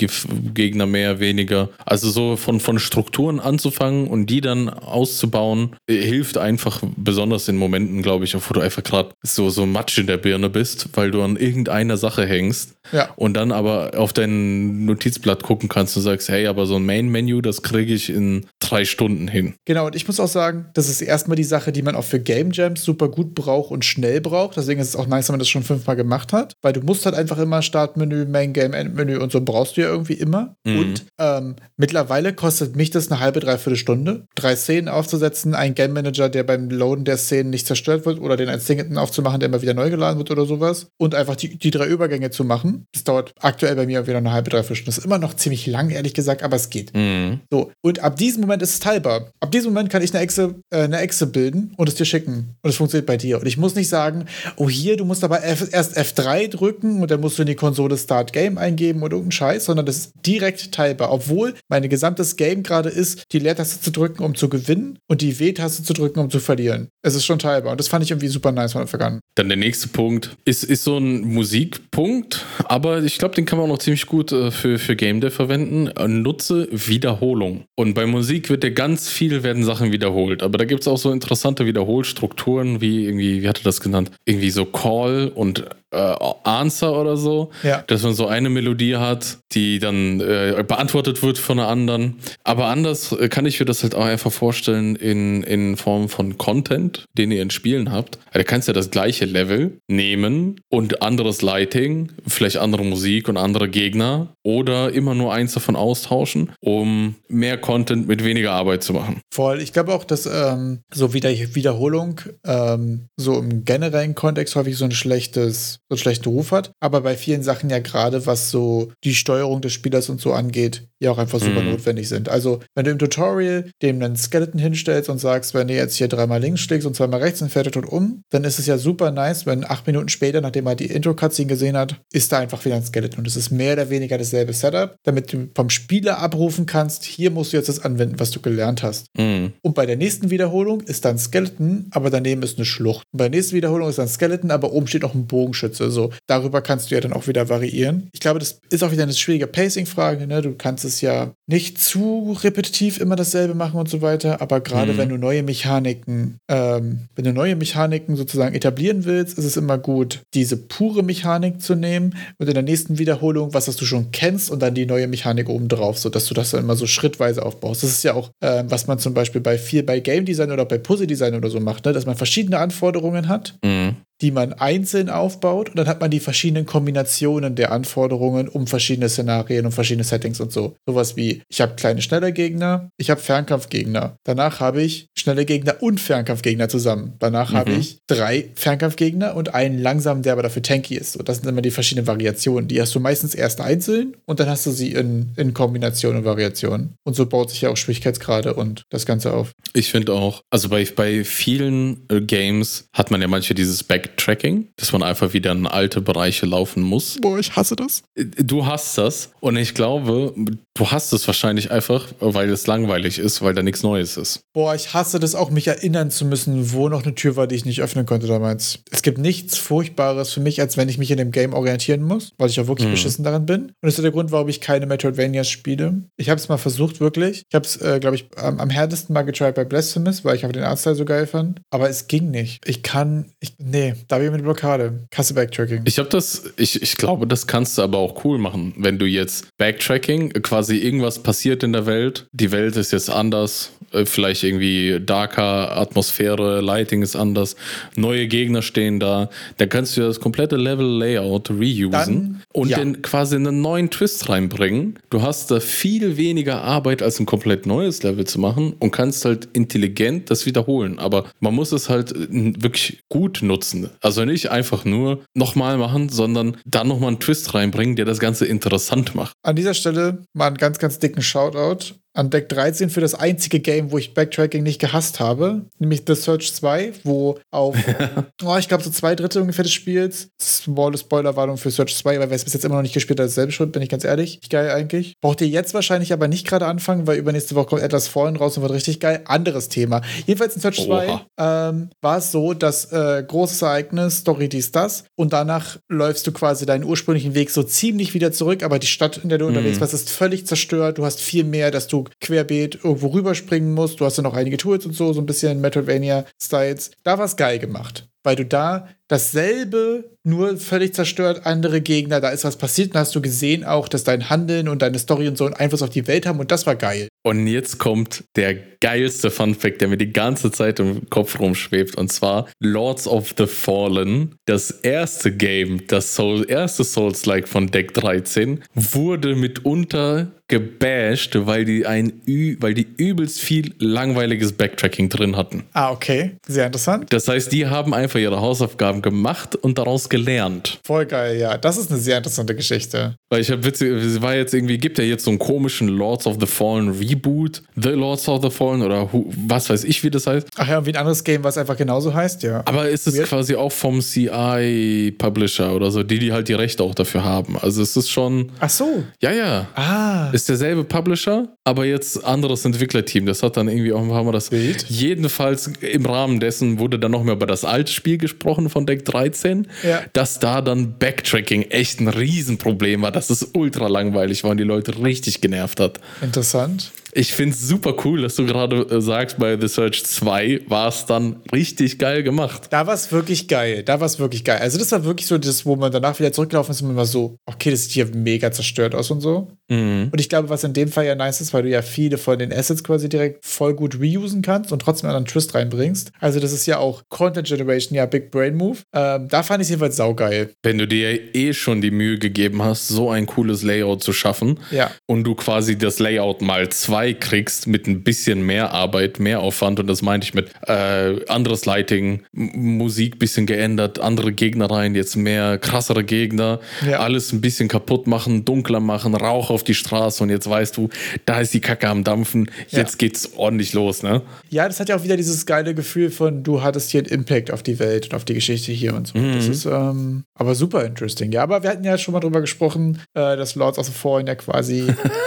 Gegner 0.54 0.86
mehr, 0.86 1.20
weniger. 1.20 1.68
Also 1.86 2.10
so 2.10 2.36
von, 2.36 2.58
von 2.58 2.78
Strukturen 2.82 3.40
anzufangen 3.40 4.08
und 4.08 4.26
die 4.26 4.40
dann 4.40 4.68
auszubauen, 4.68 5.76
äh, 5.86 6.00
hilft 6.00 6.38
einfach 6.38 6.82
besonders 6.96 7.48
in 7.48 7.56
Momenten, 7.56 8.02
glaube 8.02 8.24
ich, 8.24 8.34
wo 8.34 8.54
du 8.54 8.60
einfach 8.60 8.82
gerade 8.82 9.10
so, 9.22 9.50
so 9.50 9.66
Matsch 9.66 9.98
in 9.98 10.06
der 10.06 10.16
Birne 10.16 10.50
bist, 10.50 10.88
weil 10.94 11.10
du 11.10 11.22
an 11.22 11.36
irgendeiner 11.36 11.96
Sache 11.96 12.26
hängst 12.26 12.74
ja. 12.92 13.10
und 13.16 13.34
dann 13.34 13.52
aber 13.52 13.92
auf 13.96 14.12
dein 14.12 14.84
Notizblatt 14.84 15.42
gucken 15.42 15.68
kannst 15.68 15.96
und 15.96 16.02
sagst, 16.02 16.28
hey, 16.28 16.46
aber 16.46 16.66
so 16.66 16.76
ein 16.76 16.86
Main-Menü, 16.86 17.42
das 17.42 17.62
kriege 17.62 17.94
ich 17.94 18.10
in 18.10 18.46
drei 18.62 18.84
Stunden 18.84 19.28
hin. 19.28 19.54
Genau, 19.64 19.86
und 19.86 19.96
ich 19.96 20.06
muss 20.06 20.20
auch 20.20 20.28
sagen, 20.28 20.66
das 20.74 20.88
ist 20.88 21.00
erstmal 21.00 21.36
die 21.36 21.44
Sache, 21.44 21.72
die 21.72 21.82
man 21.82 21.96
auch 21.96 22.04
für 22.04 22.20
Game 22.20 22.50
Jams 22.52 22.82
super 22.82 23.08
gut 23.08 23.34
braucht 23.34 23.70
und 23.70 23.84
schnell 23.84 24.20
braucht. 24.20 24.56
Deswegen 24.56 24.80
ist 24.80 24.88
es 24.88 24.96
auch 24.96 25.06
nice, 25.06 25.28
wenn 25.28 25.34
man 25.34 25.40
das 25.40 25.48
schon 25.48 25.62
fünfmal 25.62 25.96
gemacht 25.96 26.32
hat, 26.32 26.54
weil 26.62 26.72
du 26.72 26.80
musst 26.80 27.04
halt 27.04 27.14
einfach 27.14 27.38
immer 27.38 27.62
Startmenü, 27.62 28.26
Main 28.26 28.52
Game, 28.52 28.72
Endmenü 28.72 29.18
und 29.18 29.32
so 29.32 29.40
brauchst 29.40 29.76
du 29.76 29.82
ja 29.82 29.88
irgendwie 29.88 30.14
immer. 30.14 30.56
Mhm. 30.64 30.78
Und 30.78 31.06
ähm, 31.18 31.56
mittlerweile 31.76 32.32
kostet 32.32 32.76
mich 32.76 32.90
das 32.90 33.10
eine 33.10 33.20
halbe, 33.20 33.40
dreiviertel 33.40 33.76
Stunde, 33.76 34.26
drei 34.34 34.54
Szenen 34.56 34.88
aufzusetzen, 34.88 35.54
einen 35.54 35.74
Game 35.74 35.92
Manager, 35.92 36.28
der 36.28 36.44
beim 36.44 36.70
Loaden 36.70 37.04
der 37.04 37.16
Szenen 37.16 37.50
nicht 37.50 37.66
zerstört 37.66 38.06
wird 38.06 38.20
oder 38.20 38.36
den 38.36 38.48
als 38.48 38.66
Singleton 38.66 38.98
aufzumachen, 38.98 39.40
der 39.40 39.48
immer 39.48 39.62
wieder 39.62 39.74
neu 39.74 39.90
geladen 39.90 40.18
wird 40.18 40.30
oder 40.30 40.46
sowas 40.46 40.88
und 40.98 41.14
einfach 41.14 41.36
die, 41.36 41.58
die 41.58 41.70
drei 41.70 41.86
Übergänge 41.86 42.30
zu 42.30 42.44
machen. 42.44 42.86
Das 42.92 43.04
dauert 43.04 43.32
aktuell 43.40 43.74
bei 43.76 43.86
mir 43.86 44.06
wieder 44.06 44.18
eine 44.18 44.32
halbe, 44.32 44.50
dreiviertel 44.50 44.76
Stunde. 44.76 44.90
Das 44.90 44.98
ist 44.98 45.04
immer 45.04 45.18
noch 45.18 45.34
ziemlich 45.34 45.66
lang, 45.66 45.90
ehrlich 45.90 46.14
gesagt, 46.14 46.42
aber 46.42 46.56
es 46.56 46.70
geht. 46.70 46.94
Mhm. 46.94 47.40
So, 47.50 47.72
und 47.82 48.00
ab 48.00 48.16
diesem 48.16 48.42
Moment 48.42 48.51
ist 48.60 48.74
es 48.74 48.80
teilbar. 48.80 49.30
Ab 49.40 49.50
diesem 49.50 49.72
Moment 49.72 49.90
kann 49.90 50.02
ich 50.02 50.12
eine 50.12 50.22
Exe, 50.22 50.56
äh, 50.70 50.82
eine 50.82 50.98
Exe 50.98 51.26
bilden 51.26 51.72
und 51.76 51.88
es 51.88 51.94
dir 51.94 52.04
schicken. 52.04 52.56
Und 52.62 52.70
es 52.70 52.76
funktioniert 52.76 53.06
bei 53.06 53.16
dir. 53.16 53.40
Und 53.40 53.46
ich 53.46 53.56
muss 53.56 53.74
nicht 53.74 53.88
sagen, 53.88 54.26
oh 54.56 54.68
hier, 54.68 54.96
du 54.96 55.04
musst 55.04 55.24
aber 55.24 55.44
F 55.44 55.68
erst 55.72 55.96
F3 55.96 56.48
drücken 56.48 57.02
und 57.02 57.10
dann 57.10 57.20
musst 57.20 57.38
du 57.38 57.42
in 57.42 57.46
die 57.46 57.54
Konsole 57.54 57.96
Start 57.96 58.32
Game 58.32 58.58
eingeben 58.58 59.02
oder 59.02 59.14
irgendeinen 59.14 59.32
Scheiß, 59.32 59.64
sondern 59.64 59.86
das 59.86 59.98
ist 59.98 60.12
direkt 60.26 60.72
teilbar. 60.72 61.12
Obwohl 61.12 61.54
mein 61.68 61.88
gesamtes 61.88 62.36
Game 62.36 62.62
gerade 62.62 62.88
ist, 62.88 63.24
die 63.32 63.38
Leertaste 63.38 63.80
zu 63.80 63.90
drücken, 63.90 64.22
um 64.22 64.34
zu 64.34 64.48
gewinnen 64.48 64.98
und 65.08 65.20
die 65.20 65.38
W-Taste 65.38 65.82
zu 65.82 65.92
drücken, 65.92 66.20
um 66.20 66.30
zu 66.30 66.40
verlieren. 66.40 66.88
Es 67.02 67.14
ist 67.14 67.24
schon 67.24 67.38
teilbar. 67.38 67.72
Und 67.72 67.80
das 67.80 67.88
fand 67.88 68.04
ich 68.04 68.10
irgendwie 68.10 68.28
super 68.28 68.52
nice 68.52 68.72
von 68.72 68.82
Anfang 68.82 69.00
an. 69.00 69.20
Dann 69.34 69.48
der 69.48 69.56
nächste 69.56 69.88
Punkt 69.88 70.36
ist, 70.44 70.64
ist 70.64 70.84
so 70.84 70.98
ein 70.98 71.22
Musikpunkt, 71.22 72.44
aber 72.64 73.02
ich 73.02 73.18
glaube, 73.18 73.34
den 73.34 73.44
kann 73.46 73.58
man 73.58 73.66
auch 73.66 73.74
noch 73.74 73.78
ziemlich 73.78 74.06
gut 74.06 74.32
äh, 74.32 74.50
für, 74.50 74.78
für 74.78 74.96
Game 74.96 75.20
Dev 75.20 75.34
verwenden. 75.34 75.90
Nutze 76.22 76.68
Wiederholung. 76.70 77.64
Und 77.76 77.94
bei 77.94 78.06
Musik 78.06 78.41
wird 78.50 78.64
ja 78.64 78.70
ganz 78.70 79.08
viel 79.08 79.42
werden 79.42 79.64
Sachen 79.64 79.92
wiederholt. 79.92 80.42
Aber 80.42 80.58
da 80.58 80.64
gibt 80.64 80.82
es 80.82 80.88
auch 80.88 80.98
so 80.98 81.12
interessante 81.12 81.66
Wiederholstrukturen, 81.66 82.80
wie 82.80 83.06
irgendwie, 83.06 83.42
wie 83.42 83.48
hatte 83.48 83.64
das 83.64 83.80
genannt? 83.80 84.10
Irgendwie 84.24 84.50
so 84.50 84.64
Call 84.64 85.30
und 85.34 85.64
äh, 85.92 86.14
Answer 86.44 86.98
oder 86.98 87.16
so, 87.16 87.50
ja. 87.62 87.82
dass 87.86 88.02
man 88.02 88.14
so 88.14 88.26
eine 88.26 88.50
Melodie 88.50 88.96
hat, 88.96 89.38
die 89.52 89.78
dann 89.78 90.20
äh, 90.20 90.64
beantwortet 90.66 91.22
wird 91.22 91.38
von 91.38 91.58
einer 91.58 91.68
anderen. 91.68 92.16
Aber 92.44 92.66
anders 92.66 93.12
äh, 93.12 93.28
kann 93.28 93.46
ich 93.46 93.60
mir 93.60 93.66
das 93.66 93.82
halt 93.82 93.94
auch 93.94 94.04
einfach 94.04 94.32
vorstellen 94.32 94.96
in, 94.96 95.42
in 95.42 95.76
Form 95.76 96.08
von 96.08 96.38
Content, 96.38 97.04
den 97.16 97.30
ihr 97.30 97.42
in 97.42 97.50
Spielen 97.50 97.92
habt. 97.92 98.18
Also, 98.26 98.38
du 98.38 98.44
kannst 98.44 98.68
ja 98.68 98.74
das 98.74 98.90
gleiche 98.90 99.24
Level 99.24 99.78
nehmen 99.88 100.60
und 100.70 101.02
anderes 101.02 101.42
Lighting, 101.42 102.12
vielleicht 102.26 102.56
andere 102.56 102.84
Musik 102.84 103.28
und 103.28 103.36
andere 103.36 103.68
Gegner 103.68 104.28
oder 104.42 104.92
immer 104.92 105.14
nur 105.14 105.32
eins 105.32 105.52
davon 105.52 105.76
austauschen, 105.76 106.52
um 106.60 107.16
mehr 107.28 107.58
Content 107.58 108.08
mit 108.08 108.24
weniger 108.24 108.52
Arbeit 108.52 108.82
zu 108.82 108.92
machen. 108.92 109.20
Voll. 109.32 109.60
Ich 109.60 109.72
glaube 109.72 109.92
auch, 109.92 110.04
dass 110.04 110.26
ähm, 110.26 110.80
so 110.92 111.14
wieder 111.14 111.30
Wiederholung 111.30 112.20
ähm, 112.44 113.06
so 113.16 113.38
im 113.38 113.64
generellen 113.64 114.14
Kontext 114.14 114.56
häufig 114.56 114.76
so 114.76 114.84
ein 114.84 114.92
schlechtes 114.92 115.80
so 115.92 115.94
einen 115.94 116.02
schlechten 116.02 116.28
Ruf 116.28 116.52
hat, 116.52 116.72
aber 116.80 117.02
bei 117.02 117.16
vielen 117.16 117.42
Sachen 117.42 117.68
ja 117.68 117.78
gerade, 117.78 118.24
was 118.26 118.50
so 118.50 118.92
die 119.04 119.14
Steuerung 119.14 119.60
des 119.60 119.72
Spielers 119.72 120.08
und 120.08 120.20
so 120.20 120.32
angeht, 120.32 120.88
ja 121.00 121.10
auch 121.10 121.18
einfach 121.18 121.40
super 121.40 121.60
mhm. 121.60 121.72
notwendig 121.72 122.08
sind. 122.08 122.28
Also, 122.28 122.60
wenn 122.74 122.84
du 122.84 122.92
im 122.92 122.98
Tutorial 122.98 123.70
dem 123.82 124.00
einen 124.02 124.16
Skeleton 124.16 124.58
hinstellst 124.58 125.10
und 125.10 125.18
sagst, 125.18 125.52
wenn 125.54 125.68
du 125.68 125.74
jetzt 125.74 125.96
hier 125.96 126.08
dreimal 126.08 126.40
links 126.40 126.60
schlägst 126.60 126.86
und 126.86 126.94
zweimal 126.94 127.20
rechts 127.20 127.42
und 127.42 127.50
fertig 127.50 127.76
und 127.76 127.84
um, 127.84 128.22
dann 128.30 128.44
ist 128.44 128.58
es 128.58 128.66
ja 128.66 128.78
super 128.78 129.10
nice, 129.10 129.44
wenn 129.44 129.64
acht 129.64 129.86
Minuten 129.86 130.08
später, 130.08 130.40
nachdem 130.40 130.66
er 130.66 130.76
die 130.76 130.86
Intro-Cutscene 130.86 131.48
gesehen 131.48 131.76
hat, 131.76 132.00
ist 132.12 132.32
da 132.32 132.38
einfach 132.38 132.64
wieder 132.64 132.76
ein 132.76 132.84
Skeleton 132.84 133.18
und 133.18 133.26
es 133.26 133.36
ist 133.36 133.50
mehr 133.50 133.74
oder 133.74 133.90
weniger 133.90 134.16
dasselbe 134.16 134.52
Setup, 134.52 134.96
damit 135.02 135.32
du 135.32 135.48
vom 135.54 135.70
Spieler 135.70 136.18
abrufen 136.20 136.66
kannst, 136.66 137.04
hier 137.04 137.30
musst 137.30 137.52
du 137.52 137.56
jetzt 137.56 137.68
das 137.68 137.84
anwenden, 137.84 138.18
was 138.18 138.30
du 138.30 138.40
gelernt 138.40 138.82
hast. 138.82 139.06
Mhm. 139.16 139.52
Und 139.62 139.74
bei 139.74 139.86
der 139.86 139.96
nächsten 139.96 140.30
Wiederholung 140.30 140.80
ist 140.82 141.04
dann 141.04 141.18
Skeleton, 141.18 141.86
aber 141.90 142.10
daneben 142.10 142.42
ist 142.42 142.58
eine 142.58 142.64
Schlucht. 142.64 143.02
Und 143.12 143.18
bei 143.18 143.28
der 143.28 143.38
nächsten 143.38 143.56
Wiederholung 143.56 143.88
ist 143.88 143.98
dann 143.98 144.08
Skeleton, 144.08 144.50
aber 144.50 144.72
oben 144.72 144.86
steht 144.86 145.02
noch 145.02 145.14
ein 145.14 145.26
Bogenschütze. 145.26 145.81
Punkte. 145.82 145.90
So, 145.90 146.10
darüber 146.26 146.60
kannst 146.60 146.90
du 146.90 146.94
ja 146.94 147.00
dann 147.00 147.12
auch 147.12 147.26
wieder 147.26 147.48
variieren. 147.48 148.08
Ich 148.12 148.20
glaube, 148.20 148.38
das 148.38 148.60
ist 148.70 148.82
auch 148.82 148.92
wieder 148.92 149.02
eine 149.02 149.12
schwierige 149.12 149.46
Pacing-Frage. 149.46 150.26
Ne? 150.26 150.42
Du 150.42 150.52
kannst 150.52 150.84
es 150.84 151.00
ja 151.00 151.32
nicht 151.46 151.80
zu 151.80 152.36
repetitiv 152.42 153.00
immer 153.00 153.16
dasselbe 153.16 153.54
machen 153.54 153.78
und 153.78 153.88
so 153.88 154.02
weiter. 154.02 154.40
Aber 154.40 154.60
gerade 154.60 154.92
mhm. 154.92 154.98
wenn 154.98 155.08
du 155.08 155.16
neue 155.16 155.42
Mechaniken, 155.42 156.38
ähm, 156.48 157.08
wenn 157.14 157.24
du 157.24 157.32
neue 157.32 157.56
Mechaniken 157.56 158.16
sozusagen 158.16 158.54
etablieren 158.54 159.04
willst, 159.04 159.38
ist 159.38 159.44
es 159.44 159.56
immer 159.56 159.78
gut, 159.78 160.20
diese 160.34 160.56
pure 160.56 161.02
Mechanik 161.02 161.60
zu 161.60 161.74
nehmen 161.74 162.16
und 162.38 162.48
in 162.48 162.54
der 162.54 162.62
nächsten 162.62 162.98
Wiederholung 162.98 163.54
was, 163.54 163.66
das 163.66 163.76
du 163.76 163.84
schon 163.84 164.10
kennst 164.12 164.50
und 164.50 164.62
dann 164.62 164.74
die 164.74 164.86
neue 164.86 165.08
Mechanik 165.08 165.48
obendrauf, 165.48 165.98
sodass 165.98 166.26
du 166.26 166.34
das 166.34 166.50
dann 166.50 166.60
immer 166.60 166.76
so 166.76 166.86
schrittweise 166.86 167.44
aufbaust. 167.44 167.82
Das 167.82 167.90
ist 167.90 168.04
ja 168.04 168.14
auch, 168.14 168.30
äh, 168.40 168.64
was 168.66 168.86
man 168.86 168.98
zum 168.98 169.14
Beispiel 169.14 169.40
bei 169.40 169.58
viel 169.58 169.82
bei 169.82 170.00
Game 170.00 170.24
Design 170.24 170.50
oder 170.50 170.64
bei 170.64 170.78
Puzzle 170.78 171.06
Design 171.06 171.34
oder 171.34 171.50
so 171.50 171.60
macht, 171.60 171.84
ne? 171.84 171.92
dass 171.92 172.06
man 172.06 172.16
verschiedene 172.16 172.58
Anforderungen 172.58 173.28
hat. 173.28 173.54
Mhm 173.64 173.96
die 174.20 174.30
man 174.30 174.52
einzeln 174.52 175.10
aufbaut 175.10 175.70
und 175.70 175.76
dann 175.76 175.88
hat 175.88 176.00
man 176.00 176.10
die 176.10 176.20
verschiedenen 176.20 176.66
Kombinationen 176.66 177.54
der 177.54 177.72
Anforderungen 177.72 178.48
um 178.48 178.66
verschiedene 178.66 179.08
Szenarien 179.08 179.66
und 179.66 179.72
verschiedene 179.72 180.04
Settings 180.04 180.40
und 180.40 180.52
so. 180.52 180.76
Sowas 180.86 181.16
wie, 181.16 181.42
ich 181.48 181.60
habe 181.60 181.74
kleine, 181.74 182.02
schnelle 182.02 182.32
Gegner, 182.32 182.90
ich 182.96 183.10
habe 183.10 183.20
Fernkampfgegner. 183.20 184.16
Danach 184.24 184.60
habe 184.60 184.82
ich 184.82 185.08
schnelle 185.16 185.44
Gegner 185.44 185.76
und 185.80 186.00
Fernkampfgegner 186.00 186.68
zusammen. 186.68 187.14
Danach 187.18 187.50
mhm. 187.50 187.56
habe 187.56 187.72
ich 187.72 187.98
drei 188.06 188.50
Fernkampfgegner 188.54 189.34
und 189.34 189.54
einen 189.54 189.78
langsamen, 189.78 190.22
der 190.22 190.34
aber 190.34 190.42
dafür 190.42 190.62
tanky 190.62 190.94
ist. 190.94 191.16
Und 191.16 191.28
das 191.28 191.38
sind 191.38 191.48
immer 191.48 191.62
die 191.62 191.70
verschiedenen 191.70 192.06
Variationen. 192.06 192.68
Die 192.68 192.80
hast 192.80 192.94
du 192.94 193.00
meistens 193.00 193.34
erst 193.34 193.60
einzeln 193.60 194.16
und 194.26 194.38
dann 194.38 194.48
hast 194.48 194.66
du 194.66 194.70
sie 194.70 194.92
in, 194.92 195.32
in 195.36 195.52
Kombination 195.52 196.16
und 196.16 196.24
Variationen. 196.24 196.94
Und 197.04 197.16
so 197.16 197.26
baut 197.26 197.50
sich 197.50 197.62
ja 197.62 197.70
auch 197.70 197.76
Schwierigkeitsgrade 197.76 198.54
und 198.54 198.84
das 198.90 199.06
Ganze 199.06 199.32
auf. 199.32 199.52
Ich 199.72 199.90
finde 199.90 200.12
auch, 200.12 200.42
also 200.50 200.68
bei, 200.68 200.84
bei 200.84 201.24
vielen 201.24 202.06
äh, 202.08 202.20
Games 202.20 202.86
hat 202.92 203.10
man 203.10 203.20
ja 203.20 203.28
manchmal 203.28 203.54
dieses 203.54 203.82
Back 203.82 204.11
Backtracking, 204.12 204.68
dass 204.76 204.92
man 204.92 205.02
einfach 205.02 205.32
wieder 205.32 205.52
in 205.52 205.66
alte 205.66 206.00
Bereiche 206.00 206.46
laufen 206.46 206.82
muss. 206.82 207.18
Boah, 207.20 207.38
ich 207.38 207.56
hasse 207.56 207.76
das. 207.76 208.02
Du 208.14 208.66
hast 208.66 208.98
das 208.98 209.30
und 209.40 209.56
ich 209.56 209.74
glaube, 209.74 210.34
du 210.74 210.90
hast 210.90 211.12
es 211.12 211.26
wahrscheinlich 211.26 211.70
einfach, 211.70 212.08
weil 212.20 212.50
es 212.50 212.66
langweilig 212.66 213.18
ist, 213.18 213.42
weil 213.42 213.54
da 213.54 213.62
nichts 213.62 213.82
Neues 213.82 214.16
ist. 214.16 214.40
Boah, 214.52 214.74
ich 214.74 214.94
hasse 214.94 215.18
das 215.18 215.34
auch, 215.34 215.50
mich 215.50 215.66
erinnern 215.66 216.10
zu 216.10 216.24
müssen, 216.24 216.72
wo 216.72 216.88
noch 216.88 217.04
eine 217.04 217.14
Tür 217.14 217.36
war, 217.36 217.46
die 217.46 217.54
ich 217.54 217.64
nicht 217.64 217.82
öffnen 217.82 218.06
konnte 218.06 218.26
damals. 218.26 218.80
Es 218.90 219.02
gibt 219.02 219.18
nichts 219.18 219.58
Furchtbares 219.58 220.32
für 220.32 220.40
mich, 220.40 220.60
als 220.60 220.76
wenn 220.76 220.88
ich 220.88 220.98
mich 220.98 221.10
in 221.10 221.18
dem 221.18 221.30
Game 221.30 221.52
orientieren 221.52 222.02
muss, 222.02 222.32
weil 222.38 222.50
ich 222.50 222.60
auch 222.60 222.66
wirklich 222.66 222.88
mhm. 222.88 222.92
beschissen 222.92 223.24
daran 223.24 223.46
bin. 223.46 223.62
Und 223.62 223.74
das 223.82 223.94
ist 223.94 224.02
der 224.02 224.12
Grund, 224.12 224.30
warum 224.30 224.48
ich 224.48 224.60
keine 224.60 224.86
Metroidvanias 224.86 225.48
spiele. 225.48 226.02
Ich 226.16 226.28
habe 226.28 226.40
es 226.40 226.48
mal 226.48 226.58
versucht, 226.58 227.00
wirklich. 227.00 227.44
Ich 227.48 227.54
habe 227.54 227.66
es, 227.66 227.76
äh, 227.80 227.98
glaube 228.00 228.16
ich, 228.16 228.26
am, 228.36 228.60
am 228.60 228.70
härtesten 228.70 229.14
mal 229.14 229.22
getried 229.22 229.54
bei 229.54 229.64
Blasphemous, 229.64 230.24
weil 230.24 230.36
ich 230.36 230.44
einfach 230.44 230.52
den 230.52 230.64
Artstyle 230.64 230.94
so 230.94 231.04
geil 231.04 231.26
fand. 231.26 231.60
Aber 231.70 231.88
es 231.88 232.06
ging 232.06 232.30
nicht. 232.30 232.60
Ich 232.66 232.82
kann, 232.82 233.32
ich, 233.40 233.54
nee, 233.58 233.91
da 234.08 234.16
habe 234.16 234.26
ich 234.26 234.30
mit 234.30 234.42
Blockade. 234.42 235.06
Kasse 235.10 235.34
Backtracking. 235.34 235.82
Ich 235.84 235.98
habe 235.98 236.08
das, 236.08 236.52
ich, 236.56 236.82
ich 236.82 236.96
glaube, 236.96 237.26
das 237.26 237.46
kannst 237.46 237.78
du 237.78 237.82
aber 237.82 237.98
auch 237.98 238.24
cool 238.24 238.38
machen, 238.38 238.74
wenn 238.76 238.98
du 238.98 239.06
jetzt 239.06 239.46
Backtracking, 239.58 240.30
quasi 240.42 240.76
irgendwas 240.76 241.22
passiert 241.22 241.62
in 241.62 241.72
der 241.72 241.86
Welt, 241.86 242.26
die 242.32 242.52
Welt 242.52 242.76
ist 242.76 242.92
jetzt 242.92 243.10
anders, 243.10 243.72
äh, 243.92 244.06
vielleicht 244.06 244.42
irgendwie 244.42 245.00
darker 245.04 245.76
Atmosphäre, 245.76 246.60
Lighting 246.60 247.02
ist 247.02 247.16
anders, 247.16 247.56
neue 247.96 248.26
Gegner 248.26 248.62
stehen 248.62 249.00
da, 249.00 249.30
dann 249.58 249.68
kannst 249.68 249.96
du 249.96 250.00
das 250.02 250.20
komplette 250.20 250.56
Level-Layout 250.56 251.50
reusen 251.50 251.90
dann, 251.90 252.42
und 252.52 252.68
ja. 252.68 252.78
dann 252.78 253.02
quasi 253.02 253.36
einen 253.36 253.60
neuen 253.60 253.90
Twist 253.90 254.28
reinbringen. 254.28 254.98
Du 255.10 255.22
hast 255.22 255.50
da 255.50 255.60
viel 255.60 256.16
weniger 256.16 256.62
Arbeit, 256.62 257.02
als 257.02 257.20
ein 257.20 257.26
komplett 257.26 257.66
neues 257.66 258.02
Level 258.02 258.26
zu 258.26 258.40
machen 258.40 258.74
und 258.78 258.90
kannst 258.90 259.24
halt 259.24 259.48
intelligent 259.52 260.30
das 260.30 260.46
wiederholen. 260.46 260.98
Aber 260.98 261.26
man 261.40 261.54
muss 261.54 261.72
es 261.72 261.88
halt 261.88 262.12
äh, 262.12 262.26
wirklich 262.30 263.02
gut 263.08 263.40
nutzen. 263.42 263.81
Also 264.00 264.24
nicht 264.24 264.50
einfach 264.50 264.84
nur 264.84 265.24
nochmal 265.34 265.78
machen, 265.78 266.08
sondern 266.08 266.56
dann 266.64 266.88
nochmal 266.88 267.08
einen 267.08 267.20
Twist 267.20 267.54
reinbringen, 267.54 267.96
der 267.96 268.04
das 268.04 268.18
Ganze 268.18 268.46
interessant 268.46 269.14
macht. 269.14 269.34
An 269.42 269.56
dieser 269.56 269.74
Stelle 269.74 270.24
mal 270.32 270.48
einen 270.48 270.56
ganz, 270.56 270.78
ganz 270.78 270.98
dicken 270.98 271.22
Shoutout 271.22 271.94
an 272.14 272.30
Deck 272.30 272.48
13 272.48 272.90
für 272.90 273.00
das 273.00 273.14
einzige 273.14 273.60
Game, 273.60 273.90
wo 273.90 273.98
ich 273.98 274.14
Backtracking 274.14 274.62
nicht 274.62 274.80
gehasst 274.80 275.20
habe, 275.20 275.62
nämlich 275.78 276.02
The 276.06 276.14
Search 276.14 276.52
2, 276.54 276.92
wo 277.04 277.38
auf, 277.50 277.76
oh, 278.44 278.56
ich 278.58 278.68
glaube, 278.68 278.84
so 278.84 278.90
zwei 278.90 279.14
Drittel 279.14 279.42
ungefähr 279.42 279.62
des 279.62 279.72
Spiels, 279.72 280.28
small 280.40 280.96
Spoilerwarnung 280.96 281.56
für 281.56 281.70
Search 281.70 281.96
2, 281.96 282.20
weil 282.20 282.28
wer 282.28 282.36
es 282.36 282.44
bis 282.44 282.52
jetzt 282.52 282.64
immer 282.64 282.76
noch 282.76 282.82
nicht 282.82 282.94
gespielt 282.94 283.18
hat, 283.18 283.26
ist 283.26 283.34
selbe 283.34 283.52
schuld, 283.52 283.72
bin 283.72 283.82
ich 283.82 283.88
ganz 283.88 284.04
ehrlich. 284.04 284.40
Geil 284.50 284.70
eigentlich. 284.70 285.14
Braucht 285.20 285.40
ihr 285.40 285.48
jetzt 285.48 285.72
wahrscheinlich 285.74 286.12
aber 286.12 286.28
nicht 286.28 286.46
gerade 286.46 286.66
anfangen, 286.66 287.06
weil 287.06 287.18
übernächste 287.18 287.54
Woche 287.54 287.66
kommt 287.66 287.82
etwas 287.82 288.08
Fallen 288.08 288.36
raus 288.36 288.56
und 288.56 288.62
wird 288.62 288.72
richtig 288.72 289.00
geil. 289.00 289.22
Anderes 289.24 289.68
Thema. 289.68 290.02
Jedenfalls 290.26 290.54
in 290.54 290.60
Search 290.60 290.84
2 290.84 291.20
ähm, 291.38 291.90
war 292.00 292.18
es 292.18 292.30
so, 292.30 292.52
dass 292.52 292.92
äh, 292.92 293.24
großes 293.26 293.62
Ereignis, 293.62 294.18
Story 294.18 294.48
dies, 294.48 294.72
das 294.72 295.04
und 295.16 295.32
danach 295.32 295.78
läufst 295.88 296.26
du 296.26 296.32
quasi 296.32 296.66
deinen 296.66 296.84
ursprünglichen 296.84 297.34
Weg 297.34 297.50
so 297.50 297.62
ziemlich 297.62 298.12
wieder 298.12 298.32
zurück, 298.32 298.62
aber 298.62 298.78
die 298.78 298.86
Stadt, 298.86 299.18
in 299.18 299.28
der 299.28 299.38
du 299.38 299.46
mhm. 299.46 299.56
unterwegs 299.56 299.80
warst, 299.80 299.94
ist 299.94 300.10
völlig 300.10 300.46
zerstört. 300.46 300.98
Du 300.98 301.04
hast 301.04 301.20
viel 301.20 301.44
mehr, 301.44 301.70
dass 301.70 301.86
du 301.86 302.01
querbeet 302.20 302.80
irgendwo 302.84 303.08
rüberspringen 303.08 303.72
musst. 303.74 304.00
Du 304.00 304.04
hast 304.04 304.16
ja 304.16 304.22
noch 304.22 304.34
einige 304.34 304.56
Tools 304.56 304.86
und 304.86 304.94
so, 304.94 305.12
so 305.12 305.20
ein 305.20 305.26
bisschen 305.26 305.60
Metroidvania-Styles. 305.60 306.92
Da 307.02 307.18
war 307.18 307.24
es 307.24 307.36
geil 307.36 307.58
gemacht, 307.58 308.08
weil 308.22 308.36
du 308.36 308.44
da 308.44 308.88
dasselbe, 309.12 310.10
nur 310.24 310.56
völlig 310.56 310.94
zerstört, 310.94 311.42
andere 311.44 311.82
Gegner, 311.82 312.20
da 312.20 312.30
ist 312.30 312.44
was 312.44 312.56
passiert 312.56 312.94
und 312.94 313.00
hast 313.00 313.14
du 313.14 313.20
gesehen 313.20 313.62
auch, 313.62 313.86
dass 313.88 314.04
dein 314.04 314.30
Handeln 314.30 314.68
und 314.68 314.80
deine 314.80 314.98
Story 314.98 315.28
und 315.28 315.36
so 315.36 315.44
einen 315.44 315.54
Einfluss 315.54 315.82
auf 315.82 315.90
die 315.90 316.06
Welt 316.06 316.24
haben 316.24 316.40
und 316.40 316.50
das 316.50 316.66
war 316.66 316.76
geil. 316.76 317.08
Und 317.22 317.46
jetzt 317.46 317.78
kommt 317.78 318.24
der 318.36 318.54
geilste 318.80 319.30
Funfact, 319.30 319.80
der 319.82 319.88
mir 319.88 319.98
die 319.98 320.12
ganze 320.12 320.50
Zeit 320.50 320.80
im 320.80 321.10
Kopf 321.10 321.38
rumschwebt 321.38 321.96
und 321.96 322.10
zwar 322.10 322.48
Lords 322.58 323.06
of 323.06 323.34
the 323.36 323.46
Fallen, 323.46 324.34
das 324.46 324.70
erste 324.70 325.30
Game, 325.30 325.86
das 325.88 326.14
Soul, 326.14 326.46
erste 326.48 326.82
Souls-like 326.82 327.48
von 327.48 327.66
Deck 327.66 327.92
13, 327.92 328.62
wurde 328.74 329.34
mitunter 329.34 330.32
gebasht, 330.48 331.34
weil 331.34 331.64
die 331.64 331.86
ein 331.86 332.20
Ü 332.26 332.56
weil 332.60 332.74
die 332.74 332.86
übelst 332.98 333.40
viel 333.40 333.74
langweiliges 333.78 334.52
Backtracking 334.52 335.08
drin 335.08 335.34
hatten. 335.34 335.64
Ah, 335.72 335.90
okay. 335.90 336.32
Sehr 336.46 336.66
interessant. 336.66 337.10
Das 337.10 337.26
heißt, 337.26 337.50
die 337.52 337.66
haben 337.66 337.94
einfach 337.94 338.11
ihre 338.20 338.40
Hausaufgaben 338.40 339.02
gemacht 339.02 339.56
und 339.56 339.78
daraus 339.78 340.08
gelernt. 340.08 340.78
Voll 340.84 341.06
geil, 341.06 341.38
ja. 341.38 341.58
Das 341.58 341.76
ist 341.76 341.90
eine 341.90 342.00
sehr 342.00 342.18
interessante 342.18 342.54
Geschichte. 342.54 343.16
Weil 343.30 343.40
ich 343.40 343.50
habe 343.50 343.64
witzig, 343.64 343.90
es 343.90 344.20
war 344.22 344.34
jetzt 344.34 344.54
irgendwie, 344.54 344.78
gibt 344.78 344.98
ja 344.98 345.04
jetzt 345.04 345.24
so 345.24 345.30
einen 345.30 345.38
komischen 345.38 345.88
Lords 345.88 346.26
of 346.26 346.36
the 346.40 346.46
Fallen 346.46 346.90
Reboot, 346.90 347.62
The 347.76 347.90
Lords 347.90 348.28
of 348.28 348.42
the 348.42 348.50
Fallen 348.50 348.82
oder 348.82 349.12
who, 349.12 349.32
was 349.46 349.70
weiß 349.70 349.84
ich, 349.84 350.02
wie 350.04 350.10
das 350.10 350.26
heißt. 350.26 350.48
Ach 350.56 350.68
ja, 350.68 350.84
wie 350.84 350.90
ein 350.90 350.96
anderes 350.96 351.24
Game, 351.24 351.42
was 351.42 351.58
einfach 351.58 351.76
genauso 351.76 352.12
heißt, 352.12 352.42
ja. 352.42 352.62
Aber 352.66 352.88
ist 352.88 353.06
es 353.06 353.16
Weird. 353.16 353.28
quasi 353.28 353.54
auch 353.54 353.72
vom 353.72 354.00
CI 354.00 355.14
Publisher 355.16 355.74
oder 355.74 355.90
so, 355.90 356.02
die, 356.02 356.18
die 356.18 356.32
halt 356.32 356.48
die 356.48 356.54
Rechte 356.54 356.82
auch 356.82 356.94
dafür 356.94 357.24
haben. 357.24 357.56
Also 357.60 357.82
es 357.82 357.96
ist 357.96 358.10
schon. 358.10 358.52
Ach 358.60 358.70
so. 358.70 359.02
Ja, 359.20 359.32
ja. 359.32 359.68
Ah. 359.74 360.30
Ist 360.32 360.48
derselbe 360.48 360.84
Publisher, 360.84 361.48
aber 361.64 361.84
jetzt 361.84 362.24
anderes 362.24 362.64
Entwicklerteam. 362.64 363.26
Das 363.26 363.42
hat 363.42 363.56
dann 363.56 363.68
irgendwie 363.68 363.92
auch, 363.92 364.00
haben 364.00 364.26
wir 364.26 364.32
das. 364.32 364.50
Bild. 364.50 364.84
Jedenfalls 364.88 365.70
im 365.80 366.04
Rahmen 366.04 366.38
dessen 366.38 366.78
wurde 366.78 366.98
dann 366.98 367.12
noch 367.12 367.24
mehr 367.24 367.34
über 367.34 367.46
das 367.46 367.64
alte 367.64 367.92
Spiel 368.02 368.18
gesprochen 368.18 368.68
von 368.68 368.84
Deck 368.84 369.04
13, 369.04 369.68
ja. 369.84 370.02
dass 370.12 370.40
da 370.40 370.60
dann 370.60 370.98
Backtracking 370.98 371.62
echt 371.70 372.00
ein 372.00 372.08
Riesenproblem 372.08 373.00
war, 373.02 373.12
dass 373.12 373.30
es 373.30 373.50
ultra 373.52 373.86
langweilig 373.86 374.42
war 374.42 374.50
und 374.50 374.56
die 374.56 374.64
Leute 374.64 375.04
richtig 375.04 375.40
genervt 375.40 375.78
hat. 375.78 376.00
Interessant. 376.20 376.90
Ich 377.14 377.34
finde 377.34 377.54
es 377.54 377.68
super 377.68 377.94
cool, 378.04 378.22
dass 378.22 378.36
du 378.36 378.46
gerade 378.46 378.86
äh, 378.88 379.00
sagst, 379.02 379.38
bei 379.38 379.60
The 379.60 379.68
Search 379.68 380.02
2 380.02 380.62
war 380.66 380.88
es 380.88 381.04
dann 381.04 381.42
richtig 381.52 381.98
geil 381.98 382.22
gemacht. 382.22 382.68
Da 382.70 382.86
war 382.86 382.94
es 382.94 383.12
wirklich 383.12 383.48
geil. 383.48 383.82
Da 383.82 384.00
war 384.00 384.06
es 384.06 384.18
wirklich 384.18 384.44
geil. 384.44 384.60
Also, 384.62 384.78
das 384.78 384.92
war 384.92 385.04
wirklich 385.04 385.26
so 385.26 385.36
das, 385.36 385.66
wo 385.66 385.76
man 385.76 385.92
danach 385.92 386.18
wieder 386.18 386.32
zurückgelaufen 386.32 386.72
ist 386.72 386.80
und 386.80 386.88
man 386.88 386.96
war 386.96 387.04
so, 387.04 387.36
okay, 387.44 387.70
das 387.70 387.84
sieht 387.84 387.92
hier 387.92 388.06
mega 388.06 388.50
zerstört 388.50 388.94
aus 388.94 389.10
und 389.10 389.20
so. 389.20 389.52
Mhm. 389.68 390.08
Und 390.10 390.20
ich 390.20 390.30
glaube, 390.30 390.48
was 390.48 390.64
in 390.64 390.72
dem 390.72 390.88
Fall 390.88 391.04
ja 391.04 391.14
nice 391.14 391.42
ist, 391.42 391.52
weil 391.52 391.64
du 391.64 391.68
ja 391.68 391.82
viele 391.82 392.16
von 392.16 392.38
den 392.38 392.50
Assets 392.50 392.82
quasi 392.82 393.10
direkt 393.10 393.44
voll 393.44 393.74
gut 393.74 393.98
reusen 394.00 394.40
kannst 394.40 394.72
und 394.72 394.80
trotzdem 394.80 395.10
einen 395.10 395.26
Twist 395.26 395.54
reinbringst. 395.54 396.12
Also, 396.18 396.40
das 396.40 396.52
ist 396.52 396.64
ja 396.64 396.78
auch 396.78 397.02
Content 397.10 397.46
Generation, 397.46 397.94
ja, 397.94 398.06
Big 398.06 398.30
Brain 398.30 398.54
Move. 398.54 398.78
Ähm, 398.94 399.28
da 399.28 399.42
fand 399.42 399.60
ich 399.60 399.66
es 399.66 399.68
jedenfalls 399.68 399.96
saugeil. 399.96 400.54
Wenn 400.62 400.78
du 400.78 400.88
dir 400.88 401.34
eh 401.34 401.52
schon 401.52 401.82
die 401.82 401.90
Mühe 401.90 402.18
gegeben 402.18 402.62
hast, 402.62 402.88
so 402.88 403.10
ein 403.10 403.26
cooles 403.26 403.62
Layout 403.62 404.02
zu 404.02 404.14
schaffen 404.14 404.58
ja. 404.70 404.90
und 405.06 405.24
du 405.24 405.34
quasi 405.34 405.76
das 405.76 405.98
Layout 405.98 406.40
mal 406.40 406.70
zwei 406.70 407.01
2 407.02 407.14
kriegst 407.14 407.66
mit 407.66 407.86
ein 407.86 408.02
bisschen 408.02 408.46
mehr 408.46 408.72
Arbeit, 408.72 409.18
mehr 409.18 409.40
Aufwand 409.40 409.80
und 409.80 409.86
das 409.88 410.02
meinte 410.02 410.26
ich 410.26 410.34
mit 410.34 410.50
äh, 410.66 411.24
anderes 411.28 411.66
Lighting, 411.66 412.22
Musik 412.32 413.18
bisschen 413.18 413.46
geändert, 413.46 413.98
andere 413.98 414.32
Gegner 414.32 414.70
rein, 414.70 414.94
jetzt 414.94 415.16
mehr 415.16 415.58
krassere 415.58 416.04
Gegner, 416.04 416.60
ja. 416.88 417.00
alles 417.00 417.32
ein 417.32 417.40
bisschen 417.40 417.68
kaputt 417.68 418.06
machen, 418.06 418.44
dunkler 418.44 418.80
machen, 418.80 419.14
Rauch 419.14 419.50
auf 419.50 419.64
die 419.64 419.74
Straße 419.74 420.22
und 420.22 420.30
jetzt 420.30 420.48
weißt 420.48 420.76
du, 420.76 420.90
da 421.24 421.40
ist 421.40 421.54
die 421.54 421.60
Kacke 421.60 421.88
am 421.88 422.04
Dampfen, 422.04 422.50
jetzt 422.68 422.92
ja. 422.92 422.98
geht's 422.98 423.32
ordentlich 423.36 423.72
los, 423.72 424.02
ne? 424.02 424.22
Ja, 424.50 424.68
das 424.68 424.78
hat 424.78 424.88
ja 424.88 424.96
auch 424.96 425.02
wieder 425.02 425.16
dieses 425.16 425.44
geile 425.46 425.74
Gefühl 425.74 426.10
von, 426.10 426.42
du 426.44 426.62
hattest 426.62 426.90
hier 426.90 427.00
einen 427.00 427.08
Impact 427.08 427.50
auf 427.50 427.62
die 427.62 427.78
Welt 427.78 428.06
und 428.06 428.14
auf 428.14 428.24
die 428.24 428.34
Geschichte 428.34 428.70
hier 428.70 428.94
und 428.94 429.08
so. 429.08 429.18
Mhm. 429.18 429.34
Das 429.34 429.48
ist 429.48 429.66
ähm, 429.66 430.24
aber 430.34 430.54
super 430.54 430.84
interesting. 430.84 431.32
Ja, 431.32 431.42
aber 431.42 431.62
wir 431.62 431.70
hatten 431.70 431.84
ja 431.84 431.98
schon 431.98 432.12
mal 432.12 432.20
drüber 432.20 432.40
gesprochen, 432.40 432.98
äh, 433.14 433.36
dass 433.36 433.54
Lords 433.54 433.78
of 433.78 433.86
the 433.86 433.92
Fallen 433.92 434.26
ja 434.26 434.34
quasi 434.34 434.80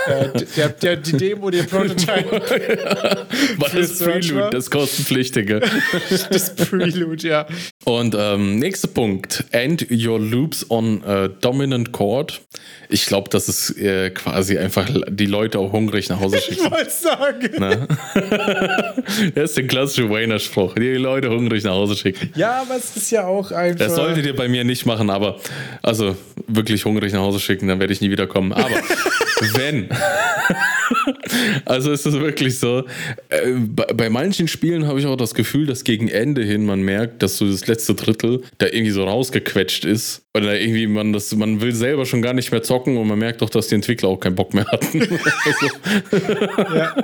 äh, 0.07 0.29
der, 0.55 0.69
der, 0.69 0.97
die 0.97 1.13
Demo, 1.13 1.49
die 1.49 1.64
Prototype. 1.69 2.41
Was 3.57 3.73
ist 3.73 4.03
Prelude, 4.03 4.49
das 4.51 4.69
kostenpflichtige. 4.69 5.61
das 6.09 6.55
Prelude, 6.55 7.27
ja. 7.27 7.47
Und 7.85 8.15
ähm, 8.17 8.59
nächster 8.59 8.87
Punkt. 8.87 9.43
End 9.51 9.87
your 9.91 10.19
loops 10.19 10.69
on 10.69 11.03
a 11.05 11.27
dominant 11.27 11.91
chord. 11.91 12.41
Ich 12.89 13.05
glaube, 13.05 13.29
das 13.29 13.49
ist 13.49 13.77
äh, 13.77 14.11
quasi 14.11 14.57
einfach 14.57 14.87
die 15.09 15.25
Leute 15.25 15.59
auch 15.59 15.71
hungrig 15.71 16.09
nach 16.09 16.19
Hause 16.19 16.39
schicken. 16.39 16.65
Ich 16.65 16.71
wollte 16.71 16.91
sagen. 16.91 17.49
Ne? 17.59 17.87
das 19.35 19.49
ist 19.51 19.57
der 19.57 19.67
klassische 19.67 20.09
Wayner-Spruch. 20.09 20.75
Die 20.75 20.93
Leute 20.93 21.29
hungrig 21.29 21.63
nach 21.63 21.71
Hause 21.71 21.95
schicken. 21.95 22.31
Ja, 22.35 22.61
aber 22.61 22.75
es 22.75 22.95
ist 22.95 23.11
ja 23.11 23.25
auch 23.25 23.51
einfach. 23.51 23.85
Das 23.85 23.95
solltet 23.95 24.25
ihr 24.25 24.35
bei 24.35 24.47
mir 24.47 24.63
nicht 24.63 24.85
machen, 24.85 25.09
aber 25.09 25.39
also 25.81 26.15
wirklich 26.47 26.85
hungrig 26.85 27.13
nach 27.13 27.21
Hause 27.21 27.39
schicken, 27.39 27.67
dann 27.67 27.79
werde 27.79 27.93
ich 27.93 28.01
nie 28.01 28.11
wiederkommen. 28.11 28.53
Aber 28.53 28.75
wenn. 29.53 29.89
also 31.65 31.91
ist 31.91 32.05
es 32.05 32.13
wirklich 32.13 32.59
so. 32.59 32.85
Äh, 33.29 33.51
bei, 33.53 33.85
bei 33.85 34.09
manchen 34.09 34.47
Spielen 34.47 34.87
habe 34.87 34.99
ich 34.99 35.05
auch 35.05 35.15
das 35.15 35.33
Gefühl, 35.33 35.65
dass 35.65 35.83
gegen 35.83 36.07
Ende 36.07 36.43
hin 36.43 36.65
man 36.65 36.81
merkt, 36.81 37.23
dass 37.23 37.37
so 37.37 37.49
das 37.49 37.67
letzte 37.67 37.95
Drittel 37.95 38.41
da 38.57 38.67
irgendwie 38.67 38.91
so 38.91 39.03
rausgequetscht 39.03 39.85
ist. 39.85 40.24
Oder 40.35 40.59
irgendwie 40.59 40.85
man 40.87 41.13
das, 41.13 41.33
man 41.33 41.61
will 41.61 41.73
selber 41.73 42.05
schon 42.05 42.21
gar 42.21 42.33
nicht 42.33 42.51
mehr 42.51 42.61
zocken 42.61 42.97
und 42.97 43.07
man 43.07 43.17
merkt 43.17 43.41
doch, 43.41 43.49
dass 43.49 43.67
die 43.67 43.75
Entwickler 43.75 44.09
auch 44.09 44.19
keinen 44.19 44.35
Bock 44.35 44.53
mehr 44.53 44.65
hatten. 44.65 45.01
also. 45.45 46.75
ja. 46.75 46.95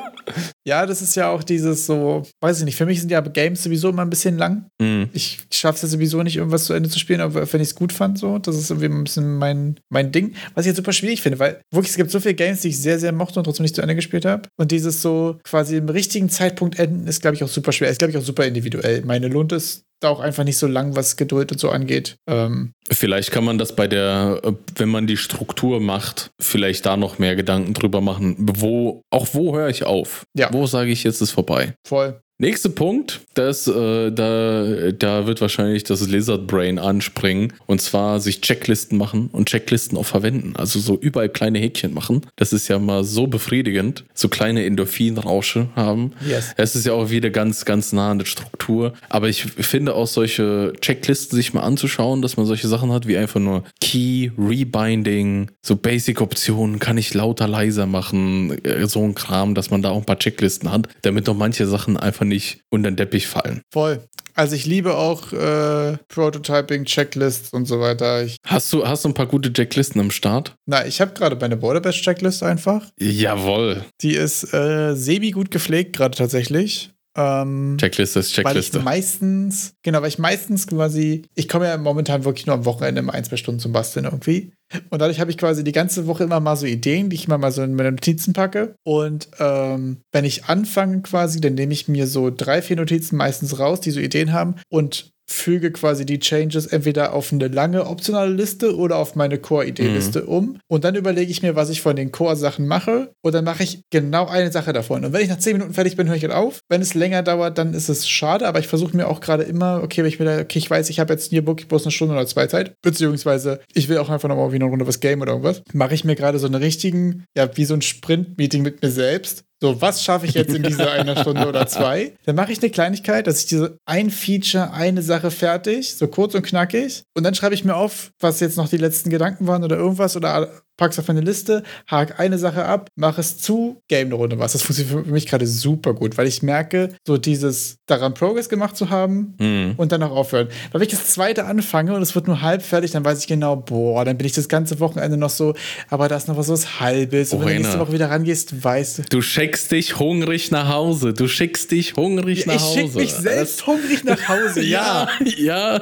ja, 0.67 0.85
das 0.85 1.01
ist 1.01 1.15
ja 1.15 1.29
auch 1.29 1.41
dieses 1.41 1.85
so, 1.85 2.23
weiß 2.41 2.59
ich 2.59 2.65
nicht, 2.65 2.75
für 2.75 2.85
mich 2.85 2.99
sind 2.99 3.09
ja 3.09 3.21
Games 3.21 3.63
sowieso 3.63 3.87
immer 3.87 4.01
ein 4.01 4.09
bisschen 4.09 4.37
lang. 4.37 4.65
Mm. 4.81 5.03
Ich 5.13 5.39
schaffe 5.49 5.77
es 5.77 5.81
ja 5.83 5.87
sowieso 5.87 6.21
nicht, 6.23 6.35
irgendwas 6.35 6.65
zu 6.65 6.73
Ende 6.73 6.89
zu 6.89 6.99
spielen, 6.99 7.21
aber 7.21 7.51
wenn 7.53 7.61
ich 7.61 7.69
es 7.69 7.75
gut 7.75 7.93
fand, 7.93 8.19
so, 8.19 8.37
das 8.37 8.57
ist 8.57 8.69
irgendwie 8.69 8.89
ein 8.89 9.03
bisschen 9.05 9.37
mein, 9.37 9.79
mein 9.89 10.11
Ding, 10.11 10.35
was 10.53 10.65
ich 10.65 10.71
jetzt 10.71 10.77
super 10.77 10.91
schwierig 10.91 11.21
finde, 11.21 11.39
weil 11.39 11.61
wirklich, 11.71 11.91
es 11.91 11.97
gibt 11.97 12.11
so 12.11 12.19
viele 12.19 12.33
Games, 12.33 12.59
die 12.59 12.67
ich 12.67 12.81
sehr, 12.81 12.99
sehr 12.99 13.13
mochte 13.13 13.39
und 13.39 13.45
trotzdem 13.45 13.63
nicht 13.63 13.75
zu 13.75 13.81
Ende 13.81 13.95
gespielt 13.95 14.25
habe. 14.25 14.49
Und 14.59 14.71
dieses 14.71 15.01
so 15.01 15.39
quasi 15.45 15.77
im 15.77 15.87
richtigen 15.87 16.27
Zeitpunkt 16.27 16.79
enden, 16.79 17.07
ist, 17.07 17.21
glaube 17.21 17.35
ich, 17.35 17.45
auch 17.45 17.47
super 17.47 17.71
schwer. 17.71 17.89
Ist, 17.89 17.99
glaube 17.99 18.11
ich, 18.11 18.17
auch 18.17 18.23
super 18.23 18.45
individuell. 18.45 19.03
Meine 19.05 19.29
lohnt 19.29 19.53
es 19.53 19.85
da 20.01 20.09
auch 20.09 20.19
einfach 20.19 20.43
nicht 20.43 20.57
so 20.57 20.67
lang, 20.67 20.95
was 20.95 21.15
Geduld 21.15 21.51
und 21.51 21.59
so 21.59 21.69
angeht. 21.69 22.17
Ähm, 22.27 22.73
Vielleicht 22.91 23.31
kann 23.31 23.45
man 23.45 23.57
das 23.57 23.75
bei 23.75 23.87
der, 23.87 24.41
wenn 24.75 24.89
man 24.89 25.07
die 25.07 25.17
Struktur 25.17 25.79
macht, 25.79 26.31
vielleicht 26.39 26.85
da 26.85 26.97
noch 26.97 27.19
mehr 27.19 27.35
Gedanken 27.35 27.73
drüber 27.73 28.01
machen. 28.01 28.35
Wo, 28.39 29.03
auch 29.09 29.27
wo 29.33 29.55
höre 29.55 29.69
ich 29.69 29.83
auf? 29.85 30.23
Ja. 30.33 30.49
Wo 30.51 30.65
sage 30.65 30.91
ich, 30.91 31.03
jetzt 31.03 31.21
ist 31.21 31.31
vorbei? 31.31 31.75
voll. 31.87 32.21
Nächster 32.41 32.69
Punkt, 32.69 33.21
das, 33.35 33.67
äh, 33.67 34.11
da, 34.11 34.91
da 34.97 35.27
wird 35.27 35.41
wahrscheinlich 35.41 35.83
das 35.83 36.07
Lizard 36.07 36.47
Brain 36.47 36.79
anspringen 36.79 37.53
und 37.67 37.81
zwar 37.81 38.19
sich 38.19 38.41
Checklisten 38.41 38.97
machen 38.97 39.29
und 39.31 39.47
Checklisten 39.47 39.95
auch 39.95 40.07
verwenden. 40.07 40.55
Also 40.55 40.79
so 40.79 40.97
überall 40.97 41.29
kleine 41.29 41.59
Häkchen 41.59 41.93
machen. 41.93 42.21
Das 42.37 42.51
ist 42.51 42.67
ja 42.67 42.79
mal 42.79 43.03
so 43.03 43.27
befriedigend, 43.27 44.05
so 44.15 44.27
kleine 44.27 44.65
Endorphinrausche 44.65 45.67
haben. 45.75 46.13
Yes. 46.27 46.55
Es 46.57 46.75
ist 46.75 46.87
ja 46.87 46.93
auch 46.93 47.11
wieder 47.11 47.29
ganz, 47.29 47.63
ganz 47.63 47.93
nah 47.93 48.09
an 48.09 48.17
der 48.17 48.25
Struktur. 48.25 48.93
Aber 49.07 49.29
ich 49.29 49.43
finde 49.43 49.93
auch 49.93 50.07
solche 50.07 50.73
Checklisten 50.81 51.35
sich 51.35 51.53
mal 51.53 51.61
anzuschauen, 51.61 52.23
dass 52.23 52.37
man 52.37 52.47
solche 52.47 52.67
Sachen 52.67 52.91
hat 52.91 53.07
wie 53.07 53.17
einfach 53.17 53.39
nur 53.39 53.65
Key, 53.81 54.31
Rebinding, 54.35 55.51
so 55.61 55.75
Basic-Optionen, 55.75 56.79
kann 56.79 56.97
ich 56.97 57.13
lauter, 57.13 57.47
leiser 57.47 57.85
machen, 57.85 58.57
äh, 58.65 58.87
so 58.87 59.03
ein 59.03 59.13
Kram, 59.13 59.53
dass 59.53 59.69
man 59.69 59.83
da 59.83 59.91
auch 59.91 59.99
ein 59.99 60.05
paar 60.05 60.17
Checklisten 60.17 60.71
hat, 60.71 60.89
damit 61.03 61.27
noch 61.27 61.37
manche 61.37 61.67
Sachen 61.67 61.97
einfach 61.97 62.25
nicht 62.25 62.30
unter 62.69 62.89
den 62.91 62.97
Teppich 62.97 63.27
fallen. 63.27 63.61
Voll. 63.71 64.03
Also 64.33 64.55
ich 64.55 64.65
liebe 64.65 64.95
auch 64.95 65.33
äh, 65.33 65.97
Prototyping, 66.07 66.85
Checklists 66.85 67.51
und 67.51 67.65
so 67.65 67.79
weiter. 67.81 68.23
Ich, 68.23 68.37
Hast 68.45 68.71
du, 68.71 68.87
hast 68.87 69.03
du 69.03 69.09
ein 69.09 69.13
paar 69.13 69.25
gute 69.27 69.51
Checklisten 69.51 69.99
am 69.99 70.09
Start? 70.11 70.55
na, 70.65 70.85
ich 70.85 71.01
habe 71.01 71.13
gerade 71.13 71.35
meine 71.35 71.57
Borderbest 71.57 72.01
Checklist 72.01 72.41
einfach. 72.41 72.85
Jawohl. 72.99 73.83
Die 74.01 74.13
ist 74.13 74.53
äh, 74.53 74.95
semi 74.95 75.31
gut 75.31 75.51
gepflegt 75.51 75.95
gerade 75.97 76.17
tatsächlich. 76.17 76.91
Ähm, 77.17 77.75
Checkliste 77.77 78.19
ist 78.19 78.37
Weil 78.37 78.43
ich 78.57 78.67
Checkliste. 78.67 78.79
meistens, 78.79 79.73
genau, 79.83 80.01
weil 80.01 80.07
ich 80.07 80.17
meistens 80.17 80.65
quasi, 80.65 81.23
ich 81.35 81.49
komme 81.49 81.65
ja 81.67 81.77
momentan 81.77 82.23
wirklich 82.23 82.45
nur 82.45 82.55
am 82.55 82.63
Wochenende 82.63 82.99
immer 82.99 83.13
ein, 83.13 83.25
zwei 83.25 83.35
Stunden 83.35 83.59
zum 83.59 83.73
Basteln 83.73 84.05
irgendwie. 84.05 84.53
Und 84.89 85.01
dadurch 85.01 85.19
habe 85.19 85.31
ich 85.31 85.37
quasi 85.37 85.63
die 85.63 85.71
ganze 85.71 86.07
Woche 86.07 86.23
immer 86.23 86.39
mal 86.39 86.55
so 86.55 86.65
Ideen, 86.65 87.09
die 87.09 87.15
ich 87.15 87.27
immer 87.27 87.37
mal 87.37 87.51
so 87.51 87.63
in 87.63 87.75
meine 87.75 87.91
Notizen 87.91 88.33
packe. 88.33 88.75
Und 88.83 89.29
ähm, 89.39 89.97
wenn 90.11 90.25
ich 90.25 90.45
anfange 90.45 91.01
quasi, 91.01 91.41
dann 91.41 91.55
nehme 91.55 91.73
ich 91.73 91.87
mir 91.87 92.07
so 92.07 92.29
drei, 92.29 92.61
vier 92.61 92.77
Notizen 92.77 93.17
meistens 93.17 93.59
raus, 93.59 93.81
die 93.81 93.91
so 93.91 93.99
Ideen 93.99 94.33
haben 94.33 94.55
und 94.69 95.11
füge 95.31 95.71
quasi 95.71 96.05
die 96.05 96.19
Changes 96.19 96.67
entweder 96.67 97.13
auf 97.13 97.31
eine 97.31 97.47
lange 97.47 97.85
optionale 97.87 98.33
Liste 98.33 98.75
oder 98.75 98.97
auf 98.97 99.15
meine 99.15 99.37
Core-Idee-Liste 99.37 100.25
um. 100.25 100.59
Und 100.67 100.83
dann 100.83 100.95
überlege 100.95 101.31
ich 101.31 101.41
mir, 101.41 101.55
was 101.55 101.69
ich 101.69 101.81
von 101.81 101.95
den 101.95 102.11
Core-Sachen 102.11 102.67
mache. 102.67 103.13
Und 103.21 103.33
dann 103.33 103.45
mache 103.45 103.63
ich 103.63 103.81
genau 103.89 104.27
eine 104.27 104.51
Sache 104.51 104.73
davon. 104.73 105.05
Und 105.05 105.13
wenn 105.13 105.21
ich 105.21 105.29
nach 105.29 105.39
zehn 105.39 105.53
Minuten 105.53 105.73
fertig 105.73 105.95
bin, 105.95 106.07
höre 106.07 106.15
ich 106.15 106.23
halt 106.23 106.33
auf. 106.33 106.59
Wenn 106.69 106.81
es 106.81 106.93
länger 106.93 107.23
dauert, 107.23 107.57
dann 107.57 107.73
ist 107.73 107.89
es 107.89 108.07
schade. 108.07 108.47
Aber 108.47 108.59
ich 108.59 108.67
versuche 108.67 108.95
mir 108.95 109.07
auch 109.07 109.21
gerade 109.21 109.43
immer, 109.43 109.81
okay, 109.83 110.01
wenn 110.01 110.09
ich 110.09 110.19
mir 110.19 110.25
da, 110.25 110.39
okay, 110.39 110.59
ich 110.59 110.69
weiß, 110.69 110.89
ich 110.89 110.99
habe 110.99 111.13
jetzt 111.13 111.29
hier 111.29 111.47
wirklich 111.47 111.67
bloß 111.67 111.83
eine 111.83 111.91
Stunde 111.91 112.13
oder 112.13 112.27
zwei 112.27 112.47
Zeit. 112.47 112.75
Beziehungsweise 112.81 113.61
ich 113.73 113.89
will 113.89 113.97
auch 113.97 114.09
einfach 114.09 114.29
nochmal 114.29 114.51
wie 114.51 114.55
eine 114.55 114.65
Runde 114.65 114.87
was 114.87 114.99
Game 114.99 115.21
oder 115.21 115.31
irgendwas. 115.31 115.63
Mache 115.73 115.93
ich 115.93 116.03
mir 116.03 116.15
gerade 116.15 116.39
so 116.39 116.47
einen 116.47 116.55
richtigen, 116.55 117.25
ja, 117.35 117.49
wie 117.55 117.65
so 117.65 117.73
ein 117.73 117.81
Sprint-Meeting 117.81 118.61
mit 118.61 118.81
mir 118.81 118.91
selbst. 118.91 119.43
So, 119.63 119.79
was 119.79 120.03
schaffe 120.03 120.25
ich 120.25 120.33
jetzt 120.33 120.55
in 120.55 120.63
dieser 120.63 120.91
einer 120.91 121.15
Stunde 121.15 121.47
oder 121.47 121.67
zwei? 121.67 122.13
Dann 122.25 122.35
mache 122.35 122.51
ich 122.51 122.59
eine 122.61 122.71
Kleinigkeit, 122.71 123.27
dass 123.27 123.41
ich 123.41 123.45
diese 123.45 123.77
ein 123.85 124.09
Feature, 124.09 124.73
eine 124.73 125.03
Sache 125.03 125.29
fertig, 125.29 125.93
so 125.95 126.07
kurz 126.07 126.33
und 126.33 126.41
knackig. 126.41 127.03
Und 127.13 127.23
dann 127.23 127.35
schreibe 127.35 127.53
ich 127.53 127.63
mir 127.63 127.75
auf, 127.75 128.11
was 128.19 128.39
jetzt 128.39 128.57
noch 128.57 128.67
die 128.67 128.77
letzten 128.77 129.11
Gedanken 129.11 129.45
waren 129.45 129.63
oder 129.63 129.77
irgendwas 129.77 130.17
oder 130.17 130.63
pack's 130.81 130.97
auf 130.97 131.07
meine 131.07 131.21
Liste, 131.21 131.61
hake 131.87 132.17
eine 132.17 132.39
Sache 132.39 132.65
ab, 132.65 132.89
mache 132.95 133.21
es 133.21 133.37
zu, 133.37 133.83
game 133.87 134.07
eine 134.07 134.15
Runde 134.15 134.39
was. 134.39 134.53
Das 134.53 134.63
funktioniert 134.63 135.05
für 135.05 135.11
mich 135.11 135.27
gerade 135.27 135.45
super 135.45 135.93
gut, 135.93 136.17
weil 136.17 136.25
ich 136.25 136.41
merke, 136.41 136.95
so 137.05 137.17
dieses 137.17 137.77
daran 137.85 138.15
Progress 138.15 138.49
gemacht 138.49 138.75
zu 138.75 138.89
haben 138.89 139.35
Hm. 139.39 139.75
und 139.77 139.91
dann 139.91 140.01
auch 140.01 140.09
aufhören. 140.09 140.47
Weil 140.71 140.81
wenn 140.81 140.87
ich 140.87 140.93
das 140.95 141.05
zweite 141.13 141.45
anfange 141.45 141.93
und 141.93 142.01
es 142.01 142.15
wird 142.15 142.25
nur 142.25 142.41
halb 142.41 142.63
fertig, 142.63 142.89
dann 142.91 143.05
weiß 143.05 143.19
ich 143.19 143.27
genau, 143.27 143.57
boah, 143.57 144.03
dann 144.05 144.17
bin 144.17 144.25
ich 144.25 144.33
das 144.33 144.49
ganze 144.49 144.79
Wochenende 144.79 145.17
noch 145.17 145.29
so, 145.29 145.53
aber 145.89 146.07
da 146.09 146.15
ist 146.17 146.27
noch 146.27 146.35
was 146.35 146.47
so 146.47 146.53
was 146.53 146.79
Halbes. 146.79 147.31
Und 147.31 147.41
wenn 147.45 147.57
du 147.57 147.61
nächste 147.61 147.79
Woche 147.79 147.93
wieder 147.93 148.09
rangehst, 148.09 148.63
weißt 148.63 148.97
du. 148.97 149.01
Du 149.03 149.21
schickst 149.21 149.71
dich 149.71 149.99
hungrig 149.99 150.49
nach 150.49 150.67
Hause. 150.67 151.13
Du 151.13 151.27
schickst 151.27 151.69
dich 151.69 151.95
hungrig 151.95 152.47
nach 152.47 152.55
ich 152.55 152.61
Hause. 152.63 152.79
schicke 152.79 152.97
mich 152.97 153.13
selbst 153.13 153.67
hungrig 153.67 154.03
nach 154.03 154.27
Hause, 154.27 154.61
ja. 154.63 155.07
ja. 155.37 155.79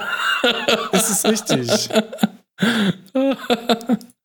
Das 0.92 1.10
ist 1.10 1.26
richtig. 1.26 1.90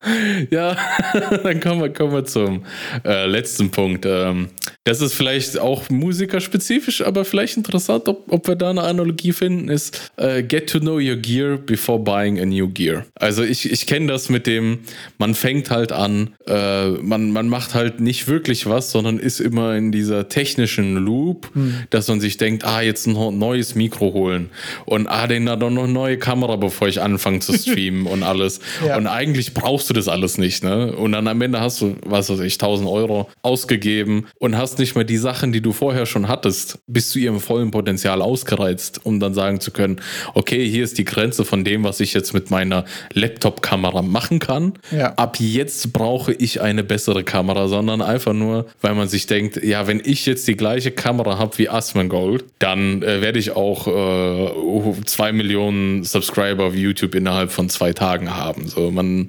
Ja, 0.51 0.77
dann 1.43 1.61
kommen 1.61 1.81
wir, 1.81 1.93
kommen 1.93 2.13
wir 2.13 2.25
zum 2.25 2.65
äh, 3.05 3.27
letzten 3.27 3.71
Punkt. 3.71 4.05
Ähm, 4.07 4.51
das 4.85 5.01
ist 5.01 5.15
vielleicht 5.15 5.59
auch 5.59 5.89
musikerspezifisch, 5.89 7.03
aber 7.03 7.25
vielleicht 7.25 7.57
interessant, 7.57 8.07
ob, 8.07 8.31
ob 8.31 8.47
wir 8.47 8.55
da 8.55 8.69
eine 8.71 8.83
Analogie 8.83 9.33
finden, 9.33 9.71
ist 9.71 10.13
äh, 10.17 10.43
Get 10.43 10.69
to 10.69 10.79
know 10.79 10.97
your 10.97 11.17
gear 11.17 11.57
before 11.57 11.99
buying 11.99 12.39
a 12.39 12.45
new 12.45 12.69
gear. 12.69 13.07
Also 13.15 13.43
ich, 13.43 13.71
ich 13.71 13.87
kenne 13.87 14.09
das 14.09 14.29
mit 14.29 14.47
dem, 14.47 14.81
man 15.17 15.35
fängt 15.35 15.71
halt 15.71 15.91
an, 15.91 16.35
äh, 16.47 16.91
man, 16.91 17.31
man 17.31 17.49
macht 17.49 17.73
halt 17.73 18.01
nicht 18.01 18.29
wirklich 18.29 18.67
was, 18.67 18.91
sondern 18.91 19.19
ist 19.19 19.41
immer 19.41 19.75
in 19.75 19.91
dieser 19.91 20.29
technischen 20.29 20.97
Loop, 20.97 21.51
dass 21.89 22.09
man 22.09 22.21
sich 22.21 22.37
denkt, 22.37 22.65
ah, 22.65 22.83
jetzt 22.83 23.07
ein 23.07 23.39
neues 23.39 23.75
Mikro 23.75 24.13
holen 24.13 24.51
und 24.85 25.07
ah, 25.07 25.27
den 25.27 25.47
da 25.47 25.57
doch 25.57 25.71
noch 25.71 25.85
eine 25.85 25.93
neue 25.93 26.19
Kamera, 26.19 26.57
bevor 26.57 26.89
ich 26.89 27.01
anfange 27.01 27.41
zu 27.41 27.55
streamen 27.55 28.07
und 28.15 28.23
alles. 28.23 28.61
Ja. 28.87 28.99
Und 28.99 29.07
eigentlich 29.07 29.55
brauchst 29.55 29.89
du 29.89 29.95
das 29.95 30.09
alles 30.09 30.37
nicht, 30.37 30.63
ne? 30.63 30.95
Und 30.95 31.13
dann 31.13 31.27
am 31.27 31.41
Ende 31.41 31.61
hast 31.61 31.81
du, 31.81 31.97
was 32.05 32.29
weiß 32.29 32.41
ich, 32.41 32.55
1000 32.55 32.89
Euro 32.89 33.31
ausgegeben 33.43 34.27
und 34.39 34.59
hast 34.59 34.74
nicht 34.79 34.95
mal 34.95 35.05
die 35.05 35.17
Sachen, 35.17 35.53
die 35.53 35.61
du 35.61 35.73
vorher 35.73 36.07
schon 36.07 36.29
hattest, 36.29 36.79
bis 36.87 37.11
zu 37.11 37.19
ihrem 37.19 37.41
vollen 37.41 37.71
Potenzial 37.71 38.23
ausgereizt, 38.23 39.01
um 39.05 39.21
dann 39.21 39.35
sagen 39.35 39.61
zu 39.61 39.71
können, 39.71 40.01
okay, 40.35 40.69
hier 40.69 40.85
ist 40.85 40.99
die 40.99 41.05
Grenze 41.05 41.45
von 41.45 41.65
dem, 41.65 41.85
was 41.85 42.01
ich 42.01 42.15
jetzt 42.15 42.35
mit 42.35 42.51
meiner 42.51 42.85
Laptop-Kamera 43.13 44.03
machen 44.03 44.39
kann. 44.39 44.75
Ja. 44.91 45.15
Ab 45.15 45.37
jetzt 45.41 45.93
brauche 45.93 46.33
ich 46.33 46.61
eine 46.61 46.85
bessere 46.85 47.25
Kamera, 47.25 47.69
sondern 47.69 48.03
einfach 48.03 48.33
nur, 48.33 48.67
weil 48.81 48.95
man 48.95 49.09
sich 49.09 49.27
denkt, 49.27 49.63
ja, 49.63 49.87
wenn 49.87 50.03
ich 50.05 50.27
jetzt 50.27 50.47
die 50.49 50.57
gleiche 50.57 50.91
Kamera 50.91 51.39
habe 51.39 51.59
wie 51.59 51.69
Asmongold, 51.69 52.45
dann 52.59 53.03
äh, 53.03 53.21
werde 53.21 53.39
ich 53.39 53.53
auch 53.53 53.87
äh, 53.87 55.03
zwei 55.05 55.33
Millionen 55.33 56.05
Subscriber 56.05 56.65
auf 56.65 56.75
YouTube 56.75 57.15
innerhalb 57.15 57.53
von 57.53 57.69
zwei 57.69 57.93
Tagen 57.93 58.35
haben. 58.35 58.69
So, 58.69 58.91
man 58.91 59.29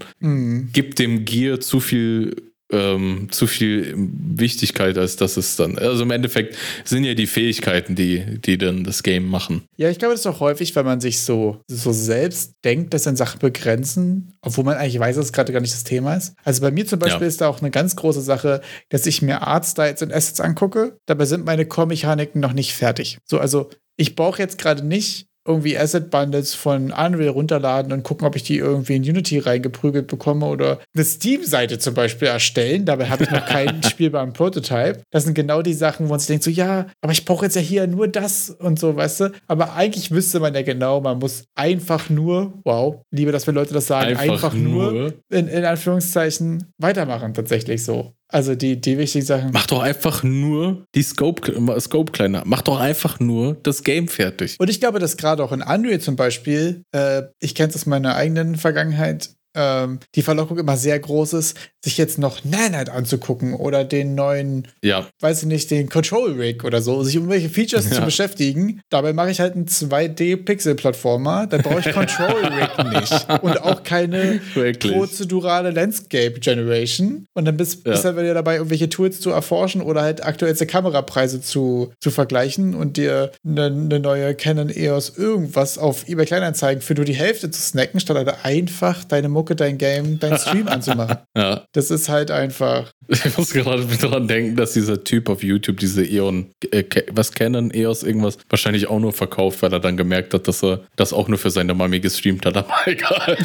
gibt 0.73 0.99
dem 0.99 1.25
Gear 1.25 1.59
zu 1.59 1.79
viel 1.79 2.35
ähm, 2.75 3.27
zu 3.31 3.47
viel 3.47 3.93
Wichtigkeit, 3.97 4.97
als 4.97 5.15
dass 5.15 5.37
es 5.37 5.55
dann. 5.55 5.77
Also 5.77 6.03
im 6.03 6.11
Endeffekt 6.11 6.55
sind 6.83 7.03
ja 7.03 7.13
die 7.13 7.27
Fähigkeiten, 7.27 7.95
die, 7.95 8.39
die 8.41 8.57
dann 8.57 8.83
das 8.83 9.03
Game 9.03 9.27
machen. 9.27 9.63
Ja, 9.77 9.89
ich 9.89 9.97
glaube, 9.99 10.13
das 10.13 10.21
ist 10.21 10.27
auch 10.27 10.39
häufig, 10.39 10.75
weil 10.75 10.83
man 10.83 10.99
sich 10.99 11.21
so, 11.21 11.61
so 11.67 11.91
selbst 11.91 12.53
denkt, 12.63 12.93
dass 12.93 13.03
dann 13.03 13.15
Sachen 13.15 13.39
begrenzen, 13.39 14.33
obwohl 14.41 14.63
man 14.63 14.77
eigentlich 14.77 14.99
weiß, 14.99 15.15
dass 15.15 15.25
es 15.27 15.33
gerade 15.33 15.53
gar 15.53 15.61
nicht 15.61 15.73
das 15.73 15.83
Thema 15.83 16.15
ist. 16.15 16.33
Also 16.43 16.61
bei 16.61 16.71
mir 16.71 16.85
zum 16.85 16.99
Beispiel 16.99 17.21
Ja. 17.23 17.27
ist 17.27 17.41
da 17.41 17.47
auch 17.47 17.61
eine 17.61 17.71
ganz 17.71 17.95
große 17.95 18.21
Sache, 18.21 18.61
dass 18.89 19.05
ich 19.05 19.21
mir 19.21 19.41
Artstyles 19.41 20.01
und 20.01 20.13
Assets 20.13 20.39
angucke. 20.41 20.97
Dabei 21.05 21.25
sind 21.25 21.45
meine 21.45 21.65
Core-Mechaniken 21.65 22.41
noch 22.41 22.53
nicht 22.53 22.73
fertig. 22.73 23.17
So, 23.25 23.39
also 23.39 23.69
ich 23.97 24.15
brauche 24.15 24.41
jetzt 24.41 24.57
gerade 24.57 24.85
nicht 24.85 25.27
irgendwie 25.47 25.77
Asset 25.77 26.09
Bundles 26.09 26.55
von 26.55 26.91
Unreal 26.91 27.29
runterladen 27.29 27.91
und 27.91 28.03
gucken, 28.03 28.27
ob 28.27 28.35
ich 28.35 28.43
die 28.43 28.57
irgendwie 28.57 28.95
in 28.95 29.03
Unity 29.03 29.39
reingeprügelt 29.39 30.07
bekomme 30.07 30.45
oder 30.47 30.79
eine 30.95 31.05
Steam-Seite 31.05 31.77
zum 31.77 31.93
Beispiel 31.93 32.27
erstellen. 32.27 32.85
Dabei 32.85 33.09
habe 33.09 33.23
ich 33.23 33.31
noch 33.31 33.45
keinen 33.45 33.83
spielbaren 33.89 34.33
Prototype. 34.33 35.03
Das 35.11 35.23
sind 35.23 35.35
genau 35.35 35.61
die 35.61 35.73
Sachen, 35.73 36.07
wo 36.07 36.11
man 36.11 36.19
sich 36.19 36.27
denkt, 36.27 36.43
so 36.43 36.49
ja, 36.49 36.87
aber 37.01 37.13
ich 37.13 37.25
brauche 37.25 37.45
jetzt 37.45 37.55
ja 37.55 37.61
hier 37.61 37.85
nur 37.87 38.07
das 38.07 38.49
und 38.49 38.79
so, 38.79 38.95
weißt 38.95 39.19
du. 39.21 39.31
Aber 39.47 39.73
eigentlich 39.73 40.11
wüsste 40.11 40.39
man 40.39 40.55
ja 40.55 40.63
genau, 40.63 41.01
man 41.01 41.19
muss 41.19 41.45
einfach 41.55 42.09
nur, 42.09 42.53
wow, 42.63 43.01
liebe, 43.11 43.31
dass 43.31 43.45
wir 43.45 43.53
Leute 43.53 43.73
das 43.73 43.87
sagen, 43.87 44.17
einfach, 44.17 44.33
einfach 44.33 44.53
nur, 44.53 44.91
nur 44.91 45.13
in, 45.29 45.47
in 45.47 45.63
Anführungszeichen 45.63 46.73
weitermachen, 46.79 47.33
tatsächlich 47.33 47.83
so. 47.83 48.13
Also 48.27 48.55
die, 48.55 48.81
die 48.81 48.97
wichtigen 48.97 49.25
Sachen. 49.25 49.51
Mach 49.53 49.67
doch 49.67 49.81
einfach 49.81 50.23
nur 50.23 50.85
die 50.95 51.03
Scope, 51.03 51.79
Scope 51.79 52.11
kleiner. 52.11 52.43
Mach 52.45 52.61
doch 52.61 52.79
einfach 52.79 53.19
nur 53.19 53.55
das 53.63 53.83
Game 53.83 54.07
fertig. 54.07 54.55
Und 54.59 54.69
ich 54.69 54.79
glaube, 54.79 54.99
dass 54.99 55.17
gerade 55.17 55.43
auch 55.43 55.51
in 55.51 55.61
Unreal 55.61 55.99
zum 55.99 56.15
Beispiel, 56.15 56.83
äh, 56.91 57.23
ich 57.39 57.55
kenne 57.55 57.69
es 57.69 57.75
aus 57.75 57.85
meiner 57.85 58.15
eigenen 58.15 58.55
Vergangenheit, 58.55 59.29
ähm, 59.55 59.99
die 60.15 60.21
Verlockung 60.21 60.57
immer 60.57 60.77
sehr 60.77 60.99
groß 60.99 61.33
ist, 61.33 61.57
sich 61.85 61.97
jetzt 61.97 62.17
noch 62.17 62.43
Nanite 62.43 62.91
anzugucken 62.91 63.53
oder 63.53 63.83
den 63.83 64.15
neuen, 64.15 64.67
ja. 64.81 65.07
weiß 65.21 65.43
ich 65.43 65.47
nicht, 65.47 65.71
den 65.71 65.87
Control 65.87 66.33
Rig 66.33 66.63
oder 66.63 66.81
so, 66.81 67.03
sich 67.03 67.17
um 67.17 67.29
welche 67.29 67.49
Features 67.49 67.89
ja. 67.89 67.97
zu 67.97 68.01
beschäftigen. 68.01 68.81
Dabei 68.89 69.13
mache 69.13 69.31
ich 69.31 69.39
halt 69.39 69.55
einen 69.55 69.67
2D-Pixel-Plattformer, 69.67 71.47
da 71.47 71.59
brauche 71.59 71.79
ich 71.79 71.91
Control 71.93 72.43
Rig 72.45 72.93
nicht. 73.01 73.27
Und 73.43 73.61
auch 73.61 73.83
keine 73.83 74.41
Wirklich? 74.55 74.93
prozedurale 74.93 75.71
Landscape 75.71 76.39
Generation. 76.39 77.25
Und 77.33 77.45
dann 77.45 77.55
bist, 77.55 77.85
ja. 77.85 77.91
bist 77.91 78.03
halt 78.03 78.17
wieder 78.17 78.33
dabei, 78.33 78.55
irgendwelche 78.55 78.89
Tools 78.89 79.21
zu 79.21 79.29
erforschen 79.29 79.81
oder 79.81 80.01
halt 80.01 80.25
aktuellste 80.25 80.65
Kamerapreise 80.65 81.41
zu, 81.41 81.93
zu 81.99 82.09
vergleichen 82.09 82.73
und 82.73 82.97
dir 82.97 83.31
eine, 83.45 83.65
eine 83.65 83.99
neue 83.99 84.33
Canon 84.33 84.69
EOS 84.69 85.17
irgendwas 85.17 85.77
auf 85.77 86.07
eBay 86.07 86.25
Kleinanzeigen 86.25 86.81
für 86.81 86.95
nur 86.95 87.05
die 87.05 87.13
Hälfte 87.13 87.51
zu 87.51 87.61
snacken, 87.61 87.99
statt 87.99 88.17
halt 88.17 88.33
einfach 88.43 89.03
deine 89.03 89.29
Mucke 89.29 89.44
Mucke 89.45 89.55
dein 89.55 89.77
Game, 89.77 90.19
dein 90.19 90.37
Stream 90.39 90.67
anzumachen. 90.67 91.17
Ja. 91.37 91.65
Das 91.73 91.91
ist 91.91 92.09
halt 92.09 92.31
einfach. 92.31 92.91
Ich 93.07 93.37
muss 93.37 93.53
gerade 93.53 93.85
daran 94.01 94.27
denken, 94.27 94.55
dass 94.55 94.73
dieser 94.73 95.03
Typ 95.03 95.29
auf 95.29 95.43
YouTube 95.43 95.77
diese 95.77 96.03
Eon, 96.03 96.49
äh, 96.71 96.83
was 97.11 97.31
Canon, 97.31 97.69
EOS, 97.71 98.01
irgendwas, 98.01 98.39
wahrscheinlich 98.49 98.87
auch 98.87 98.99
nur 98.99 99.13
verkauft, 99.13 99.61
weil 99.61 99.71
er 99.71 99.79
dann 99.79 99.97
gemerkt 99.97 100.33
hat, 100.33 100.47
dass 100.47 100.63
er 100.63 100.81
das 100.95 101.13
auch 101.13 101.27
nur 101.27 101.37
für 101.37 101.51
seine 101.51 101.75
Mami 101.75 101.99
gestreamt 101.99 102.43
hat. 102.47 102.57
Aber 102.57 102.73
egal. 102.87 103.37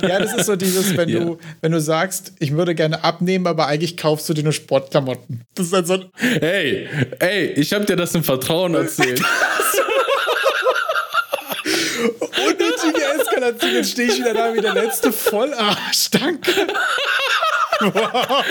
ja, 0.00 0.18
das 0.18 0.38
ist 0.38 0.46
so 0.46 0.56
dieses, 0.56 0.96
wenn 0.96 1.10
ja. 1.10 1.20
du, 1.20 1.36
wenn 1.60 1.72
du 1.72 1.80
sagst, 1.82 2.32
ich 2.38 2.52
würde 2.52 2.74
gerne 2.74 3.04
abnehmen, 3.04 3.46
aber 3.46 3.66
eigentlich 3.66 3.98
kaufst 3.98 4.26
du 4.30 4.32
dir 4.32 4.42
nur 4.42 4.54
Sportklamotten. 4.54 5.42
Das 5.54 5.66
ist 5.66 5.72
halt 5.74 5.86
so 5.86 5.94
ein. 5.94 6.04
Hey, 6.16 6.88
ey, 7.18 7.46
ich 7.48 7.74
habe 7.74 7.84
dir 7.84 7.96
das 7.96 8.14
im 8.14 8.24
Vertrauen 8.24 8.74
erzählt. 8.74 9.20
Unnötige 12.46 13.04
Eskalation, 13.44 13.74
jetzt 13.74 13.90
stehe 13.90 14.08
ich 14.08 14.18
wieder 14.18 14.34
da 14.34 14.54
wie 14.54 14.60
der 14.60 14.74
letzte 14.74 15.12
Vollarsch. 15.12 16.10
Danke. 16.10 16.50
Wow. 17.80 18.44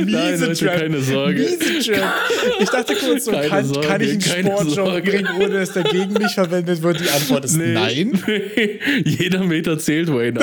Nein, 0.00 0.40
Leute, 0.40 0.54
Trap. 0.54 0.80
keine 0.80 1.00
Sorge. 1.00 1.40
Miese 1.40 1.92
Trap. 1.92 2.14
Ich 2.58 2.68
dachte 2.68 2.94
kurz 2.96 3.24
so, 3.24 3.30
kann, 3.30 3.64
Sorge, 3.64 3.86
kann, 3.86 4.00
ich 4.00 4.34
einen 4.34 4.46
Sportjob 4.46 5.04
bringen, 5.04 5.28
ohne 5.36 5.60
dass 5.60 5.72
der 5.72 5.84
gegen 5.84 6.12
mich 6.14 6.34
verwendet 6.34 6.82
wird? 6.82 7.00
Die 7.00 7.08
Antwort 7.08 7.44
ist 7.44 7.56
nee, 7.56 7.72
nein. 7.72 8.22
Nee. 8.26 8.80
Jeder 9.04 9.44
Meter 9.44 9.78
zählt, 9.78 10.12
Wayne. 10.12 10.40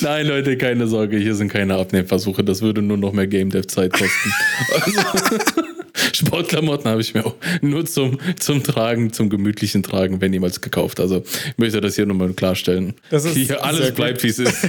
Nein, 0.00 0.26
Leute, 0.26 0.56
keine 0.56 0.86
Sorge, 0.86 1.16
hier 1.16 1.34
sind 1.34 1.48
keine 1.52 1.74
Abnehmversuche. 1.74 2.44
Das 2.44 2.62
würde 2.62 2.82
nur 2.82 2.98
noch 2.98 3.12
mehr 3.12 3.26
Game 3.26 3.50
Dev 3.50 3.66
Zeit 3.66 3.92
kosten. 3.92 4.32
Also, 4.80 5.00
Sportklamotten 6.12 6.90
habe 6.90 7.00
ich 7.00 7.14
mir 7.14 7.26
auch 7.26 7.34
nur 7.60 7.84
zum, 7.86 8.18
zum 8.38 8.62
Tragen, 8.62 9.12
zum 9.12 9.30
gemütlichen 9.30 9.82
Tragen, 9.82 10.20
wenn 10.20 10.32
jemals 10.32 10.60
gekauft. 10.60 11.00
Also 11.00 11.24
ich 11.24 11.58
möchte 11.58 11.80
das 11.80 11.96
hier 11.96 12.06
nochmal 12.06 12.32
klarstellen. 12.32 12.94
Das 13.10 13.24
ist 13.24 13.36
hier 13.36 13.64
alles 13.64 13.92
bleibt, 13.92 14.22
wie 14.22 14.28
es 14.28 14.38
ist. 14.38 14.62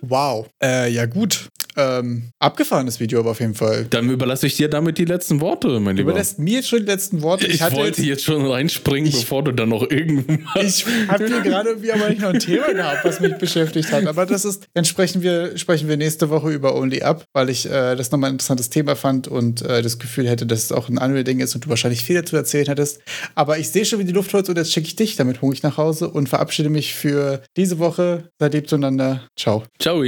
wow. 0.00 0.46
Äh, 0.62 0.90
ja, 0.92 1.06
gut. 1.06 1.48
Ähm, 1.76 2.30
abgefahrenes 2.38 3.00
Video 3.00 3.20
aber 3.20 3.30
auf 3.30 3.40
jeden 3.40 3.54
Fall. 3.54 3.86
Dann 3.90 4.10
überlasse 4.10 4.46
ich 4.46 4.56
dir 4.56 4.68
damit 4.68 4.98
die 4.98 5.04
letzten 5.04 5.40
Worte, 5.40 5.68
mein 5.80 5.96
Lieber. 5.96 6.08
Du 6.08 6.12
überlässt 6.12 6.38
mir 6.38 6.54
jetzt 6.54 6.68
schon 6.68 6.80
die 6.80 6.86
letzten 6.86 7.22
Worte. 7.22 7.46
Ich, 7.46 7.54
ich 7.54 7.60
wollte 7.72 8.02
jetzt, 8.02 8.08
jetzt, 8.08 8.24
schon 8.24 8.44
reinspringen, 8.44 9.08
ich, 9.08 9.20
bevor 9.20 9.44
du 9.44 9.52
dann 9.52 9.68
noch 9.68 9.88
irgendwas. 9.88 10.40
Ich 10.62 10.86
habe 11.08 11.26
hier 11.26 11.40
gerade 11.40 11.70
irgendwie 11.70 11.92
aber 11.92 12.08
nicht 12.08 12.20
noch 12.20 12.30
ein 12.30 12.40
Thema 12.40 12.72
gehabt, 12.72 13.04
was 13.04 13.20
mich 13.20 13.36
beschäftigt 13.36 13.92
hat. 13.92 14.06
Aber 14.06 14.26
das 14.26 14.44
ist, 14.44 14.68
dann 14.74 14.84
sprechen 14.84 15.22
wir, 15.22 15.56
sprechen 15.56 15.88
wir 15.88 15.96
nächste 15.96 16.30
Woche 16.30 16.50
über 16.50 16.74
Only 16.74 17.02
Up, 17.02 17.24
weil 17.32 17.50
ich 17.50 17.66
äh, 17.66 17.94
das 17.94 18.10
nochmal 18.10 18.30
ein 18.30 18.34
interessantes 18.34 18.70
Thema 18.70 18.96
fand 18.96 19.28
und 19.28 19.62
äh, 19.62 19.82
das 19.82 19.98
Gefühl 19.98 20.28
hätte, 20.28 20.46
dass 20.46 20.64
es 20.64 20.72
auch 20.72 20.88
ein 20.88 20.98
Unreal-Ding 20.98 21.40
ist 21.40 21.54
und 21.54 21.64
du 21.64 21.68
wahrscheinlich 21.68 22.02
viel 22.02 22.16
dazu 22.16 22.36
erzählen 22.36 22.66
hättest. 22.66 23.00
Aber 23.34 23.58
ich 23.58 23.70
sehe 23.70 23.84
schon, 23.84 23.98
wie 23.98 24.04
die 24.04 24.12
Luft 24.12 24.32
holst 24.34 24.48
und 24.48 24.56
jetzt 24.56 24.72
schicke 24.72 24.88
ich 24.88 24.96
dich 24.96 25.16
damit 25.16 25.42
hungrig 25.42 25.62
nach 25.62 25.76
Hause 25.76 26.10
und 26.10 26.28
verabschiede 26.28 26.68
mich 26.68 26.94
für 26.94 27.42
diese 27.56 27.78
Woche. 27.78 28.30
Seid 28.38 28.54
lieb 28.54 28.68
zueinander. 28.68 29.28
Ciao. 29.36 29.64
Ciao. 29.78 30.02